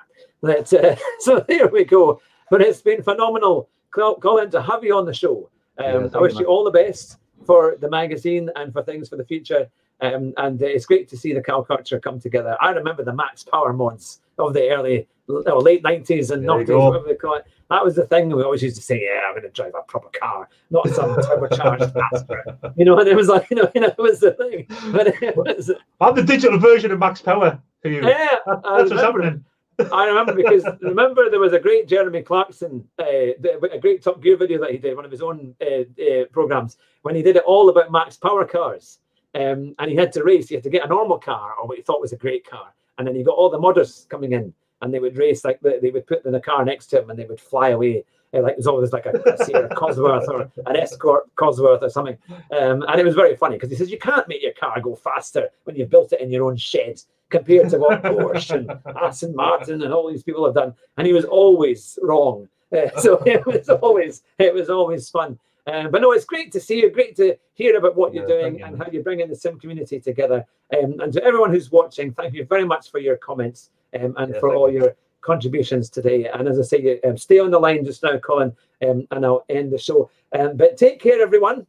Uh, 0.44 0.64
so 1.20 1.40
there 1.48 1.68
we 1.68 1.84
go. 1.84 2.22
But 2.50 2.62
it's 2.62 2.82
been 2.82 3.02
phenomenal, 3.02 3.70
Colin, 3.94 4.50
to 4.52 4.62
have 4.62 4.84
you 4.84 4.96
on 4.98 5.06
the 5.06 5.14
show. 5.14 5.50
Um, 5.78 6.04
thank 6.04 6.16
I 6.16 6.20
wish 6.20 6.34
you, 6.34 6.42
you 6.42 6.46
all 6.48 6.64
the 6.64 6.72
best 6.72 7.18
for 7.46 7.78
the 7.80 7.90
magazine 7.90 8.50
and 8.56 8.72
for 8.74 8.84
things 8.84 9.10
for 9.10 9.16
the 9.18 9.26
future. 9.26 9.70
Um, 10.02 10.34
and 10.38 10.62
uh, 10.62 10.66
it's 10.66 10.86
great 10.86 11.08
to 11.10 11.18
see 11.18 11.34
the 11.34 11.42
cow 11.42 11.62
culture 11.62 12.00
come 12.00 12.20
together. 12.20 12.58
I 12.60 12.72
remember 12.72 13.04
the 13.04 13.14
Max 13.14 13.44
Power 13.44 13.72
mods 13.74 14.20
of 14.38 14.54
the 14.54 14.70
early, 14.70 15.08
no, 15.30 15.58
late 15.60 15.84
90s 15.84 16.32
and 16.32 16.44
There 16.44 16.50
90s, 16.50 16.68
go. 16.68 16.90
whatever 16.90 17.08
they 17.08 17.16
call 17.16 17.36
it. 17.36 17.46
That 17.70 17.84
was 17.86 17.96
the 17.96 18.06
thing 18.06 18.30
we 18.30 18.44
always 18.44 18.62
used 18.62 18.76
to 18.76 18.82
say, 18.82 19.02
yeah, 19.02 19.22
I'm 19.28 19.34
going 19.34 19.44
to 19.44 19.50
drive 19.50 19.74
a 19.80 19.82
proper 19.84 20.10
car, 20.20 20.50
not 20.70 20.88
some 20.90 21.16
turbocharged 21.16 21.96
Astra. 22.14 22.74
You 22.76 22.86
know, 22.86 23.00
and 23.00 23.08
it 23.08 23.16
was 23.16 23.30
like, 23.30 23.48
you 23.52 23.56
know, 23.58 23.72
you 23.74 23.82
know, 23.82 23.88
it 23.88 23.98
was 23.98 24.20
the 24.20 24.32
thing. 24.34 24.66
But 24.92 25.08
it 25.24 25.38
was, 25.38 25.72
I'm 26.02 26.16
the 26.16 26.24
digital 26.24 26.60
version 26.60 26.92
of 26.92 27.00
Max 27.00 27.22
Power. 27.22 27.60
Hugh. 27.84 28.02
yeah, 28.08 28.36
That- 28.46 28.48
I 28.48 28.54
that's 28.54 28.64
what's 28.64 28.92
remember. 28.92 29.22
happening. 29.24 29.46
I 29.80 30.06
remember 30.06 30.34
because 30.34 30.66
remember 30.82 31.30
there 31.30 31.40
was 31.40 31.54
a 31.54 31.60
great 31.60 31.88
Jeremy 31.88 32.22
Clarkson, 32.22 32.88
uh, 33.00 33.04
a 33.04 33.80
great 33.80 34.04
Top 34.04 34.22
Gear 34.22 34.38
video 34.38 34.60
that 34.60 34.72
he 34.72 34.78
did, 34.78 34.96
one 34.96 35.06
of 35.06 35.12
his 35.12 35.22
own 35.22 35.56
uh, 35.62 35.82
uh, 36.02 36.26
programs, 36.32 36.78
when 37.02 37.16
he 37.16 37.22
did 37.22 37.36
it 37.36 37.44
all 37.46 37.70
about 37.70 37.92
Max 37.92 38.18
Power 38.18 38.46
cars. 38.46 39.00
Um, 39.36 39.74
and 39.80 39.90
he 39.90 39.96
had 39.96 40.12
to 40.14 40.24
race. 40.24 40.48
He 40.48 40.56
had 40.56 40.64
to 40.64 40.70
get 40.70 40.86
a 40.86 40.90
normal 40.90 41.18
car 41.18 41.56
or 41.60 41.68
what 41.68 41.78
he 41.78 41.84
thought 41.84 42.02
was 42.02 42.14
a 42.14 42.18
great 42.18 42.48
car, 42.48 42.72
and 42.98 43.08
then 43.08 43.16
he 43.16 43.24
got 43.24 43.36
all 43.36 43.50
the 43.50 43.60
modders 43.60 44.08
coming 44.08 44.34
in, 44.34 44.54
and 44.82 44.94
they 44.94 45.00
would 45.00 45.18
race 45.18 45.44
like 45.44 45.60
they, 45.62 45.80
they 45.80 45.90
would 45.90 46.06
put 46.06 46.24
in 46.24 46.32
the 46.32 46.40
car 46.40 46.64
next 46.64 46.88
to 46.88 47.02
him, 47.02 47.10
and 47.10 47.18
they 47.18 47.26
would 47.26 47.40
fly 47.42 47.70
away. 47.70 48.04
Uh, 48.34 48.42
like 48.42 48.56
there's 48.56 48.68
always 48.68 48.92
like 48.92 49.06
a, 49.06 49.12
a 49.12 49.46
Sierra 49.46 49.70
Cosworth 49.70 50.28
or 50.28 50.52
an 50.66 50.76
Escort 50.76 51.34
Cosworth 51.36 51.82
or 51.82 51.90
something, 51.90 52.18
um, 52.52 52.84
and 52.88 53.00
it 53.00 53.06
was 53.06 53.16
very 53.16 53.36
funny 53.36 53.56
because 53.56 53.70
he 53.70 53.76
says 53.76 53.92
you 53.92 54.00
can't 54.00 54.28
make 54.28 54.42
your 54.42 54.54
car 54.54 54.80
go 54.82 54.96
faster 54.96 55.50
when 55.66 55.76
you've 55.76 55.90
built 55.90 56.14
it 56.14 56.22
in 56.22 56.32
your 56.32 56.46
own 56.46 56.58
shed 56.58 57.02
compared 57.30 57.70
to 57.70 57.78
what 57.78 58.02
Porsche 58.04 58.56
and 58.56 58.72
Aston 58.98 59.36
Martin 59.36 59.82
and 59.84 59.94
all 59.94 60.10
these 60.10 60.24
people 60.24 60.46
have 60.46 60.56
done, 60.56 60.74
and 60.98 61.06
he 61.06 61.14
was 61.14 61.26
always 61.26 62.00
wrong. 62.02 62.48
Uh, 62.76 62.90
so 63.00 63.22
it 63.26 63.46
was 63.46 63.70
always 63.70 64.24
it 64.40 64.54
was 64.54 64.70
always 64.70 65.10
fun. 65.10 65.38
Um, 65.66 65.92
but 65.92 66.02
no, 66.02 66.12
it's 66.12 66.26
great 66.26 66.52
to 66.54 66.60
see 66.60 66.82
you. 66.82 66.90
Great 66.90 67.16
to 67.18 67.38
hear 67.54 67.78
about 67.78 67.96
what 67.96 68.14
you're 68.14 68.28
doing 68.28 68.60
you, 68.60 68.66
and 68.66 68.78
how 68.78 68.88
you're 68.92 69.04
bringing 69.04 69.30
the 69.30 69.36
sim 69.36 69.60
community 69.60 70.00
together. 70.00 70.46
Um, 70.78 71.00
and 71.00 71.14
to 71.14 71.24
everyone 71.24 71.52
who's 71.52 71.72
watching, 71.72 72.12
thank 72.14 72.34
you 72.34 72.46
very 72.46 72.66
much 72.66 72.92
for 72.92 73.00
your 73.00 73.16
comments 73.16 73.70
um, 73.94 74.14
and 74.18 74.34
Yeah, 74.34 74.40
for 74.40 74.54
all 74.54 74.70
you. 74.70 74.80
your 74.82 74.96
contributions 75.24 75.90
today. 75.90 76.28
And 76.28 76.48
as 76.48 76.60
I 76.60 76.64
say, 76.64 77.00
um, 77.02 77.18
stay 77.18 77.40
on 77.40 77.52
the 77.52 77.60
line 77.60 77.84
just 77.84 78.04
now, 78.04 78.18
Colin, 78.20 78.56
um, 78.88 79.08
and 79.12 79.26
I'll 79.26 79.46
end 79.50 79.72
the 79.72 79.78
show. 79.78 80.10
Um, 80.38 80.56
but 80.56 80.78
take 80.78 81.02
care, 81.02 81.22
everyone. 81.22 81.66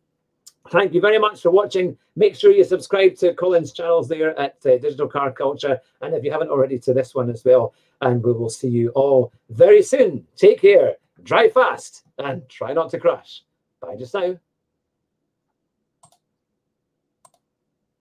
Thank 0.70 0.94
you 0.94 1.00
very 1.00 1.18
much 1.18 1.42
for 1.42 1.50
watching. 1.50 1.96
Make 2.16 2.34
sure 2.34 2.50
you 2.50 2.64
subscribe 2.64 3.16
to 3.16 3.34
Colin's 3.34 3.72
channels 3.72 4.08
there 4.08 4.38
at 4.38 4.56
uh, 4.64 4.78
Digital 4.78 5.08
Car 5.08 5.30
Culture. 5.30 5.78
And 6.00 6.14
if 6.14 6.24
you 6.24 6.32
haven't 6.32 6.50
already, 6.50 6.78
to 6.80 6.94
this 6.94 7.14
one 7.14 7.30
as 7.30 7.44
well. 7.44 7.74
And 8.00 8.22
we 8.22 8.32
will 8.32 8.50
see 8.50 8.68
you 8.68 8.88
all 8.90 9.32
very 9.50 9.82
soon. 9.82 10.26
Take 10.36 10.60
care, 10.60 10.96
drive 11.22 11.52
fast, 11.52 12.04
and 12.18 12.48
try 12.48 12.72
not 12.72 12.90
to 12.90 12.98
crash. 12.98 13.42
Bye 13.80 13.96
just 13.96 14.14
now. 14.14 14.36